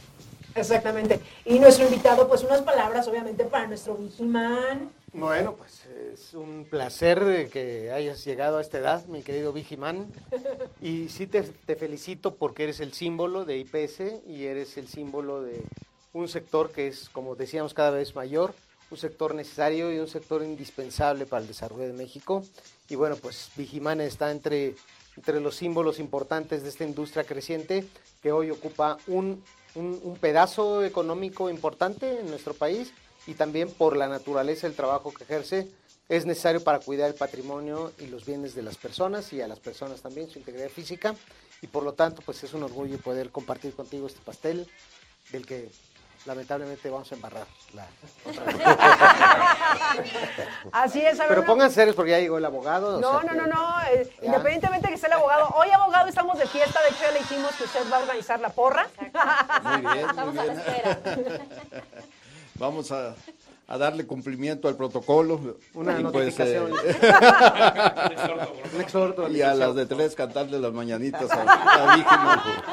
Exactamente. 0.54 1.20
Y 1.44 1.58
nuestro 1.58 1.84
invitado, 1.84 2.28
pues 2.28 2.42
unas 2.42 2.62
palabras, 2.62 3.06
obviamente, 3.06 3.44
para 3.44 3.66
nuestro 3.66 3.94
Vigiman. 3.94 4.90
Bueno, 5.12 5.54
pues 5.54 5.86
es 6.12 6.34
un 6.34 6.66
placer 6.68 7.48
que 7.50 7.90
hayas 7.92 8.24
llegado 8.24 8.58
a 8.58 8.60
esta 8.60 8.78
edad, 8.78 9.04
mi 9.06 9.22
querido 9.22 9.52
Vigiman. 9.52 10.06
Y 10.82 11.10
sí 11.10 11.26
te, 11.26 11.42
te 11.42 11.76
felicito 11.76 12.36
porque 12.36 12.64
eres 12.64 12.80
el 12.80 12.94
símbolo 12.94 13.44
de 13.44 13.58
IPS 13.58 14.24
y 14.26 14.46
eres 14.46 14.78
el 14.78 14.88
símbolo 14.88 15.42
de 15.42 15.62
un 16.12 16.28
sector 16.28 16.70
que 16.70 16.88
es, 16.88 17.08
como 17.08 17.36
decíamos, 17.36 17.74
cada 17.74 17.90
vez 17.90 18.14
mayor, 18.14 18.54
un 18.90 18.98
sector 18.98 19.34
necesario 19.34 19.92
y 19.92 19.98
un 19.98 20.08
sector 20.08 20.42
indispensable 20.42 21.26
para 21.26 21.42
el 21.42 21.48
desarrollo 21.48 21.86
de 21.86 21.92
México. 21.92 22.44
Y 22.88 22.96
bueno, 22.96 23.16
pues 23.16 23.50
Vigiman 23.56 24.00
está 24.00 24.30
entre, 24.32 24.74
entre 25.16 25.40
los 25.40 25.54
símbolos 25.54 25.98
importantes 25.98 26.62
de 26.62 26.68
esta 26.68 26.84
industria 26.84 27.24
creciente 27.24 27.86
que 28.22 28.32
hoy 28.32 28.50
ocupa 28.50 28.98
un, 29.06 29.42
un, 29.74 30.00
un 30.02 30.16
pedazo 30.16 30.84
económico 30.84 31.48
importante 31.48 32.20
en 32.20 32.28
nuestro 32.28 32.54
país 32.54 32.92
y 33.26 33.34
también 33.34 33.70
por 33.70 33.96
la 33.96 34.08
naturaleza 34.08 34.66
del 34.66 34.76
trabajo 34.76 35.12
que 35.12 35.24
ejerce 35.24 35.68
es 36.08 36.26
necesario 36.26 36.64
para 36.64 36.80
cuidar 36.80 37.08
el 37.08 37.14
patrimonio 37.14 37.92
y 38.00 38.06
los 38.06 38.26
bienes 38.26 38.56
de 38.56 38.62
las 38.62 38.76
personas 38.76 39.32
y 39.32 39.40
a 39.40 39.46
las 39.46 39.61
personas 39.61 40.02
también 40.02 40.28
su 40.28 40.40
integridad 40.40 40.68
física 40.68 41.14
y 41.62 41.68
por 41.68 41.84
lo 41.84 41.92
tanto 41.92 42.22
pues 42.22 42.42
es 42.42 42.52
un 42.52 42.64
orgullo 42.64 42.98
poder 42.98 43.30
compartir 43.30 43.74
contigo 43.74 44.08
este 44.08 44.20
pastel 44.24 44.66
del 45.30 45.46
que 45.46 45.68
lamentablemente 46.26 46.90
vamos 46.90 47.10
a 47.10 47.14
embarrar. 47.14 47.46
la- 47.74 47.86
Así 50.72 51.00
es, 51.00 51.18
a 51.18 51.22
ver, 51.24 51.28
Pero 51.30 51.44
pongan 51.46 51.70
serios 51.70 51.96
porque 51.96 52.10
ya 52.12 52.20
llegó 52.20 52.38
el 52.38 52.44
abogado. 52.44 52.96
o 52.96 53.00
No, 53.00 53.20
sea 53.20 53.32
no, 53.32 53.46
no, 53.46 53.48
no. 53.54 53.80
eh, 53.92 54.08
Ya. 54.20 54.26
independientemente 54.26 54.86
de 54.88 54.92
que 54.94 54.98
sea 54.98 55.08
el 55.08 55.14
abogado. 55.14 55.48
Hoy, 55.56 55.70
abogado, 55.70 56.08
estamos 56.08 56.38
de 56.38 56.46
fiesta. 56.46 56.80
De 56.82 56.88
hecho, 56.90 56.98
ya 57.02 57.10
le 57.12 57.18
dijimos 57.20 57.54
que 57.56 57.64
usted 57.64 57.80
va 57.92 57.96
a 57.98 58.00
organizar 58.00 58.40
la 58.40 58.50
porra. 58.50 58.86
Muy 59.62 59.80
bien, 59.80 59.92
muy 59.92 59.98
Estamos 60.10 60.36
a 60.38 60.44
la 60.44 60.52
bien. 60.52 60.58
espera. 60.58 60.98
Vamos 62.54 62.92
a, 62.92 63.14
a 63.68 63.78
darle 63.78 64.06
cumplimiento 64.06 64.68
al 64.68 64.76
protocolo. 64.76 65.56
Una 65.72 65.98
Y 65.98 66.02
pues, 66.04 66.36
notificación. 66.36 66.72
eh, 66.84 67.00
Un 68.74 68.80
exhorto 68.82 69.28
y 69.30 69.40
a 69.40 69.54
las 69.54 69.74
de 69.74 69.86
tres 69.86 70.14
cantarle 70.14 70.60
las 70.60 70.72
mañanitas 70.72 71.30
a, 71.30 71.42
a. 71.42 72.66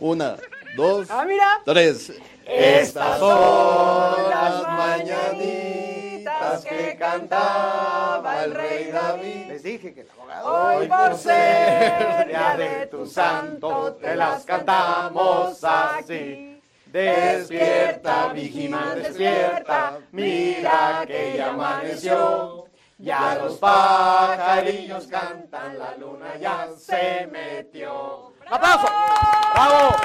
Una, 0.00 0.36
dos, 0.76 1.06
Ah, 1.10 1.24
mira. 1.24 1.60
tres. 1.64 2.12
Estas 2.48 3.18
son 3.18 4.30
las 4.30 4.62
mañanitas 4.68 6.64
que 6.64 6.96
cantaba 6.98 8.44
el 8.44 8.54
rey 8.54 8.90
David. 8.90 9.48
Les 9.48 9.62
dije 9.62 9.92
que 9.92 10.00
el 10.00 10.10
abogado. 10.10 10.78
Hoy 10.78 10.88
por 10.88 11.14
ser 11.18 12.26
día 12.26 12.54
de 12.56 12.86
tu 12.86 13.04
santo, 13.04 13.98
te 14.00 14.16
las 14.16 14.44
cantamos 14.46 15.62
aquí. 15.62 16.58
Despierta, 16.86 18.28
Vigimán, 18.32 19.02
despierta, 19.02 19.98
mira 20.12 21.04
que 21.06 21.34
ya 21.36 21.50
amaneció. 21.50 22.64
Ya 22.96 23.34
los 23.34 23.58
pajarillos 23.58 25.06
cantan, 25.06 25.78
la 25.78 25.94
luna 25.98 26.36
ya 26.40 26.68
se 26.78 27.28
metió. 27.30 28.32
¡Aplauso! 28.50 28.88
¡Bravo! 29.54 29.96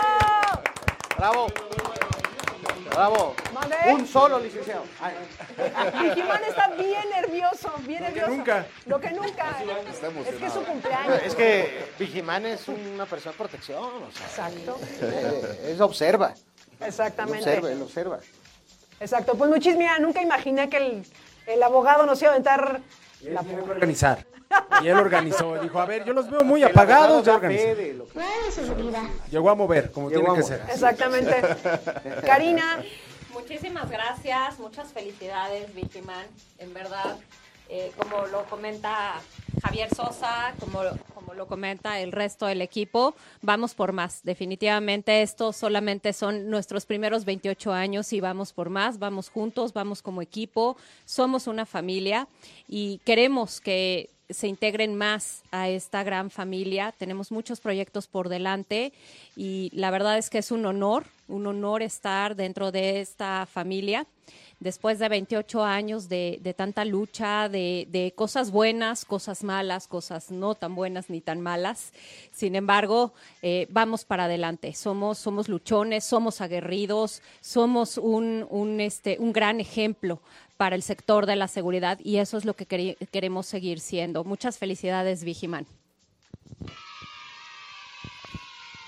¡Bravo! 1.18 1.48
¡Bravo! 2.94 3.36
Un 3.92 4.08
solo, 4.08 4.40
licenciado. 4.40 4.84
Ay. 5.02 5.14
Vigimán 6.10 6.44
está 6.44 6.68
bien 6.76 7.10
nervioso, 7.10 7.74
bien 7.88 8.04
nervioso. 8.04 8.30
nunca. 8.32 8.66
Lo 8.86 9.00
que 9.00 9.12
nunca. 9.12 9.58
Está 9.92 10.08
Es 10.30 10.36
que 10.36 10.46
es 10.46 10.54
su 10.54 10.64
cumpleaños. 10.64 11.22
Es 11.26 11.36
que 11.36 11.86
Vigimán 11.98 12.46
es 12.46 12.68
una 12.68 13.06
persona 13.06 13.32
de 13.32 13.38
protección. 13.38 13.84
O 13.84 14.12
sea, 14.12 14.48
Exacto. 14.50 14.80
eh, 15.02 15.72
Él 15.72 15.82
observa. 15.82 16.34
Él 16.80 16.88
Exactamente. 16.88 17.40
observa, 17.40 17.72
él 17.72 17.82
observa. 17.82 18.20
Exacto. 19.00 19.36
Pues 19.36 19.50
muchis, 19.50 19.76
mira, 19.76 19.98
nunca 20.00 20.22
imaginé 20.22 20.70
que 20.70 20.78
el, 20.78 21.06
el 21.48 21.64
abogado 21.64 22.06
nos 22.06 22.22
iba 22.22 22.30
a 22.32 22.34
aventar 22.34 22.82
la 23.22 23.42
organizar. 23.42 24.26
Y 24.82 24.88
él 24.88 24.98
organizó, 24.98 25.60
dijo, 25.62 25.80
a 25.80 25.86
ver, 25.86 26.04
yo 26.06 26.14
los 26.14 26.30
veo 26.30 26.44
muy 26.44 26.64
El 26.64 26.70
apagados, 26.70 27.26
lo 27.26 27.40
que- 27.40 27.96
Llegó 29.32 29.50
a 29.50 29.56
mover, 29.56 29.92
como 29.92 30.10
Llegó 30.10 30.34
tiene 30.34 30.38
que 30.40 30.44
ser. 30.44 30.62
Exactamente. 30.70 31.36
Karina, 32.26 32.84
Muchísimas 33.34 33.90
gracias, 33.90 34.60
muchas 34.60 34.94
felicidades, 34.94 35.74
Vigiman. 35.74 36.26
En 36.60 36.72
verdad, 36.74 37.18
eh, 37.68 37.92
como 37.98 38.28
lo 38.28 38.46
comenta 38.46 39.16
Javier 39.64 39.90
Sosa, 39.94 40.54
como, 40.60 40.82
como 41.16 41.34
lo 41.34 41.48
comenta 41.48 42.00
el 42.00 42.12
resto 42.12 42.46
del 42.46 42.62
equipo, 42.62 43.16
vamos 43.42 43.74
por 43.74 43.92
más. 43.92 44.22
Definitivamente 44.24 45.24
esto 45.24 45.52
solamente 45.52 46.14
son 46.14 46.50
nuestros 46.52 46.86
primeros 46.86 47.26
28 47.26 47.74
años 47.74 48.14
y 48.14 48.22
vamos 48.22 48.54
por 48.54 48.70
más, 48.70 49.00
vamos 49.00 49.30
juntos, 49.30 49.74
vamos 49.74 50.04
como 50.04 50.22
equipo, 50.22 50.78
somos 51.06 51.48
una 51.48 51.66
familia 51.66 52.28
y 52.68 53.00
queremos 53.04 53.60
que 53.60 54.12
se 54.34 54.48
integren 54.48 54.96
más 54.96 55.44
a 55.52 55.70
esta 55.70 56.04
gran 56.04 56.30
familia. 56.30 56.94
Tenemos 56.98 57.32
muchos 57.32 57.60
proyectos 57.62 58.08
por 58.08 58.30
delante 58.30 58.94
y 59.36 59.70
la 59.74 59.92
verdad 59.92 60.18
es 60.18 60.30
que 60.30 60.40
es 60.40 60.52
un 60.52 60.66
honor, 60.66 61.06
un 61.28 61.48
honor 61.48 61.82
estar 61.82 62.36
dentro 62.36 62.72
de 62.72 63.02
esta 63.02 63.46
familia. 63.46 64.06
Después 64.64 64.98
de 64.98 65.10
28 65.10 65.62
años 65.62 66.08
de, 66.08 66.40
de 66.42 66.54
tanta 66.54 66.86
lucha, 66.86 67.50
de, 67.50 67.86
de 67.92 68.14
cosas 68.16 68.50
buenas, 68.50 69.04
cosas 69.04 69.44
malas, 69.44 69.90
cosas 69.90 70.32
no 70.32 70.56
tan 70.56 70.74
buenas 70.74 71.10
ni 71.10 71.20
tan 71.20 71.42
malas. 71.42 71.92
Sin 72.32 72.56
embargo, 72.56 73.12
eh, 73.42 73.68
vamos 73.72 74.06
para 74.06 74.24
adelante. 74.24 74.74
Somos, 74.74 75.18
somos 75.18 75.50
luchones, 75.50 76.06
somos 76.06 76.40
aguerridos, 76.40 77.22
somos 77.42 77.98
un, 77.98 78.48
un, 78.50 78.80
este, 78.80 79.18
un 79.20 79.34
gran 79.34 79.60
ejemplo 79.60 80.22
para 80.56 80.78
el 80.78 80.82
sector 80.82 81.26
de 81.26 81.36
la 81.36 81.50
seguridad 81.50 82.00
y 82.02 82.20
eso 82.20 82.38
es 82.38 82.46
lo 82.46 82.56
que 82.56 82.66
queremos 82.66 83.46
seguir 83.48 83.82
siendo. 83.82 84.24
Muchas 84.24 84.58
felicidades, 84.58 85.26
Vigiman. 85.26 85.68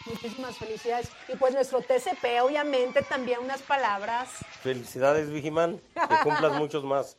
Muchísimas 0.06 0.58
felicidades. 0.58 1.10
Y 1.28 1.36
pues 1.36 1.54
nuestro 1.54 1.82
TCP, 1.82 2.42
obviamente, 2.42 3.02
también 3.02 3.40
unas 3.40 3.62
palabras. 3.62 4.30
Felicidades, 4.62 5.30
Vigimán. 5.30 5.80
Que 5.94 6.16
cumplas 6.24 6.52
muchos 6.60 6.84
más. 6.84 7.18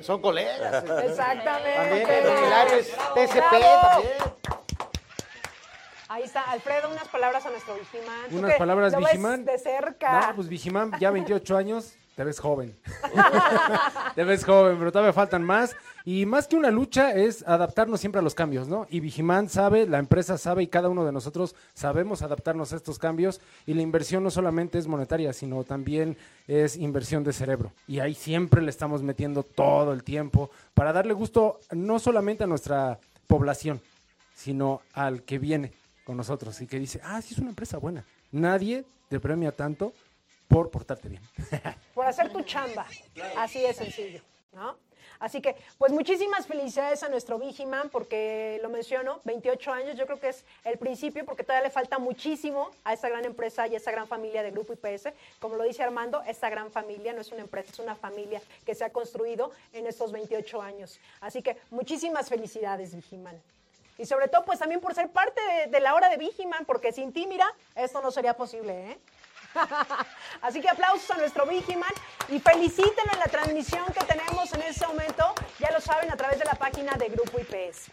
Son 0.00 0.20
colegas. 0.20 0.84
Exactamente. 1.04 2.04
También 2.04 2.84
TCP 3.14 3.50
también. 3.50 4.12
Ahí 6.10 6.22
está, 6.22 6.42
Alfredo, 6.42 6.88
unas 6.90 7.06
palabras 7.08 7.44
a 7.44 7.50
nuestro 7.50 7.74
Vigimán. 7.74 8.24
Unas 8.30 8.54
palabras, 8.56 8.92
lo 8.92 9.00
ves 9.00 9.08
Vigimán. 9.12 9.44
de 9.44 9.58
cerca. 9.58 10.28
No, 10.28 10.36
pues 10.36 10.48
Vigimán, 10.48 10.92
ya 10.98 11.10
28 11.12 11.56
años, 11.56 11.92
te 12.16 12.24
ves 12.24 12.40
joven. 12.40 12.78
te 14.14 14.24
ves 14.24 14.42
joven, 14.44 14.78
pero 14.78 14.90
todavía 14.90 15.12
faltan 15.12 15.42
más. 15.42 15.76
Y 16.04 16.26
más 16.26 16.46
que 16.46 16.56
una 16.56 16.70
lucha 16.70 17.12
es 17.12 17.46
adaptarnos 17.46 18.00
siempre 18.00 18.20
a 18.20 18.22
los 18.22 18.34
cambios, 18.34 18.68
¿no? 18.68 18.86
Y 18.90 19.00
Vigimán 19.00 19.48
sabe, 19.48 19.86
la 19.86 19.98
empresa 19.98 20.38
sabe 20.38 20.62
y 20.62 20.68
cada 20.68 20.88
uno 20.88 21.04
de 21.04 21.12
nosotros 21.12 21.54
sabemos 21.74 22.22
adaptarnos 22.22 22.72
a 22.72 22.76
estos 22.76 22.98
cambios. 22.98 23.40
Y 23.66 23.74
la 23.74 23.82
inversión 23.82 24.22
no 24.22 24.30
solamente 24.30 24.78
es 24.78 24.86
monetaria, 24.86 25.32
sino 25.32 25.64
también 25.64 26.16
es 26.46 26.76
inversión 26.76 27.24
de 27.24 27.32
cerebro. 27.32 27.72
Y 27.86 28.00
ahí 28.00 28.14
siempre 28.14 28.62
le 28.62 28.70
estamos 28.70 29.02
metiendo 29.02 29.42
todo 29.42 29.92
el 29.92 30.02
tiempo 30.02 30.50
para 30.74 30.92
darle 30.92 31.12
gusto 31.12 31.60
no 31.72 31.98
solamente 31.98 32.44
a 32.44 32.46
nuestra 32.46 32.98
población, 33.26 33.80
sino 34.34 34.80
al 34.94 35.22
que 35.22 35.38
viene 35.38 35.72
con 36.04 36.16
nosotros 36.16 36.60
y 36.62 36.66
que 36.66 36.78
dice, 36.78 37.00
ah, 37.04 37.20
sí 37.20 37.34
es 37.34 37.40
una 37.40 37.50
empresa 37.50 37.76
buena. 37.76 38.04
Nadie 38.32 38.84
te 39.08 39.20
premia 39.20 39.52
tanto 39.52 39.92
por 40.48 40.70
portarte 40.70 41.08
bien. 41.08 41.22
por 41.94 42.06
hacer 42.06 42.32
tu 42.32 42.42
chamba. 42.42 42.86
Así 43.36 43.60
de 43.60 43.74
sencillo, 43.74 44.22
¿no? 44.52 44.76
Así 45.20 45.40
que, 45.40 45.56
pues 45.78 45.92
muchísimas 45.92 46.46
felicidades 46.46 47.02
a 47.02 47.08
nuestro 47.08 47.38
Vigiman, 47.38 47.90
porque 47.90 48.60
lo 48.62 48.68
menciono, 48.68 49.20
28 49.24 49.72
años, 49.72 49.96
yo 49.96 50.06
creo 50.06 50.20
que 50.20 50.28
es 50.28 50.44
el 50.64 50.78
principio, 50.78 51.24
porque 51.24 51.42
todavía 51.42 51.68
le 51.68 51.70
falta 51.70 51.98
muchísimo 51.98 52.70
a 52.84 52.92
esta 52.92 53.08
gran 53.08 53.24
empresa 53.24 53.66
y 53.66 53.74
a 53.74 53.78
esta 53.78 53.90
gran 53.90 54.06
familia 54.06 54.42
de 54.42 54.50
Grupo 54.50 54.74
IPS. 54.74 55.08
Como 55.40 55.56
lo 55.56 55.64
dice 55.64 55.82
Armando, 55.82 56.22
esta 56.26 56.48
gran 56.50 56.70
familia 56.70 57.12
no 57.12 57.20
es 57.20 57.32
una 57.32 57.42
empresa, 57.42 57.72
es 57.72 57.78
una 57.78 57.96
familia 57.96 58.40
que 58.64 58.74
se 58.74 58.84
ha 58.84 58.90
construido 58.90 59.50
en 59.72 59.86
estos 59.86 60.12
28 60.12 60.62
años. 60.62 61.00
Así 61.20 61.42
que 61.42 61.56
muchísimas 61.70 62.28
felicidades, 62.28 62.94
Vigiman. 62.94 63.40
Y 63.98 64.06
sobre 64.06 64.28
todo, 64.28 64.44
pues 64.44 64.60
también 64.60 64.80
por 64.80 64.94
ser 64.94 65.10
parte 65.10 65.40
de, 65.68 65.80
la 65.80 65.94
hora 65.94 66.08
de 66.08 66.16
Vigiman, 66.16 66.64
porque 66.64 66.92
sin 66.92 67.12
ti, 67.12 67.26
mira, 67.26 67.52
esto 67.74 68.00
no 68.00 68.12
sería 68.12 68.34
posible, 68.34 68.92
¿eh? 68.92 68.98
Así 70.42 70.60
que 70.60 70.68
aplausos 70.68 71.10
a 71.10 71.18
nuestro 71.18 71.46
Vigiman 71.46 71.90
y 72.28 72.38
felicítenlo 72.38 73.12
en 73.12 73.18
la 73.18 73.26
transmisión 73.26 73.84
que 73.92 74.04
tenemos 74.04 74.52
en 74.52 74.62
este 74.62 74.86
momento, 74.86 75.24
ya 75.58 75.70
lo 75.72 75.80
saben, 75.80 76.10
a 76.10 76.16
través 76.16 76.38
de 76.38 76.44
la 76.44 76.54
página 76.54 76.94
de 76.94 77.08
Grupo 77.08 77.38
IPS. 77.38 77.90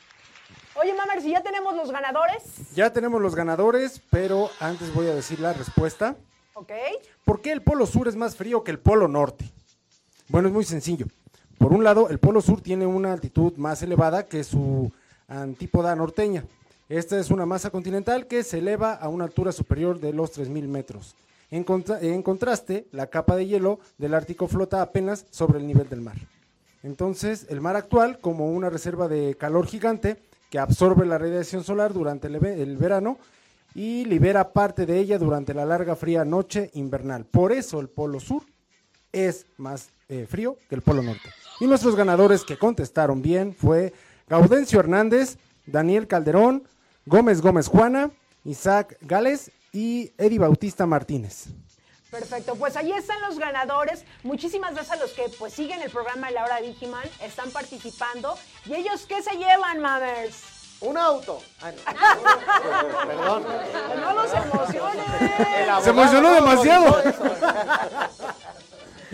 Oye, 0.75 0.93
Mamers, 0.93 1.23
si 1.23 1.31
ya 1.31 1.41
tenemos 1.41 1.75
los 1.75 1.91
ganadores, 1.91 2.43
Ya 2.75 2.91
tenemos 2.91 3.21
los 3.21 3.33
ganadores, 3.33 4.01
pero 4.09 4.49
antes 4.59 4.93
voy 4.93 5.07
a 5.07 5.15
decir 5.15 5.39
la 5.39 5.53
respuesta. 5.53 6.15
¿ok? 6.53 6.71
¿Por 7.23 7.41
qué 7.41 7.51
el 7.51 7.61
Polo 7.61 7.85
Sur 7.85 8.07
es 8.07 8.15
más 8.15 8.35
frío 8.35 8.63
que 8.63 8.71
el 8.71 8.79
Polo 8.79 9.07
Norte? 9.07 9.45
Bueno, 10.27 10.49
es 10.49 10.53
muy 10.53 10.65
sencillo. 10.65 11.05
Por 11.57 11.71
un 11.71 11.83
lado, 11.83 12.09
el 12.09 12.19
Polo 12.19 12.41
Sur 12.41 12.61
tiene 12.61 12.85
una 12.85 13.13
altitud 13.13 13.53
más 13.57 13.81
elevada 13.81 14.25
que 14.25 14.43
su 14.43 14.91
antípoda 15.27 15.95
norteña. 15.95 16.43
Esta 16.89 17.17
es 17.19 17.31
una 17.31 17.45
masa 17.45 17.69
continental 17.69 18.27
que 18.27 18.43
se 18.43 18.59
eleva 18.59 18.93
a 18.93 19.07
una 19.07 19.23
altura 19.25 19.51
superior 19.51 19.99
de 19.99 20.13
los 20.13 20.37
3.000 20.37 20.67
metros. 20.67 21.15
En, 21.51 21.63
contra- 21.63 22.01
en 22.01 22.21
contraste, 22.23 22.87
la 22.91 23.07
capa 23.07 23.35
de 23.35 23.45
hielo 23.47 23.79
del 23.97 24.13
Ártico 24.13 24.47
flota 24.47 24.81
apenas 24.81 25.25
sobre 25.29 25.59
el 25.59 25.67
nivel 25.67 25.87
del 25.89 26.01
mar. 26.01 26.17
Entonces, 26.83 27.45
el 27.49 27.61
mar 27.61 27.75
actual, 27.75 28.19
como 28.19 28.51
una 28.51 28.69
reserva 28.69 29.07
de 29.07 29.35
calor 29.35 29.65
gigante 29.67 30.17
que 30.49 30.59
absorbe 30.59 31.05
la 31.05 31.17
radiación 31.17 31.63
solar 31.63 31.93
durante 31.93 32.27
el 32.27 32.77
verano 32.77 33.17
y 33.73 34.05
libera 34.05 34.53
parte 34.53 34.85
de 34.85 34.99
ella 34.99 35.17
durante 35.17 35.53
la 35.53 35.65
larga 35.65 35.95
fría 35.95 36.23
noche 36.23 36.69
invernal. 36.75 37.25
Por 37.25 37.51
eso 37.51 37.79
el 37.79 37.89
Polo 37.89 38.19
Sur 38.19 38.43
es 39.11 39.45
más 39.57 39.89
eh, 40.09 40.25
frío 40.29 40.57
que 40.69 40.75
el 40.75 40.81
Polo 40.81 41.01
Norte. 41.01 41.29
Y 41.59 41.67
nuestros 41.67 41.95
ganadores 41.95 42.43
que 42.43 42.57
contestaron 42.57 43.21
bien 43.21 43.53
fue 43.53 43.93
Gaudencio 44.27 44.79
Hernández, 44.79 45.37
Daniel 45.65 46.07
Calderón, 46.07 46.63
Gómez 47.05 47.41
Gómez 47.41 47.67
Juana, 47.67 48.11
Isaac 48.43 48.97
Gales 49.01 49.51
y 49.75 50.13
Eddie 50.17 50.39
Bautista 50.39 50.85
Martínez. 50.85 51.47
Perfecto, 52.09 52.55
pues 52.55 52.77
ahí 52.77 52.93
están 52.93 53.19
los 53.21 53.37
ganadores. 53.37 54.05
Muchísimas 54.23 54.73
gracias 54.73 54.97
a 54.97 55.01
los 55.01 55.11
que 55.11 55.23
pues 55.37 55.53
siguen 55.53 55.81
el 55.81 55.91
programa 55.91 56.27
de 56.27 56.33
la 56.33 56.45
hora 56.45 56.61
de 56.61 56.67
Vigiman, 56.67 57.03
están 57.21 57.51
participando. 57.51 58.37
¿Y 58.65 58.73
ellos 58.75 59.05
qué 59.05 59.21
se 59.21 59.35
llevan, 59.35 59.81
Mamers? 59.81 60.55
Un 60.79 60.97
auto. 60.97 61.41
Ah, 61.61 61.71
no. 61.71 63.07
Perdón. 63.07 63.45
No 63.99 64.13
los 64.13 64.33
emociones. 64.33 65.05
Se 65.83 65.89
emocionó 65.89 66.33
demasiado. 66.33 67.03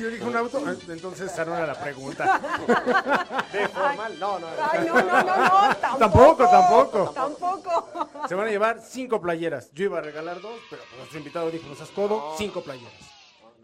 Yo 0.01 0.09
dije 0.09 0.23
un 0.23 0.35
auto, 0.35 0.63
ah, 0.65 0.73
entonces 0.89 1.31
esa 1.31 1.45
no 1.45 1.55
era 1.55 1.67
la 1.67 1.79
pregunta. 1.79 2.41
De 3.53 3.67
formal. 3.67 4.19
No, 4.19 4.39
no. 4.39 4.47
Ay, 4.71 4.87
no, 4.87 4.95
no, 4.95 5.23
no, 5.23 5.69
no. 5.69 5.97
Tampoco, 5.99 6.47
tampoco. 6.49 7.11
Tampoco. 7.11 8.09
Se 8.27 8.33
van 8.33 8.47
a 8.47 8.49
llevar 8.49 8.81
cinco 8.81 9.21
playeras. 9.21 9.71
Yo 9.73 9.85
iba 9.85 9.99
a 9.99 10.01
regalar 10.01 10.41
dos, 10.41 10.59
pero 10.71 10.81
nuestro 10.97 11.19
invitado 11.19 11.51
dijo, 11.51 11.67
no 11.67 11.75
seas 11.75 11.89
codo, 11.89 12.33
cinco 12.35 12.61
playeras. 12.61 13.10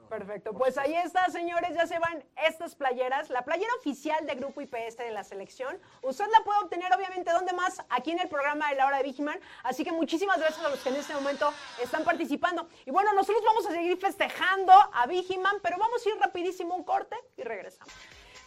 Perfecto, 0.09 0.53
pues 0.53 0.77
ahí 0.77 0.95
está, 0.95 1.29
señores, 1.29 1.75
ya 1.75 1.85
se 1.85 1.99
van 1.99 2.23
estas 2.45 2.75
playeras, 2.75 3.29
la 3.29 3.43
playera 3.43 3.71
oficial 3.79 4.25
de 4.25 4.35
Grupo 4.35 4.61
IPS 4.61 4.97
de 4.97 5.11
la 5.11 5.23
selección. 5.23 5.77
Usted 6.01 6.25
la 6.31 6.43
puede 6.43 6.59
obtener, 6.59 6.93
obviamente, 6.93 7.31
¿dónde 7.31 7.53
más? 7.53 7.81
Aquí 7.89 8.11
en 8.11 8.19
el 8.19 8.29
programa 8.29 8.69
de 8.69 8.75
la 8.75 8.87
hora 8.87 8.97
de 8.97 9.03
Vigiman. 9.03 9.39
Así 9.63 9.83
que 9.83 9.91
muchísimas 9.91 10.37
gracias 10.37 10.65
a 10.65 10.69
los 10.69 10.79
que 10.79 10.89
en 10.89 10.95
este 10.95 11.13
momento 11.13 11.51
están 11.83 12.03
participando. 12.03 12.69
Y 12.85 12.91
bueno, 12.91 13.11
nosotros 13.13 13.43
vamos 13.45 13.65
a 13.67 13.71
seguir 13.71 13.97
festejando 13.97 14.73
a 14.93 15.05
Vigiman, 15.07 15.57
pero 15.61 15.77
vamos 15.77 16.05
a 16.05 16.09
ir 16.09 16.15
rapidísimo 16.19 16.75
un 16.75 16.83
corte 16.83 17.17
y 17.35 17.43
regresamos. 17.43 17.93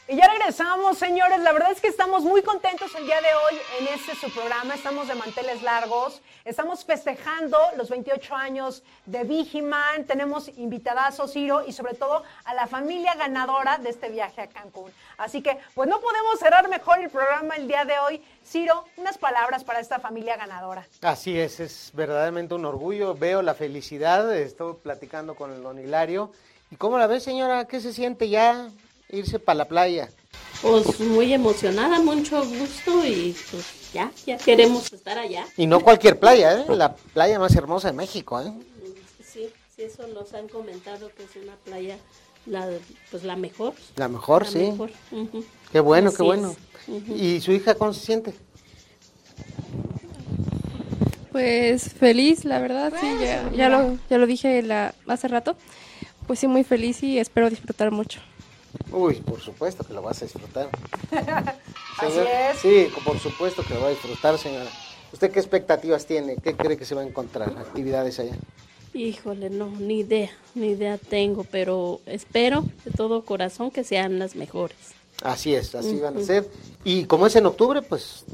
Y 0.09 0.17
ya 0.17 0.27
regresamos, 0.27 0.99
señores. 0.99 1.39
La 1.41 1.53
verdad 1.53 1.71
es 1.71 1.81
que 1.81 1.87
estamos 1.87 2.25
muy 2.25 2.43
contentos 2.43 2.93
el 2.97 3.05
día 3.05 3.21
de 3.21 3.29
hoy 3.29 3.61
en 3.79 3.95
este 3.95 4.17
su 4.17 4.33
programa. 4.35 4.75
Estamos 4.75 5.07
de 5.07 5.15
manteles 5.15 5.63
largos. 5.63 6.21
Estamos 6.45 6.85
festejando 6.85 7.57
los 7.77 7.91
28 7.91 8.35
años 8.35 8.83
de 9.07 9.23
Vigiman. 9.23 10.05
Tenemos 10.07 10.49
invitadazo 10.59 11.29
Ciro 11.29 11.65
y 11.65 11.73
sobre 11.73 11.95
todo 11.95 12.25
a 12.45 12.55
la 12.55 12.67
familia 12.67 13.15
ganadora 13.15 13.79
de 13.79 13.91
este 13.91 14.09
viaje 14.09 14.41
a 14.41 14.49
Cancún. 14.49 14.91
Así 15.17 15.43
que, 15.43 15.57
pues 15.75 15.89
no 15.89 16.01
podemos 16.01 16.41
cerrar 16.41 16.69
mejor 16.69 16.99
el 16.99 17.11
programa 17.11 17.55
el 17.55 17.69
día 17.69 17.85
de 17.85 17.99
hoy. 18.01 18.21
Ciro, 18.45 18.85
unas 18.97 19.17
palabras 19.17 19.63
para 19.63 19.79
esta 19.79 20.01
familia 20.01 20.37
ganadora. 20.37 20.85
Así 21.03 21.39
es, 21.39 21.61
es 21.61 21.93
verdaderamente 21.95 22.55
un 22.55 22.65
orgullo. 22.65 23.15
Veo 23.15 23.43
la 23.43 23.55
felicidad. 23.55 24.35
Estoy 24.35 24.75
platicando 24.83 25.37
con 25.37 25.53
el 25.53 25.63
don 25.63 25.79
Hilario. 25.79 26.33
¿Y 26.73 26.77
cómo 26.77 26.99
la 26.99 27.07
ves, 27.07 27.23
señora? 27.23 27.67
¿Qué 27.67 27.81
se 27.81 27.93
siente 27.93 28.29
ya 28.29 28.71
irse 29.13 29.39
para 29.39 29.59
la 29.59 29.69
playa? 29.69 30.11
Pues 30.63 31.01
muy 31.01 31.33
emocionada, 31.33 32.01
mucho 32.01 32.45
gusto 32.45 33.05
y 33.07 33.35
pues 33.51 33.65
ya, 33.93 34.11
ya 34.27 34.37
queremos 34.37 34.93
estar 34.93 35.19
allá. 35.19 35.47
Y 35.57 35.67
no 35.67 35.81
cualquier 35.81 36.19
playa, 36.19 36.61
¿eh? 36.61 36.65
La 36.69 36.95
playa 36.95 37.39
más 37.39 37.55
hermosa 37.57 37.89
de 37.89 37.95
México, 37.95 38.41
¿eh? 38.41 38.53
Sí, 39.25 39.49
sí, 39.75 39.83
eso 39.83 40.07
nos 40.09 40.35
han 40.35 40.49
comentado 40.49 41.11
que 41.17 41.23
es 41.25 41.43
una 41.43 41.55
playa, 41.65 41.97
la, 42.47 42.69
pues 43.11 43.25
la 43.25 43.37
mejor. 43.37 43.73
La 43.97 44.09
mejor, 44.09 44.45
La 44.45 44.51
sí. 44.51 44.59
mejor. 44.59 44.91
Qué 45.73 45.81
bueno, 45.81 46.09
Así 46.09 46.17
qué 46.19 46.23
bueno. 46.23 46.57
¿Y 47.17 47.41
su 47.41 47.53
hija 47.53 47.75
cómo 47.75 47.95
se 47.95 48.05
siente? 48.05 48.35
Pues 51.33 51.93
feliz, 51.95 52.45
la 52.45 52.59
verdad, 52.59 52.93
sí, 53.01 53.07
ya, 53.23 53.51
ya 53.53 53.69
lo, 53.69 53.97
ya 54.11 54.19
lo 54.19 54.27
dije 54.27 54.63
la, 54.63 54.95
hace 55.07 55.29
rato. 55.29 55.57
Pues 56.27 56.39
sí, 56.41 56.49
muy 56.49 56.65
feliz 56.65 57.03
y 57.03 57.19
espero 57.19 57.49
disfrutar 57.49 57.91
mucho. 57.93 58.21
Uy, 58.93 59.15
por 59.17 59.41
supuesto 59.41 59.85
que 59.85 59.93
lo 59.95 60.03
vas 60.03 60.21
a 60.23 60.25
disfrutar. 60.27 60.69
Así 61.99 62.13
Señor- 62.13 62.27
es. 62.53 62.59
Sí, 62.61 62.89
por 63.05 63.19
supuesto 63.19 63.63
que 63.63 63.75
lo 63.75 63.81
va 63.81 63.87
a 63.89 63.91
disfrutar, 63.91 64.39
señora. 64.39 64.71
¿Usted 65.13 65.31
qué 65.31 65.41
expectativas 65.41 66.07
tiene? 66.07 66.37
¿Qué 66.37 66.55
cree 66.55 66.77
que 66.77 66.85
se 66.85 66.95
va 66.95 67.03
a 67.03 67.05
encontrar? 67.07 67.49
Actividades 67.59 68.19
allá. 68.21 68.35
Híjole, 68.95 69.51
no, 69.51 69.67
ni 69.79 70.01
idea, 70.01 70.31
ni 70.55 70.69
idea 70.69 70.99
tengo, 70.99 71.45
pero 71.45 72.01
espero 72.07 72.65
de 72.85 72.91
todo 72.91 73.25
corazón 73.25 73.71
que 73.71 73.85
sean 73.85 74.19
las 74.19 74.35
mejores. 74.35 74.77
Así 75.23 75.55
es, 75.55 75.75
así 75.75 75.97
van 76.01 76.17
a 76.17 76.23
ser. 76.23 76.49
Y 76.85 77.05
como 77.05 77.27
es 77.27 77.37
en 77.37 77.47
octubre, 77.47 77.83
pues 77.83 78.25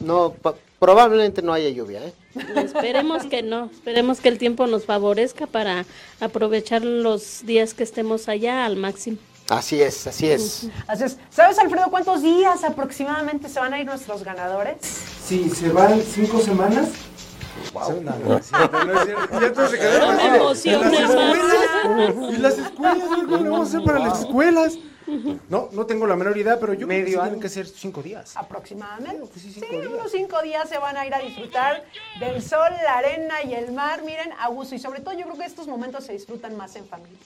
no 0.00 0.32
pa- 0.32 0.54
probablemente 0.78 1.40
no 1.40 1.52
haya 1.52 1.68
lluvia, 1.70 2.04
¿eh? 2.04 2.12
Esperemos 2.56 3.24
que 3.26 3.42
no, 3.42 3.66
esperemos 3.72 4.20
que 4.20 4.28
el 4.28 4.38
tiempo 4.38 4.66
nos 4.66 4.84
favorezca 4.84 5.46
para 5.46 5.86
aprovechar 6.20 6.84
los 6.84 7.46
días 7.46 7.72
que 7.74 7.84
estemos 7.84 8.28
allá 8.28 8.64
al 8.66 8.76
máximo. 8.76 9.18
Así 9.52 9.82
es, 9.82 10.06
así 10.06 10.30
es. 10.30 10.66
Así 10.86 11.04
es. 11.04 11.18
¿Sabes, 11.28 11.58
Alfredo, 11.58 11.90
cuántos 11.90 12.22
días 12.22 12.64
aproximadamente 12.64 13.50
se 13.50 13.60
van 13.60 13.74
a 13.74 13.78
ir 13.80 13.84
nuestros 13.84 14.24
ganadores? 14.24 14.76
Si 14.80 15.50
se 15.50 15.68
van 15.68 16.00
cinco 16.00 16.40
semanas. 16.40 16.88
Wow. 17.74 18.00
No, 18.02 18.38
es 18.38 18.46
cierto, 18.46 18.84
no 18.84 18.92
es 18.98 19.04
cierto. 19.04 19.40
Ya 19.40 19.52
todos 19.52 19.70
se 19.70 19.78
quedaron 19.78 20.08
No 20.08 20.14
me 20.14 20.22
así 20.22 20.70
de, 20.70 20.76
emociones, 20.76 20.92
"¿Y 20.92 21.02
las 21.02 21.14
mamá". 21.14 21.32
escuelas? 21.34 22.32
¿Y 22.32 22.36
las 22.38 22.58
escuelas? 22.58 23.08
¿Cómo 23.08 23.36
le 23.36 23.48
vamos 23.50 23.60
a 23.60 23.68
hacer 23.76 23.84
para 23.84 23.98
las 23.98 24.20
escuelas? 24.20 24.78
No, 25.50 25.68
no 25.72 25.84
tengo 25.84 26.06
la 26.06 26.16
menor 26.16 26.38
idea, 26.38 26.58
pero 26.58 26.72
yo 26.72 26.86
creo 26.88 27.04
que 27.04 27.10
sí 27.10 27.18
tienen 27.18 27.40
que 27.40 27.48
ser 27.50 27.66
cinco 27.66 28.02
días. 28.02 28.34
Aproximadamente. 28.36 29.26
sí, 29.38 29.52
cinco 29.52 29.66
días. 29.70 29.86
unos 29.92 30.10
cinco 30.12 30.40
días 30.40 30.66
se 30.68 30.78
van 30.78 30.96
a 30.96 31.06
ir 31.06 31.14
a 31.14 31.18
disfrutar 31.18 31.84
del 32.20 32.40
sol, 32.42 32.70
la 32.84 32.98
arena 32.98 33.42
y 33.44 33.52
el 33.52 33.72
mar. 33.72 34.02
Miren, 34.02 34.30
a 34.38 34.48
gusto. 34.48 34.74
Y 34.74 34.78
sobre 34.78 35.00
todo 35.00 35.12
yo 35.12 35.24
creo 35.26 35.36
que 35.36 35.44
estos 35.44 35.66
momentos 35.68 36.04
se 36.04 36.14
disfrutan 36.14 36.56
más 36.56 36.74
en 36.76 36.86
familia. 36.86 37.18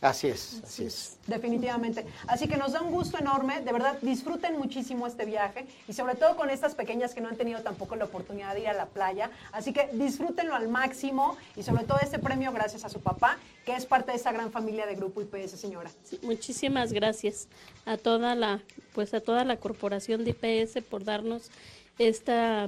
Así 0.00 0.26
es, 0.26 0.60
así 0.62 0.84
es. 0.84 1.16
Definitivamente. 1.26 2.04
Así 2.26 2.46
que 2.46 2.56
nos 2.56 2.72
da 2.72 2.82
un 2.82 2.92
gusto 2.92 3.18
enorme. 3.18 3.60
De 3.60 3.72
verdad, 3.72 3.96
disfruten 4.02 4.58
muchísimo 4.58 5.06
este 5.06 5.24
viaje. 5.24 5.66
Y 5.88 5.92
sobre 5.92 6.14
todo 6.14 6.36
con 6.36 6.50
estas 6.50 6.74
pequeñas 6.74 7.14
que 7.14 7.20
no 7.20 7.28
han 7.28 7.36
tenido 7.36 7.60
tampoco 7.62 7.96
la 7.96 8.04
oportunidad 8.04 8.54
de 8.54 8.60
ir 8.60 8.68
a 8.68 8.74
la 8.74 8.86
playa. 8.86 9.30
Así 9.52 9.72
que 9.72 9.88
disfrútenlo 9.92 10.54
al 10.54 10.68
máximo. 10.68 11.36
Y 11.56 11.62
sobre 11.62 11.84
todo 11.84 11.98
este 12.02 12.18
premio 12.18 12.52
gracias 12.52 12.84
a 12.84 12.88
su 12.88 13.00
papá, 13.00 13.38
que 13.64 13.74
es 13.74 13.86
parte 13.86 14.10
de 14.10 14.18
esta 14.18 14.32
gran 14.32 14.50
familia 14.50 14.84
de 14.84 14.94
Grupo 14.94 15.22
IPS, 15.22 15.52
señora. 15.52 15.90
Sí, 16.04 16.18
muchísimas 16.22 16.92
gracias 16.92 17.48
a 17.86 17.96
toda 17.96 18.34
la, 18.34 18.60
pues 18.94 19.14
a 19.14 19.20
toda 19.20 19.44
la 19.44 19.56
corporación 19.56 20.24
de 20.24 20.30
IPS 20.30 20.84
por 20.84 21.04
darnos 21.04 21.50
este 21.98 22.66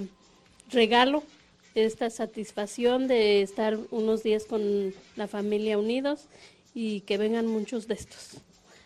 regalo, 0.70 1.22
esta 1.74 2.08
satisfacción 2.08 3.08
de 3.08 3.42
estar 3.42 3.76
unos 3.90 4.22
días 4.22 4.44
con 4.44 4.94
la 5.16 5.28
familia 5.28 5.78
unidos 5.78 6.28
y 6.76 7.00
que 7.00 7.16
vengan 7.16 7.46
muchos 7.46 7.88
de 7.88 7.94
estos. 7.94 8.36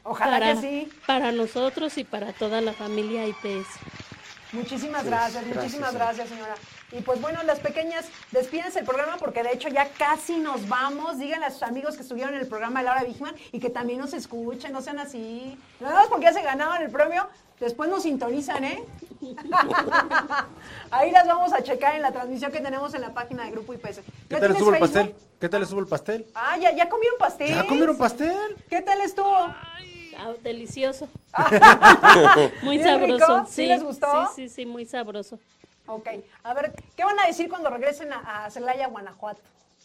Ojalá 0.05 0.39
para, 0.39 0.55
que 0.55 0.61
sí. 0.61 0.93
Para 1.09 1.33
nosotros 1.33 1.99
y 1.99 2.05
para 2.05 2.33
toda 2.33 2.61
la 2.61 2.73
familia 2.73 3.27
IPS. 3.27 3.67
Muchísimas 4.53 5.03
Sí, 5.03 5.09
gracias, 5.09 5.45
gracias, 5.45 5.57
muchísimas 5.57 5.95
gracias, 5.95 6.29
señora. 6.29 6.55
Y 6.93 7.01
pues 7.01 7.21
bueno, 7.21 7.43
las 7.43 7.59
pequeñas, 7.59 8.07
despídense 8.31 8.79
el 8.79 8.85
programa 8.85 9.17
porque 9.17 9.43
de 9.43 9.53
hecho 9.53 9.69
ya 9.69 9.89
casi 9.89 10.39
nos 10.39 10.69
vamos. 10.69 11.19
Díganle 11.19 11.47
a 11.47 11.51
sus 11.51 11.65
amigos 11.65 11.97
que 11.97 12.03
estuvieron 12.03 12.33
en 12.35 12.41
el 12.41 12.47
programa 12.47 12.79
de 12.79 12.87
Laura 12.87 13.03
Bigman 13.03 13.35
y 13.51 13.59
que 13.59 13.71
también 13.71 13.99
nos 13.99 14.13
escuchen, 14.13 14.73
no 14.73 14.83
sean 14.83 15.01
así. 15.01 15.59
Nada 15.81 15.97
más 15.97 16.07
porque 16.07 16.27
ya 16.27 16.33
se 16.33 16.43
ganaban 16.43 16.83
el 16.83 16.91
premio, 16.91 17.29
después 17.59 17.91
nos 17.91 18.05
sintonizan, 18.05 18.63
¿eh? 18.63 18.85
Ahí 20.91 21.11
las 21.11 21.27
vamos 21.27 21.53
a 21.53 21.63
checar 21.63 21.95
en 21.95 22.03
la 22.03 22.13
transmisión 22.13 22.51
que 22.51 22.61
tenemos 22.61 22.95
en 22.95 23.03
la 23.03 23.13
página 23.13 23.45
de 23.45 23.51
Grupo 23.51 23.75
IPS. 23.75 24.01
¿Qué 24.29 24.35
¿Ya 24.35 24.41
tal 24.41 24.53
estuvo 24.53 24.73
el 24.73 24.81
pastel? 24.81 25.15
¿Qué 25.39 25.49
tal 25.49 25.63
estuvo 25.63 25.81
el 25.81 25.87
pastel? 25.87 26.27
Ah, 26.35 26.57
¿ya, 26.59 26.75
ya 26.75 26.89
comieron 26.89 27.19
pastel. 27.19 27.55
¿Ya 27.55 27.67
comieron 27.67 27.97
pastel? 27.97 28.57
¿Qué 28.69 28.81
tal 28.83 29.01
estuvo? 29.01 29.35
Ah, 29.35 30.33
delicioso. 30.43 31.09
muy 32.63 32.79
¿Bien 32.79 32.89
sabroso. 32.89 33.37
rico? 33.39 33.47
¿Sí 33.49 33.67
les 33.67 33.83
gustó? 33.83 34.29
Sí, 34.35 34.49
sí, 34.49 34.49
sí, 34.49 34.67
muy 34.67 34.85
sabroso. 34.85 35.39
Ok, 35.87 36.09
a 36.45 36.55
ver, 36.55 36.73
¿qué 36.97 37.05
van 37.05 37.19
a 37.19 37.27
decir 37.27 37.49
cuando 37.49 37.69
regresen 37.71 38.13
a, 38.13 38.45
a 38.45 38.51
Celaya, 38.51 38.87
Guanajuato? 38.89 39.41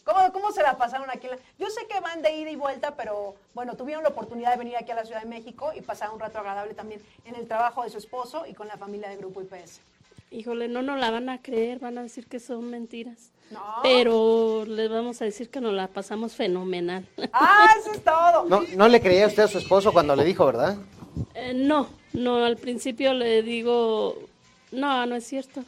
¿Cómo, 0.06 0.32
¿Cómo 0.32 0.52
se 0.52 0.62
la 0.62 0.78
pasaron 0.78 1.10
aquí? 1.10 1.26
en 1.26 1.32
la- 1.32 1.38
Yo 1.58 1.66
sé 1.68 1.86
que 1.88 1.98
van 2.00 2.22
de 2.22 2.30
ida 2.36 2.48
y 2.50 2.54
vuelta, 2.56 2.94
pero 2.94 3.34
bueno, 3.54 3.74
tuvieron 3.76 4.04
la 4.04 4.10
oportunidad 4.10 4.52
de 4.52 4.56
venir 4.58 4.76
aquí 4.76 4.92
a 4.92 4.94
la 4.94 5.04
Ciudad 5.04 5.20
de 5.22 5.28
México 5.28 5.72
y 5.76 5.80
pasar 5.80 6.10
un 6.12 6.20
rato 6.20 6.38
agradable 6.38 6.74
también 6.74 7.02
en 7.24 7.34
el 7.34 7.48
trabajo 7.48 7.82
de 7.82 7.90
su 7.90 7.98
esposo 7.98 8.46
y 8.46 8.54
con 8.54 8.68
la 8.68 8.76
familia 8.76 9.08
de 9.08 9.16
Grupo 9.16 9.42
IPS. 9.42 9.80
Híjole, 10.30 10.68
no 10.68 10.80
nos 10.82 11.00
la 11.00 11.10
van 11.10 11.28
a 11.28 11.42
creer, 11.42 11.80
van 11.80 11.98
a 11.98 12.02
decir 12.04 12.26
que 12.28 12.38
son 12.38 12.70
mentiras. 12.70 13.30
No. 13.50 13.60
Pero 13.82 14.64
les 14.64 14.88
vamos 14.88 15.20
a 15.22 15.24
decir 15.24 15.50
que 15.50 15.60
nos 15.60 15.72
la 15.72 15.88
pasamos 15.88 16.34
fenomenal. 16.36 17.04
¡Ah, 17.32 17.68
eso 17.80 17.92
es 17.92 18.02
todo! 18.04 18.44
No, 18.48 18.62
no 18.76 18.88
le 18.88 19.00
creía 19.00 19.26
usted 19.26 19.42
a 19.42 19.48
su 19.48 19.58
esposo 19.58 19.92
cuando 19.92 20.14
le 20.14 20.24
dijo, 20.24 20.46
¿verdad? 20.46 20.76
Eh, 21.34 21.52
no, 21.54 21.88
no, 22.12 22.44
al 22.44 22.56
principio 22.56 23.12
le 23.12 23.42
digo, 23.42 24.16
no, 24.70 25.04
no 25.06 25.16
es 25.16 25.24
cierto, 25.26 25.62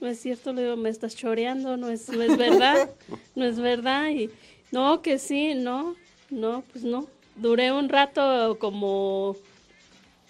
no 0.00 0.08
es 0.08 0.20
cierto, 0.20 0.52
le 0.52 0.62
digo, 0.62 0.76
me 0.76 0.90
estás 0.90 1.16
choreando, 1.16 1.76
no 1.76 1.88
es, 1.88 2.08
no 2.08 2.22
es 2.22 2.36
verdad, 2.36 2.90
no 3.34 3.44
es 3.44 3.58
verdad, 3.58 4.10
y 4.10 4.30
no, 4.72 5.02
que 5.02 5.18
sí, 5.18 5.54
no, 5.54 5.96
no, 6.30 6.62
pues 6.72 6.84
no. 6.84 7.06
Duré 7.36 7.72
un 7.72 7.88
rato 7.88 8.58
como, 8.60 9.36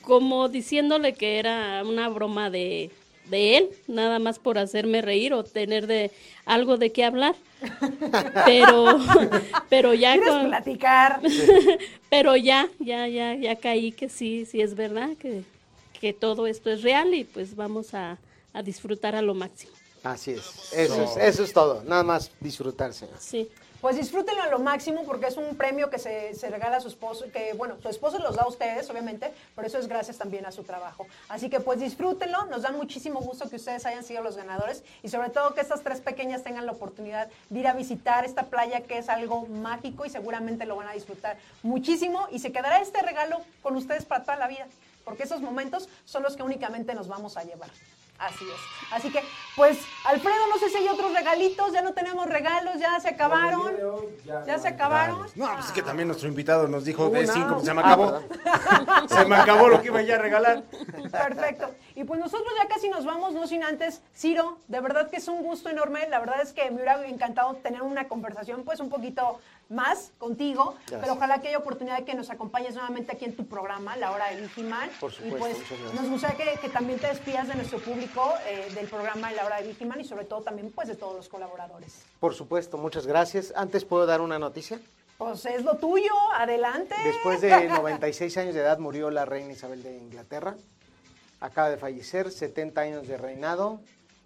como 0.03 0.49
diciéndole 0.49 1.13
que 1.15 1.39
era 1.39 1.83
una 1.85 2.09
broma 2.09 2.51
de, 2.51 2.91
de 3.29 3.57
él, 3.59 3.69
nada 3.89 4.19
más 4.19 4.39
por 4.39 4.59
hacerme 4.59 5.03
reír 5.03 5.33
o 5.35 5.45
tener 5.45 5.87
de 5.87 6.11
algo 6.47 6.77
de 6.77 6.93
qué 6.93 7.05
hablar. 7.05 7.35
Pero, 8.45 8.99
pero 9.71 9.95
ya 9.95 10.13
¿Quieres 10.15 10.31
con- 10.31 10.47
platicar? 10.49 11.21
pero 12.11 12.37
ya, 12.37 12.69
ya, 12.79 13.07
ya, 13.09 13.35
ya 13.35 13.57
caí 13.57 13.93
que 13.93 14.09
sí, 14.09 14.45
sí 14.47 14.61
es 14.61 14.75
verdad, 14.75 15.11
que, 15.19 15.43
que 16.01 16.13
todo 16.13 16.47
esto 16.47 16.71
es 16.71 16.83
real 16.83 17.15
y 17.15 17.25
pues 17.25 17.57
vamos 17.57 17.95
a, 17.95 18.19
a 18.55 18.63
disfrutar 18.63 19.15
a 19.15 19.21
lo 19.21 19.35
máximo. 19.35 19.73
Así 20.05 20.33
es. 20.33 20.73
Eso, 20.73 21.03
es. 21.03 21.17
eso 21.17 21.45
es 21.45 21.53
todo. 21.53 21.83
Nada 21.83 22.03
más 22.03 22.31
disfrutarse. 22.41 23.09
Sí. 23.19 23.51
pues 23.81 23.97
disfrútenlo 23.97 24.43
a 24.43 24.49
lo 24.49 24.59
máximo 24.59 25.03
porque 25.05 25.27
es 25.27 25.37
un 25.39 25.57
premio 25.57 25.91
que 25.91 25.99
se, 25.99 26.35
se 26.35 26.49
regala 26.49 26.77
a 26.77 26.81
su 26.81 26.89
esposo, 26.89 27.25
que 27.33 27.55
bueno, 27.55 27.77
su 27.83 27.89
esposo 27.89 28.19
los 28.19 28.37
da 28.37 28.43
a 28.43 28.49
ustedes, 28.49 28.89
obviamente, 28.91 29.33
pero 29.55 29.67
eso 29.67 29.79
es 29.79 29.89
gracias 29.89 30.19
también 30.19 30.45
a 30.47 30.53
su 30.53 30.63
trabajo. 30.63 31.07
Así 31.29 31.49
que 31.49 31.61
pues 31.61 31.81
disfrútenlo, 31.81 32.45
nos 32.47 32.63
da 32.63 32.71
muchísimo 32.71 33.21
gusto 33.21 33.49
que 33.49 33.57
ustedes 33.57 33.85
hayan 33.87 34.05
sido 34.05 34.23
los 34.23 34.37
ganadores 34.37 34.83
y 35.03 35.09
sobre 35.09 35.31
todo 35.31 35.55
que 35.55 35.63
estas 35.63 35.83
tres 35.83 36.01
pequeñas 36.01 36.43
tengan 36.43 36.67
la 36.67 36.73
oportunidad 36.73 37.29
de 37.49 37.61
ir 37.61 37.67
a 37.67 37.73
visitar 37.73 38.27
esta 38.27 38.45
playa 38.45 38.83
que 38.83 38.99
es 38.99 39.09
algo 39.09 39.47
mágico 39.47 40.05
y 40.05 40.11
seguramente 40.11 40.67
lo 40.67 40.77
van 40.77 40.89
a 40.89 40.93
disfrutar 40.93 41.39
muchísimo 41.63 42.27
y 42.31 42.39
se 42.41 42.53
quedará 42.53 42.81
este 42.81 43.01
regalo 43.01 43.41
con 43.63 43.75
ustedes 43.77 44.05
para 44.05 44.23
toda 44.23 44.37
la 44.37 44.49
vida, 44.49 44.67
porque 45.05 45.23
esos 45.25 45.41
momentos 45.41 45.89
son 46.05 46.23
los 46.23 46.37
que 46.37 46.43
únicamente 46.43 46.95
nos 46.95 47.09
vamos 47.09 47.39
a 47.39 47.45
llevar. 47.45 47.71
Así 48.19 48.45
es. 48.45 48.93
Así 48.93 49.11
que, 49.11 49.23
pues, 49.57 49.79
Alfredo, 50.05 50.47
no 50.49 50.59
sé 50.59 50.69
si 50.71 50.77
hay 50.77 50.89
otros 50.89 51.13
regalitos, 51.13 51.73
ya 51.73 51.83
no 51.83 51.93
tenemos 51.95 52.27
regalos, 52.27 52.79
ya 52.79 52.99
se 53.01 53.09
acabaron. 53.09 53.73
Ya, 54.47 54.59
se 54.59 54.69
acabaron. 54.69 55.27
No, 55.35 55.53
pues 55.55 55.67
es 55.67 55.73
que 55.73 55.83
también 55.83 56.07
nuestro 56.09 56.29
invitado 56.29 56.69
nos 56.69 56.85
dijo 56.85 57.11
de 57.11 57.27
cinco, 57.27 57.55
pues 57.55 57.65
se 57.67 57.75
me 57.75 57.83
Ah, 57.83 57.87
acabó. 57.87 58.21
se 59.09 59.25
me 59.27 59.37
acabó 59.37 59.69
lo 59.69 59.81
que 59.83 59.89
iba 59.89 60.01
ya 60.03 60.15
a 60.15 60.19
regalar. 60.19 60.63
Perfecto. 61.11 61.75
Y 61.97 62.05
pues 62.05 62.21
nosotros 62.21 62.49
ya 62.61 62.69
casi 62.69 62.89
nos 62.89 63.05
vamos, 63.05 63.35
no 63.35 63.47
sin 63.47 63.65
antes, 63.65 64.01
Ciro, 64.17 64.59
de 64.69 64.81
verdad 64.81 65.11
que 65.11 65.17
es 65.17 65.27
un 65.29 65.43
gusto 65.43 65.69
enorme. 65.69 66.09
La 66.09 66.21
verdad 66.21 66.41
es 66.41 66.53
que 66.53 66.71
me 66.71 66.77
hubiera 66.77 67.05
encantado 67.07 67.55
tener 67.57 67.83
una 67.83 68.07
conversación 68.09 68.65
pues 68.65 68.81
un 68.81 68.91
poquito 68.91 69.41
más 69.69 70.13
contigo, 70.19 70.75
Gracias. 70.81 71.01
pero 71.01 71.13
ojalá 71.15 71.41
que 71.41 71.49
haya 71.49 71.59
oportunidad 71.59 71.99
de 71.99 72.05
que 72.05 72.15
nos 72.15 72.31
acompañes 72.31 72.75
nuevamente 72.75 73.13
aquí 73.13 73.25
en 73.25 73.35
tu 73.37 73.47
programa, 73.47 73.97
La 73.97 74.13
Hora 74.13 74.31
de 74.31 74.41
Vigiman. 74.43 74.91
Por 75.01 75.13
supuesto, 75.13 75.37
Y 75.37 75.39
pues 75.39 75.59
muchas 75.59 75.79
gracias. 75.81 76.01
nos 76.03 76.11
gustaría 76.11 76.37
que, 76.55 76.61
que 76.61 76.69
también 76.69 76.99
te 76.99 77.07
despidas 77.09 77.49
de 77.49 77.55
nuestro 77.55 77.79
público 77.79 78.33
eh, 78.47 78.69
del 78.75 78.87
programa 78.89 79.33
La 79.33 79.47
Hora 79.47 79.61
de 79.61 79.69
Vigiman 79.69 80.01
y 80.01 80.05
sobre 80.05 80.25
todo 80.27 80.43
también 80.43 80.71
pues 80.71 80.89
de 80.89 80.97
todos 80.97 81.17
los 81.17 81.29
colaboradores. 81.29 82.03
Por 82.21 82.35
supuesto, 82.35 82.77
muchas 82.79 83.07
gracias. 83.07 83.53
Antes 83.57 83.85
puedo 83.85 84.07
dar 84.07 84.21
una 84.21 84.39
noticia. 84.39 84.79
Pues 85.19 85.47
es 85.47 85.63
lo 85.65 85.77
tuyo, 85.77 86.13
adelante. 86.35 86.95
Después 87.05 87.41
de 87.41 87.69
96 87.69 88.37
años 88.37 88.55
de 88.55 88.61
edad 88.61 88.79
murió 88.79 89.11
la 89.11 89.25
reina 89.25 89.53
Isabel 89.53 89.83
de 89.83 89.97
Inglaterra. 89.97 90.57
Acaba 91.41 91.71
de 91.71 91.77
fallecer, 91.77 92.31
70 92.31 92.81
años 92.81 93.07
de 93.09 93.17
reinado. 93.17 93.81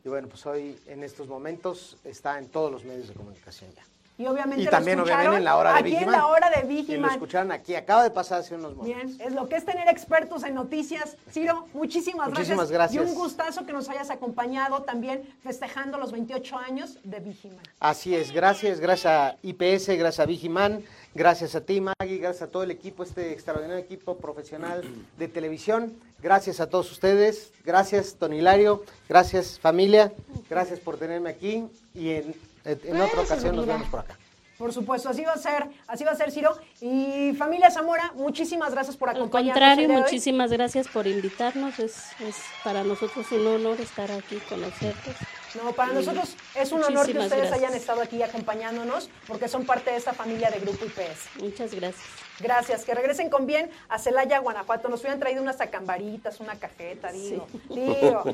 Y 0.05 0.09
bueno, 0.09 0.29
pues 0.29 0.47
hoy 0.47 0.79
en 0.87 1.03
estos 1.05 1.27
momentos 1.29 1.97
está 2.05 2.39
en 2.39 2.49
todos 2.49 2.71
los 2.73 2.85
medios 2.85 3.09
de 3.09 3.15
comunicación 3.15 3.71
ya. 3.75 3.83
Y 4.19 4.27
obviamente 4.27 4.63
Y 4.63 4.65
lo 4.65 4.71
también 4.73 4.99
obviamente 4.99 5.37
en 5.37 5.45
la 5.45 5.57
hora 5.57 5.73
de 5.75 5.79
aquí 5.79 5.89
en 5.91 5.95
Vigiman. 5.95 6.13
la 6.13 6.27
hora 6.27 6.51
de 6.51 6.59
Y 6.59 6.63
lo 6.63 6.69
Vigiman. 6.69 7.11
escucharon 7.13 7.53
aquí, 7.53 7.77
acaba 7.77 8.03
de 8.03 8.11
pasar 8.11 8.41
hace 8.41 8.57
unos 8.57 8.75
momentos. 8.75 9.17
Bien, 9.17 9.29
es 9.29 9.33
lo 9.33 9.49
que 9.49 9.55
es 9.57 9.65
tener 9.65 9.89
expertos 9.89 10.43
en 10.43 10.55
noticias. 10.55 11.17
Ciro, 11.31 11.67
muchísimas, 11.73 12.29
Muchísimas 12.29 12.71
gracias. 12.71 12.97
gracias. 12.97 13.07
Y 13.07 13.09
un 13.09 13.15
gustazo 13.15 13.65
que 13.65 13.73
nos 13.73 13.89
hayas 13.89 14.11
acompañado 14.11 14.83
también 14.83 15.23
festejando 15.45 15.99
los 15.99 16.11
28 16.11 16.59
años 16.59 16.99
de 17.05 17.21
Vigiman. 17.21 17.61
Así 17.79 18.15
es, 18.17 18.33
gracias, 18.33 18.81
gracias 18.81 19.07
a 19.13 19.37
IPS, 19.43 19.87
gracias 19.97 20.19
a 20.21 20.27
Vigiman, 20.27 20.83
gracias 21.15 21.55
a 21.55 21.61
ti 21.61 21.81
Maggie, 21.81 22.19
gracias 22.19 22.43
a 22.43 22.51
todo 22.51 22.65
el 22.65 22.73
equipo, 22.73 23.05
este 23.05 23.33
extraordinario 23.33 23.79
equipo 23.83 24.17
profesional 24.19 24.83
de 25.17 25.29
televisión, 25.29 25.93
gracias 26.21 26.59
a 26.59 26.69
todos 26.69 26.91
ustedes, 26.91 27.53
gracias 27.65 28.19
Don 28.19 28.33
Hilario, 28.33 28.83
gracias 29.09 29.61
familia, 29.61 30.13
gracias 30.51 30.81
por 30.81 30.97
tenerme 30.97 31.31
aquí 31.31 31.65
y 31.95 32.11
en, 32.11 32.35
en 32.73 33.01
otra 33.01 33.15
Pues, 33.17 33.31
ocasión 33.31 33.57
nos 33.57 33.67
vemos 33.67 33.89
por 33.89 34.01
acá. 34.01 34.17
Por 34.59 34.73
supuesto, 34.73 35.09
así 35.09 35.23
va 35.25 35.35
a 35.35 35.39
ser, 35.39 35.67
así 35.87 36.03
va 36.03 36.11
a 36.11 36.17
ser, 36.17 36.33
Ciro. 36.33 36.57
Y 36.81 37.33
familia 37.39 37.71
Zamora, 37.71 38.11
muchísimas 38.17 38.73
gracias 38.73 38.97
por 38.97 39.09
Al 39.09 39.17
acompañarnos. 39.17 39.55
contrario, 39.55 39.83
el 39.83 39.87
día 39.87 39.97
de 39.97 40.03
hoy. 40.03 40.03
muchísimas 40.03 40.51
gracias 40.51 40.89
por 40.89 41.07
invitarnos. 41.07 41.79
Es, 41.79 42.07
es 42.21 42.37
para 42.65 42.83
nosotros 42.83 43.25
un 43.31 43.47
honor 43.47 43.81
estar 43.81 44.11
aquí, 44.11 44.37
conocerlos. 44.49 45.17
No, 45.55 45.73
para 45.73 45.93
nosotros 45.93 46.37
es 46.55 46.73
un 46.73 46.83
honor 46.83 47.07
que 47.07 47.19
ustedes 47.19 47.31
gracias. 47.31 47.53
hayan 47.53 47.75
estado 47.75 48.03
aquí 48.03 48.23
acompañándonos, 48.23 49.09
porque 49.27 49.49
son 49.49 49.65
parte 49.65 49.91
de 49.91 49.97
esta 49.97 50.13
familia 50.13 50.51
de 50.51 50.61
Grupo 50.61 50.85
IPS. 50.85 51.43
Muchas 51.43 51.75
gracias. 51.75 52.05
Gracias, 52.41 52.85
que 52.85 52.95
regresen 52.95 53.31
con 53.31 53.47
bien 53.47 53.69
a 53.89 53.99
Celaya, 53.99 54.39
Guanajuato. 54.39 54.89
Nos 54.89 55.01
hubieran 55.01 55.19
traído 55.19 55.43
unas 55.43 55.61
acambaritas, 55.61 56.39
una 56.39 56.55
cajeta, 56.57 57.11
digo. 57.11 57.47
Digo. 57.69 58.25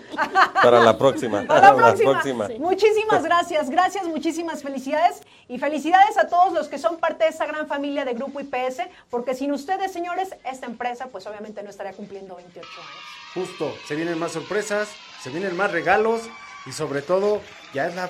Para 0.62 0.80
la 0.80 0.98
próxima. 0.98 1.44
Para 1.46 1.72
la 1.72 1.94
próxima. 1.94 2.48
Muchísimas 2.58 3.24
gracias, 3.24 3.70
gracias, 3.70 4.06
muchísimas 4.06 4.62
felicidades 4.62 5.22
y 5.48 5.58
felicidades 5.58 6.18
a 6.18 6.28
todos 6.28 6.52
los 6.52 6.68
que 6.68 6.78
son 6.78 6.98
parte 6.98 7.24
de 7.24 7.30
esta 7.30 7.46
gran 7.46 7.66
familia 7.66 8.04
de 8.04 8.14
Grupo 8.14 8.40
IPS, 8.40 8.82
porque 9.08 9.34
sin 9.34 9.52
ustedes, 9.52 9.92
señores, 9.92 10.34
esta 10.44 10.66
empresa 10.66 11.06
pues 11.06 11.26
obviamente 11.26 11.62
no 11.62 11.70
estaría 11.70 11.92
cumpliendo 11.92 12.36
28 12.36 12.68
años. 12.68 13.14
Justo, 13.34 13.74
se 13.86 13.96
vienen 13.96 14.18
más 14.18 14.32
sorpresas, 14.32 14.88
se 15.22 15.30
vienen 15.30 15.56
más 15.56 15.72
regalos 15.72 16.22
y 16.66 16.72
sobre 16.72 17.02
todo 17.02 17.42
ya 17.72 17.86
es 17.86 17.94
la, 17.94 18.08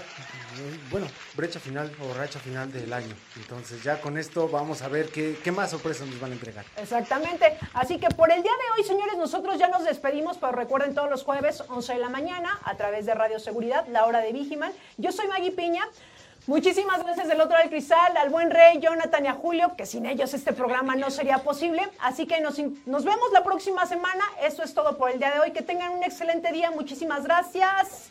bueno, 0.91 1.07
brecha 1.35 1.59
final 1.59 1.91
o 2.01 2.15
racha 2.15 2.39
final 2.39 2.73
del 2.73 2.93
año. 2.93 3.15
Entonces 3.37 3.83
ya 3.83 4.01
con 4.01 4.17
esto 4.19 4.49
vamos 4.49 4.83
a 4.83 4.89
ver 4.89 5.09
qué, 5.09 5.37
qué 5.43 5.51
más 5.51 5.71
sorpresas 5.71 6.07
nos 6.07 6.21
van 6.21 6.31
a 6.31 6.35
entregar. 6.35 6.65
Exactamente. 6.77 7.59
Así 7.73 7.99
que 7.99 8.09
por 8.09 8.31
el 8.31 8.43
día 8.43 8.53
de 8.53 8.81
hoy, 8.81 8.87
señores, 8.87 9.17
nosotros 9.17 9.59
ya 9.59 9.69
nos 9.69 9.85
despedimos, 9.85 10.37
pero 10.39 10.53
recuerden 10.53 10.95
todos 10.95 11.11
los 11.11 11.25
jueves, 11.25 11.65
11 11.69 11.95
de 11.95 11.99
la 11.99 12.09
mañana, 12.09 12.59
a 12.65 12.77
través 12.77 13.07
de 13.07 13.15
Radio 13.15 13.39
Seguridad, 13.39 13.87
la 13.89 14.07
hora 14.07 14.21
de 14.21 14.33
Vigiman. 14.33 14.73
Yo 14.99 15.11
soy 15.13 15.27
Maggie 15.27 15.53
Piña. 15.53 15.87
Muchísimas 16.47 17.03
gracias 17.03 17.27
del 17.27 17.41
otro 17.41 17.57
del 17.57 17.71
cristal, 17.71 18.15
al 18.19 18.29
buen 18.29 18.51
Rey, 18.51 18.79
Jonathan 18.79 19.25
y 19.25 19.29
a 19.29 19.33
Julio, 19.33 19.73
que 19.79 19.87
sin 19.87 20.05
ellos 20.05 20.35
este 20.35 20.53
programa 20.53 20.95
no 20.95 21.11
sería 21.11 21.39
posible. 21.39 21.89
Así 22.01 22.27
que 22.27 22.39
nos, 22.43 22.59
nos 22.85 23.05
vemos 23.05 23.33
la 23.33 23.43
próxima 23.43 23.87
semana. 23.87 24.23
Eso 24.43 24.63
es 24.63 24.75
todo 24.75 24.99
por 24.99 25.11
el 25.11 25.19
día 25.19 25.33
de 25.33 25.41
hoy. 25.41 25.53
Que 25.53 25.63
tengan 25.63 25.93
un 25.93 26.05
excelente 26.05 26.53
día. 26.53 26.71
Muchísimas 26.71 27.25
gracias. 27.25 28.11